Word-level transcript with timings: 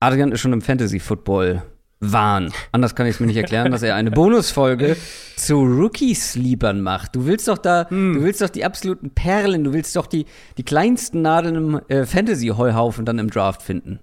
Adrian 0.00 0.32
ist 0.32 0.40
schon 0.40 0.52
im 0.52 0.62
Fantasy-Football. 0.62 1.62
Wahn. 2.00 2.52
Anders 2.70 2.94
kann 2.94 3.06
ich 3.06 3.14
es 3.14 3.20
mir 3.20 3.26
nicht 3.26 3.36
erklären, 3.36 3.72
dass 3.72 3.82
er 3.82 3.96
eine 3.96 4.12
Bonusfolge 4.12 4.96
zu 5.34 5.56
Rookie-Sleepern 5.56 6.80
macht. 6.80 7.16
Du 7.16 7.26
willst 7.26 7.48
doch 7.48 7.58
da, 7.58 7.90
hm. 7.90 8.14
du 8.14 8.22
willst 8.22 8.40
doch 8.40 8.50
die 8.50 8.64
absoluten 8.64 9.10
Perlen, 9.10 9.64
du 9.64 9.72
willst 9.72 9.96
doch 9.96 10.06
die, 10.06 10.26
die 10.58 10.62
kleinsten 10.62 11.22
Nadeln 11.22 11.56
im 11.56 11.80
äh, 11.88 12.06
Fantasy-Heuhaufen 12.06 13.04
dann 13.04 13.18
im 13.18 13.30
Draft 13.30 13.62
finden. 13.62 13.98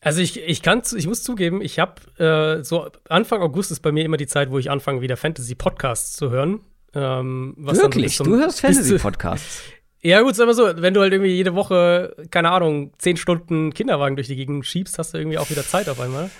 Also 0.00 0.20
ich, 0.20 0.38
ich 0.40 0.60
kann, 0.60 0.82
ich 0.94 1.06
muss 1.06 1.22
zugeben, 1.22 1.62
ich 1.62 1.78
habe 1.78 1.94
äh, 2.18 2.62
so 2.62 2.88
Anfang 3.08 3.40
August 3.40 3.70
ist 3.70 3.80
bei 3.80 3.92
mir 3.92 4.04
immer 4.04 4.18
die 4.18 4.26
Zeit, 4.26 4.50
wo 4.50 4.58
ich 4.58 4.70
anfange, 4.70 5.00
wieder 5.00 5.16
Fantasy-Podcasts 5.16 6.12
zu 6.12 6.30
hören. 6.30 6.60
Ähm, 6.94 7.54
Wirklich? 7.56 8.16
So 8.16 8.24
du 8.24 8.36
hörst 8.36 8.60
Fantasy-Podcasts? 8.60 9.62
Ja, 10.00 10.20
gut, 10.22 10.36
sag 10.36 10.46
mal 10.46 10.54
so, 10.54 10.70
wenn 10.76 10.94
du 10.94 11.00
halt 11.00 11.12
irgendwie 11.12 11.32
jede 11.32 11.54
Woche, 11.54 12.14
keine 12.30 12.50
Ahnung, 12.50 12.92
zehn 12.98 13.16
Stunden 13.16 13.74
Kinderwagen 13.74 14.16
durch 14.16 14.28
die 14.28 14.36
Gegend 14.36 14.64
schiebst, 14.64 14.98
hast 14.98 15.12
du 15.12 15.18
irgendwie 15.18 15.38
auch 15.38 15.50
wieder 15.50 15.66
Zeit 15.66 15.88
auf 15.88 16.00
einmal. 16.00 16.30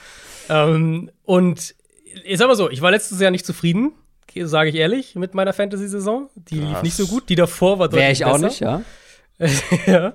ähm, 0.49 1.11
und 1.25 1.75
sag 2.35 2.49
mal 2.49 2.57
so, 2.57 2.71
ich 2.71 2.83
war 2.83 2.91
letztes 2.91 3.21
Jahr 3.21 3.31
nicht 3.31 3.47
zufrieden, 3.47 3.93
sage 4.43 4.71
ich 4.71 4.77
ehrlich, 4.77 5.17
mit 5.17 5.35
meiner 5.35 5.53
Fantasy-Saison. 5.53 6.29
Die 6.37 6.61
lief 6.61 6.83
nicht 6.83 6.95
so 6.95 7.07
gut. 7.07 7.29
Die 7.29 7.35
davor 7.35 7.79
war 7.79 7.89
deutlich 7.89 8.03
Wäre 8.03 8.13
ich 8.13 8.25
auch 8.25 8.39
nicht, 8.39 8.61
ja. 8.61 8.83
ja. 9.87 10.15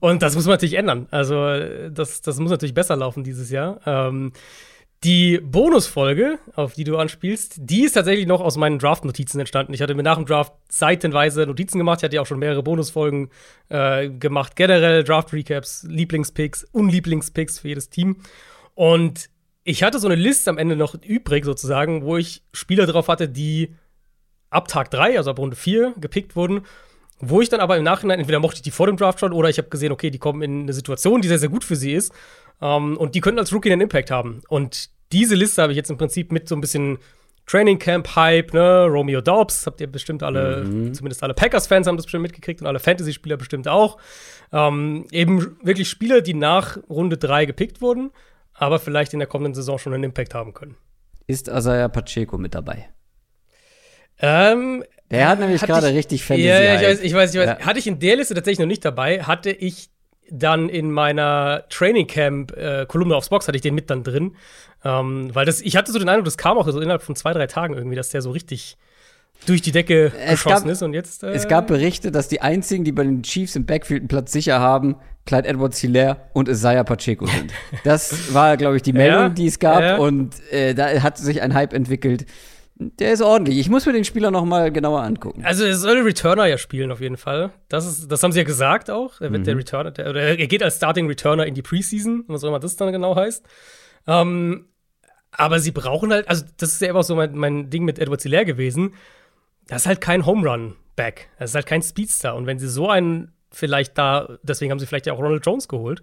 Und 0.00 0.22
das 0.22 0.34
muss 0.34 0.44
man 0.44 0.54
natürlich 0.54 0.74
ändern. 0.74 1.06
Also, 1.10 1.36
das, 1.90 2.22
das 2.22 2.38
muss 2.38 2.50
natürlich 2.50 2.74
besser 2.74 2.96
laufen 2.96 3.24
dieses 3.24 3.50
Jahr. 3.50 3.80
Ähm, 3.86 4.32
die 5.04 5.38
Bonusfolge, 5.38 6.38
auf 6.54 6.74
die 6.74 6.84
du 6.84 6.96
anspielst, 6.96 7.56
die 7.58 7.84
ist 7.84 7.92
tatsächlich 7.92 8.26
noch 8.26 8.40
aus 8.40 8.56
meinen 8.56 8.80
Draft-Notizen 8.80 9.38
entstanden. 9.38 9.72
Ich 9.72 9.80
hatte 9.80 9.94
mir 9.94 10.02
nach 10.02 10.16
dem 10.16 10.26
Draft 10.26 10.52
seitenweise 10.68 11.46
Notizen 11.46 11.78
gemacht. 11.78 12.00
Ich 12.00 12.04
hatte 12.04 12.16
ja 12.16 12.22
auch 12.22 12.26
schon 12.26 12.40
mehrere 12.40 12.64
Bonusfolgen 12.64 13.30
äh, 13.68 14.08
gemacht. 14.08 14.56
Generell 14.56 15.04
Draft-Recaps, 15.04 15.84
Lieblingspicks, 15.88 16.64
Unlieblingspicks 16.72 17.60
für 17.60 17.68
jedes 17.68 17.90
Team. 17.90 18.16
Und 18.74 19.30
ich 19.62 19.84
hatte 19.84 20.00
so 20.00 20.08
eine 20.08 20.16
Liste 20.16 20.50
am 20.50 20.58
Ende 20.58 20.74
noch 20.74 20.94
übrig, 20.94 21.44
sozusagen, 21.44 22.02
wo 22.02 22.16
ich 22.16 22.42
Spieler 22.52 22.86
drauf 22.86 23.06
hatte, 23.06 23.28
die 23.28 23.74
ab 24.50 24.66
Tag 24.66 24.90
3, 24.90 25.16
also 25.16 25.30
ab 25.30 25.38
Runde 25.38 25.56
4, 25.56 25.94
gepickt 25.98 26.34
wurden. 26.34 26.62
Wo 27.20 27.40
ich 27.40 27.48
dann 27.48 27.60
aber 27.60 27.76
im 27.76 27.84
Nachhinein, 27.84 28.20
entweder 28.20 28.38
mochte 28.38 28.56
ich 28.56 28.62
die 28.62 28.70
vor 28.70 28.86
dem 28.86 28.96
Draft 28.96 29.20
schon 29.20 29.32
oder 29.32 29.48
ich 29.48 29.58
habe 29.58 29.68
gesehen, 29.68 29.92
okay, 29.92 30.10
die 30.10 30.18
kommen 30.18 30.40
in 30.42 30.62
eine 30.62 30.72
Situation, 30.72 31.20
die 31.20 31.28
sehr, 31.28 31.38
sehr 31.38 31.48
gut 31.48 31.64
für 31.64 31.76
sie 31.76 31.92
ist. 31.92 32.12
Ähm, 32.60 32.96
und 32.96 33.14
die 33.14 33.20
könnten 33.20 33.38
als 33.38 33.52
Rookie 33.52 33.72
einen 33.72 33.82
Impact 33.82 34.10
haben. 34.10 34.42
Und 34.48 34.90
diese 35.12 35.34
Liste 35.34 35.62
habe 35.62 35.72
ich 35.72 35.76
jetzt 35.76 35.90
im 35.90 35.96
Prinzip 35.96 36.32
mit 36.32 36.48
so 36.48 36.54
ein 36.54 36.60
bisschen 36.60 36.98
Training 37.46 37.78
Camp 37.78 38.14
Hype, 38.14 38.52
ne, 38.52 38.84
Romeo 38.86 39.20
Dobbs, 39.20 39.66
habt 39.66 39.80
ihr 39.80 39.86
bestimmt 39.86 40.22
alle, 40.22 40.64
mhm. 40.64 40.92
zumindest 40.92 41.22
alle 41.22 41.34
Packers-Fans 41.34 41.86
haben 41.86 41.96
das 41.96 42.04
bestimmt 42.04 42.22
mitgekriegt 42.22 42.60
und 42.60 42.66
alle 42.66 42.78
Fantasy-Spieler 42.78 43.38
bestimmt 43.38 43.66
auch. 43.68 43.96
Ähm, 44.52 45.06
eben 45.10 45.56
wirklich 45.62 45.88
Spieler, 45.88 46.20
die 46.20 46.34
nach 46.34 46.78
Runde 46.90 47.16
3 47.16 47.46
gepickt 47.46 47.80
wurden, 47.80 48.10
aber 48.52 48.78
vielleicht 48.78 49.14
in 49.14 49.18
der 49.18 49.28
kommenden 49.28 49.54
Saison 49.54 49.78
schon 49.78 49.94
einen 49.94 50.04
Impact 50.04 50.34
haben 50.34 50.52
können. 50.52 50.76
Ist 51.26 51.48
Asaya 51.48 51.88
Pacheco 51.88 52.36
mit 52.36 52.54
dabei? 52.54 52.90
Ähm, 54.20 54.84
der 55.10 55.28
hat 55.28 55.40
nämlich 55.40 55.62
gerade 55.62 55.88
richtig 55.88 56.24
Fantasy. 56.24 56.48
Ja, 56.48 56.60
ja, 56.60 56.74
ich 56.74 56.82
weiß, 56.82 57.00
ich 57.00 57.14
weiß, 57.14 57.34
ich 57.34 57.40
weiß. 57.40 57.46
Ja. 57.60 57.66
Hatte 57.66 57.78
ich 57.78 57.86
in 57.86 57.98
der 57.98 58.16
Liste 58.16 58.34
tatsächlich 58.34 58.58
noch 58.58 58.66
nicht 58.66 58.84
dabei, 58.84 59.22
hatte 59.22 59.50
ich 59.50 59.90
dann 60.30 60.68
in 60.68 60.90
meiner 60.90 61.64
Training 61.68 62.06
Camp 62.06 62.56
äh, 62.56 62.86
Kolumne 62.86 63.16
aufs 63.16 63.28
Box 63.28 63.48
hatte 63.48 63.56
ich 63.56 63.62
den 63.62 63.74
mit 63.74 63.90
dann 63.90 64.04
drin, 64.04 64.36
ähm, 64.84 65.34
weil 65.34 65.46
das 65.46 65.60
ich 65.60 65.76
hatte 65.76 65.92
so 65.92 65.98
den 65.98 66.08
Eindruck, 66.08 66.26
das 66.26 66.38
kam 66.38 66.58
auch 66.58 66.68
so 66.68 66.80
innerhalb 66.80 67.02
von 67.02 67.16
zwei 67.16 67.32
drei 67.32 67.46
Tagen 67.46 67.74
irgendwie, 67.74 67.96
dass 67.96 68.10
der 68.10 68.22
so 68.22 68.30
richtig 68.30 68.76
durch 69.46 69.62
die 69.62 69.72
Decke 69.72 70.12
es 70.24 70.30
geschossen 70.30 70.64
gab, 70.64 70.72
ist 70.72 70.82
und 70.82 70.94
jetzt. 70.94 71.22
Äh, 71.22 71.30
es 71.30 71.48
gab 71.48 71.68
Berichte, 71.68 72.10
dass 72.10 72.28
die 72.28 72.40
einzigen, 72.40 72.84
die 72.84 72.92
bei 72.92 73.04
den 73.04 73.22
Chiefs 73.22 73.56
im 73.56 73.66
Backfield 73.66 74.00
einen 74.02 74.08
Platz 74.08 74.32
sicher 74.32 74.60
haben, 74.60 74.96
Clyde 75.26 75.48
Edwards 75.48 75.78
Hilaire 75.78 76.16
und 76.32 76.48
Isaiah 76.48 76.84
Pacheco 76.84 77.26
sind. 77.26 77.52
das 77.84 78.34
war, 78.34 78.56
glaube 78.56 78.76
ich, 78.76 78.82
die 78.82 78.92
Meldung, 78.92 79.20
ja, 79.20 79.28
die 79.28 79.46
es 79.46 79.58
gab 79.58 79.82
ja. 79.82 79.96
und 79.96 80.34
äh, 80.50 80.74
da 80.74 81.02
hat 81.02 81.18
sich 81.18 81.42
ein 81.42 81.54
Hype 81.54 81.72
entwickelt. 81.72 82.26
Der 82.80 83.12
ist 83.12 83.22
ordentlich. 83.22 83.58
Ich 83.58 83.68
muss 83.68 83.86
mir 83.86 83.92
den 83.92 84.04
Spieler 84.04 84.30
noch 84.30 84.44
mal 84.44 84.70
genauer 84.70 85.02
angucken. 85.02 85.44
Also 85.44 85.64
er 85.64 85.74
soll 85.74 85.98
Returner 86.02 86.46
ja 86.46 86.58
spielen 86.58 86.92
auf 86.92 87.00
jeden 87.00 87.16
Fall. 87.16 87.50
Das, 87.68 87.84
ist, 87.84 88.10
das 88.10 88.22
haben 88.22 88.30
sie 88.30 88.38
ja 88.38 88.44
gesagt 88.44 88.88
auch. 88.88 89.20
Er 89.20 89.32
wird 89.32 89.40
mhm. 89.40 89.44
der 89.46 89.56
Returner, 89.56 89.90
der, 89.90 90.10
oder 90.10 90.22
er 90.22 90.46
geht 90.46 90.62
als 90.62 90.76
Starting 90.76 91.08
Returner 91.08 91.44
in 91.46 91.54
die 91.54 91.62
Preseason, 91.62 92.24
was 92.28 92.44
auch 92.44 92.48
immer 92.48 92.60
das 92.60 92.76
dann 92.76 92.92
genau 92.92 93.16
heißt. 93.16 93.44
Ähm, 94.06 94.66
aber 95.32 95.58
sie 95.58 95.72
brauchen 95.72 96.12
halt, 96.12 96.28
also 96.28 96.44
das 96.56 96.72
ist 96.72 96.80
ja 96.80 96.90
immer 96.90 97.02
so 97.02 97.16
mein, 97.16 97.36
mein 97.36 97.68
Ding 97.68 97.84
mit 97.84 97.98
Edward 97.98 98.22
Hilaire 98.22 98.44
gewesen. 98.44 98.94
Das 99.66 99.82
ist 99.82 99.86
halt 99.86 100.00
kein 100.00 100.24
Home 100.24 100.48
Run 100.48 100.76
Back. 100.94 101.28
Das 101.38 101.50
ist 101.50 101.54
halt 101.56 101.66
kein 101.66 101.82
Speedster. 101.82 102.36
Und 102.36 102.46
wenn 102.46 102.60
sie 102.60 102.68
so 102.68 102.88
einen 102.88 103.32
vielleicht 103.50 103.98
da, 103.98 104.38
deswegen 104.42 104.70
haben 104.70 104.78
sie 104.78 104.86
vielleicht 104.86 105.06
ja 105.06 105.14
auch 105.14 105.18
Ronald 105.18 105.44
Jones 105.44 105.66
geholt. 105.66 106.02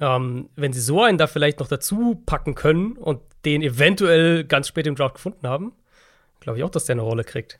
Ähm, 0.00 0.50
wenn 0.56 0.72
sie 0.72 0.80
so 0.80 1.02
einen 1.02 1.18
da 1.18 1.26
vielleicht 1.26 1.60
noch 1.60 1.68
dazu 1.68 2.22
packen 2.26 2.54
können 2.54 2.96
und 2.96 3.20
den 3.44 3.62
eventuell 3.62 4.44
ganz 4.44 4.68
spät 4.68 4.86
im 4.86 4.96
Draft 4.96 5.14
gefunden 5.14 5.46
haben, 5.48 5.72
glaube 6.46 6.60
ich 6.60 6.64
auch, 6.64 6.70
dass 6.70 6.84
der 6.84 6.94
eine 6.94 7.02
Rolle 7.02 7.24
kriegt. 7.24 7.58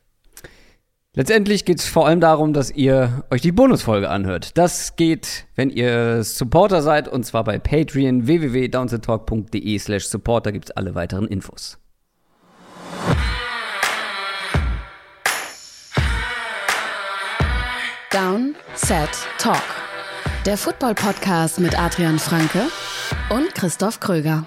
Letztendlich 1.13 1.65
geht 1.65 1.79
es 1.79 1.87
vor 1.87 2.07
allem 2.07 2.21
darum, 2.21 2.53
dass 2.53 2.71
ihr 2.71 3.25
euch 3.29 3.41
die 3.41 3.51
Bonusfolge 3.51 4.09
anhört. 4.09 4.57
Das 4.57 4.95
geht, 4.95 5.45
wenn 5.55 5.69
ihr 5.69 6.23
Supporter 6.23 6.81
seid, 6.81 7.09
und 7.09 7.25
zwar 7.25 7.43
bei 7.43 7.59
Patreon 7.59 8.27
www.downsettalk.de 8.27 9.77
slash 9.79 10.05
supporter 10.05 10.53
gibt 10.53 10.69
es 10.69 10.71
alle 10.71 10.95
weiteren 10.95 11.27
Infos. 11.27 11.79
Down, 18.11 18.55
Set, 18.75 19.09
Talk. 19.37 19.57
Der 20.45 20.57
Football-Podcast 20.57 21.59
mit 21.59 21.77
Adrian 21.77 22.19
Franke 22.19 22.61
und 23.31 23.53
Christoph 23.53 23.99
Kröger. 23.99 24.45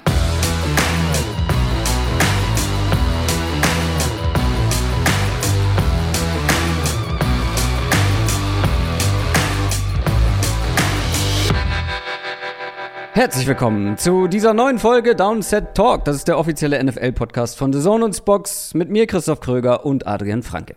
Herzlich 13.12 13.48
willkommen 13.48 13.98
zu 13.98 14.28
dieser 14.28 14.54
neuen 14.54 14.78
Folge 14.78 15.16
Downset 15.16 15.74
Talk. 15.74 16.04
Das 16.04 16.14
ist 16.14 16.28
der 16.28 16.38
offizielle 16.38 16.80
NFL-Podcast 16.82 17.58
von 17.58 17.72
The 17.72 17.80
Zone 17.80 18.04
und 18.04 18.14
Spox 18.14 18.72
mit 18.72 18.88
mir, 18.88 19.08
Christoph 19.08 19.40
Kröger 19.40 19.84
und 19.84 20.06
Adrian 20.06 20.44
Franke. 20.44 20.76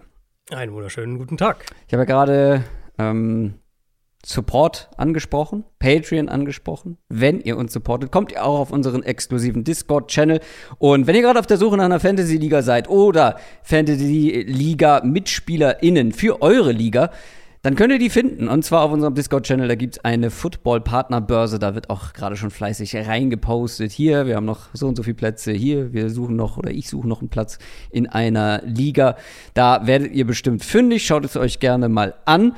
Einen 0.49 0.73
wunderschönen 0.73 1.19
guten 1.19 1.37
Tag. 1.37 1.63
Ich 1.87 1.93
habe 1.93 2.01
ja 2.01 2.05
gerade 2.05 2.63
ähm, 2.97 3.59
Support 4.25 4.89
angesprochen, 4.97 5.63
Patreon 5.77 6.27
angesprochen. 6.27 6.97
Wenn 7.07 7.39
ihr 7.39 7.55
uns 7.55 7.71
supportet, 7.71 8.11
kommt 8.11 8.31
ihr 8.31 8.43
auch 8.43 8.61
auf 8.61 8.71
unseren 8.71 9.03
exklusiven 9.03 9.63
Discord-Channel. 9.63 10.39
Und 10.79 11.05
wenn 11.05 11.15
ihr 11.15 11.21
gerade 11.21 11.37
auf 11.39 11.45
der 11.45 11.57
Suche 11.57 11.77
nach 11.77 11.85
einer 11.85 11.99
Fantasy-Liga 11.99 12.63
seid 12.63 12.89
oder 12.89 13.37
Fantasy-Liga-MitspielerInnen 13.61 16.13
für 16.13 16.41
eure 16.41 16.71
Liga, 16.71 17.11
dann 17.63 17.75
könnt 17.75 17.93
ihr 17.93 17.99
die 17.99 18.09
finden. 18.09 18.49
Und 18.49 18.65
zwar 18.65 18.81
auf 18.81 18.91
unserem 18.91 19.15
Discord-Channel. 19.15 19.69
Da 19.69 19.75
gibt 19.75 19.95
es 19.95 20.03
eine 20.03 20.29
Football-Partner-Börse. 20.31 21.59
Da 21.59 21.75
wird 21.75 21.89
auch 21.89 22.11
gerade 22.11 22.35
schon 22.35 22.51
fleißig 22.51 22.93
reingepostet. 22.93 23.93
Hier, 23.93 24.27
wir 24.27 24.35
haben 24.35 24.45
noch 24.45 24.67
so 24.73 24.89
und 24.89 24.97
so 24.97 25.03
viele 25.03 25.15
Plätze. 25.15 25.53
Hier, 25.53 25.93
wir 25.93 26.09
suchen 26.09 26.35
noch 26.35 26.57
oder 26.57 26.71
ich 26.71 26.89
suche 26.89 27.07
noch 27.07 27.21
einen 27.21 27.29
Platz 27.29 27.59
in 27.89 28.07
einer 28.07 28.61
Liga. 28.65 29.15
Da 29.53 29.87
werdet 29.87 30.11
ihr 30.11 30.27
bestimmt 30.27 30.65
fündig. 30.65 31.05
Schaut 31.05 31.23
es 31.23 31.37
euch 31.37 31.59
gerne 31.59 31.87
mal 31.87 32.15
an. 32.25 32.53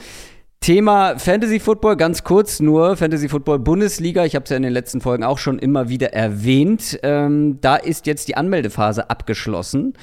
Thema 0.60 1.20
Fantasy 1.20 1.60
Football, 1.60 1.98
ganz 1.98 2.24
kurz 2.24 2.60
nur 2.60 2.98
Fantasy 2.98 3.30
Football 3.30 3.60
Bundesliga. 3.60 4.26
Ich 4.26 4.34
habe 4.34 4.46
es 4.46 4.50
ja 4.50 4.58
in 4.58 4.64
den 4.64 4.74
letzten 4.74 5.02
Folgen 5.02 5.24
auch 5.24 5.38
schon 5.38 5.60
immer 5.60 5.90
wieder 5.90 6.14
erwähnt. 6.14 7.00
Ähm, 7.04 7.60
da 7.62 7.76
ist 7.76 8.08
jetzt 8.08 8.28
die 8.28 8.36
Anmeldephase 8.36 9.12
abgeschlossen. 9.12 9.94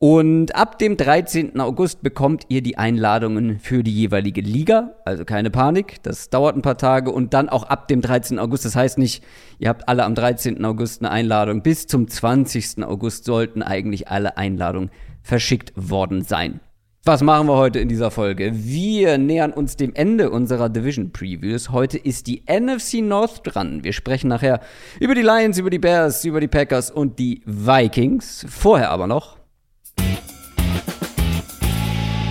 Und 0.00 0.54
ab 0.54 0.78
dem 0.78 0.96
13. 0.96 1.58
August 1.58 2.02
bekommt 2.02 2.44
ihr 2.48 2.62
die 2.62 2.78
Einladungen 2.78 3.58
für 3.58 3.82
die 3.82 3.92
jeweilige 3.92 4.40
Liga. 4.40 4.94
Also 5.04 5.24
keine 5.24 5.50
Panik, 5.50 5.96
das 6.04 6.30
dauert 6.30 6.54
ein 6.54 6.62
paar 6.62 6.78
Tage. 6.78 7.10
Und 7.10 7.34
dann 7.34 7.48
auch 7.48 7.64
ab 7.64 7.88
dem 7.88 8.00
13. 8.00 8.38
August. 8.38 8.64
Das 8.64 8.76
heißt 8.76 8.98
nicht, 8.98 9.24
ihr 9.58 9.68
habt 9.68 9.88
alle 9.88 10.04
am 10.04 10.14
13. 10.14 10.64
August 10.64 11.02
eine 11.02 11.10
Einladung. 11.10 11.62
Bis 11.62 11.88
zum 11.88 12.06
20. 12.06 12.84
August 12.84 13.24
sollten 13.24 13.60
eigentlich 13.60 14.06
alle 14.08 14.36
Einladungen 14.36 14.90
verschickt 15.20 15.72
worden 15.74 16.22
sein. 16.22 16.60
Was 17.02 17.22
machen 17.22 17.48
wir 17.48 17.56
heute 17.56 17.80
in 17.80 17.88
dieser 17.88 18.12
Folge? 18.12 18.52
Wir 18.54 19.18
nähern 19.18 19.52
uns 19.52 19.76
dem 19.76 19.94
Ende 19.94 20.30
unserer 20.30 20.68
Division 20.68 21.10
Previews. 21.10 21.70
Heute 21.70 21.98
ist 21.98 22.26
die 22.26 22.44
NFC 22.46 23.00
North 23.02 23.40
dran. 23.44 23.82
Wir 23.82 23.92
sprechen 23.92 24.28
nachher 24.28 24.60
über 25.00 25.14
die 25.14 25.22
Lions, 25.22 25.58
über 25.58 25.70
die 25.70 25.78
Bears, 25.78 26.24
über 26.24 26.40
die 26.40 26.48
Packers 26.48 26.90
und 26.90 27.18
die 27.18 27.42
Vikings. 27.46 28.46
Vorher 28.48 28.90
aber 28.90 29.06
noch 29.06 29.37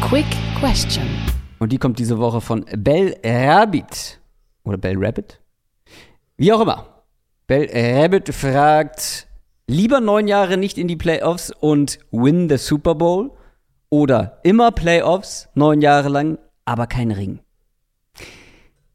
Quick 0.01 0.25
Question. 0.59 1.05
Und 1.59 1.71
die 1.71 1.77
kommt 1.77 1.99
diese 1.99 2.17
Woche 2.17 2.39
von 2.39 2.65
Bell 2.77 3.17
Rabbit. 3.23 4.19
Oder 4.63 4.77
Bell 4.77 4.95
Rabbit? 4.97 5.41
Wie 6.37 6.53
auch 6.53 6.61
immer. 6.61 7.03
Bell 7.47 7.69
Rabbit 7.73 8.33
fragt, 8.33 9.27
lieber 9.67 9.99
neun 9.99 10.27
Jahre 10.27 10.57
nicht 10.57 10.77
in 10.77 10.87
die 10.87 10.95
Playoffs 10.95 11.51
und 11.51 11.99
win 12.11 12.47
the 12.49 12.57
Super 12.57 12.95
Bowl 12.95 13.31
oder 13.89 14.39
immer 14.43 14.71
Playoffs, 14.71 15.49
neun 15.55 15.81
Jahre 15.81 16.09
lang, 16.09 16.37
aber 16.65 16.87
kein 16.87 17.11
Ring. 17.11 17.39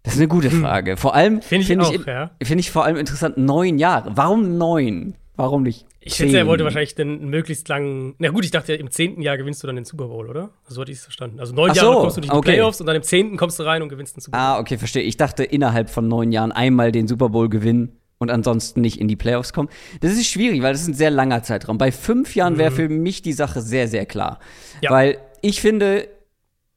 Das 0.02 0.14
ist 0.14 0.20
eine 0.20 0.28
gute 0.28 0.50
Frage. 0.50 0.96
Vor 0.96 1.14
allem 1.14 1.42
Finde 1.42 1.62
ich 1.62 1.66
finde 1.68 1.86
auch, 1.86 1.92
ich, 1.92 2.06
ja. 2.06 2.30
finde 2.42 2.60
ich 2.60 2.70
vor 2.70 2.84
allem 2.84 2.96
interessant, 2.96 3.36
neun 3.36 3.78
Jahre. 3.78 4.16
Warum 4.16 4.56
neun? 4.58 5.14
Warum 5.36 5.62
nicht? 5.62 5.86
Ich 6.04 6.14
schätze, 6.14 6.36
er 6.36 6.46
wollte 6.46 6.64
wahrscheinlich 6.64 6.94
den 6.94 7.28
möglichst 7.28 7.68
langen. 7.68 8.14
Na 8.18 8.30
gut, 8.30 8.44
ich 8.44 8.50
dachte, 8.50 8.74
im 8.74 8.90
zehnten 8.90 9.22
Jahr 9.22 9.36
gewinnst 9.36 9.62
du 9.62 9.66
dann 9.66 9.76
den 9.76 9.84
Super 9.84 10.08
Bowl, 10.08 10.28
oder? 10.28 10.50
So 10.66 10.80
hatte 10.80 10.90
ich 10.90 10.98
es 10.98 11.04
verstanden. 11.04 11.38
Also 11.38 11.54
neun 11.54 11.70
Ach 11.70 11.76
Jahre 11.76 11.92
so, 11.92 12.00
kommst 12.00 12.16
du 12.16 12.20
nicht 12.20 12.30
in 12.30 12.34
die 12.34 12.38
okay. 12.38 12.52
Playoffs 12.52 12.80
und 12.80 12.86
dann 12.86 12.96
im 12.96 13.02
zehnten 13.02 13.36
kommst 13.36 13.58
du 13.58 13.62
rein 13.62 13.82
und 13.82 13.88
gewinnst 13.88 14.16
den 14.16 14.20
Super 14.20 14.36
Bowl. 14.36 14.44
Ah, 14.44 14.58
okay, 14.58 14.78
verstehe. 14.78 15.02
Ich 15.02 15.16
dachte, 15.16 15.44
innerhalb 15.44 15.90
von 15.90 16.08
neun 16.08 16.32
Jahren 16.32 16.50
einmal 16.50 16.90
den 16.90 17.06
Super 17.06 17.28
Bowl 17.28 17.48
gewinnen 17.48 17.96
und 18.18 18.30
ansonsten 18.30 18.80
nicht 18.80 19.00
in 19.00 19.08
die 19.08 19.16
Playoffs 19.16 19.52
kommen. 19.52 19.68
Das 20.00 20.12
ist 20.12 20.26
schwierig, 20.26 20.62
weil 20.62 20.72
das 20.72 20.82
ist 20.82 20.88
ein 20.88 20.94
sehr 20.94 21.10
langer 21.10 21.42
Zeitraum. 21.42 21.78
Bei 21.78 21.92
fünf 21.92 22.34
Jahren 22.34 22.58
wäre 22.58 22.70
für 22.70 22.88
mich 22.88 23.22
die 23.22 23.32
Sache 23.32 23.60
sehr, 23.60 23.88
sehr 23.88 24.06
klar. 24.06 24.38
Ja. 24.80 24.90
Weil 24.90 25.18
ich 25.40 25.60
finde, 25.60 26.08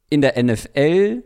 in 0.10 0.21
der 0.21 0.42
NFL 0.42 1.24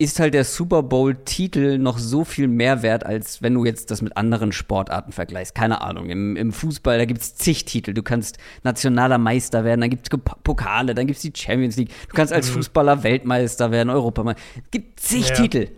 ist 0.00 0.18
halt 0.18 0.32
der 0.32 0.44
Super 0.44 0.82
Bowl-Titel 0.82 1.76
noch 1.76 1.98
so 1.98 2.24
viel 2.24 2.48
mehr 2.48 2.82
wert, 2.82 3.04
als 3.04 3.42
wenn 3.42 3.52
du 3.52 3.66
jetzt 3.66 3.90
das 3.90 4.00
mit 4.00 4.16
anderen 4.16 4.50
Sportarten 4.50 5.12
vergleichst. 5.12 5.54
Keine 5.54 5.82
Ahnung. 5.82 6.08
Im, 6.08 6.36
im 6.36 6.52
Fußball, 6.52 6.96
da 6.96 7.04
gibt's 7.04 7.34
zig 7.34 7.66
Titel. 7.66 7.92
Du 7.92 8.02
kannst 8.02 8.38
nationaler 8.62 9.18
Meister 9.18 9.62
werden, 9.62 9.82
dann 9.82 9.90
gibt's 9.90 10.08
Pokale, 10.42 10.94
dann 10.94 11.06
gibt's 11.06 11.20
die 11.20 11.32
Champions 11.36 11.76
League. 11.76 11.90
Du 12.08 12.14
kannst 12.14 12.32
als 12.32 12.48
Fußballer 12.48 13.02
Weltmeister 13.02 13.72
werden, 13.72 13.90
Europameister. 13.90 14.40
Es 14.64 14.70
gibt 14.70 15.00
zig 15.00 15.28
Ja. 15.28 15.34
Titel. 15.34 15.68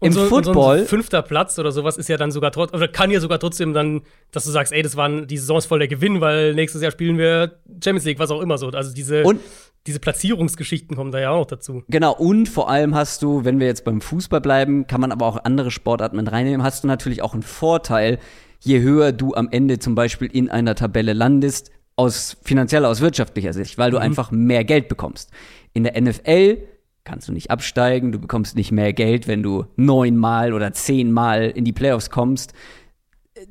Im 0.00 0.12
so, 0.12 0.26
Football. 0.26 0.80
So 0.80 0.84
fünfter 0.86 1.22
Platz 1.22 1.58
oder 1.58 1.72
sowas 1.72 1.96
ist 1.96 2.08
ja 2.08 2.16
dann 2.16 2.30
sogar 2.32 2.50
trotzdem, 2.50 2.78
oder 2.78 2.88
kann 2.88 3.10
ja 3.10 3.20
sogar 3.20 3.38
trotzdem 3.38 3.72
dann, 3.72 4.02
dass 4.30 4.44
du 4.44 4.50
sagst, 4.50 4.72
ey, 4.72 4.82
das 4.82 4.96
war 4.96 5.08
ein- 5.08 5.26
die 5.26 5.38
Saison 5.38 5.58
ist 5.58 5.66
voll 5.66 5.78
der 5.78 5.88
Gewinn, 5.88 6.20
weil 6.20 6.54
nächstes 6.54 6.82
Jahr 6.82 6.90
spielen 6.90 7.18
wir 7.18 7.60
Champions 7.82 8.04
League, 8.04 8.18
was 8.18 8.30
auch 8.30 8.40
immer 8.40 8.58
so. 8.58 8.68
Also 8.68 8.92
diese, 8.94 9.22
Und- 9.22 9.40
diese 9.86 10.00
Platzierungsgeschichten 10.00 10.96
kommen 10.96 11.10
da 11.12 11.20
ja 11.20 11.30
auch 11.30 11.40
noch 11.40 11.46
dazu. 11.46 11.82
Genau, 11.88 12.14
und 12.16 12.48
vor 12.48 12.70
allem 12.70 12.94
hast 12.94 13.22
du, 13.22 13.44
wenn 13.44 13.58
wir 13.60 13.66
jetzt 13.66 13.84
beim 13.84 14.00
Fußball 14.00 14.40
bleiben, 14.40 14.86
kann 14.86 15.00
man 15.00 15.12
aber 15.12 15.26
auch 15.26 15.44
andere 15.44 15.70
Sportarten 15.70 16.16
mit 16.16 16.30
reinnehmen, 16.30 16.62
hast 16.64 16.84
du 16.84 16.88
natürlich 16.88 17.22
auch 17.22 17.34
einen 17.34 17.42
Vorteil, 17.42 18.18
je 18.60 18.80
höher 18.80 19.12
du 19.12 19.34
am 19.34 19.48
Ende 19.50 19.78
zum 19.78 19.94
Beispiel 19.94 20.28
in 20.32 20.50
einer 20.50 20.74
Tabelle 20.74 21.12
landest, 21.12 21.70
aus 21.94 22.38
finanzieller, 22.42 22.88
aus 22.88 23.00
wirtschaftlicher 23.00 23.52
Sicht, 23.52 23.76
weil 23.76 23.90
du 23.90 23.98
einfach 23.98 24.30
mehr 24.30 24.64
Geld 24.64 24.88
bekommst. 24.88 25.30
In 25.74 25.84
der 25.84 25.96
NFL 26.00 26.58
kannst 27.04 27.28
du 27.28 27.32
nicht 27.32 27.50
absteigen, 27.50 28.12
du 28.12 28.18
bekommst 28.18 28.56
nicht 28.56 28.72
mehr 28.72 28.92
Geld, 28.92 29.26
wenn 29.26 29.42
du 29.42 29.66
neunmal 29.76 30.52
oder 30.52 30.72
zehnmal 30.72 31.50
in 31.50 31.64
die 31.64 31.72
Playoffs 31.72 32.10
kommst. 32.10 32.52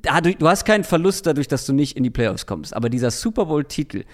Dadurch, 0.01 0.37
du 0.37 0.47
hast 0.47 0.65
keinen 0.65 0.83
Verlust 0.83 1.27
dadurch, 1.27 1.47
dass 1.47 1.65
du 1.65 1.73
nicht 1.73 1.97
in 1.97 2.03
die 2.03 2.09
Playoffs 2.09 2.45
kommst. 2.45 2.75
Aber 2.75 2.89
dieser 2.89 3.11
Super 3.11 3.47
Bowl-Titel, 3.47 4.05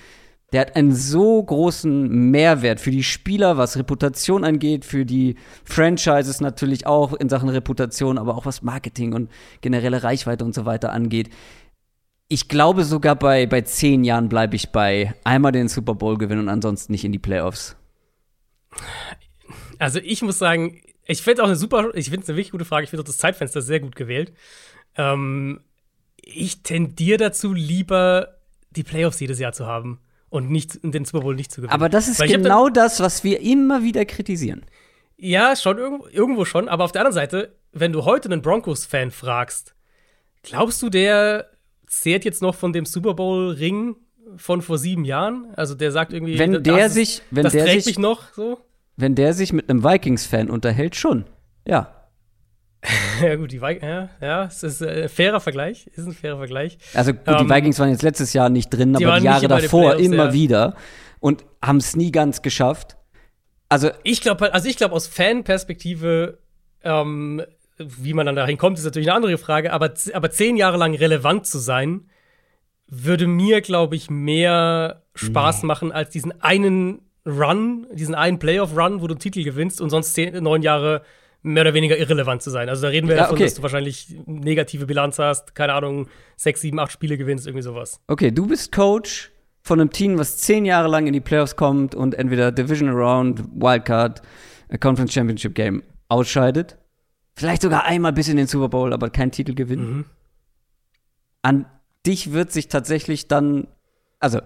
der 0.54 0.62
hat 0.62 0.76
einen 0.76 0.96
so 0.96 1.44
großen 1.44 2.08
Mehrwert 2.32 2.80
für 2.80 2.92
die 2.92 3.04
Spieler, 3.04 3.58
was 3.58 3.78
Reputation 3.78 4.46
angeht, 4.46 4.86
für 4.86 5.06
die 5.06 5.36
Franchises 5.66 6.40
natürlich 6.40 6.88
auch 6.88 7.14
in 7.14 7.28
Sachen 7.28 7.50
Reputation, 7.50 8.18
aber 8.18 8.36
auch 8.36 8.46
was 8.46 8.62
Marketing 8.62 9.14
und 9.14 9.30
generelle 9.62 10.04
Reichweite 10.04 10.46
und 10.46 10.56
so 10.56 10.66
weiter 10.66 10.94
angeht. 10.94 11.30
Ich 12.30 12.48
glaube 12.48 12.86
sogar 12.86 13.16
bei, 13.16 13.46
bei 13.46 13.62
zehn 13.62 14.04
Jahren 14.04 14.30
bleibe 14.30 14.56
ich 14.56 14.72
bei 14.72 15.14
einmal 15.24 15.52
den 15.52 15.68
Super 15.68 15.96
Bowl 15.96 16.18
gewinnen 16.18 16.42
und 16.42 16.50
ansonsten 16.50 16.94
nicht 16.94 17.06
in 17.06 17.12
die 17.12 17.20
Playoffs. 17.20 17.76
Also 19.80 20.00
ich 20.04 20.22
muss 20.22 20.38
sagen, 20.40 20.82
ich 21.06 21.22
finde 21.22 21.44
auch 21.44 21.48
eine 21.48 21.56
super, 21.56 21.92
ich 21.96 22.10
finde 22.10 22.24
es 22.24 22.30
eine 22.30 22.38
wirklich 22.38 22.52
gute 22.52 22.66
Frage. 22.66 22.84
Ich 22.84 22.90
finde 22.90 23.02
auch 23.04 23.08
das 23.08 23.18
Zeitfenster 23.18 23.62
sehr 23.62 23.80
gut 23.80 23.96
gewählt. 23.96 24.34
Ähm, 24.96 25.62
ich 26.22 26.64
tendiere 26.64 27.18
dazu, 27.18 27.54
lieber 27.54 28.38
die 28.72 28.84
Playoffs 28.84 29.20
jedes 29.20 29.40
Jahr 29.40 29.54
zu 29.54 29.66
haben 29.66 30.00
und 30.30 30.50
nicht 30.52 30.80
den 30.84 31.06
Super 31.06 31.22
Bowl 31.22 31.36
nicht 31.36 31.52
zu 31.52 31.62
gewinnen. 31.62 31.74
Aber 31.74 31.90
das 31.90 32.08
ist 32.08 32.20
genau 32.22 32.70
das, 32.70 33.00
was 33.00 33.24
wir 33.24 33.40
immer 33.40 33.84
wieder 33.84 34.04
kritisieren. 34.06 34.66
Ja, 35.18 35.56
schon 35.56 35.78
irgendwo, 35.78 36.08
irgendwo 36.08 36.46
schon. 36.46 36.68
Aber 36.68 36.84
auf 36.84 36.92
der 36.92 37.02
anderen 37.02 37.16
Seite, 37.16 37.56
wenn 37.72 37.94
du 37.94 38.06
heute 38.06 38.30
einen 38.30 38.42
Broncos-Fan 38.42 39.12
fragst, 39.12 39.74
glaubst 40.44 40.82
du, 40.82 40.90
der 40.90 41.50
zehrt 41.88 42.26
jetzt 42.26 42.42
noch 42.42 42.56
von 42.56 42.74
dem 42.74 42.86
Super 42.86 43.14
Bowl-Ring 43.14 43.96
von 44.36 44.62
vor 44.62 44.78
sieben 44.78 45.06
Jahren? 45.06 45.48
Also 45.56 45.74
der 45.74 45.92
sagt 45.92 46.12
irgendwie, 46.14 46.38
Wenn 46.38 46.52
das, 46.54 46.64
der 46.64 46.90
sich- 46.90 47.22
wenn 47.32 47.44
das 47.44 47.54
der 47.54 47.66
sich- 47.68 47.86
mich 47.86 47.98
noch 47.98 48.34
so. 48.34 48.60
Wenn 48.98 49.16
der 49.16 49.34
sich 49.34 49.54
mit 49.54 49.70
einem 49.70 49.84
Vikings-Fan 49.84 50.50
unterhält, 50.50 50.96
schon. 50.96 51.26
Ja. 51.66 51.94
Ja 53.22 53.36
gut, 53.36 53.52
die 53.52 53.62
Vi 53.62 53.80
ja, 53.82 54.10
ja, 54.22 54.46
es 54.46 54.62
ist 54.62 54.82
äh, 54.82 55.04
ein 55.04 55.10
fairer 55.10 55.40
Vergleich, 55.40 55.88
ist 55.88 56.06
ein 56.06 56.14
fairer 56.14 56.38
Vergleich. 56.38 56.78
Also 56.94 57.14
gut, 57.14 57.28
Ähm, 57.28 57.48
die 57.48 57.50
Vikings 57.50 57.80
waren 57.80 57.90
jetzt 57.90 58.04
letztes 58.04 58.34
Jahr 58.34 58.50
nicht 58.50 58.70
drin, 58.70 58.94
die 58.94 59.06
aber 59.06 59.20
die 59.20 59.26
Jahre 59.26 59.48
davor 59.48 59.94
Playoffs, 59.94 60.06
immer 60.06 60.26
ja. 60.26 60.34
wieder 60.34 60.76
und 61.20 61.44
haben 61.64 61.78
es 61.78 61.96
nie 61.96 62.12
ganz 62.12 62.44
geschafft. 62.44 62.96
Also 63.70 63.90
Ich 64.04 64.22
glaube, 64.22 64.54
also 64.54 64.70
ich 64.70 64.78
glaube 64.78 64.94
aus 64.94 65.08
Fanperspektive, 65.08 66.38
ähm, 66.84 67.42
wie 67.78 68.14
man 68.14 68.26
dann 68.26 68.36
dahin 68.36 68.58
kommt, 68.58 68.78
ist 68.78 68.86
natürlich 68.86 69.10
eine 69.10 69.16
andere 69.16 69.38
Frage. 69.38 69.74
Aber, 69.74 69.94
aber 70.14 70.32
zehn 70.32 70.56
Jahre 70.56 70.78
lang 70.78 70.96
relevant 70.96 71.46
zu 71.46 71.60
sein, 71.60 72.10
würde 72.88 73.28
mir, 73.28 73.62
glaube 73.62 73.96
ich, 73.96 74.10
mehr 74.10 75.04
Spaß 75.16 75.64
machen 75.64 75.92
als 75.92 76.12
diesen 76.12 76.42
einen 76.42 77.02
Run, 77.28 77.88
diesen 77.94 78.16
einen 78.16 78.40
Playoff-Run, 78.40 79.02
wo 79.02 79.08
du 79.08 79.14
einen 79.14 79.20
Titel 79.20 79.44
gewinnst 79.44 79.82
und 79.82 79.90
sonst 79.90 80.14
zehn, 80.14 80.42
neun 80.42 80.62
Jahre 80.62 81.04
mehr 81.44 81.62
oder 81.64 81.74
weniger 81.74 81.98
irrelevant 81.98 82.42
zu 82.42 82.50
sein. 82.50 82.70
Also 82.70 82.84
da 82.84 82.88
reden 82.90 83.08
wir 83.08 83.16
Ja, 83.16 83.24
davon, 83.24 83.36
okay. 83.36 83.44
dass 83.44 83.56
du 83.56 83.62
wahrscheinlich 83.62 84.16
negative 84.26 84.86
Bilanz 84.86 85.20
hast, 85.20 85.56
keine 85.56 85.74
Ahnung, 85.74 86.08
sechs, 86.36 86.62
sieben, 86.62 86.80
acht 86.80 86.92
Spiele 86.92 87.18
gewinnst, 87.18 87.46
irgendwie 87.46 87.64
sowas. 87.64 88.02
Okay, 88.08 88.32
du 88.32 88.48
bist 88.48 88.72
Coach 88.72 89.32
von 89.62 89.80
einem 89.80 89.92
Team, 89.92 90.18
was 90.18 90.38
zehn 90.38 90.66
Jahre 90.66 90.88
lang 90.88 91.08
in 91.08 91.14
die 91.14 91.20
Playoffs 91.20 91.56
kommt 91.56 91.94
und 91.94 92.16
entweder 92.16 92.52
Division 92.52 92.90
Round, 92.90 93.44
Wildcard, 93.54 94.22
Conference 94.80 95.14
Championship 95.14 95.56
Game 95.56 95.84
ausscheidet. 96.10 96.78
Vielleicht 97.36 97.62
sogar 97.62 97.86
einmal 97.86 98.14
bis 98.14 98.30
in 98.30 98.38
den 98.38 98.48
Super 98.48 98.70
Bowl, 98.70 98.94
aber 98.94 99.10
keinen 99.10 99.32
Titel 99.32 99.54
gewinnt. 99.54 99.82
Mhm. 99.82 100.06
An 101.44 101.66
dich 102.06 102.32
wird 102.34 102.52
sich 102.52 102.68
tatsächlich 102.68 103.28
dann, 103.28 103.68
also, 104.20 104.40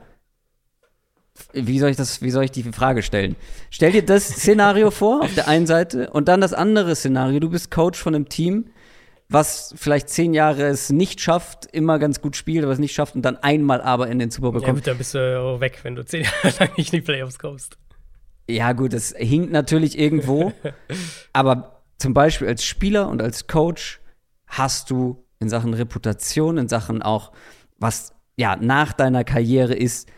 wie 1.53 1.79
soll 1.79 1.89
ich 1.89 1.97
das, 1.97 2.21
wie 2.21 2.31
soll 2.31 2.43
ich 2.43 2.51
die 2.51 2.63
Frage 2.63 3.03
stellen? 3.03 3.35
Stell 3.69 3.91
dir 3.91 4.05
das 4.05 4.27
Szenario 4.27 4.91
vor, 4.91 5.21
auf 5.23 5.33
der 5.33 5.47
einen 5.47 5.67
Seite, 5.67 6.09
und 6.11 6.27
dann 6.27 6.41
das 6.41 6.53
andere 6.53 6.95
Szenario. 6.95 7.39
Du 7.39 7.49
bist 7.49 7.71
Coach 7.71 7.99
von 7.99 8.15
einem 8.15 8.29
Team, 8.29 8.65
was 9.29 9.73
vielleicht 9.77 10.09
zehn 10.09 10.33
Jahre 10.33 10.63
es 10.63 10.89
nicht 10.89 11.21
schafft, 11.21 11.65
immer 11.67 11.99
ganz 11.99 12.21
gut 12.21 12.35
spielt, 12.35 12.63
aber 12.63 12.73
es 12.73 12.79
nicht 12.79 12.93
schafft 12.93 13.15
und 13.15 13.21
dann 13.21 13.37
einmal 13.37 13.81
aber 13.81 14.07
in 14.07 14.19
den 14.19 14.29
Super 14.29 14.51
Bowl 14.51 14.61
Ja, 14.61 14.71
gut, 14.71 14.85
dann 14.85 14.97
bist 14.97 15.13
du 15.13 15.19
ja 15.19 15.39
auch 15.39 15.59
weg, 15.61 15.79
wenn 15.83 15.95
du 15.95 16.05
zehn 16.05 16.23
Jahre 16.43 16.53
lang 16.59 16.69
nicht 16.77 16.93
in 16.93 16.99
die 16.99 17.05
Playoffs 17.05 17.39
kommst. 17.39 17.77
Ja, 18.49 18.73
gut, 18.73 18.93
das 18.93 19.13
hinkt 19.17 19.51
natürlich 19.51 19.97
irgendwo. 19.97 20.51
aber 21.33 21.81
zum 21.97 22.13
Beispiel 22.13 22.47
als 22.47 22.65
Spieler 22.65 23.07
und 23.07 23.21
als 23.21 23.47
Coach 23.47 24.01
hast 24.47 24.89
du 24.89 25.23
in 25.39 25.49
Sachen 25.49 25.73
Reputation, 25.73 26.57
in 26.57 26.67
Sachen 26.67 27.01
auch, 27.01 27.31
was 27.77 28.13
ja 28.35 28.55
nach 28.55 28.91
deiner 28.93 29.23
Karriere 29.23 29.73
ist, 29.73 30.09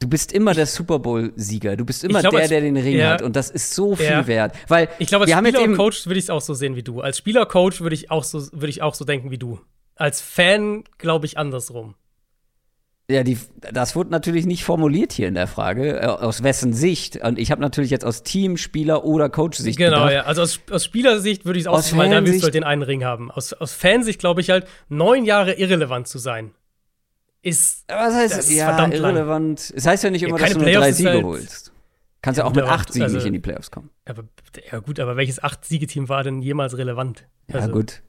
du 0.00 0.08
bist 0.08 0.32
immer 0.32 0.54
der 0.54 0.66
Super 0.66 0.98
Bowl-Sieger. 0.98 1.76
Du 1.76 1.84
bist 1.84 2.04
immer 2.04 2.20
glaub, 2.20 2.32
der, 2.32 2.40
als- 2.42 2.48
der 2.50 2.60
den 2.60 2.76
Ring 2.76 2.98
ja. 2.98 3.10
hat. 3.10 3.22
Und 3.22 3.34
das 3.36 3.50
ist 3.50 3.74
so 3.74 3.96
viel 3.96 4.06
Ja. 4.06 4.26
wert. 4.26 4.54
Weil 4.68 4.88
Ich 4.98 5.08
glaube, 5.08 5.24
als 5.24 5.32
Spieler 5.32 5.62
und 5.62 5.76
Coach 5.76 6.06
würde 6.06 6.18
ich 6.18 6.26
es 6.26 6.30
auch 6.30 6.40
so 6.40 6.54
sehen 6.54 6.76
wie 6.76 6.82
du. 6.82 7.00
Als 7.00 7.18
Spieler-Coach 7.18 7.80
würde 7.80 7.94
ich, 7.94 8.10
auch 8.10 8.24
so, 8.24 8.40
würde 8.52 8.68
ich 8.68 8.82
auch 8.82 8.94
so 8.94 9.04
denken 9.04 9.30
wie 9.30 9.38
du. 9.38 9.60
Als 9.96 10.20
Fan 10.20 10.84
glaube 10.98 11.26
ich 11.26 11.36
andersrum. 11.38 11.94
Ja, 13.10 13.22
die, 13.22 13.38
das 13.72 13.96
wurde 13.96 14.10
natürlich 14.10 14.44
nicht 14.44 14.64
formuliert 14.64 15.12
hier 15.14 15.28
in 15.28 15.34
der 15.34 15.46
Frage, 15.46 15.98
äh, 16.02 16.04
aus 16.04 16.42
wessen 16.42 16.74
Sicht. 16.74 17.16
Und 17.16 17.38
ich 17.38 17.50
habe 17.50 17.62
natürlich 17.62 17.90
jetzt 17.90 18.04
aus 18.04 18.22
Team, 18.22 18.58
Spieler 18.58 19.02
oder 19.06 19.30
Coach-Sicht 19.30 19.78
Genau, 19.78 19.96
gedacht. 20.04 20.12
ja. 20.12 20.22
Also 20.24 20.42
aus, 20.42 20.60
aus 20.70 20.84
Spielersicht 20.84 21.46
würde 21.46 21.58
ich 21.58 21.62
es 21.64 21.68
auch 21.68 21.78
Aus 21.78 21.88
so, 21.90 21.96
weil 21.96 22.10
da 22.10 22.22
willst 22.24 22.40
du 22.40 22.44
halt 22.44 22.54
den 22.54 22.64
einen 22.64 22.82
Ring 22.82 23.04
haben. 23.04 23.30
Aus, 23.30 23.54
aus 23.54 23.72
Fansicht 23.72 24.20
glaube 24.20 24.42
ich 24.42 24.50
halt, 24.50 24.66
neun 24.90 25.24
Jahre 25.24 25.54
irrelevant 25.54 26.06
zu 26.06 26.18
sein, 26.18 26.50
ist. 27.48 27.84
Was 27.88 28.14
heißt 28.14 28.36
Das 28.38 28.48
ist 28.48 28.56
ja, 28.56 28.66
verdammt 28.66 28.94
lang. 28.94 29.14
irrelevant? 29.14 29.72
Es 29.74 29.86
heißt 29.86 30.04
ja 30.04 30.10
nicht 30.10 30.22
immer, 30.22 30.36
keine 30.38 30.54
dass 30.54 30.58
du 30.58 30.64
nur 30.70 30.72
drei 30.80 30.92
Siege 30.92 31.10
halt- 31.10 31.24
holst. 31.24 31.72
Kannst 32.20 32.38
ja, 32.38 32.44
Ja, 32.44 32.50
auch 32.50 32.54
mit 32.54 32.64
acht 32.64 32.92
Siegen 32.92 33.04
also- 33.04 33.16
nicht 33.16 33.26
in 33.26 33.32
die 33.32 33.38
Playoffs 33.38 33.70
kommen. 33.70 33.90
Aber, 34.04 34.24
ja, 34.72 34.78
gut, 34.80 34.98
aber 34.98 35.16
welches 35.16 35.42
Acht-Siegeteam 35.42 36.08
war 36.08 36.24
denn 36.24 36.42
jemals 36.42 36.76
relevant? 36.76 37.26
Ja, 37.48 37.56
Also, 37.60 37.70
gut. 37.72 38.02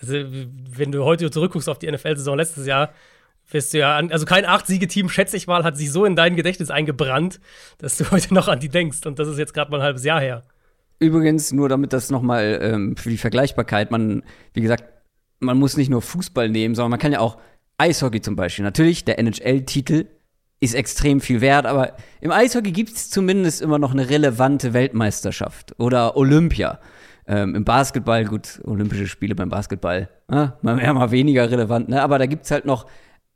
Also, 0.00 0.14
wenn 0.22 0.92
du 0.92 1.04
heute 1.04 1.30
zurückguckst 1.30 1.68
auf 1.68 1.78
die 1.78 1.88
NFL-Saison 1.90 2.36
letztes 2.36 2.66
Jahr, 2.66 2.92
wirst 3.50 3.74
du 3.74 3.78
ja 3.78 3.96
an, 3.96 4.12
also 4.12 4.24
kein 4.26 4.44
Acht-Siege-Team, 4.46 5.08
schätze 5.08 5.36
ich 5.36 5.46
mal, 5.46 5.64
hat 5.64 5.76
sich 5.76 5.90
so 5.90 6.04
in 6.04 6.16
dein 6.16 6.36
Gedächtnis 6.36 6.70
eingebrannt, 6.70 7.40
dass 7.78 7.96
du 7.98 8.04
heute 8.10 8.32
noch 8.32 8.48
an 8.48 8.60
die 8.60 8.68
denkst. 8.68 9.04
Und 9.06 9.18
das 9.18 9.28
ist 9.28 9.38
jetzt 9.38 9.52
gerade 9.54 9.70
mal 9.70 9.78
ein 9.78 9.82
halbes 9.82 10.04
Jahr 10.04 10.20
her. 10.20 10.44
Übrigens, 11.00 11.52
nur 11.52 11.68
damit 11.68 11.92
das 11.92 12.10
nochmal 12.10 12.58
ähm, 12.62 12.96
für 12.96 13.10
die 13.10 13.18
Vergleichbarkeit, 13.18 13.90
man, 13.90 14.22
wie 14.54 14.60
gesagt, 14.62 14.84
man 15.40 15.56
muss 15.58 15.76
nicht 15.76 15.90
nur 15.90 16.02
Fußball 16.02 16.48
nehmen, 16.48 16.74
sondern 16.74 16.90
man 16.92 16.98
kann 17.00 17.12
ja 17.12 17.20
auch 17.20 17.38
Eishockey 17.78 18.20
zum 18.20 18.36
Beispiel. 18.36 18.64
Natürlich, 18.64 19.04
der 19.04 19.18
NHL-Titel 19.18 20.06
ist 20.60 20.74
extrem 20.74 21.20
viel 21.20 21.40
wert, 21.40 21.66
aber 21.66 21.96
im 22.20 22.32
Eishockey 22.32 22.72
gibt 22.72 22.90
es 22.90 23.10
zumindest 23.10 23.62
immer 23.62 23.78
noch 23.78 23.92
eine 23.92 24.10
relevante 24.10 24.72
Weltmeisterschaft 24.74 25.74
oder 25.78 26.16
Olympia. 26.16 26.80
Ähm, 27.26 27.54
Im 27.54 27.64
Basketball, 27.64 28.24
gut, 28.24 28.60
Olympische 28.64 29.06
Spiele 29.06 29.34
beim 29.34 29.50
Basketball, 29.50 30.08
äh, 30.28 30.48
mal 30.62 30.76
mehr, 30.76 30.92
mal 30.94 31.10
weniger 31.10 31.50
relevant, 31.50 31.88
ne? 31.88 32.02
aber 32.02 32.18
da 32.18 32.26
gibt 32.26 32.46
es 32.46 32.50
halt 32.50 32.64
noch 32.64 32.86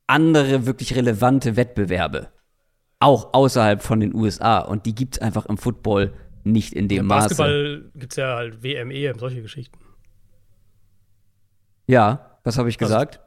andere 0.06 0.66
wirklich 0.66 0.96
relevante 0.96 1.56
Wettbewerbe. 1.56 2.28
Auch 3.00 3.34
außerhalb 3.34 3.82
von 3.82 4.00
den 4.00 4.14
USA. 4.14 4.58
Und 4.60 4.86
die 4.86 4.94
gibt 4.94 5.16
es 5.16 5.22
einfach 5.22 5.46
im 5.46 5.58
Football 5.58 6.12
nicht 6.44 6.72
in 6.72 6.88
dem 6.88 7.00
Im 7.00 7.06
Maße. 7.06 7.28
Basketball 7.30 7.90
gibt 7.94 8.12
es 8.12 8.16
ja 8.16 8.34
halt 8.36 8.62
WM, 8.62 8.90
EM, 8.90 9.18
solche 9.18 9.42
Geschichten. 9.42 9.78
Ja, 11.86 12.38
was 12.44 12.58
habe 12.58 12.68
ich 12.68 12.80
Also- 12.80 12.94
gesagt? 12.94 13.20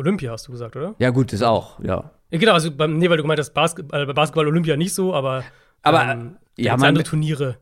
Olympia 0.00 0.32
hast 0.32 0.48
du 0.48 0.52
gesagt, 0.52 0.74
oder? 0.76 0.94
ja, 0.98 1.10
gut, 1.10 1.32
ist 1.32 1.42
auch, 1.42 1.78
ja. 1.80 2.10
Ja, 2.30 2.38
genau, 2.38 2.52
also 2.52 2.70
beim, 2.70 2.98
nee, 2.98 3.08
weil 3.10 3.16
du 3.16 3.22
gemeint 3.22 3.38
hast, 3.40 3.54
Basketball, 3.54 4.06
bei 4.06 4.12
Basketball 4.12 4.46
Olympia 4.46 4.76
nicht 4.76 4.94
so, 4.94 5.14
aber, 5.14 5.44
Aber, 5.82 6.02
ähm, 6.04 6.36
ja, 6.56 6.76
man- 6.76 6.88
andere 6.90 7.04
Turniere. 7.04 7.56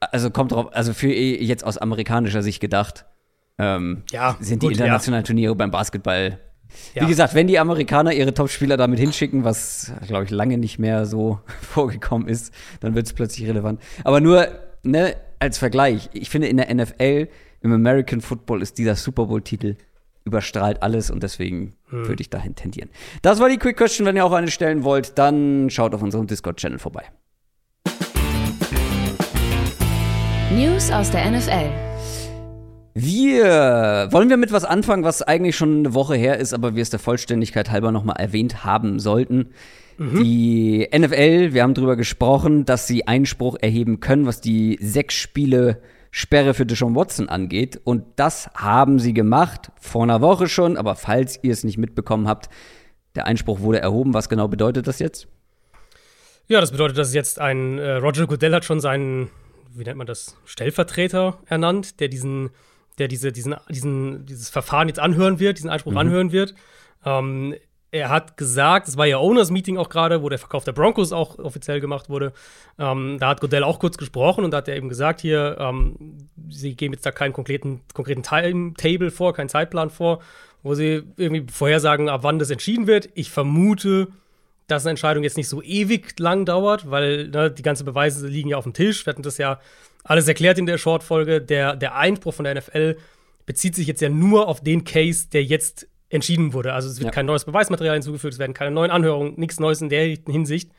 Also 0.00 0.30
kommt 0.30 0.52
drauf, 0.52 0.68
also 0.72 0.92
für 0.92 1.08
jetzt 1.08 1.64
aus 1.64 1.78
amerikanischer 1.78 2.42
Sicht 2.42 2.60
gedacht, 2.60 3.06
ähm, 3.58 4.02
Ja, 4.10 4.36
sind 4.40 4.62
die 4.62 4.66
gut, 4.66 4.76
internationalen 4.76 5.24
Turniere 5.24 5.54
beim 5.54 5.70
Basketball. 5.70 6.38
Ja. 6.94 7.04
Wie 7.04 7.06
gesagt, 7.06 7.34
wenn 7.34 7.46
die 7.46 7.58
Amerikaner 7.58 8.12
ihre 8.12 8.34
Topspieler 8.34 8.76
damit 8.76 8.98
hinschicken, 8.98 9.44
was, 9.44 9.92
glaube 10.06 10.24
ich, 10.24 10.30
lange 10.30 10.58
nicht 10.58 10.78
mehr 10.78 11.06
so 11.06 11.38
vorgekommen 11.62 12.28
ist, 12.28 12.52
dann 12.80 12.94
wird 12.94 13.06
es 13.06 13.12
plötzlich 13.12 13.48
relevant. 13.48 13.80
Aber 14.02 14.20
nur, 14.20 14.48
ne, 14.82 15.14
als 15.38 15.58
Vergleich, 15.58 16.10
ich 16.12 16.30
finde 16.30 16.48
in 16.48 16.56
der 16.56 16.74
NFL, 16.74 17.28
im 17.60 17.72
American 17.72 18.20
Football 18.20 18.60
ist 18.62 18.76
dieser 18.78 18.96
Super 18.96 19.26
Bowl-Titel 19.26 19.76
überstrahlt 20.24 20.82
alles 20.82 21.10
und 21.10 21.22
deswegen 21.22 21.74
Hm. 21.90 22.08
würde 22.08 22.22
ich 22.22 22.30
dahin 22.30 22.54
tendieren. 22.54 22.90
Das 23.22 23.40
war 23.40 23.48
die 23.48 23.58
Quick 23.58 23.76
Question. 23.76 24.06
Wenn 24.06 24.16
ihr 24.16 24.24
auch 24.24 24.32
eine 24.32 24.50
stellen 24.50 24.84
wollt, 24.84 25.18
dann 25.18 25.68
schaut 25.70 25.94
auf 25.94 26.02
unserem 26.02 26.26
Discord-Channel 26.26 26.78
vorbei. 26.78 27.04
News 30.52 30.90
aus 30.90 31.10
der 31.10 31.30
NFL. 31.30 31.70
Wir 32.94 34.08
wollen 34.12 34.28
wir 34.28 34.36
mit 34.36 34.52
was 34.52 34.64
anfangen, 34.64 35.02
was 35.02 35.20
eigentlich 35.20 35.56
schon 35.56 35.80
eine 35.80 35.94
Woche 35.94 36.14
her 36.14 36.38
ist, 36.38 36.54
aber 36.54 36.76
wir 36.76 36.82
es 36.82 36.90
der 36.90 37.00
Vollständigkeit 37.00 37.70
halber 37.72 37.90
nochmal 37.90 38.16
erwähnt 38.18 38.64
haben 38.64 39.00
sollten. 39.00 39.50
Die 39.96 40.88
NFL, 40.92 41.54
wir 41.54 41.62
haben 41.62 41.74
drüber 41.74 41.94
gesprochen, 41.94 42.64
dass 42.64 42.88
sie 42.88 43.06
Einspruch 43.06 43.56
erheben 43.60 44.00
können, 44.00 44.26
was 44.26 44.40
die 44.40 44.76
sechs 44.80 45.14
Spiele 45.14 45.80
Sperre 46.16 46.54
für 46.54 46.64
Deshaun 46.64 46.94
Watson 46.94 47.28
angeht. 47.28 47.80
Und 47.82 48.04
das 48.14 48.48
haben 48.54 49.00
sie 49.00 49.14
gemacht, 49.14 49.72
vor 49.80 50.04
einer 50.04 50.20
Woche 50.20 50.46
schon, 50.46 50.76
aber 50.76 50.94
falls 50.94 51.40
ihr 51.42 51.50
es 51.50 51.64
nicht 51.64 51.76
mitbekommen 51.76 52.28
habt, 52.28 52.48
der 53.16 53.26
Einspruch 53.26 53.58
wurde 53.58 53.80
erhoben. 53.80 54.14
Was 54.14 54.28
genau 54.28 54.46
bedeutet 54.46 54.86
das 54.86 55.00
jetzt? 55.00 55.26
Ja, 56.46 56.60
das 56.60 56.70
bedeutet, 56.70 56.98
dass 56.98 57.14
jetzt 57.14 57.40
ein 57.40 57.80
äh, 57.80 57.94
Roger 57.94 58.28
Goodell 58.28 58.54
hat 58.54 58.64
schon 58.64 58.78
seinen, 58.78 59.28
wie 59.74 59.82
nennt 59.82 59.98
man 59.98 60.06
das, 60.06 60.36
Stellvertreter 60.44 61.40
ernannt, 61.46 61.98
der 61.98 62.06
diesen, 62.06 62.50
der 62.98 63.08
diese, 63.08 63.32
diesen, 63.32 63.56
diesen, 63.68 64.24
dieses 64.24 64.50
Verfahren 64.50 64.86
jetzt 64.86 65.00
anhören 65.00 65.40
wird, 65.40 65.58
diesen 65.58 65.70
Einspruch 65.70 65.96
anhören 65.96 66.30
wird. 66.30 66.54
Ähm, 67.04 67.56
er 67.94 68.08
hat 68.08 68.36
gesagt, 68.36 68.88
es 68.88 68.96
war 68.96 69.06
ja 69.06 69.18
Owners 69.18 69.52
Meeting 69.52 69.78
auch 69.78 69.88
gerade, 69.88 70.20
wo 70.20 70.28
der 70.28 70.40
Verkauf 70.40 70.64
der 70.64 70.72
Broncos 70.72 71.12
auch 71.12 71.38
offiziell 71.38 71.80
gemacht 71.80 72.10
wurde. 72.10 72.32
Ähm, 72.76 73.18
da 73.20 73.28
hat 73.28 73.40
Goodell 73.40 73.62
auch 73.62 73.78
kurz 73.78 73.96
gesprochen 73.96 74.44
und 74.44 74.50
da 74.50 74.56
hat 74.56 74.68
er 74.68 74.74
eben 74.74 74.88
gesagt, 74.88 75.20
hier, 75.20 75.56
ähm, 75.60 76.28
sie 76.48 76.74
geben 76.74 76.92
jetzt 76.92 77.06
da 77.06 77.12
keinen 77.12 77.32
konkreten, 77.32 77.82
konkreten 77.94 78.24
Timetable 78.24 79.12
vor, 79.12 79.32
keinen 79.32 79.48
Zeitplan 79.48 79.90
vor, 79.90 80.20
wo 80.64 80.74
sie 80.74 81.04
irgendwie 81.16 81.46
vorhersagen, 81.52 82.08
ab 82.08 82.24
wann 82.24 82.40
das 82.40 82.50
entschieden 82.50 82.88
wird. 82.88 83.10
Ich 83.14 83.30
vermute, 83.30 84.08
dass 84.66 84.84
eine 84.84 84.90
Entscheidung 84.90 85.22
jetzt 85.22 85.36
nicht 85.36 85.48
so 85.48 85.62
ewig 85.62 86.18
lang 86.18 86.44
dauert, 86.46 86.90
weil 86.90 87.28
ne, 87.28 87.48
die 87.52 87.62
ganzen 87.62 87.84
Beweise 87.84 88.26
liegen 88.26 88.48
ja 88.48 88.56
auf 88.56 88.64
dem 88.64 88.72
Tisch. 88.74 89.06
Wir 89.06 89.12
hatten 89.12 89.22
das 89.22 89.38
ja 89.38 89.60
alles 90.02 90.26
erklärt 90.26 90.58
in 90.58 90.66
der 90.66 90.78
Short-Folge. 90.78 91.40
Der, 91.40 91.76
der 91.76 91.94
Einspruch 91.94 92.34
von 92.34 92.44
der 92.44 92.56
NFL 92.56 92.96
bezieht 93.46 93.76
sich 93.76 93.86
jetzt 93.86 94.00
ja 94.00 94.08
nur 94.08 94.48
auf 94.48 94.62
den 94.62 94.82
Case, 94.82 95.28
der 95.32 95.44
jetzt 95.44 95.86
entschieden 96.14 96.52
wurde. 96.52 96.72
Also 96.72 96.88
es 96.88 96.98
wird 96.98 97.06
Ja. 97.06 97.10
kein 97.10 97.26
neues 97.26 97.44
Beweismaterial 97.44 97.94
hinzugefügt, 97.94 98.34
es 98.34 98.38
werden 98.38 98.54
keine 98.54 98.70
neuen 98.70 98.90
Anhörungen, 98.90 99.34
nichts 99.38 99.58
Neues 99.60 99.80
in 99.82 99.88
der 99.88 100.16
Hinsicht. 100.26 100.70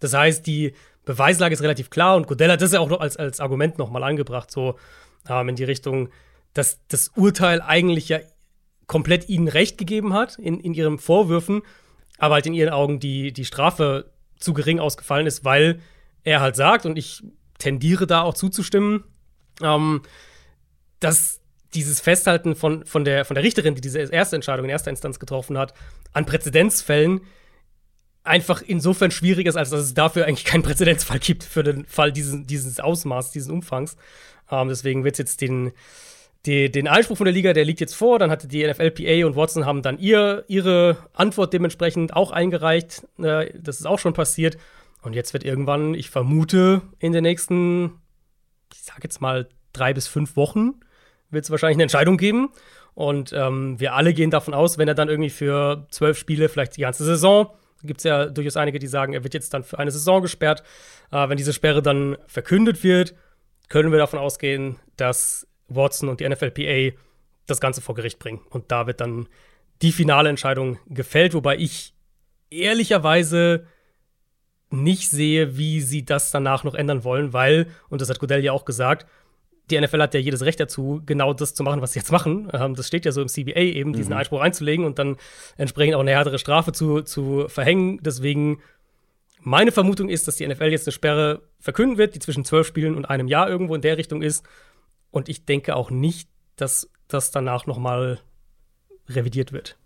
Das 0.00 0.14
heißt, 0.14 0.46
die 0.46 0.74
Beweislage 1.04 1.52
ist 1.52 1.62
relativ 1.62 1.90
klar 1.90 2.16
und 2.16 2.26
Godell 2.26 2.50
hat 2.50 2.62
das 2.62 2.72
ja 2.72 2.80
auch 2.80 2.88
noch 2.88 3.00
als, 3.00 3.16
als 3.16 3.40
Argument 3.40 3.78
nochmal 3.78 4.02
angebracht, 4.04 4.50
so 4.50 4.78
ähm, 5.28 5.50
in 5.50 5.56
die 5.56 5.64
Richtung, 5.64 6.08
dass 6.54 6.80
das 6.88 7.08
Urteil 7.16 7.60
eigentlich 7.60 8.08
ja 8.08 8.20
komplett 8.86 9.28
ihnen 9.28 9.48
Recht 9.48 9.78
gegeben 9.78 10.14
hat 10.14 10.38
in, 10.38 10.60
in 10.60 10.74
ihren 10.74 10.98
Vorwürfen, 10.98 11.62
aber 12.18 12.34
halt 12.34 12.46
in 12.46 12.54
ihren 12.54 12.72
Augen 12.72 13.00
die, 13.00 13.32
die 13.32 13.44
Strafe 13.44 14.10
zu 14.38 14.52
gering 14.54 14.78
ausgefallen 14.78 15.26
ist, 15.26 15.44
weil 15.44 15.80
er 16.22 16.40
halt 16.40 16.56
sagt, 16.56 16.86
und 16.86 16.96
ich 16.96 17.22
tendiere 17.58 18.06
da 18.06 18.22
auch 18.22 18.34
zuzustimmen, 18.34 19.04
ähm, 19.62 20.02
dass 21.00 21.40
dieses 21.74 22.00
Festhalten 22.00 22.54
von, 22.54 22.84
von, 22.84 23.04
der, 23.04 23.24
von 23.24 23.34
der 23.34 23.44
Richterin, 23.44 23.74
die 23.74 23.80
diese 23.80 24.00
erste 24.00 24.36
Entscheidung 24.36 24.64
in 24.64 24.70
erster 24.70 24.90
Instanz 24.90 25.18
getroffen 25.18 25.58
hat, 25.58 25.74
an 26.12 26.26
Präzedenzfällen 26.26 27.20
einfach 28.24 28.62
insofern 28.62 29.10
schwierig 29.10 29.46
ist, 29.46 29.56
als 29.56 29.70
dass 29.70 29.80
es 29.80 29.94
dafür 29.94 30.26
eigentlich 30.26 30.44
keinen 30.44 30.62
Präzedenzfall 30.62 31.18
gibt 31.18 31.44
für 31.44 31.62
den 31.62 31.84
Fall 31.84 32.10
dieses, 32.10 32.46
dieses 32.46 32.80
Ausmaß, 32.80 33.30
dieses 33.30 33.50
Umfangs. 33.50 33.96
Ähm, 34.50 34.68
deswegen 34.68 35.04
wird 35.04 35.14
es 35.14 35.18
jetzt 35.18 35.40
den, 35.42 35.72
die, 36.46 36.70
den 36.70 36.88
Einspruch 36.88 37.18
von 37.18 37.26
der 37.26 37.34
Liga, 37.34 37.52
der 37.52 37.64
liegt 37.64 37.80
jetzt 37.80 37.94
vor. 37.94 38.18
Dann 38.18 38.30
hatte 38.30 38.48
die 38.48 38.66
NFLPA 38.66 39.26
und 39.26 39.36
Watson 39.36 39.66
haben 39.66 39.82
dann 39.82 39.98
ihr, 39.98 40.44
ihre 40.48 40.96
Antwort 41.12 41.52
dementsprechend 41.52 42.14
auch 42.14 42.30
eingereicht. 42.30 43.06
Äh, 43.18 43.50
das 43.58 43.80
ist 43.80 43.86
auch 43.86 43.98
schon 43.98 44.14
passiert. 44.14 44.56
Und 45.02 45.12
jetzt 45.14 45.34
wird 45.34 45.44
irgendwann, 45.44 45.92
ich 45.92 46.08
vermute, 46.08 46.80
in 46.98 47.12
den 47.12 47.24
nächsten, 47.24 48.00
ich 48.72 48.80
sag 48.82 49.04
jetzt 49.04 49.20
mal, 49.20 49.48
drei 49.74 49.92
bis 49.92 50.08
fünf 50.08 50.34
Wochen 50.36 50.80
wird 51.34 51.44
es 51.44 51.50
wahrscheinlich 51.50 51.76
eine 51.76 51.84
Entscheidung 51.84 52.16
geben. 52.16 52.50
Und 52.94 53.32
ähm, 53.32 53.78
wir 53.80 53.94
alle 53.94 54.14
gehen 54.14 54.30
davon 54.30 54.54
aus, 54.54 54.78
wenn 54.78 54.88
er 54.88 54.94
dann 54.94 55.08
irgendwie 55.08 55.30
für 55.30 55.86
zwölf 55.90 56.16
Spiele, 56.16 56.48
vielleicht 56.48 56.76
die 56.76 56.82
ganze 56.82 57.04
Saison, 57.04 57.48
gibt 57.82 58.00
es 58.00 58.04
ja 58.04 58.26
durchaus 58.26 58.56
einige, 58.56 58.78
die 58.78 58.86
sagen, 58.86 59.12
er 59.12 59.24
wird 59.24 59.34
jetzt 59.34 59.52
dann 59.52 59.64
für 59.64 59.78
eine 59.78 59.90
Saison 59.90 60.22
gesperrt. 60.22 60.62
Äh, 61.10 61.28
wenn 61.28 61.36
diese 61.36 61.52
Sperre 61.52 61.82
dann 61.82 62.16
verkündet 62.26 62.82
wird, 62.84 63.14
können 63.68 63.90
wir 63.90 63.98
davon 63.98 64.18
ausgehen, 64.18 64.76
dass 64.96 65.46
Watson 65.68 66.08
und 66.08 66.20
die 66.20 66.28
NFLPA 66.28 66.96
das 67.46 67.60
Ganze 67.60 67.80
vor 67.80 67.94
Gericht 67.94 68.18
bringen. 68.18 68.40
Und 68.50 68.70
da 68.70 68.86
wird 68.86 69.00
dann 69.00 69.28
die 69.82 69.92
finale 69.92 70.28
Entscheidung 70.28 70.78
gefällt, 70.86 71.34
wobei 71.34 71.56
ich 71.56 71.94
ehrlicherweise 72.50 73.66
nicht 74.70 75.10
sehe, 75.10 75.56
wie 75.56 75.80
sie 75.80 76.04
das 76.04 76.30
danach 76.30 76.64
noch 76.64 76.74
ändern 76.74 77.04
wollen, 77.04 77.32
weil, 77.32 77.68
und 77.88 78.00
das 78.00 78.08
hat 78.08 78.18
Godell 78.18 78.42
ja 78.42 78.52
auch 78.52 78.64
gesagt, 78.64 79.06
die 79.70 79.80
NFL 79.80 80.02
hat 80.02 80.14
ja 80.14 80.20
jedes 80.20 80.42
Recht 80.42 80.60
dazu, 80.60 81.00
genau 81.06 81.32
das 81.32 81.54
zu 81.54 81.62
machen, 81.62 81.80
was 81.80 81.92
sie 81.92 81.98
jetzt 81.98 82.12
machen. 82.12 82.50
Ähm, 82.52 82.74
das 82.74 82.86
steht 82.86 83.04
ja 83.04 83.12
so 83.12 83.22
im 83.22 83.28
CBA 83.28 83.60
eben, 83.60 83.92
diesen 83.92 84.12
Einspruch 84.12 84.40
einzulegen 84.40 84.84
und 84.84 84.98
dann 84.98 85.16
entsprechend 85.56 85.94
auch 85.94 86.00
eine 86.00 86.10
härtere 86.10 86.38
Strafe 86.38 86.72
zu, 86.72 87.02
zu 87.02 87.46
verhängen. 87.48 87.98
Deswegen, 88.02 88.60
meine 89.40 89.72
Vermutung 89.72 90.08
ist, 90.08 90.28
dass 90.28 90.36
die 90.36 90.46
NFL 90.46 90.64
jetzt 90.64 90.86
eine 90.86 90.92
Sperre 90.92 91.42
verkünden 91.60 91.96
wird, 91.96 92.14
die 92.14 92.18
zwischen 92.18 92.44
zwölf 92.44 92.66
Spielen 92.66 92.94
und 92.94 93.06
einem 93.06 93.28
Jahr 93.28 93.48
irgendwo 93.48 93.74
in 93.74 93.80
der 93.80 93.96
Richtung 93.96 94.22
ist. 94.22 94.44
Und 95.10 95.28
ich 95.28 95.44
denke 95.46 95.76
auch 95.76 95.90
nicht, 95.90 96.28
dass 96.56 96.90
das 97.08 97.30
danach 97.30 97.66
noch 97.66 97.78
mal 97.78 98.20
revidiert 99.08 99.52
wird. 99.52 99.76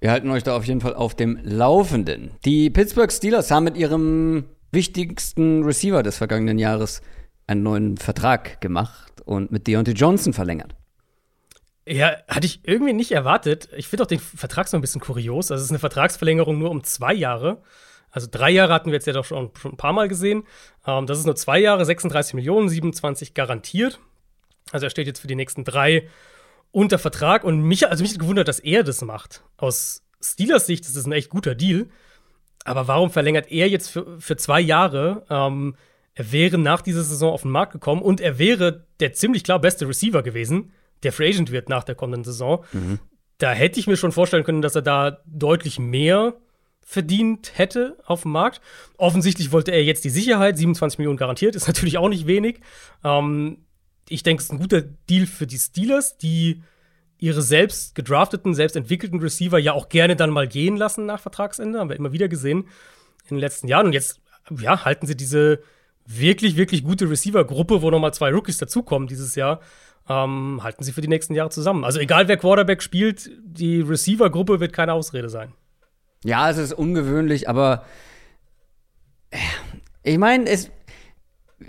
Wir 0.00 0.10
halten 0.10 0.30
euch 0.30 0.42
da 0.42 0.56
auf 0.56 0.64
jeden 0.64 0.80
Fall 0.80 0.94
auf 0.94 1.14
dem 1.14 1.38
Laufenden. 1.42 2.30
Die 2.44 2.70
Pittsburgh 2.70 3.12
Steelers 3.12 3.50
haben 3.50 3.64
mit 3.64 3.76
ihrem 3.76 4.44
wichtigsten 4.70 5.64
Receiver 5.64 6.02
des 6.02 6.18
vergangenen 6.18 6.58
Jahres 6.58 7.00
einen 7.48 7.62
neuen 7.62 7.96
Vertrag 7.96 8.60
gemacht 8.60 9.22
und 9.24 9.50
mit 9.50 9.66
Deontay 9.66 9.92
Johnson 9.92 10.32
verlängert. 10.32 10.74
Ja, 11.86 12.16
hatte 12.28 12.46
ich 12.46 12.60
irgendwie 12.64 12.92
nicht 12.92 13.12
erwartet. 13.12 13.68
Ich 13.76 13.88
finde 13.88 14.04
auch 14.04 14.08
den 14.08 14.20
Vertrag 14.20 14.68
so 14.68 14.76
ein 14.76 14.82
bisschen 14.82 15.00
kurios. 15.00 15.50
Also 15.50 15.62
es 15.62 15.66
ist 15.66 15.70
eine 15.70 15.78
Vertragsverlängerung 15.78 16.58
nur 16.58 16.70
um 16.70 16.84
zwei 16.84 17.14
Jahre. 17.14 17.62
Also 18.10 18.28
drei 18.30 18.50
Jahre 18.50 18.74
hatten 18.74 18.90
wir 18.90 18.94
jetzt 18.94 19.06
ja 19.06 19.14
doch 19.14 19.24
schon, 19.24 19.50
schon 19.58 19.72
ein 19.72 19.76
paar 19.78 19.94
Mal 19.94 20.08
gesehen. 20.08 20.44
Ähm, 20.86 21.06
das 21.06 21.18
ist 21.18 21.24
nur 21.24 21.36
zwei 21.36 21.58
Jahre, 21.58 21.84
36 21.84 22.34
Millionen, 22.34 22.68
27 22.68 23.32
garantiert. 23.32 23.98
Also 24.70 24.86
er 24.86 24.90
steht 24.90 25.06
jetzt 25.06 25.20
für 25.20 25.26
die 25.26 25.34
nächsten 25.34 25.64
drei 25.64 26.08
unter 26.70 26.98
Vertrag. 26.98 27.44
Und 27.44 27.62
mich, 27.62 27.88
also 27.88 28.02
mich 28.02 28.12
hat 28.12 28.18
gewundert, 28.18 28.48
dass 28.48 28.58
er 28.58 28.84
das 28.84 29.00
macht. 29.02 29.42
Aus 29.56 30.02
Steelers 30.22 30.66
Sicht 30.66 30.84
ist 30.84 30.96
das 30.96 31.06
ein 31.06 31.12
echt 31.12 31.30
guter 31.30 31.54
Deal. 31.54 31.88
Aber 32.64 32.86
warum 32.86 33.10
verlängert 33.10 33.50
er 33.50 33.68
jetzt 33.68 33.88
für, 33.88 34.20
für 34.20 34.36
zwei 34.36 34.60
Jahre? 34.60 35.24
Ähm, 35.30 35.76
er 36.18 36.32
wäre 36.32 36.58
nach 36.58 36.82
dieser 36.82 37.04
Saison 37.04 37.32
auf 37.32 37.42
den 37.42 37.52
Markt 37.52 37.72
gekommen 37.72 38.02
und 38.02 38.20
er 38.20 38.40
wäre 38.40 38.84
der 38.98 39.12
ziemlich 39.12 39.44
klar 39.44 39.60
beste 39.60 39.86
Receiver 39.86 40.24
gewesen, 40.24 40.72
der 41.04 41.12
Free 41.12 41.28
Agent 41.28 41.52
wird 41.52 41.68
nach 41.68 41.84
der 41.84 41.94
kommenden 41.94 42.24
Saison. 42.24 42.64
Da 43.38 43.52
hätte 43.52 43.78
ich 43.78 43.86
mir 43.86 43.96
schon 43.96 44.10
vorstellen 44.10 44.42
können, 44.42 44.60
dass 44.60 44.74
er 44.74 44.82
da 44.82 45.18
deutlich 45.26 45.78
mehr 45.78 46.34
verdient 46.84 47.52
hätte 47.56 47.98
auf 48.04 48.22
dem 48.22 48.32
Markt. 48.32 48.60
Offensichtlich 48.96 49.52
wollte 49.52 49.70
er 49.70 49.84
jetzt 49.84 50.04
die 50.04 50.10
Sicherheit, 50.10 50.58
27 50.58 50.98
Millionen 50.98 51.18
garantiert, 51.18 51.54
ist 51.54 51.68
natürlich 51.68 51.98
auch 51.98 52.08
nicht 52.08 52.26
wenig. 52.26 52.58
Ähm, 53.04 53.58
ich 54.08 54.24
denke, 54.24 54.40
es 54.40 54.46
ist 54.46 54.52
ein 54.52 54.58
guter 54.58 54.82
Deal 54.82 55.26
für 55.26 55.46
die 55.46 55.58
Steelers, 55.58 56.18
die 56.18 56.64
ihre 57.18 57.42
selbst 57.42 57.94
gedrafteten, 57.94 58.54
selbst 58.54 58.74
entwickelten 58.74 59.20
Receiver 59.20 59.60
ja 59.60 59.72
auch 59.72 59.88
gerne 59.88 60.16
dann 60.16 60.30
mal 60.30 60.48
gehen 60.48 60.76
lassen 60.76 61.06
nach 61.06 61.20
Vertragsende. 61.20 61.78
Haben 61.78 61.90
wir 61.90 61.96
immer 61.96 62.12
wieder 62.12 62.26
gesehen 62.26 62.66
in 63.28 63.36
den 63.36 63.38
letzten 63.38 63.68
Jahren. 63.68 63.86
Und 63.86 63.92
jetzt, 63.92 64.20
ja, 64.50 64.84
halten 64.84 65.06
sie 65.06 65.16
diese 65.16 65.62
wirklich, 66.08 66.56
wirklich 66.56 66.82
gute 66.84 67.08
Receiver-Gruppe, 67.08 67.82
wo 67.82 67.90
nochmal 67.90 68.14
zwei 68.14 68.32
Rookies 68.32 68.58
dazukommen 68.58 69.08
dieses 69.08 69.34
Jahr, 69.34 69.60
ähm, 70.08 70.60
halten 70.62 70.82
sie 70.82 70.92
für 70.92 71.02
die 71.02 71.08
nächsten 71.08 71.34
Jahre 71.34 71.50
zusammen. 71.50 71.84
Also 71.84 72.00
egal 72.00 72.28
wer 72.28 72.38
Quarterback 72.38 72.82
spielt, 72.82 73.30
die 73.44 73.80
Receiver-Gruppe 73.80 74.58
wird 74.58 74.72
keine 74.72 74.94
Ausrede 74.94 75.28
sein. 75.28 75.52
Ja, 76.24 76.50
es 76.50 76.56
ist 76.56 76.72
ungewöhnlich, 76.72 77.48
aber 77.48 77.84
äh, 79.30 79.38
ich 80.02 80.18
meine, 80.18 80.48
es 80.48 80.70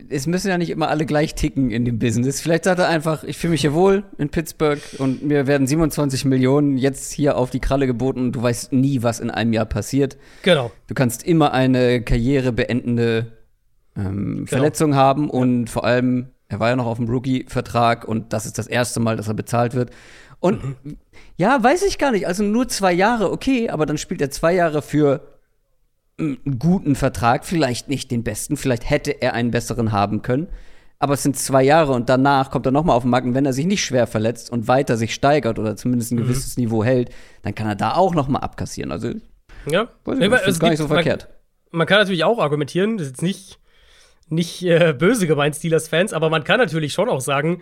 es 0.10 0.28
müssen 0.28 0.50
ja 0.50 0.58
nicht 0.58 0.70
immer 0.70 0.90
alle 0.90 1.06
gleich 1.06 1.34
ticken 1.34 1.72
in 1.72 1.84
dem 1.84 1.98
Business. 1.98 2.42
Vielleicht 2.42 2.66
sagt 2.66 2.80
er 2.80 2.88
einfach, 2.88 3.24
ich 3.24 3.38
fühle 3.38 3.52
mich 3.52 3.62
hier 3.62 3.74
wohl 3.74 4.04
in 4.20 4.30
Pittsburgh 4.30 4.80
und 5.00 5.24
mir 5.24 5.48
werden 5.48 5.66
27 5.66 6.26
Millionen 6.26 6.78
jetzt 6.78 7.12
hier 7.12 7.38
auf 7.38 7.50
die 7.50 7.60
Kralle 7.60 7.88
geboten 7.88 8.20
und 8.20 8.32
du 8.34 8.42
weißt 8.42 8.72
nie, 8.72 9.02
was 9.02 9.20
in 9.20 9.32
einem 9.32 9.52
Jahr 9.52 9.66
passiert. 9.66 10.18
Genau. 10.44 10.72
Du 10.88 10.94
kannst 10.94 11.24
immer 11.24 11.54
eine 11.54 12.04
karrierebeendende 12.04 13.39
ähm, 14.00 14.36
genau. 14.36 14.48
Verletzung 14.48 14.96
haben 14.96 15.30
und 15.30 15.70
vor 15.70 15.84
allem, 15.84 16.30
er 16.48 16.60
war 16.60 16.70
ja 16.70 16.76
noch 16.76 16.86
auf 16.86 16.98
dem 16.98 17.10
Rookie-Vertrag 17.10 18.08
und 18.08 18.34
das 18.34 18.46
ist 18.46 18.58
das 18.58 18.68
erste 18.68 19.00
Mal, 19.00 19.18
dass 19.18 19.28
er 19.28 19.34
bezahlt 19.34 19.74
wird. 19.74 19.92
Und 20.40 20.64
mhm. 20.64 20.98
ja, 21.38 21.62
weiß 21.62 21.84
ich 21.84 21.98
gar 21.98 22.12
nicht. 22.12 22.28
Also 22.28 22.44
nur 22.44 22.68
zwei 22.68 22.94
Jahre, 22.94 23.32
okay, 23.32 23.70
aber 23.70 23.86
dann 23.86 23.98
spielt 23.98 24.22
er 24.22 24.32
zwei 24.32 24.54
Jahre 24.54 24.82
für 24.82 25.22
einen 26.18 26.60
guten 26.60 26.96
Vertrag, 26.96 27.46
vielleicht 27.46 27.88
nicht 27.88 28.12
den 28.12 28.24
besten, 28.24 28.58
vielleicht 28.58 28.90
hätte 28.90 29.22
er 29.22 29.34
einen 29.34 29.52
besseren 29.52 29.92
haben 29.92 30.22
können. 30.22 30.48
Aber 31.02 31.14
es 31.14 31.24
sind 31.24 31.38
zwei 31.38 31.64
Jahre 31.64 31.94
und 31.94 32.10
danach 32.10 32.52
kommt 32.52 32.66
er 32.66 32.74
nochmal 32.74 32.98
auf 32.98 33.04
den 33.04 33.12
Markt. 33.12 33.26
Und 33.26 33.34
wenn 33.34 33.46
er 33.46 33.54
sich 33.54 33.66
nicht 33.66 33.84
schwer 33.84 34.06
verletzt 34.06 34.52
und 34.52 34.68
weiter 34.68 34.98
sich 34.98 35.14
steigert 35.14 35.58
oder 35.58 35.78
zumindest 35.78 36.12
ein 36.12 36.16
mhm. 36.16 36.24
gewisses 36.24 36.58
Niveau 36.58 36.84
hält, 36.84 37.10
dann 37.42 37.56
kann 37.56 37.68
er 37.68 37.76
da 37.76 37.94
auch 37.94 38.14
nochmal 38.14 38.42
abkassieren. 38.42 38.92
Also, 38.92 39.14
ja, 39.66 39.88
weiß 40.04 40.20
ich, 40.20 40.30
das 40.30 40.48
ist 40.48 40.60
gar 40.60 40.70
nicht 40.70 40.78
so 40.78 40.88
verkehrt. 40.88 41.30
Man, 41.72 41.80
man 41.80 41.88
kann 41.88 42.00
natürlich 42.00 42.26
auch 42.26 42.40
argumentieren, 42.40 42.98
das 42.98 43.08
ist 43.08 43.14
jetzt 43.14 43.22
nicht, 43.22 43.60
nicht 44.32 44.64
äh, 44.64 44.94
böse 44.98 45.28
gemeint, 45.28 45.56
Steelers-Fans, 45.56 46.14
aber 46.14 46.30
man 46.30 46.44
kann 46.44 46.60
natürlich 46.60 46.94
schon 46.94 47.10
auch 47.10 47.22
sagen, 47.22 47.62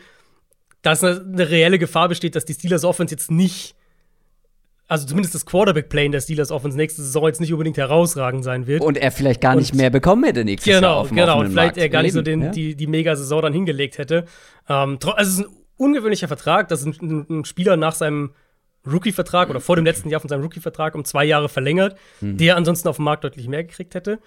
dass 0.82 1.04
eine, 1.04 1.22
eine 1.22 1.50
reelle 1.50 1.80
Gefahr 1.80 2.10
besteht, 2.10 2.36
dass 2.36 2.46
die 2.46 2.54
Steelers 2.54 2.84
Offense 2.84 3.14
jetzt 3.14 3.32
nicht 3.32 3.76
also 4.88 5.06
zumindest 5.06 5.36
das 5.36 5.46
Quarterback-Play 5.46 6.06
in 6.06 6.12
der 6.14 6.22
Steelers 6.22 6.50
Offense 6.50 6.78
nächste 6.78 7.02
Saison 7.02 7.28
jetzt 7.28 7.42
nicht 7.42 7.52
unbedingt 7.52 7.78
herausragend 7.78 8.44
sein 8.44 8.68
wird. 8.68 8.82
Und 8.82 8.98
er 8.98 9.12
vielleicht 9.12 9.42
gar 9.42 9.56
nicht 9.56 9.74
und 9.74 9.78
mehr 9.78 9.90
bekommen 9.90 10.24
hätte 10.24 10.46
nächstes 10.46 10.74
genau, 10.74 10.88
Jahr 10.88 10.98
auf 10.98 11.08
dem 11.10 11.18
Genau, 11.18 11.40
und 11.42 11.50
vielleicht 11.50 11.76
Markt. 11.76 11.78
er 11.78 11.90
gar 11.90 12.04
nicht 12.04 12.14
so 12.14 12.22
den, 12.22 12.42
ja? 12.42 12.50
die, 12.52 12.76
die 12.76 12.88
Mega-Saison 12.88 13.42
dann 13.42 13.54
hingelegt 13.54 13.98
hätte. 13.98 14.26
Ähm, 14.70 14.98
also 15.04 15.14
es 15.18 15.28
ist 15.28 15.40
ein 15.40 15.58
ungewöhnlicher 15.76 16.30
Vertrag, 16.30 16.70
dass 16.70 16.86
ein, 16.86 17.26
ein 17.30 17.46
Spieler 17.46 17.76
nach 17.76 17.96
seinem 17.96 18.32
Rookie-Vertrag 18.90 19.50
oder 19.50 19.60
vor 19.60 19.76
dem 19.76 19.84
letzten 19.84 20.10
Jahr 20.10 20.22
von 20.22 20.30
seinem 20.30 20.44
Rookie-Vertrag 20.44 20.96
um 20.96 21.04
zwei 21.04 21.26
Jahre 21.26 21.50
verlängert, 21.50 21.98
mhm. 22.22 22.38
der 22.38 22.56
ansonsten 22.56 22.88
auf 22.88 22.96
dem 22.96 23.06
Markt 23.06 23.26
deutlich 23.26 23.50
mehr 23.50 23.66
gekriegt 23.66 23.94
hätte. 23.94 24.20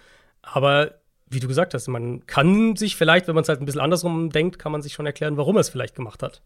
Aber 0.42 0.99
wie 1.30 1.40
du 1.40 1.48
gesagt 1.48 1.74
hast, 1.74 1.88
man 1.88 2.26
kann 2.26 2.76
sich 2.76 2.96
vielleicht, 2.96 3.28
wenn 3.28 3.34
man 3.34 3.42
es 3.42 3.48
halt 3.48 3.60
ein 3.60 3.64
bisschen 3.64 3.80
andersrum 3.80 4.30
denkt, 4.30 4.58
kann 4.58 4.72
man 4.72 4.82
sich 4.82 4.92
schon 4.92 5.06
erklären, 5.06 5.36
warum 5.36 5.56
er 5.56 5.60
es 5.60 5.68
vielleicht 5.68 5.94
gemacht 5.94 6.22
hat. 6.22 6.42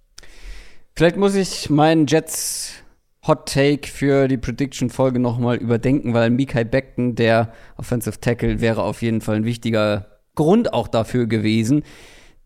Vielleicht 0.94 1.16
muss 1.16 1.34
ich 1.34 1.70
meinen 1.70 2.06
Jets 2.06 2.84
Hot 3.26 3.48
Take 3.48 3.88
für 3.88 4.28
die 4.28 4.36
Prediction-Folge 4.36 5.18
nochmal 5.18 5.56
überdenken, 5.56 6.12
weil 6.12 6.28
Mikai 6.28 6.64
Beckton, 6.64 7.14
der 7.14 7.52
Offensive 7.76 8.20
Tackle, 8.20 8.60
wäre 8.60 8.82
auf 8.82 9.00
jeden 9.00 9.22
Fall 9.22 9.36
ein 9.36 9.44
wichtiger 9.44 10.06
Grund 10.34 10.74
auch 10.74 10.88
dafür 10.88 11.26
gewesen. 11.26 11.82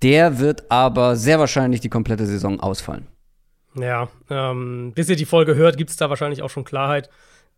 Der 0.03 0.39
wird 0.39 0.71
aber 0.71 1.17
sehr 1.17 1.41
wahrscheinlich 1.41 1.81
die 1.81 1.89
komplette 1.89 2.27
Saison 2.27 2.61
ausfallen. 2.61 3.09
Ja, 3.75 4.09
ähm, 4.31 4.93
bis 4.95 5.09
ihr 5.09 5.17
die 5.17 5.25
Folge 5.25 5.57
hört, 5.57 5.77
gibt 5.77 5.91
es 5.91 5.97
da 5.97 6.09
wahrscheinlich 6.09 6.43
auch 6.43 6.51
schon 6.51 6.65
Klarheit. 6.65 7.11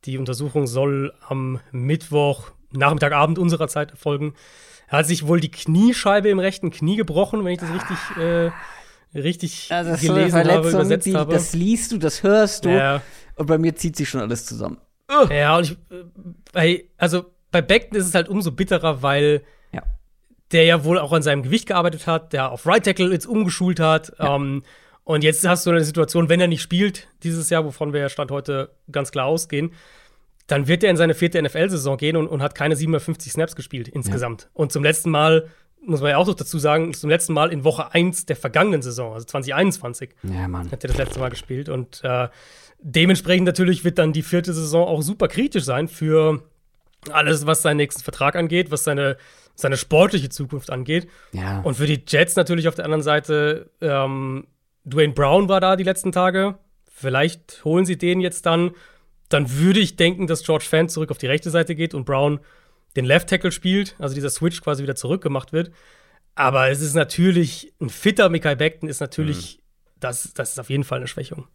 Die 0.07 0.17
Untersuchung 0.17 0.67
soll 0.67 1.13
am 1.29 1.61
Mittwoch, 1.73 2.53
Nachmittagabend 2.73 3.39
unserer 3.39 3.69
Zeit 3.69 3.91
erfolgen. 3.91 4.35
Er 4.91 4.99
hat 4.99 5.07
sich 5.07 5.27
wohl 5.27 5.41
die 5.41 5.51
Kniescheibe 5.51 6.29
im 6.29 6.41
rechten 6.41 6.71
Knie 6.71 6.97
gebrochen, 6.97 7.45
wenn 7.45 7.53
ich 7.53 7.61
das 7.61 7.73
richtig 7.73 7.99
äh, 8.19 8.51
richtig 9.15 9.69
also 9.71 9.93
das 9.93 10.01
gelesen 10.01 10.39
habe, 10.39 10.69
übersetzt 10.69 11.07
die, 11.07 11.15
habe. 11.15 11.33
Das 11.33 11.55
liest 11.55 11.93
du, 11.93 11.99
das 11.99 12.23
hörst 12.23 12.65
du. 12.65 12.71
Ja. 12.71 13.01
Und 13.37 13.47
bei 13.47 13.57
mir 13.57 13.75
zieht 13.77 13.97
sich 13.97 14.09
schon 14.09 14.21
alles 14.21 14.45
zusammen. 14.45 14.79
Ja, 15.31 15.57
und 15.57 15.65
ich, 15.65 15.77
bei, 16.53 16.85
also 16.97 17.25
bei 17.51 17.63
Beckton 17.63 17.99
ist 17.99 18.07
es 18.07 18.15
halt 18.15 18.29
umso 18.29 18.53
bitterer, 18.53 19.03
weil 19.03 19.43
ja. 19.73 19.83
der 20.53 20.65
ja 20.65 20.85
wohl 20.85 20.99
auch 20.99 21.13
an 21.13 21.23
seinem 21.23 21.43
Gewicht 21.43 21.67
gearbeitet 21.67 22.07
hat, 22.07 22.33
der 22.33 22.53
auf 22.53 22.67
Right 22.67 22.85
Tackle 22.85 23.13
jetzt 23.13 23.27
umgeschult 23.27 23.81
hat. 23.81 24.13
Ja. 24.19 24.37
Ähm, 24.37 24.63
und 25.03 25.25
jetzt 25.25 25.47
hast 25.47 25.67
du 25.67 25.71
eine 25.71 25.85
Situation, 25.85 26.29
wenn 26.29 26.41
er 26.41 26.47
nicht 26.47 26.63
spielt 26.63 27.09
dieses 27.25 27.51
Jahr, 27.51 27.65
wovon 27.65 27.93
wir 27.93 28.01
ja 28.01 28.09
Stand 28.09 28.31
heute 28.31 28.71
ganz 28.93 29.11
klar 29.11 29.27
ausgehen, 29.27 29.73
dann 30.51 30.69
wird 30.69 30.83
er 30.85 30.91
in 30.91 30.97
seine 30.97 31.15
vierte 31.15 31.41
NFL-Saison 31.41 31.97
gehen 31.97 32.17
und, 32.17 32.27
und, 32.27 32.43
hat 32.43 32.55
keine 32.55 32.77
750 32.77 33.33
Snaps 33.33 33.57
gespielt 33.57 33.89
insgesamt. 33.89 34.43
Ja. 34.43 34.49
Und 34.55 34.73
zum 34.73 34.83
letzten 34.83 35.11
Mal 35.11 35.49
muss 35.83 36.01
man 36.01 36.11
ja 36.11 36.17
auch 36.17 36.27
noch 36.27 36.35
dazu 36.35 36.59
sagen, 36.59 36.93
zum 36.93 37.09
letzten 37.09 37.33
Mal 37.33 37.53
in 37.53 37.65
Woche 37.65 37.93
1 37.93 38.27
der 38.27 38.37
vergangenen 38.37 38.83
Saison, 38.83 39.15
also 39.15 39.25
2021, 39.27 40.11
ja, 40.23 40.47
Mann. 40.49 40.71
hat 40.71 40.85
er 40.85 40.89
das 40.89 40.99
letzte 40.99 41.21
Mal 41.21 41.31
gespielt. 41.31 41.69
Und 41.69 42.01
äh, 42.05 42.29
dementsprechend 42.81 43.47
natürlich 43.47 43.85
wird 43.85 43.99
dann 43.99 44.13
die 44.13 44.23
vierte 44.23 44.53
Saison 44.53 44.87
auch 44.87 45.03
super 45.03 45.29
kritisch 45.29 45.65
sein 45.65 45.89
für 45.89 46.43
alles, 47.11 47.47
was 47.47 47.63
seinen 47.63 47.79
nächsten 47.79 48.03
Vertrag 48.03 48.37
angeht, 48.37 48.71
was 48.71 48.85
seine, 48.85 49.17
seine 49.55 49.77
sportliche 49.77 50.29
Zukunft 50.29 50.71
angeht. 50.71 51.09
Ja. 51.33 51.61
Und 51.61 51.77
für 51.77 51.87
die 51.87 52.03
Jets 52.07 52.37
natürlich 52.37 52.69
auf 52.69 52.75
der 52.75 52.85
anderen 52.85 53.03
Seite, 53.03 53.71
ähm, 53.81 54.47
Dwayne 54.85 55.15
Brown 55.15 55.49
war 55.49 55.61
da 55.61 55.77
die 55.77 55.85
letzten 55.85 56.13
Tage. 56.13 56.59
Vielleicht 56.93 57.65
holen 57.65 57.87
sie 57.87 57.97
den 57.97 58.21
jetzt 58.21 58.45
dann. 58.45 58.73
Dann 59.31 59.51
würde 59.59 59.81
ich 59.81 59.97
denken, 59.97 60.27
dass 60.27 60.45
George 60.45 60.67
Fant 60.69 60.91
zurück 60.91 61.11
auf 61.11 61.19
die 61.19 61.27
rechte 61.27 61.51
Seite 61.51 61.75
geht 61.75 61.95
und 61.95 62.05
Brown 62.05 62.41
den 62.97 63.05
Left 63.05 63.29
Tackle 63.29 63.53
spielt, 63.53 63.95
also 63.99 64.15
dieser 64.15 64.31
Switch 64.31 64.61
quasi 64.61 64.83
wieder 64.83 64.97
zurückgemacht 64.97 65.53
wird. 65.53 65.71
Aber 66.35 66.69
es 66.69 66.81
ist 66.81 66.95
natürlich, 66.95 67.73
ein 67.81 67.89
fitter 67.89 68.29
Mikai 68.29 68.57
Beckton 68.57 68.89
ist 68.89 69.01
natürlich, 69.01 69.59
mhm. 69.59 69.63
das, 70.01 70.35
das 70.35 70.51
ist 70.51 70.61
auf 70.61 70.69
jeden 70.69 70.85
Fall 70.85 70.99
eine 70.99 71.07
Schwächung. 71.07 71.47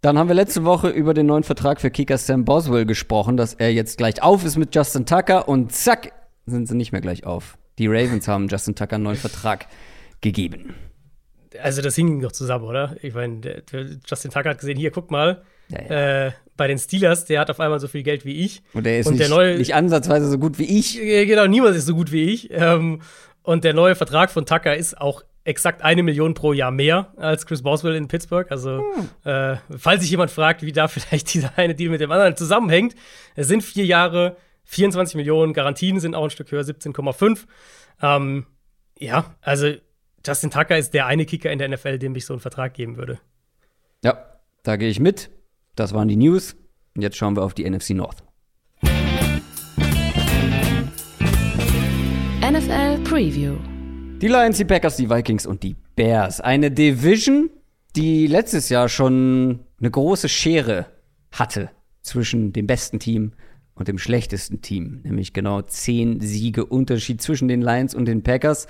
Dann 0.00 0.18
haben 0.18 0.28
wir 0.28 0.34
letzte 0.34 0.64
Woche 0.64 0.90
über 0.90 1.14
den 1.14 1.26
neuen 1.26 1.44
Vertrag 1.44 1.80
für 1.80 1.90
Kicker 1.90 2.18
Sam 2.18 2.44
Boswell 2.44 2.84
gesprochen, 2.84 3.36
dass 3.36 3.54
er 3.54 3.72
jetzt 3.72 3.96
gleich 3.96 4.22
auf 4.22 4.44
ist 4.44 4.56
mit 4.56 4.74
Justin 4.74 5.06
Tucker 5.06 5.48
und 5.48 5.72
zack, 5.72 6.12
sind 6.44 6.66
sie 6.66 6.76
nicht 6.76 6.92
mehr 6.92 7.00
gleich 7.00 7.24
auf. 7.24 7.56
Die 7.78 7.86
Ravens 7.86 8.28
haben 8.28 8.48
Justin 8.48 8.74
Tucker 8.74 8.96
einen 8.96 9.04
neuen 9.04 9.16
Vertrag 9.16 9.66
gegeben. 10.20 10.74
Also 11.62 11.82
das 11.82 11.94
hing 11.94 12.20
doch 12.20 12.32
zusammen, 12.32 12.64
oder? 12.64 12.96
Ich 13.00 13.14
meine, 13.14 13.62
Justin 14.06 14.30
Tucker 14.30 14.50
hat 14.50 14.58
gesehen, 14.58 14.76
hier, 14.76 14.90
guck 14.90 15.10
mal, 15.10 15.42
ja, 15.68 15.82
ja. 15.82 16.26
Äh, 16.26 16.32
bei 16.56 16.68
den 16.68 16.78
Steelers, 16.78 17.24
der 17.24 17.40
hat 17.40 17.50
auf 17.50 17.60
einmal 17.60 17.80
so 17.80 17.88
viel 17.88 18.02
Geld 18.02 18.24
wie 18.24 18.44
ich. 18.44 18.62
Und 18.72 18.84
der 18.86 19.00
ist 19.00 19.06
und 19.06 19.18
nicht, 19.18 19.28
neue, 19.28 19.58
nicht, 19.58 19.74
ansatzweise 19.74 20.28
so 20.28 20.38
gut 20.38 20.58
wie 20.58 20.78
ich. 20.78 20.98
Genau, 21.00 21.46
niemand 21.46 21.76
ist 21.76 21.86
so 21.86 21.94
gut 21.94 22.12
wie 22.12 22.30
ich. 22.30 22.50
Ähm, 22.52 23.00
und 23.42 23.64
der 23.64 23.74
neue 23.74 23.94
Vertrag 23.94 24.30
von 24.30 24.46
Tucker 24.46 24.76
ist 24.76 25.00
auch 25.00 25.22
exakt 25.44 25.82
eine 25.82 26.02
Million 26.02 26.34
pro 26.34 26.52
Jahr 26.52 26.70
mehr 26.70 27.12
als 27.16 27.46
Chris 27.46 27.62
Boswell 27.62 27.94
in 27.94 28.08
Pittsburgh. 28.08 28.50
Also, 28.50 28.78
hm. 28.78 29.30
äh, 29.30 29.56
falls 29.76 30.00
sich 30.02 30.10
jemand 30.10 30.30
fragt, 30.30 30.62
wie 30.62 30.72
da 30.72 30.88
vielleicht 30.88 31.34
dieser 31.34 31.56
eine 31.56 31.74
Deal 31.74 31.90
mit 31.90 32.00
dem 32.00 32.10
anderen 32.10 32.36
zusammenhängt, 32.36 32.94
es 33.36 33.48
sind 33.48 33.62
vier 33.62 33.84
Jahre, 33.84 34.36
24 34.64 35.16
Millionen, 35.16 35.52
Garantien 35.52 36.00
sind 36.00 36.14
auch 36.14 36.24
ein 36.24 36.30
Stück 36.30 36.50
höher, 36.50 36.62
17,5. 36.62 37.40
Ähm, 38.00 38.46
ja, 38.98 39.34
also 39.42 39.72
Justin 40.26 40.50
Tucker 40.50 40.78
ist 40.78 40.94
der 40.94 41.06
eine 41.06 41.26
Kicker 41.26 41.50
in 41.52 41.58
der 41.58 41.68
NFL, 41.68 41.98
dem 41.98 42.16
ich 42.16 42.24
so 42.24 42.32
einen 42.32 42.40
Vertrag 42.40 42.72
geben 42.72 42.96
würde. 42.96 43.18
Ja, 44.02 44.24
da 44.62 44.76
gehe 44.76 44.88
ich 44.88 45.00
mit. 45.00 45.30
Das 45.76 45.92
waren 45.92 46.08
die 46.08 46.16
News. 46.16 46.54
Und 46.94 47.02
jetzt 47.02 47.16
schauen 47.16 47.36
wir 47.36 47.42
auf 47.42 47.54
die 47.54 47.68
NFC 47.68 47.90
North. 47.90 48.22
NFL 52.40 53.02
Preview. 53.02 53.56
Die 54.20 54.28
Lions, 54.28 54.58
die 54.58 54.64
Packers, 54.64 54.96
die 54.96 55.10
Vikings 55.10 55.46
und 55.46 55.64
die 55.64 55.74
Bears. 55.96 56.40
Eine 56.40 56.70
Division, 56.70 57.50
die 57.96 58.26
letztes 58.28 58.68
Jahr 58.68 58.88
schon 58.88 59.60
eine 59.80 59.90
große 59.90 60.28
Schere 60.28 60.86
hatte 61.32 61.70
zwischen 62.02 62.52
dem 62.52 62.66
besten 62.66 63.00
Team 63.00 63.32
und 63.74 63.88
dem 63.88 63.98
schlechtesten 63.98 64.60
Team. 64.60 65.00
Nämlich 65.02 65.32
genau 65.32 65.62
zehn 65.62 66.20
Siege 66.20 66.64
Unterschied 66.64 67.20
zwischen 67.20 67.48
den 67.48 67.60
Lions 67.60 67.94
und 67.94 68.04
den 68.04 68.22
Packers. 68.22 68.68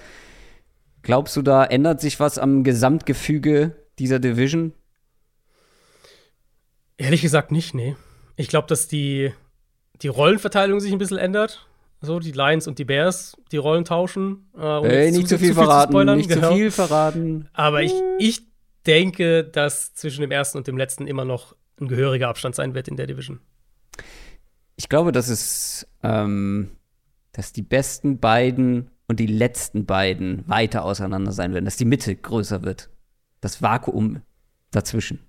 Glaubst 1.02 1.36
du, 1.36 1.42
da 1.42 1.64
ändert 1.64 2.00
sich 2.00 2.18
was 2.20 2.38
am 2.38 2.64
Gesamtgefüge 2.64 3.76
dieser 3.98 4.18
Division? 4.18 4.72
Ehrlich 6.96 7.22
gesagt 7.22 7.52
nicht, 7.52 7.74
nee. 7.74 7.96
Ich 8.36 8.48
glaube, 8.48 8.68
dass 8.68 8.88
die, 8.88 9.32
die 10.02 10.08
Rollenverteilung 10.08 10.80
sich 10.80 10.92
ein 10.92 10.98
bisschen 10.98 11.18
ändert. 11.18 11.66
So, 12.00 12.18
die 12.18 12.32
Lions 12.32 12.66
und 12.66 12.78
die 12.78 12.84
Bears 12.84 13.36
die 13.50 13.56
Rollen 13.56 13.84
tauschen. 13.84 14.50
Äh, 14.56 15.06
Ey, 15.06 15.10
nicht 15.10 15.28
zu, 15.28 15.38
viel, 15.38 15.48
zu 15.48 15.54
viel 15.54 15.54
verraten, 15.54 15.92
zu 15.92 16.16
nicht 16.16 16.28
genau. 16.28 16.50
zu 16.50 16.56
viel 16.56 16.70
verraten. 16.70 17.48
Aber 17.52 17.82
ich, 17.82 17.94
ich 18.18 18.42
denke, 18.86 19.44
dass 19.44 19.94
zwischen 19.94 20.20
dem 20.20 20.30
ersten 20.30 20.58
und 20.58 20.66
dem 20.66 20.76
letzten 20.76 21.06
immer 21.06 21.24
noch 21.24 21.56
ein 21.80 21.88
gehöriger 21.88 22.28
Abstand 22.28 22.54
sein 22.54 22.74
wird 22.74 22.88
in 22.88 22.96
der 22.96 23.06
Division. 23.06 23.40
Ich 24.76 24.88
glaube, 24.88 25.12
dass 25.12 25.28
es, 25.28 25.86
ähm, 26.02 26.70
dass 27.32 27.52
die 27.52 27.62
besten 27.62 28.18
beiden 28.18 28.90
und 29.08 29.20
die 29.20 29.26
letzten 29.26 29.86
beiden 29.86 30.46
weiter 30.48 30.84
auseinander 30.84 31.32
sein 31.32 31.52
werden, 31.52 31.64
dass 31.64 31.76
die 31.76 31.84
Mitte 31.84 32.14
größer 32.14 32.62
wird. 32.62 32.90
Das 33.40 33.62
Vakuum 33.62 34.22
dazwischen. 34.70 35.20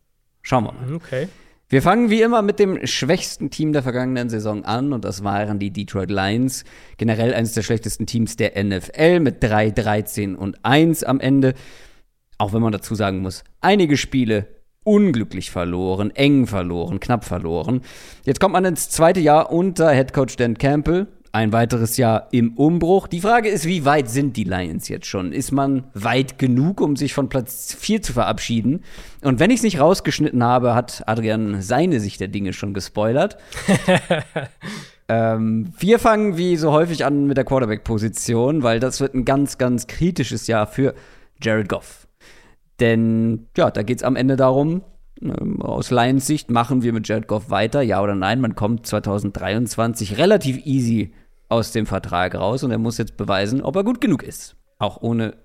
Schauen 0.41 0.65
wir 0.65 0.71
mal. 0.73 0.93
Okay. 0.93 1.27
Wir 1.75 1.81
fangen 1.81 2.09
wie 2.09 2.21
immer 2.21 2.41
mit 2.41 2.59
dem 2.59 2.87
schwächsten 2.87 3.49
Team 3.49 3.73
der 3.73 3.83
vergangenen 3.83 4.29
Saison 4.29 4.63
an 4.63 4.93
und 4.93 5.03
das 5.03 5.25
waren 5.25 5.59
die 5.59 5.71
Detroit 5.71 6.09
Lions. 6.09 6.63
Generell 6.95 7.33
eines 7.33 7.51
der 7.51 7.63
schlechtesten 7.63 8.05
Teams 8.05 8.37
der 8.37 8.53
NFL 8.63 9.19
mit 9.19 9.43
3, 9.43 9.71
13 9.71 10.37
und 10.37 10.57
1 10.63 11.03
am 11.03 11.19
Ende. 11.19 11.53
Auch 12.37 12.53
wenn 12.53 12.61
man 12.61 12.71
dazu 12.71 12.95
sagen 12.95 13.19
muss, 13.19 13.43
einige 13.59 13.97
Spiele 13.97 14.47
unglücklich 14.85 15.51
verloren, 15.51 16.11
eng 16.15 16.47
verloren, 16.47 17.01
knapp 17.01 17.25
verloren. 17.25 17.81
Jetzt 18.23 18.39
kommt 18.39 18.53
man 18.53 18.63
ins 18.63 18.89
zweite 18.89 19.19
Jahr 19.19 19.51
unter 19.51 19.91
Head 19.91 20.13
Coach 20.13 20.37
Dan 20.37 20.57
Campbell. 20.57 21.07
Ein 21.35 21.51
weiteres 21.51 21.97
Jahr 21.97 22.29
im 22.31 22.53
Umbruch. 22.53 23.07
Die 23.07 23.19
Frage 23.19 23.49
ist, 23.49 23.65
wie 23.65 23.83
weit 23.83 24.09
sind 24.09 24.37
die 24.37 24.45
Lions 24.45 24.87
jetzt 24.87 25.05
schon? 25.05 25.33
Ist 25.33 25.51
man 25.51 25.83
weit 25.93 26.39
genug, 26.39 26.79
um 26.79 26.95
sich 26.95 27.13
von 27.13 27.27
Platz 27.27 27.75
4 27.77 28.01
zu 28.01 28.13
verabschieden? 28.13 28.85
Und 29.21 29.41
wenn 29.41 29.51
ich 29.51 29.57
es 29.57 29.63
nicht 29.63 29.81
rausgeschnitten 29.81 30.41
habe, 30.41 30.75
hat 30.75 31.03
Adrian 31.07 31.61
seine 31.61 31.99
Sicht 31.99 32.21
der 32.21 32.29
Dinge 32.29 32.53
schon 32.53 32.73
gespoilert. 32.73 33.35
ähm, 35.09 35.73
wir 35.77 35.99
fangen 35.99 36.37
wie 36.37 36.55
so 36.55 36.71
häufig 36.71 37.03
an 37.03 37.27
mit 37.27 37.35
der 37.35 37.43
Quarterback-Position, 37.43 38.63
weil 38.63 38.79
das 38.79 39.01
wird 39.01 39.13
ein 39.13 39.25
ganz, 39.25 39.57
ganz 39.57 39.87
kritisches 39.87 40.47
Jahr 40.47 40.67
für 40.67 40.95
Jared 41.43 41.67
Goff. 41.67 42.07
Denn 42.79 43.47
ja, 43.57 43.71
da 43.71 43.83
geht 43.83 43.97
es 43.97 44.03
am 44.03 44.15
Ende 44.15 44.37
darum, 44.37 44.83
ähm, 45.21 45.61
aus 45.61 45.91
Lions 45.91 46.27
Sicht 46.27 46.49
machen 46.49 46.81
wir 46.81 46.93
mit 46.93 47.09
Jared 47.09 47.27
Goff 47.27 47.49
weiter, 47.49 47.81
ja 47.81 48.01
oder 48.01 48.15
nein. 48.15 48.39
Man 48.39 48.55
kommt 48.55 48.87
2023 48.87 50.17
relativ 50.17 50.65
easy 50.65 51.11
aus 51.49 51.71
dem 51.71 51.85
Vertrag 51.85 52.35
raus 52.35 52.63
und 52.63 52.71
er 52.71 52.77
muss 52.77 52.97
jetzt 52.97 53.17
beweisen, 53.17 53.61
ob 53.61 53.75
er 53.75 53.83
gut 53.83 54.01
genug 54.01 54.23
ist. 54.23 54.55
Auch 54.79 55.01
ohne 55.01 55.35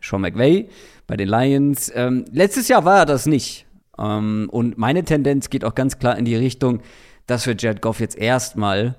Sean 0.00 0.20
McVay 0.20 0.68
bei 1.06 1.16
den 1.16 1.28
Lions. 1.28 1.90
Ähm, 1.94 2.24
letztes 2.30 2.68
Jahr 2.68 2.84
war 2.84 2.98
er 3.00 3.06
das 3.06 3.26
nicht. 3.26 3.66
Ähm, 3.98 4.48
und 4.50 4.78
meine 4.78 5.04
Tendenz 5.04 5.50
geht 5.50 5.64
auch 5.64 5.74
ganz 5.74 5.98
klar 5.98 6.16
in 6.16 6.24
die 6.24 6.36
Richtung, 6.36 6.80
dass 7.26 7.46
wir 7.46 7.54
Jared 7.56 7.82
Goff 7.82 8.00
jetzt 8.00 8.16
erstmal 8.16 8.96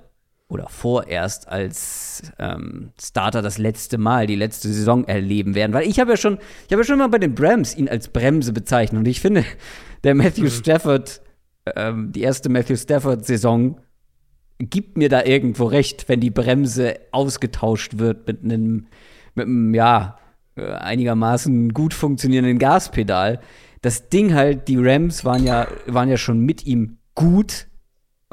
oder 0.48 0.68
vorerst 0.68 1.48
als 1.48 2.22
ähm, 2.38 2.90
Starter 3.00 3.40
das 3.40 3.58
letzte 3.58 3.98
Mal, 3.98 4.26
die 4.26 4.34
letzte 4.34 4.68
Saison 4.68 5.04
erleben 5.04 5.54
werden. 5.54 5.72
Weil 5.72 5.86
ich 5.86 6.00
habe 6.00 6.10
ja 6.10 6.16
schon, 6.16 6.38
ich 6.66 6.72
habe 6.72 6.82
ja 6.82 6.86
schon 6.86 6.98
mal 6.98 7.08
bei 7.08 7.18
den 7.18 7.34
Brams 7.34 7.76
ihn 7.76 7.88
als 7.88 8.08
Bremse 8.08 8.52
bezeichnet. 8.52 8.98
Und 8.98 9.08
ich 9.08 9.20
finde, 9.20 9.44
der 10.04 10.14
Matthew 10.16 10.44
mhm. 10.44 10.50
Stafford, 10.50 11.22
ähm, 11.76 12.10
die 12.12 12.22
erste 12.22 12.48
Matthew 12.48 12.76
Stafford-Saison 12.76 13.80
gibt 14.68 14.98
mir 14.98 15.08
da 15.08 15.24
irgendwo 15.24 15.64
recht, 15.64 16.08
wenn 16.08 16.20
die 16.20 16.30
Bremse 16.30 17.00
ausgetauscht 17.12 17.98
wird 17.98 18.26
mit 18.26 18.44
einem, 18.44 18.86
mit 19.34 19.46
einem, 19.46 19.74
ja, 19.74 20.18
äh, 20.56 20.72
einigermaßen 20.72 21.72
gut 21.72 21.94
funktionierenden 21.94 22.58
Gaspedal. 22.58 23.40
Das 23.80 24.10
Ding 24.10 24.34
halt, 24.34 24.68
die 24.68 24.76
Rams 24.76 25.24
waren 25.24 25.44
ja, 25.44 25.66
waren 25.86 26.10
ja 26.10 26.18
schon 26.18 26.40
mit 26.40 26.66
ihm 26.66 26.98
gut. 27.14 27.68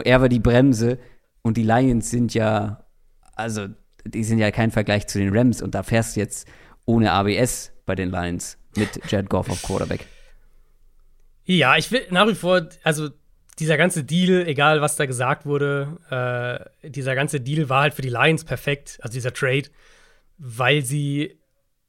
Er 0.04 0.22
war 0.22 0.30
die 0.30 0.40
Bremse 0.40 1.00
und 1.42 1.56
die 1.56 1.64
Lions 1.64 2.10
sind 2.10 2.34
ja, 2.34 2.86
also, 3.34 3.68
die 4.06 4.24
sind 4.24 4.40
ja 4.40 4.52
kein 4.52 4.72
Vergleich 4.72 5.08
zu 5.08 5.20
den 5.20 5.36
Rams 5.36 5.62
und 5.62 5.76
da 5.76 5.84
fährst 5.84 6.16
du 6.16 6.20
jetzt 6.20 6.48
ohne 6.86 7.12
ABS 7.12 7.72
bei 7.86 7.96
den 7.96 8.12
Lions 8.12 8.58
mit 8.76 8.90
Jared 9.10 9.30
Goff 9.30 9.50
auf 9.50 9.62
Quarterback. 9.64 10.06
Ja, 11.46 11.78
ich 11.78 11.92
will 11.92 12.02
nach 12.12 12.28
wie 12.28 12.36
vor, 12.36 12.68
also 12.84 13.10
dieser 13.60 13.78
ganze 13.78 14.04
Deal, 14.04 14.48
egal 14.48 14.82
was 14.82 14.96
da 14.96 15.06
gesagt 15.06 15.46
wurde, 15.46 15.98
äh, 16.84 16.90
dieser 16.90 17.16
ganze 17.16 17.40
Deal 17.42 17.70
war 17.70 17.82
halt 17.82 17.94
für 17.94 18.02
die 18.02 18.10
Lions 18.10 18.44
perfekt, 18.44 19.00
also 19.02 19.14
dieser 19.14 19.34
Trade, 19.34 19.70
weil 20.38 20.84
sie, 20.84 21.40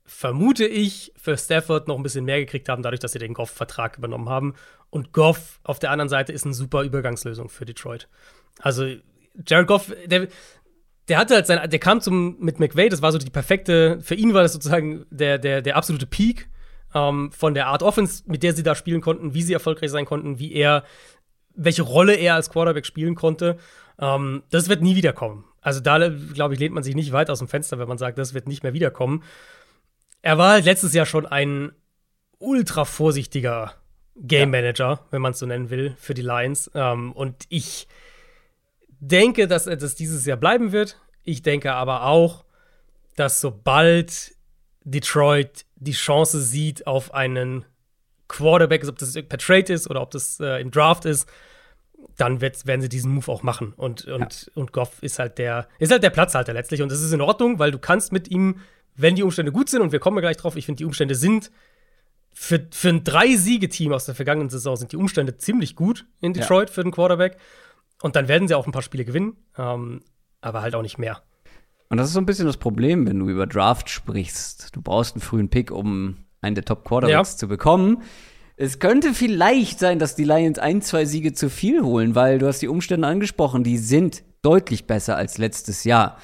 vermute 0.04 0.66
ich, 0.66 1.12
für 1.16 1.36
Stafford 1.36 1.86
noch 1.86 1.96
ein 1.96 2.02
bisschen 2.02 2.24
mehr 2.24 2.40
gekriegt 2.40 2.68
haben, 2.68 2.82
dadurch, 2.82 3.00
dass 3.00 3.12
sie 3.12 3.18
den 3.18 3.34
Goff-Vertrag 3.34 3.98
übernommen 3.98 4.30
haben. 4.30 4.54
Und 4.88 5.12
Goff 5.12 5.60
auf 5.64 5.78
der 5.78 5.90
anderen 5.90 6.08
Seite 6.08 6.32
ist 6.32 6.46
eine 6.46 6.54
super 6.54 6.82
Übergangslösung 6.82 7.50
für 7.50 7.66
Detroit. 7.66 8.08
Also 8.60 8.86
Jared 9.46 9.66
Goff, 9.66 9.92
der, 10.06 10.28
der 11.08 11.18
hatte 11.18 11.34
halt 11.34 11.46
sein, 11.46 11.68
der 11.68 11.78
kam 11.78 12.00
zum, 12.00 12.38
mit 12.40 12.58
McVay, 12.58 12.88
das 12.88 13.02
war 13.02 13.12
so 13.12 13.18
die 13.18 13.28
perfekte, 13.28 14.00
für 14.00 14.14
ihn 14.14 14.32
war 14.32 14.42
das 14.42 14.54
sozusagen 14.54 15.04
der, 15.10 15.36
der, 15.36 15.60
der 15.60 15.76
absolute 15.76 16.06
Peak 16.06 16.48
ähm, 16.94 17.30
von 17.32 17.52
der 17.52 17.66
Art 17.66 17.82
Offense, 17.82 18.22
mit 18.26 18.42
der 18.42 18.54
sie 18.54 18.62
da 18.62 18.74
spielen 18.74 19.02
konnten, 19.02 19.34
wie 19.34 19.42
sie 19.42 19.52
erfolgreich 19.52 19.90
sein 19.90 20.06
konnten, 20.06 20.38
wie 20.38 20.52
er 20.52 20.84
welche 21.58 21.82
Rolle 21.82 22.14
er 22.14 22.34
als 22.34 22.50
Quarterback 22.50 22.86
spielen 22.86 23.14
konnte. 23.14 23.58
Ähm, 24.00 24.42
das 24.50 24.68
wird 24.68 24.80
nie 24.80 24.96
wiederkommen. 24.96 25.44
Also 25.60 25.80
da, 25.80 25.98
glaube 26.08 26.54
ich, 26.54 26.60
lehnt 26.60 26.74
man 26.74 26.84
sich 26.84 26.94
nicht 26.94 27.12
weit 27.12 27.28
aus 27.30 27.40
dem 27.40 27.48
Fenster, 27.48 27.78
wenn 27.78 27.88
man 27.88 27.98
sagt, 27.98 28.16
das 28.16 28.32
wird 28.32 28.48
nicht 28.48 28.62
mehr 28.62 28.72
wiederkommen. 28.72 29.22
Er 30.22 30.38
war 30.38 30.52
halt 30.52 30.64
letztes 30.64 30.94
Jahr 30.94 31.04
schon 31.04 31.26
ein 31.26 31.72
ultra 32.38 32.84
vorsichtiger 32.84 33.74
Game 34.16 34.50
Manager, 34.50 34.88
ja. 34.90 35.00
wenn 35.10 35.20
man 35.20 35.32
es 35.32 35.40
so 35.40 35.46
nennen 35.46 35.70
will, 35.70 35.96
für 35.98 36.14
die 36.14 36.22
Lions. 36.22 36.70
Ähm, 36.74 37.12
und 37.12 37.44
ich 37.48 37.88
denke, 39.00 39.48
dass 39.48 39.66
er 39.66 39.76
das 39.76 39.96
dieses 39.96 40.24
Jahr 40.26 40.36
bleiben 40.36 40.72
wird. 40.72 40.96
Ich 41.24 41.42
denke 41.42 41.72
aber 41.74 42.04
auch, 42.04 42.44
dass 43.16 43.40
sobald 43.40 44.34
Detroit 44.84 45.66
die 45.76 45.92
Chance 45.92 46.40
sieht 46.40 46.86
auf 46.86 47.12
einen 47.12 47.64
Quarterback, 48.28 48.86
ob 48.86 48.98
das 48.98 49.14
per 49.14 49.38
Trade 49.38 49.72
ist 49.72 49.88
oder 49.90 50.02
ob 50.02 50.10
das 50.10 50.38
äh, 50.40 50.60
im 50.60 50.70
Draft 50.70 51.04
ist, 51.04 51.28
dann 52.16 52.40
wird, 52.40 52.66
werden 52.66 52.80
sie 52.80 52.88
diesen 52.88 53.12
Move 53.12 53.30
auch 53.30 53.42
machen. 53.42 53.72
Und, 53.76 54.04
und, 54.04 54.46
ja. 54.46 54.52
und 54.54 54.72
Goff 54.72 55.02
ist 55.02 55.18
halt 55.18 55.38
der, 55.38 55.68
ist 55.78 55.90
halt 55.90 56.02
der 56.02 56.10
Platzhalter 56.10 56.52
letztlich. 56.52 56.82
Und 56.82 56.92
das 56.92 57.02
ist 57.02 57.12
in 57.12 57.20
Ordnung, 57.20 57.58
weil 57.58 57.70
du 57.70 57.78
kannst 57.78 58.12
mit 58.12 58.28
ihm, 58.28 58.60
wenn 58.94 59.14
die 59.14 59.22
Umstände 59.22 59.52
gut 59.52 59.68
sind, 59.68 59.82
und 59.82 59.92
wir 59.92 59.98
kommen 59.98 60.20
gleich 60.20 60.36
drauf, 60.36 60.56
ich 60.56 60.66
finde, 60.66 60.78
die 60.78 60.84
Umstände 60.84 61.14
sind 61.14 61.50
für, 62.32 62.66
für 62.70 62.90
ein 62.90 63.02
Drei-Siege-Team 63.02 63.92
aus 63.92 64.04
der 64.04 64.14
vergangenen 64.14 64.48
Saison 64.48 64.76
sind 64.76 64.92
die 64.92 64.96
Umstände 64.96 65.36
ziemlich 65.38 65.74
gut 65.74 66.06
in 66.20 66.34
Detroit 66.34 66.68
ja. 66.68 66.74
für 66.74 66.82
den 66.82 66.92
Quarterback. 66.92 67.36
Und 68.00 68.14
dann 68.14 68.28
werden 68.28 68.46
sie 68.46 68.54
auch 68.54 68.66
ein 68.66 68.72
paar 68.72 68.82
Spiele 68.82 69.04
gewinnen, 69.04 69.36
ähm, 69.56 70.02
aber 70.40 70.62
halt 70.62 70.76
auch 70.76 70.82
nicht 70.82 70.98
mehr. 70.98 71.22
Und 71.88 71.96
das 71.96 72.08
ist 72.08 72.12
so 72.12 72.20
ein 72.20 72.26
bisschen 72.26 72.46
das 72.46 72.56
Problem, 72.56 73.06
wenn 73.08 73.18
du 73.18 73.28
über 73.28 73.46
Draft 73.46 73.90
sprichst. 73.90 74.76
Du 74.76 74.82
brauchst 74.82 75.14
einen 75.14 75.22
frühen 75.22 75.48
Pick, 75.48 75.72
um 75.72 76.18
einen 76.40 76.54
der 76.54 76.64
Top 76.64 76.84
Quarterbacks 76.84 77.32
ja. 77.32 77.38
zu 77.38 77.48
bekommen. 77.48 78.02
Es 78.56 78.80
könnte 78.80 79.14
vielleicht 79.14 79.78
sein, 79.78 79.98
dass 79.98 80.16
die 80.16 80.24
Lions 80.24 80.58
ein, 80.58 80.82
zwei 80.82 81.04
Siege 81.04 81.32
zu 81.32 81.48
viel 81.48 81.82
holen, 81.82 82.14
weil 82.14 82.38
du 82.38 82.46
hast 82.46 82.60
die 82.60 82.68
Umstände 82.68 83.06
angesprochen, 83.06 83.62
die 83.62 83.78
sind 83.78 84.22
deutlich 84.42 84.86
besser 84.86 85.16
als 85.16 85.38
letztes 85.38 85.84
Jahr. 85.84 86.18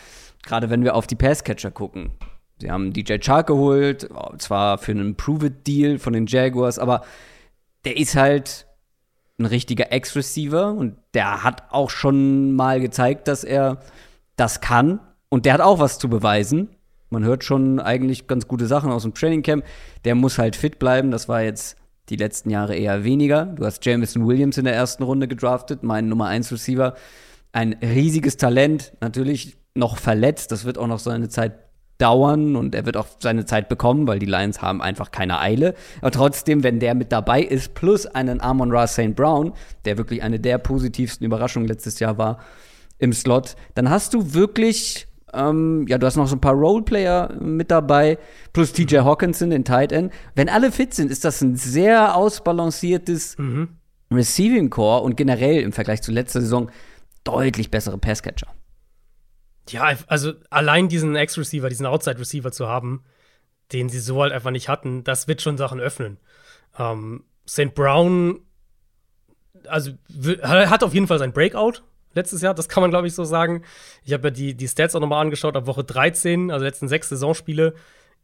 Gerade 0.44 0.68
wenn 0.68 0.82
wir 0.82 0.94
auf 0.94 1.06
die 1.06 1.14
Passcatcher 1.14 1.70
gucken. 1.70 2.10
Sie 2.58 2.70
haben 2.70 2.92
DJ 2.92 3.18
Chark 3.18 3.48
geholt, 3.48 4.08
zwar 4.38 4.78
für 4.78 4.92
einen 4.92 5.16
Prove-It-Deal 5.16 5.98
von 5.98 6.12
den 6.12 6.26
Jaguars, 6.26 6.78
aber 6.78 7.02
der 7.84 7.96
ist 7.96 8.16
halt 8.16 8.66
ein 9.38 9.46
richtiger 9.46 9.92
Ex-Receiver 9.92 10.72
und 10.72 10.96
der 11.12 11.42
hat 11.42 11.64
auch 11.70 11.90
schon 11.90 12.52
mal 12.52 12.80
gezeigt, 12.80 13.26
dass 13.28 13.44
er 13.44 13.80
das 14.36 14.60
kann 14.60 15.00
und 15.28 15.46
der 15.46 15.54
hat 15.54 15.60
auch 15.60 15.80
was 15.80 15.98
zu 15.98 16.08
beweisen. 16.08 16.68
Man 17.10 17.24
hört 17.24 17.44
schon 17.44 17.80
eigentlich 17.80 18.26
ganz 18.26 18.48
gute 18.48 18.66
Sachen 18.66 18.90
aus 18.90 19.02
dem 19.02 19.14
Training 19.14 19.42
Camp. 19.42 19.64
Der 20.04 20.14
muss 20.14 20.38
halt 20.38 20.56
fit 20.56 20.78
bleiben. 20.78 21.10
Das 21.10 21.28
war 21.28 21.42
jetzt 21.42 21.76
die 22.08 22.16
letzten 22.16 22.50
Jahre 22.50 22.74
eher 22.74 23.04
weniger. 23.04 23.46
Du 23.46 23.64
hast 23.64 23.84
Jameson 23.84 24.26
Williams 24.26 24.58
in 24.58 24.64
der 24.64 24.74
ersten 24.74 25.02
Runde 25.02 25.28
gedraftet, 25.28 25.82
mein 25.82 26.08
Nummer 26.08 26.26
1 26.26 26.52
Receiver. 26.52 26.94
Ein 27.52 27.76
riesiges 27.80 28.36
Talent, 28.36 28.92
natürlich 29.00 29.56
noch 29.74 29.96
verletzt. 29.96 30.52
Das 30.52 30.64
wird 30.64 30.76
auch 30.76 30.86
noch 30.86 30.98
seine 30.98 31.28
Zeit 31.28 31.54
dauern 31.98 32.56
und 32.56 32.74
er 32.74 32.86
wird 32.86 32.96
auch 32.96 33.06
seine 33.20 33.44
Zeit 33.44 33.68
bekommen, 33.68 34.06
weil 34.06 34.18
die 34.18 34.26
Lions 34.26 34.60
haben 34.60 34.82
einfach 34.82 35.10
keine 35.10 35.38
Eile. 35.38 35.74
Aber 36.00 36.10
trotzdem, 36.10 36.62
wenn 36.62 36.80
der 36.80 36.94
mit 36.94 37.12
dabei 37.12 37.42
ist, 37.42 37.74
plus 37.74 38.06
einen 38.06 38.40
Amon 38.40 38.72
Ra 38.72 38.86
St. 38.86 39.14
Brown, 39.14 39.52
der 39.84 39.96
wirklich 39.96 40.22
eine 40.22 40.40
der 40.40 40.58
positivsten 40.58 41.24
Überraschungen 41.24 41.68
letztes 41.68 42.00
Jahr 42.00 42.18
war 42.18 42.38
im 42.98 43.12
Slot, 43.12 43.54
dann 43.74 43.90
hast 43.90 44.14
du 44.14 44.34
wirklich 44.34 45.06
ähm, 45.34 45.86
ja, 45.88 45.98
du 45.98 46.06
hast 46.06 46.16
noch 46.16 46.26
so 46.26 46.36
ein 46.36 46.40
paar 46.40 46.54
Roleplayer 46.54 47.34
mit 47.40 47.70
dabei, 47.70 48.18
plus 48.52 48.72
TJ 48.72 48.98
Hawkinson, 48.98 49.50
den 49.50 49.64
Tight 49.64 49.92
End. 49.92 50.12
Wenn 50.34 50.48
alle 50.48 50.72
fit 50.72 50.94
sind, 50.94 51.10
ist 51.10 51.24
das 51.24 51.40
ein 51.40 51.56
sehr 51.56 52.16
ausbalanciertes 52.16 53.36
mhm. 53.38 53.68
Receiving 54.10 54.70
Core 54.70 55.02
und 55.02 55.16
generell 55.16 55.60
im 55.60 55.72
Vergleich 55.72 56.02
zu 56.02 56.12
letzter 56.12 56.40
Saison 56.40 56.70
deutlich 57.24 57.70
bessere 57.70 57.98
Passcatcher. 57.98 58.48
Ja, 59.70 59.96
also 60.06 60.32
allein 60.50 60.88
diesen 60.88 61.16
Ex-Receiver, 61.16 61.68
diesen 61.68 61.86
Outside-Receiver 61.86 62.52
zu 62.52 62.68
haben, 62.68 63.02
den 63.72 63.88
sie 63.88 63.98
so 63.98 64.22
halt 64.22 64.32
einfach 64.32 64.50
nicht 64.50 64.68
hatten, 64.68 65.04
das 65.04 65.26
wird 65.26 65.40
schon 65.40 65.56
Sachen 65.56 65.80
öffnen. 65.80 66.18
Ähm, 66.78 67.24
St. 67.48 67.74
Brown, 67.74 68.40
also 69.66 69.92
hat 70.42 70.82
auf 70.82 70.92
jeden 70.92 71.06
Fall 71.06 71.18
sein 71.18 71.32
Breakout, 71.32 71.82
letztes 72.14 72.42
Jahr, 72.42 72.54
das 72.54 72.68
kann 72.68 72.82
man, 72.82 72.90
glaube 72.90 73.06
ich, 73.06 73.14
so 73.14 73.24
sagen. 73.24 73.62
Ich 74.04 74.12
habe 74.12 74.28
ja 74.28 74.30
die, 74.30 74.54
die 74.54 74.68
Stats 74.68 74.94
auch 74.94 75.00
nochmal 75.00 75.22
angeschaut, 75.22 75.56
ab 75.56 75.66
Woche 75.66 75.84
13, 75.84 76.50
also 76.50 76.64
letzten 76.64 76.88
sechs 76.88 77.08
Saisonspiele, 77.08 77.74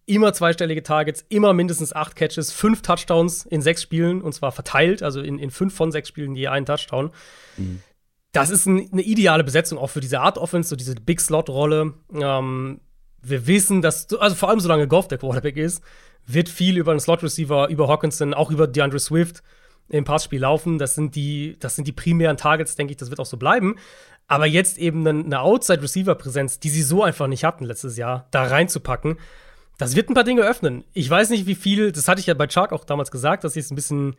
immer 0.07 0.33
zweistellige 0.33 0.83
Targets, 0.83 1.25
immer 1.29 1.53
mindestens 1.53 1.93
acht 1.93 2.17
Catches, 2.17 2.53
fünf 2.53 2.83
Touchdowns 2.83 3.47
in 3.47 3.63
sechs 3.63 3.83
Spielen 3.83 4.23
und 4.23 4.33
zwar 4.33 4.53
verteilt, 4.53 5.03
also 5.03 5.21
in, 5.21 5.39
in 5.39 5.51
fünf 5.51 5.75
von 5.75 5.93
sechs 5.93 6.09
Spielen 6.09 6.35
je 6.35 6.49
einen 6.49 6.67
Touchdown. 6.67 7.11
Mhm. 7.57 7.83
Das 8.33 8.51
ist 8.51 8.67
ein, 8.67 8.89
eine 8.93 9.03
ideale 9.03 9.45
Besetzung 9.45 9.79
auch 9.79 9.89
für 9.89 10.01
diese 10.01 10.21
Art 10.21 10.39
Offense, 10.39 10.69
so 10.69 10.77
diese 10.77 10.95
Big 10.95 11.21
Slot-Rolle. 11.21 11.95
Ähm, 12.13 12.81
wir 13.23 13.47
wissen, 13.47 13.83
dass, 13.83 14.13
also 14.15 14.37
vor 14.37 14.49
allem 14.49 14.61
solange 14.61 14.89
Goff 14.89 15.09
der 15.09 15.19
Quarterback 15.19 15.57
ist, 15.57 15.83
wird 16.27 16.49
viel 16.49 16.77
über 16.77 16.93
einen 16.93 17.01
Slot-Receiver, 17.01 17.69
über 17.69 17.89
Hawkinson, 17.89 18.35
auch 18.35 18.51
über 18.51 18.67
DeAndre 18.67 18.99
Swift 18.99 19.43
im 19.91 20.05
Passspiel 20.05 20.41
laufen. 20.41 20.79
Das 20.79 20.95
sind 20.95 21.15
die, 21.15 21.57
das 21.61 21.77
sind 21.77 21.87
die 21.87 21.93
primären 21.93 22.37
Targets, 22.37 22.77
denke 22.77 22.93
ich, 22.93 22.97
das 22.97 23.11
wird 23.11 23.21
auch 23.21 23.27
so 23.27 23.37
bleiben. 23.37 23.77
Aber 24.27 24.47
jetzt 24.47 24.79
eben 24.79 25.07
eine 25.07 25.41
Outside-Receiver-Präsenz, 25.41 26.61
die 26.61 26.71
sie 26.71 26.83
so 26.83 27.03
einfach 27.03 27.27
nicht 27.27 27.45
hatten 27.45 27.65
letztes 27.65 27.97
Jahr, 27.97 28.29
da 28.31 28.45
reinzupacken, 28.45 29.19
das 29.77 29.97
wird 29.97 30.09
ein 30.09 30.15
paar 30.15 30.25
Dinge 30.25 30.43
öffnen. 30.43 30.85
Ich 30.93 31.09
weiß 31.09 31.31
nicht, 31.31 31.47
wie 31.47 31.55
viel, 31.55 31.91
das 31.91 32.07
hatte 32.07 32.21
ich 32.21 32.27
ja 32.27 32.35
bei 32.35 32.47
Chark 32.47 32.73
auch 32.73 32.85
damals 32.85 33.11
gesagt, 33.11 33.45
dass 33.45 33.57
ich 33.57 33.65
es 33.65 33.71
ein 33.71 33.77
bisschen 33.77 34.15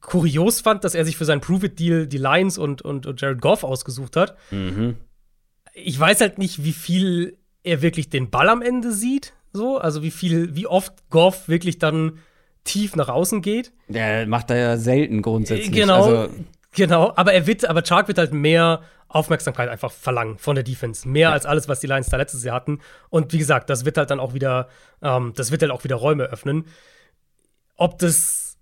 kurios 0.00 0.60
fand, 0.60 0.84
dass 0.84 0.94
er 0.94 1.04
sich 1.04 1.16
für 1.16 1.24
seinen 1.24 1.40
Prove-It-Deal 1.40 2.06
die 2.06 2.18
Lions 2.18 2.58
und, 2.58 2.82
und, 2.82 3.06
und 3.06 3.20
Jared 3.20 3.40
Goff 3.40 3.64
ausgesucht 3.64 4.16
hat. 4.16 4.36
Mhm. 4.50 4.96
ich 5.72 5.98
weiß 5.98 6.20
halt 6.20 6.38
nicht, 6.38 6.64
wie 6.64 6.72
viel 6.72 7.38
er 7.62 7.82
wirklich 7.82 8.10
den 8.10 8.30
Ball 8.30 8.48
am 8.48 8.62
Ende 8.62 8.92
sieht. 8.92 9.34
So, 9.52 9.78
also 9.78 10.02
wie 10.02 10.10
viel, 10.10 10.54
wie 10.54 10.66
oft 10.66 11.08
Goff 11.10 11.48
wirklich 11.48 11.78
dann 11.78 12.18
tief 12.68 12.94
nach 12.96 13.08
außen 13.08 13.42
geht. 13.42 13.72
Der 13.88 14.26
macht 14.26 14.50
er 14.50 14.56
ja 14.56 14.76
selten 14.76 15.22
grundsätzlich. 15.22 15.72
Genau, 15.72 16.04
Also, 16.04 16.34
genau. 16.72 17.12
Aber 17.16 17.32
er 17.32 17.46
wird, 17.46 17.64
aber 17.64 17.82
Chark 17.82 18.08
wird 18.08 18.18
halt 18.18 18.32
mehr 18.32 18.82
Aufmerksamkeit 19.08 19.70
einfach 19.70 19.90
verlangen 19.90 20.38
von 20.38 20.54
der 20.54 20.64
Defense. 20.64 21.08
Mehr 21.08 21.32
als 21.32 21.46
alles, 21.46 21.66
was 21.66 21.80
die 21.80 21.86
Lions 21.86 22.08
da 22.08 22.18
letztes 22.18 22.44
Jahr 22.44 22.54
hatten. 22.54 22.80
Und 23.08 23.32
wie 23.32 23.38
gesagt, 23.38 23.70
das 23.70 23.84
wird 23.84 23.96
halt 23.96 24.10
dann 24.10 24.20
auch 24.20 24.34
wieder, 24.34 24.68
ähm, 25.02 25.32
das 25.34 25.50
wird 25.50 25.62
halt 25.62 25.72
auch 25.72 25.82
wieder 25.84 25.96
Räume 25.96 26.24
öffnen. 26.24 26.66
Ob 27.76 27.98
das, 27.98 28.58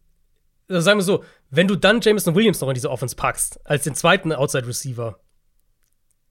also 0.68 0.80
sagen 0.80 1.00
wir 1.00 1.04
so, 1.04 1.24
wenn 1.50 1.66
du 1.66 1.74
dann 1.74 2.00
Jameson 2.00 2.34
Williams 2.34 2.60
noch 2.60 2.68
in 2.68 2.74
diese 2.74 2.90
Offense 2.90 3.16
packst, 3.16 3.58
als 3.66 3.84
den 3.84 3.94
zweiten 3.94 4.32
Outside 4.32 4.66
Receiver, 4.68 5.18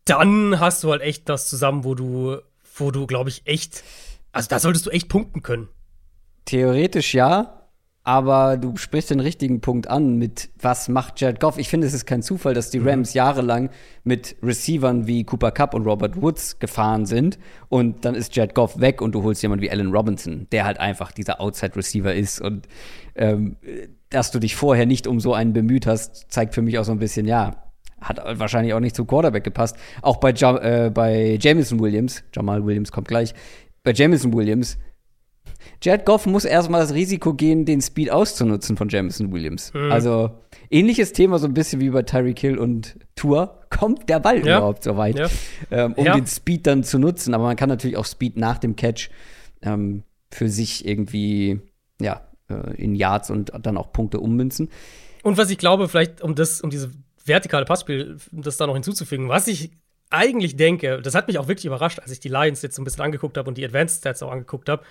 dann 0.06 0.60
hast 0.60 0.84
du 0.84 0.92
halt 0.92 1.02
echt 1.02 1.28
das 1.28 1.50
zusammen, 1.50 1.84
wo 1.84 1.96
du, 1.96 2.38
wo 2.78 2.92
du, 2.92 3.08
glaube 3.08 3.30
ich, 3.30 3.46
echt, 3.48 3.84
also 4.32 4.48
da 4.48 4.60
solltest 4.60 4.86
du 4.86 4.92
echt 4.92 5.10
punkten 5.10 5.42
können. 5.42 5.68
Theoretisch 6.46 7.14
ja, 7.16 7.65
aber 8.06 8.56
du 8.58 8.78
sprichst 8.78 9.10
den 9.10 9.20
richtigen 9.20 9.62
Punkt 9.62 9.90
an 9.90 10.18
mit 10.18 10.50
was 10.62 10.88
macht 10.90 11.20
Jared 11.20 11.40
Goff. 11.40 11.58
Ich 11.58 11.70
finde, 11.70 11.88
es 11.88 11.94
ist 11.94 12.06
kein 12.06 12.22
Zufall, 12.22 12.54
dass 12.54 12.70
die 12.70 12.78
Rams 12.78 13.16
jahrelang 13.16 13.72
mit 14.04 14.36
Receivern 14.44 15.08
wie 15.08 15.24
Cooper 15.24 15.52
Cup 15.52 15.74
und 15.74 15.88
Robert 15.88 16.22
Woods 16.22 16.60
gefahren 16.60 17.08
sind 17.08 17.40
und 17.68 18.06
dann 18.06 18.14
ist 18.14 18.36
Jared 18.36 18.54
Goff 18.54 18.80
weg 18.80 19.02
und 19.02 19.14
du 19.14 19.24
holst 19.24 19.42
jemanden 19.42 19.64
wie 19.64 19.72
Allen 19.72 19.92
Robinson, 19.92 20.46
der 20.52 20.66
halt 20.66 20.80
einfach 20.80 21.12
dieser 21.12 21.42
Outside 21.42 21.76
Receiver 21.76 22.14
ist 22.14 22.40
und 22.40 22.68
ähm, 23.16 23.58
dass 24.12 24.30
du 24.30 24.38
dich 24.38 24.56
vorher 24.56 24.86
nicht 24.86 25.08
um 25.08 25.20
so 25.20 25.34
einen 25.34 25.54
bemüht 25.54 25.88
hast, 25.88 26.32
zeigt 26.32 26.54
für 26.54 26.62
mich 26.62 26.78
auch 26.78 26.86
so 26.86 26.92
ein 26.92 27.00
bisschen, 27.00 27.26
ja, 27.26 27.56
hat 28.00 28.22
wahrscheinlich 28.40 28.76
auch 28.76 28.80
nicht 28.80 28.96
zum 28.96 29.08
Quarterback 29.08 29.44
gepasst. 29.44 29.78
Auch 30.04 30.18
bei, 30.18 30.32
ja 30.32 30.58
äh, 30.58 30.92
bei 30.92 31.40
Jamison 31.42 31.80
Williams, 31.80 32.24
Jamal 32.36 32.64
Williams 32.64 32.92
kommt 32.92 33.08
gleich, 33.08 33.34
bei 33.84 33.94
Jamison 33.94 34.32
Williams 34.34 34.78
Jared 35.86 36.04
Goff 36.06 36.26
muss 36.26 36.46
erstmal 36.46 36.82
das 36.82 36.94
Risiko 36.96 37.34
gehen, 37.36 37.64
den 37.66 37.80
Speed 37.80 38.10
auszunutzen 38.10 38.76
von 38.76 38.90
Jamison 38.90 39.32
Williams. 39.32 39.72
Also 39.76 40.32
ähnliches 40.72 41.14
Thema 41.14 41.38
so 41.38 41.46
ein 41.46 41.54
bisschen 41.54 41.80
wie 41.80 41.92
bei 41.92 42.02
Tyreek 42.02 42.40
Hill 42.40 42.58
und 42.58 42.98
Tour. 43.16 43.62
Kommt 43.70 44.10
der 44.10 44.20
Ball 44.20 44.38
Ja. 44.46 44.58
überhaupt 44.58 44.84
so 44.84 44.98
weit, 44.98 45.20
Ja. 45.20 45.28
ähm, 45.70 45.94
um 45.94 46.06
Ja. 46.06 46.16
den 46.16 46.26
Speed 46.26 46.66
dann 46.66 46.84
zu 46.84 46.98
nutzen? 46.98 47.36
Aber 47.36 47.44
man 47.44 47.56
kann 47.56 47.70
natürlich 47.70 47.98
auch 47.98 48.06
Speed 48.06 48.36
nach 48.36 48.58
dem 48.58 48.76
Catch 48.76 49.10
ähm, 49.62 50.02
für 50.32 50.50
sich 50.50 50.88
irgendwie 50.88 51.60
ja 52.02 52.22
äh, 52.50 52.76
in 52.82 52.96
Yards 52.96 53.30
und 53.30 53.52
dann 53.62 53.78
auch 53.78 53.92
Punkte 53.94 54.20
ummünzen. 54.20 54.70
Und 55.22 55.38
was 55.38 55.50
ich 55.52 55.58
glaube, 55.60 55.88
vielleicht 55.88 56.22
um 56.24 56.34
das, 56.34 56.62
um 56.62 56.72
diese 56.72 56.90
vertikale 57.24 57.66
Passspiel, 57.66 58.18
das 58.32 58.58
da 58.58 58.66
noch 58.66 58.74
hinzuzufügen, 58.74 59.30
was 59.30 59.48
ich 59.48 59.70
eigentlich 60.10 60.56
denke, 60.56 61.02
das 61.02 61.16
hat 61.16 61.28
mich 61.28 61.38
auch 61.40 61.48
wirklich 61.48 61.66
überrascht, 61.66 62.00
als 62.00 62.12
ich 62.12 62.20
die 62.20 62.30
Lions 62.30 62.62
jetzt 62.62 62.76
so 62.76 62.82
ein 62.82 62.86
bisschen 62.86 63.04
angeguckt 63.04 63.38
habe 63.38 63.48
und 63.48 63.58
die 63.58 63.66
Advanced 63.66 64.00
Stats 64.00 64.22
auch 64.24 64.32
angeguckt 64.32 64.70
habe, 64.70 64.84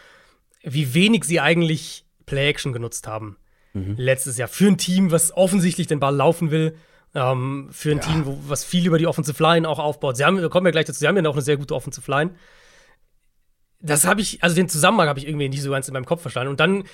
wie 0.65 0.95
wenig 0.95 1.25
sie 1.25 1.41
eigentlich 1.41 2.05
Play-Action 2.27 2.73
genutzt 2.73 3.07
haben 3.07 3.37
letztes 3.97 4.39
Jahr. 4.39 4.49
Für 4.49 4.69
ein 4.69 4.79
Team, 4.79 5.11
was 5.11 5.37
offensichtlich 5.37 5.87
den 5.89 5.99
Ball 6.01 6.15
laufen 6.15 6.51
will, 6.51 6.77
ähm, 7.15 7.69
für 7.73 7.91
ein 7.91 8.01
Team, 8.01 8.25
wo, 8.25 8.39
was 8.47 8.65
viel 8.65 8.87
über 8.87 8.99
die 8.99 9.07
Offensive 9.07 9.43
Line 9.43 9.69
auch 9.69 9.79
aufbaut. 9.81 10.17
Sie 10.17 10.25
haben, 10.25 10.41
da 10.41 10.49
kommen 10.49 10.65
wir 10.65 10.73
gleich 10.73 10.85
dazu, 10.85 11.01
sie 11.01 11.09
haben 11.09 11.17
ja 11.17 11.29
auch 11.29 11.35
eine 11.35 11.43
sehr 11.43 11.57
gute 11.57 11.75
Offensive 11.75 12.09
Line. 12.11 12.31
Das 13.81 14.07
habe 14.07 14.21
ich, 14.21 14.43
also 14.43 14.55
den 14.55 14.69
Zusammenhang 14.69 15.09
habe 15.09 15.19
ich 15.19 15.27
irgendwie 15.27 15.49
nicht 15.49 15.61
so 15.63 15.71
ganz 15.71 15.89
in 15.89 15.95
meinem 15.95 16.07
Kopf 16.07 16.23
verstanden. 16.23 16.51
Und 16.51 16.61
dann 16.61 16.85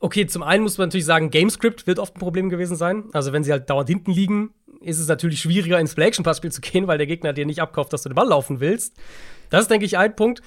Okay, 0.00 0.26
zum 0.26 0.42
einen 0.42 0.64
muss 0.64 0.76
man 0.76 0.88
natürlich 0.88 1.06
sagen, 1.06 1.30
Gamescript 1.30 1.86
wird 1.86 1.98
oft 1.98 2.14
ein 2.16 2.18
Problem 2.18 2.50
gewesen 2.50 2.76
sein. 2.76 3.04
Also, 3.12 3.32
wenn 3.32 3.42
sie 3.42 3.52
halt 3.52 3.70
dauernd 3.70 3.88
hinten 3.88 4.10
liegen, 4.10 4.50
ist 4.82 4.98
es 4.98 5.08
natürlich 5.08 5.40
schwieriger, 5.40 5.80
ins 5.80 5.94
Play-Action-Passspiel 5.94 6.52
zu 6.52 6.60
gehen, 6.60 6.86
weil 6.86 6.98
der 6.98 7.06
Gegner 7.06 7.32
dir 7.32 7.46
nicht 7.46 7.62
abkauft, 7.62 7.90
dass 7.92 8.02
du 8.02 8.10
den 8.10 8.14
Ball 8.14 8.28
laufen 8.28 8.60
willst. 8.60 8.96
Das 9.48 9.62
ist, 9.62 9.70
denke 9.70 9.86
ich, 9.86 9.96
ein 9.96 10.14
Punkt, 10.14 10.42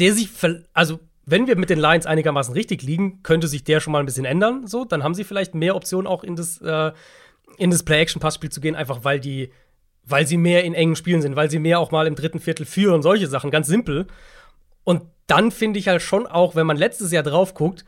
der 0.00 0.12
sich, 0.12 0.28
ver- 0.30 0.64
also, 0.72 0.98
wenn 1.26 1.48
wir 1.48 1.56
mit 1.56 1.70
den 1.70 1.80
Lions 1.80 2.06
einigermaßen 2.06 2.54
richtig 2.54 2.82
liegen, 2.82 3.22
könnte 3.24 3.48
sich 3.48 3.64
der 3.64 3.80
schon 3.80 3.92
mal 3.92 3.98
ein 3.98 4.06
bisschen 4.06 4.24
ändern. 4.24 4.66
So, 4.66 4.84
dann 4.84 5.02
haben 5.02 5.14
sie 5.14 5.24
vielleicht 5.24 5.54
mehr 5.54 5.74
Optionen, 5.74 6.06
auch 6.06 6.22
in 6.22 6.36
das, 6.36 6.60
äh, 6.60 6.92
in 7.58 7.70
das 7.70 7.82
Play-Action-Passspiel 7.82 8.50
zu 8.50 8.60
gehen, 8.60 8.76
einfach 8.76 9.02
weil 9.02 9.18
die, 9.18 9.50
weil 10.04 10.26
sie 10.26 10.36
mehr 10.36 10.62
in 10.62 10.74
engen 10.74 10.94
Spielen 10.94 11.20
sind, 11.20 11.34
weil 11.34 11.50
sie 11.50 11.58
mehr 11.58 11.80
auch 11.80 11.90
mal 11.90 12.06
im 12.06 12.14
dritten 12.14 12.38
Viertel 12.38 12.64
führen, 12.64 13.02
solche 13.02 13.26
Sachen, 13.26 13.50
ganz 13.50 13.66
simpel. 13.66 14.06
Und 14.84 15.02
dann 15.26 15.50
finde 15.50 15.80
ich 15.80 15.88
halt 15.88 16.00
schon 16.00 16.28
auch, 16.28 16.54
wenn 16.54 16.66
man 16.66 16.76
letztes 16.76 17.10
Jahr 17.10 17.24
drauf 17.24 17.54
guckt, 17.54 17.84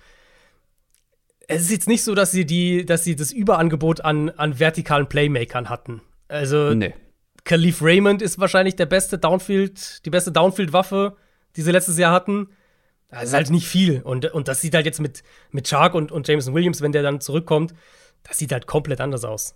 es 1.46 1.62
ist 1.62 1.70
jetzt 1.70 1.88
nicht 1.88 2.02
so, 2.02 2.16
dass 2.16 2.32
sie 2.32 2.44
die, 2.44 2.84
dass 2.84 3.04
sie 3.04 3.14
das 3.14 3.32
Überangebot 3.32 4.00
an, 4.00 4.30
an 4.30 4.58
vertikalen 4.58 5.08
Playmakern 5.08 5.70
hatten. 5.70 6.02
Also 6.26 6.74
Nee. 6.74 6.94
Khalif 7.44 7.80
Raymond 7.82 8.20
ist 8.20 8.38
wahrscheinlich 8.38 8.76
der 8.76 8.84
beste 8.86 9.16
Downfield, 9.16 10.04
die 10.04 10.10
beste 10.10 10.32
Downfield-Waffe, 10.32 11.16
die 11.56 11.62
sie 11.62 11.70
letztes 11.70 11.96
Jahr 11.96 12.12
hatten. 12.12 12.48
Das 13.10 13.24
ist 13.24 13.34
halt 13.34 13.50
nicht 13.50 13.66
viel. 13.66 14.02
Und, 14.02 14.26
und 14.32 14.48
das 14.48 14.60
sieht 14.60 14.74
halt 14.74 14.86
jetzt 14.86 15.00
mit, 15.00 15.22
mit 15.50 15.66
Shark 15.66 15.94
und, 15.94 16.12
und 16.12 16.28
Jameson 16.28 16.54
Williams, 16.54 16.82
wenn 16.82 16.92
der 16.92 17.02
dann 17.02 17.20
zurückkommt, 17.20 17.74
das 18.22 18.38
sieht 18.38 18.52
halt 18.52 18.66
komplett 18.66 19.00
anders 19.00 19.24
aus. 19.24 19.54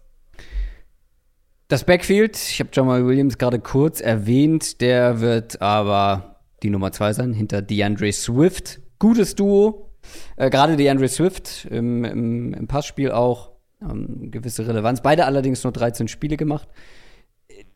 Das 1.69 1.85
Backfield, 1.85 2.37
ich 2.37 2.61
habe 2.61 2.71
Jamal 2.73 3.07
Williams 3.07 3.39
gerade 3.39 3.59
kurz 3.59 4.01
erwähnt, 4.01 4.81
der 4.81 5.21
wird 5.21 5.61
aber 5.61 6.41
die 6.63 6.71
Nummer 6.71 6.93
zwei 6.93 7.13
sein, 7.13 7.33
hinter 7.33 7.61
DeAndre 7.63 8.13
Swift. 8.13 8.81
Gutes 8.99 9.35
Duo. 9.35 9.91
Äh, 10.37 10.51
gerade 10.51 10.77
DeAndre 10.77 11.09
Swift 11.09 11.67
im, 11.71 12.05
im, 12.05 12.55
im 12.55 12.67
Passspiel 12.69 13.11
auch 13.11 13.53
ähm, 13.83 14.31
gewisse 14.31 14.67
Relevanz. 14.67 15.03
Beide 15.03 15.27
allerdings 15.27 15.63
nur 15.65 15.73
13 15.73 16.09
Spiele 16.09 16.37
gemacht. 16.37 16.69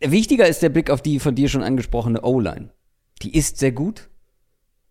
Wichtiger 0.01 0.47
ist 0.47 0.63
der 0.63 0.69
Blick 0.71 0.91
auf 0.91 1.03
die 1.03 1.19
von 1.19 1.35
dir 1.35 1.49
schon 1.49 1.63
angesprochene 1.63 2.23
O-Line. 2.23 2.71
Die 3.23 3.37
ist 3.37 3.59
sehr 3.59 3.73
gut 3.73 4.09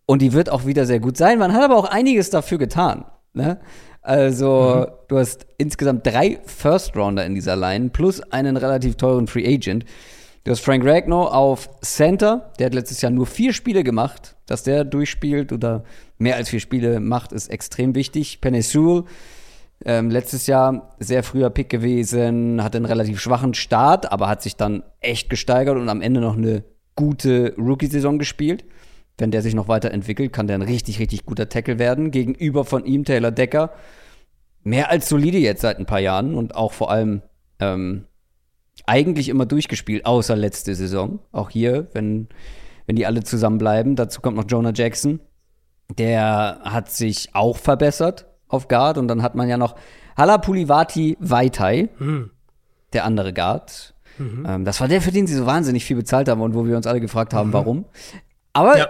und 0.06 0.22
die 0.22 0.32
wird 0.32 0.50
auch 0.50 0.64
wieder 0.66 0.86
sehr 0.86 1.00
gut 1.00 1.16
sein. 1.16 1.38
Man 1.38 1.52
hat 1.52 1.62
aber 1.62 1.76
auch 1.76 1.90
einiges 1.90 2.30
dafür 2.30 2.58
getan. 2.58 3.04
Ne? 3.34 3.58
Also, 4.00 4.86
du 5.08 5.18
hast 5.18 5.46
insgesamt 5.58 6.06
drei 6.06 6.38
First-Rounder 6.44 7.26
in 7.26 7.34
dieser 7.34 7.56
Line 7.56 7.90
plus 7.90 8.20
einen 8.20 8.56
relativ 8.56 8.94
teuren 8.94 9.26
Free 9.26 9.46
Agent. 9.46 9.84
Du 10.44 10.52
hast 10.52 10.60
Frank 10.60 10.84
Ragnow 10.86 11.32
auf 11.32 11.68
Center, 11.80 12.52
der 12.60 12.66
hat 12.66 12.74
letztes 12.74 13.02
Jahr 13.02 13.10
nur 13.10 13.26
vier 13.26 13.52
Spiele 13.52 13.82
gemacht. 13.82 14.36
Dass 14.46 14.62
der 14.62 14.84
durchspielt 14.84 15.52
oder 15.52 15.82
mehr 16.18 16.36
als 16.36 16.50
vier 16.50 16.60
Spiele 16.60 17.00
macht, 17.00 17.32
ist 17.32 17.48
extrem 17.48 17.96
wichtig. 17.96 18.40
Penny 18.40 18.62
Sewell, 18.62 19.02
ähm, 19.84 20.08
letztes 20.08 20.46
Jahr 20.46 20.94
sehr 21.00 21.24
früher 21.24 21.50
Pick 21.50 21.68
gewesen, 21.68 22.62
hatte 22.62 22.76
einen 22.76 22.86
relativ 22.86 23.20
schwachen 23.20 23.54
Start, 23.54 24.12
aber 24.12 24.28
hat 24.28 24.40
sich 24.40 24.54
dann 24.54 24.84
echt 25.00 25.30
gesteigert 25.30 25.76
und 25.76 25.88
am 25.88 26.00
Ende 26.00 26.20
noch 26.20 26.36
eine 26.36 26.62
gute 26.94 27.54
Rookie-Saison 27.58 28.20
gespielt. 28.20 28.64
Wenn 29.18 29.30
der 29.30 29.42
sich 29.42 29.54
noch 29.54 29.68
weiterentwickelt, 29.68 30.32
kann 30.32 30.46
der 30.46 30.58
ein 30.58 30.62
richtig, 30.62 30.98
richtig 30.98 31.24
guter 31.24 31.48
Tackle 31.48 31.78
werden. 31.78 32.10
Gegenüber 32.10 32.64
von 32.64 32.84
ihm 32.84 33.04
Taylor 33.04 33.30
Decker. 33.30 33.70
Mehr 34.62 34.90
als 34.90 35.08
solide 35.08 35.38
jetzt 35.38 35.62
seit 35.62 35.78
ein 35.78 35.86
paar 35.86 36.00
Jahren 36.00 36.34
und 36.34 36.54
auch 36.54 36.72
vor 36.72 36.90
allem 36.90 37.22
ähm, 37.60 38.04
eigentlich 38.84 39.28
immer 39.28 39.46
durchgespielt, 39.46 40.04
außer 40.04 40.36
letzte 40.36 40.74
Saison. 40.74 41.20
Auch 41.32 41.48
hier, 41.50 41.86
wenn, 41.92 42.28
wenn 42.86 42.96
die 42.96 43.06
alle 43.06 43.22
zusammenbleiben. 43.22 43.96
Dazu 43.96 44.20
kommt 44.20 44.36
noch 44.36 44.44
Jonah 44.48 44.72
Jackson. 44.74 45.20
Der 45.98 46.60
hat 46.62 46.90
sich 46.90 47.30
auch 47.32 47.56
verbessert 47.56 48.26
auf 48.48 48.68
Guard. 48.68 48.98
Und 48.98 49.08
dann 49.08 49.22
hat 49.22 49.34
man 49.34 49.48
ja 49.48 49.56
noch 49.56 49.76
Halapulivati 50.16 51.16
Vaitai, 51.20 51.88
der 52.92 53.04
andere 53.04 53.32
Guard. 53.32 53.94
Ähm, 54.46 54.64
das 54.64 54.80
war 54.80 54.88
der, 54.88 55.00
für 55.00 55.10
den 55.12 55.26
sie 55.26 55.34
so 55.34 55.46
wahnsinnig 55.46 55.84
viel 55.84 55.96
bezahlt 55.96 56.28
haben 56.28 56.40
und 56.40 56.54
wo 56.54 56.66
wir 56.66 56.76
uns 56.76 56.86
alle 56.86 57.00
gefragt 57.00 57.32
haben, 57.34 57.52
warum. 57.52 57.84
Aber 58.52 58.76
Ja. 58.78 58.88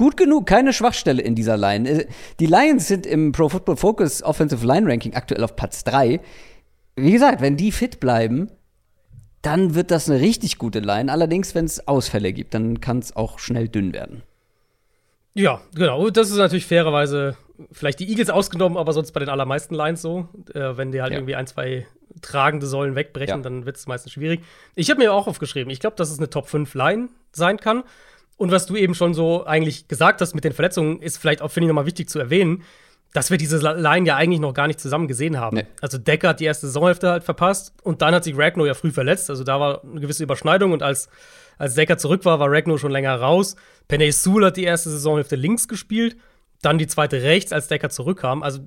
Gut 0.00 0.16
genug, 0.16 0.46
keine 0.46 0.72
Schwachstelle 0.72 1.20
in 1.20 1.34
dieser 1.34 1.58
Line. 1.58 1.86
Äh, 1.88 2.06
Die 2.40 2.46
Lions 2.46 2.88
sind 2.88 3.04
im 3.06 3.32
Pro 3.32 3.50
Football 3.50 3.76
Focus 3.76 4.22
Offensive 4.22 4.66
Line 4.66 4.90
Ranking 4.90 5.12
aktuell 5.14 5.44
auf 5.44 5.56
Platz 5.56 5.84
3. 5.84 6.20
Wie 6.96 7.12
gesagt, 7.12 7.42
wenn 7.42 7.58
die 7.58 7.70
fit 7.70 8.00
bleiben, 8.00 8.50
dann 9.42 9.74
wird 9.74 9.90
das 9.90 10.08
eine 10.08 10.18
richtig 10.20 10.56
gute 10.56 10.80
Line. 10.80 11.12
Allerdings, 11.12 11.54
wenn 11.54 11.66
es 11.66 11.86
Ausfälle 11.86 12.32
gibt, 12.32 12.54
dann 12.54 12.80
kann 12.80 12.98
es 13.00 13.14
auch 13.14 13.38
schnell 13.38 13.68
dünn 13.68 13.92
werden. 13.92 14.22
Ja, 15.34 15.60
genau. 15.74 16.06
Und 16.06 16.16
Das 16.16 16.30
ist 16.30 16.36
natürlich 16.38 16.64
fairerweise 16.66 17.36
vielleicht 17.70 18.00
die 18.00 18.08
Eagles 18.08 18.30
ausgenommen, 18.30 18.78
aber 18.78 18.94
sonst 18.94 19.12
bei 19.12 19.20
den 19.20 19.28
allermeisten 19.28 19.74
Lines 19.74 20.00
so. 20.00 20.28
Äh, 20.54 20.78
wenn 20.78 20.92
die 20.92 21.02
halt 21.02 21.12
Ja. 21.12 21.18
irgendwie 21.18 21.34
ein, 21.36 21.46
zwei 21.46 21.86
tragende 22.22 22.66
Säulen 22.66 22.94
wegbrechen, 22.96 23.36
Ja. 23.36 23.42
dann 23.42 23.66
wird 23.66 23.76
es 23.76 23.86
meistens 23.86 24.12
schwierig. 24.12 24.40
Ich 24.74 24.88
habe 24.90 24.98
mir 25.00 25.12
auch 25.12 25.26
aufgeschrieben, 25.26 25.70
ich 25.70 25.78
glaube, 25.80 25.96
dass 25.96 26.10
es 26.10 26.18
eine 26.18 26.30
Top 26.30 26.48
5 26.48 26.74
Line 26.74 27.08
sein 27.32 27.58
kann. 27.58 27.84
Und 28.40 28.50
was 28.50 28.64
du 28.64 28.74
eben 28.74 28.94
schon 28.94 29.12
so 29.12 29.44
eigentlich 29.44 29.86
gesagt 29.86 30.22
hast 30.22 30.34
mit 30.34 30.44
den 30.44 30.54
Verletzungen, 30.54 31.02
ist 31.02 31.18
vielleicht 31.18 31.42
auch, 31.42 31.50
finde 31.50 31.66
ich, 31.66 31.68
nochmal 31.68 31.84
wichtig 31.84 32.08
zu 32.08 32.18
erwähnen, 32.18 32.62
dass 33.12 33.30
wir 33.30 33.36
diese 33.36 33.58
Line 33.58 34.06
ja 34.06 34.16
eigentlich 34.16 34.40
noch 34.40 34.54
gar 34.54 34.66
nicht 34.66 34.80
zusammen 34.80 35.08
gesehen 35.08 35.38
haben. 35.38 35.58
Nee. 35.58 35.66
Also 35.82 35.98
Decker 35.98 36.30
hat 36.30 36.40
die 36.40 36.46
erste 36.46 36.66
Saisonhälfte 36.66 37.10
halt 37.10 37.22
verpasst 37.22 37.74
und 37.82 38.00
dann 38.00 38.14
hat 38.14 38.24
sich 38.24 38.34
Ragno 38.38 38.64
ja 38.64 38.72
früh 38.72 38.92
verletzt. 38.92 39.28
Also 39.28 39.44
da 39.44 39.60
war 39.60 39.84
eine 39.84 40.00
gewisse 40.00 40.22
Überschneidung 40.22 40.72
und 40.72 40.82
als, 40.82 41.10
als 41.58 41.74
Decker 41.74 41.98
zurück 41.98 42.24
war, 42.24 42.40
war 42.40 42.50
Ragno 42.50 42.78
schon 42.78 42.92
länger 42.92 43.14
raus. 43.14 43.56
Penny 43.88 44.10
Sewell 44.10 44.46
hat 44.46 44.56
die 44.56 44.64
erste 44.64 44.88
Saisonhälfte 44.88 45.36
links 45.36 45.68
gespielt, 45.68 46.16
dann 46.62 46.78
die 46.78 46.86
zweite 46.86 47.22
rechts, 47.22 47.52
als 47.52 47.68
Decker 47.68 47.90
zurückkam. 47.90 48.42
Also 48.42 48.60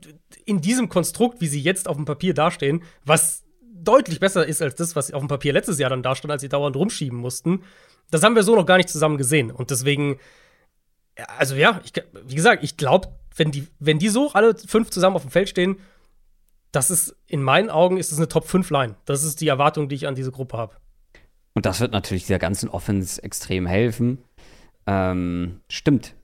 in 0.45 0.61
diesem 0.61 0.87
Konstrukt, 0.87 1.41
wie 1.41 1.47
sie 1.47 1.61
jetzt 1.61 1.87
auf 1.87 1.95
dem 1.95 2.05
Papier 2.05 2.35
dastehen, 2.35 2.83
was 3.05 3.43
deutlich 3.73 4.19
besser 4.19 4.45
ist 4.45 4.61
als 4.61 4.75
das, 4.75 4.95
was 4.95 5.11
auf 5.11 5.23
dem 5.23 5.29
Papier 5.29 5.51
letztes 5.51 5.79
Jahr 5.79 5.89
dann 5.89 6.03
da 6.03 6.13
stand, 6.13 6.31
als 6.31 6.43
sie 6.43 6.49
dauernd 6.49 6.75
rumschieben 6.75 7.17
mussten. 7.17 7.63
Das 8.11 8.23
haben 8.23 8.35
wir 8.35 8.43
so 8.43 8.55
noch 8.55 8.65
gar 8.65 8.77
nicht 8.77 8.89
zusammen 8.89 9.17
gesehen. 9.17 9.51
Und 9.51 9.71
deswegen, 9.71 10.19
also 11.37 11.55
ja, 11.55 11.81
ich, 11.83 11.93
wie 12.25 12.35
gesagt, 12.35 12.63
ich 12.63 12.77
glaube, 12.77 13.09
wenn 13.35 13.51
die, 13.51 13.67
wenn 13.79 13.99
die 13.99 14.09
so 14.09 14.31
alle 14.33 14.55
fünf 14.55 14.89
zusammen 14.89 15.15
auf 15.15 15.23
dem 15.23 15.31
Feld 15.31 15.49
stehen, 15.49 15.77
das 16.71 16.89
ist, 16.89 17.15
in 17.27 17.41
meinen 17.43 17.69
Augen, 17.69 17.97
ist 17.97 18.11
es 18.11 18.17
eine 18.17 18.27
Top-5-Line. 18.27 18.95
Das 19.05 19.23
ist 19.23 19.41
die 19.41 19.47
Erwartung, 19.47 19.89
die 19.89 19.95
ich 19.95 20.07
an 20.07 20.15
diese 20.15 20.31
Gruppe 20.31 20.57
habe. 20.57 20.75
Und 21.53 21.65
das 21.65 21.79
wird 21.79 21.91
natürlich 21.91 22.25
der 22.25 22.39
ganzen 22.39 22.67
Offense 22.69 23.21
extrem 23.21 23.67
helfen. 23.67 24.17
Ähm, 24.87 25.61
stimmt. 25.69 26.15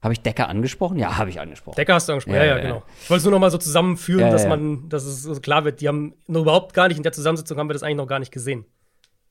Habe 0.00 0.14
ich 0.14 0.20
Decker 0.20 0.48
angesprochen? 0.48 0.98
Ja, 0.98 1.18
habe 1.18 1.28
ich 1.28 1.40
angesprochen. 1.40 1.76
Decker 1.76 1.94
hast 1.94 2.08
du 2.08 2.12
angesprochen, 2.12 2.36
ja, 2.36 2.44
ja, 2.44 2.56
ja 2.56 2.62
genau. 2.62 2.82
Ich 3.02 3.10
wollte 3.10 3.18
es 3.18 3.24
nur 3.24 3.32
noch 3.32 3.40
mal 3.40 3.50
so 3.50 3.58
zusammenführen, 3.58 4.20
ja, 4.20 4.30
dass 4.30 4.46
man, 4.46 4.88
dass 4.88 5.04
es 5.04 5.22
so 5.22 5.34
klar 5.40 5.64
wird, 5.64 5.80
die 5.80 5.88
haben 5.88 6.14
noch 6.26 6.42
überhaupt 6.42 6.72
gar 6.72 6.88
nicht, 6.88 6.96
in 6.96 7.02
der 7.02 7.12
Zusammensetzung 7.12 7.58
haben 7.58 7.68
wir 7.68 7.74
das 7.74 7.82
eigentlich 7.82 7.96
noch 7.96 8.06
gar 8.06 8.20
nicht 8.20 8.32
gesehen. 8.32 8.64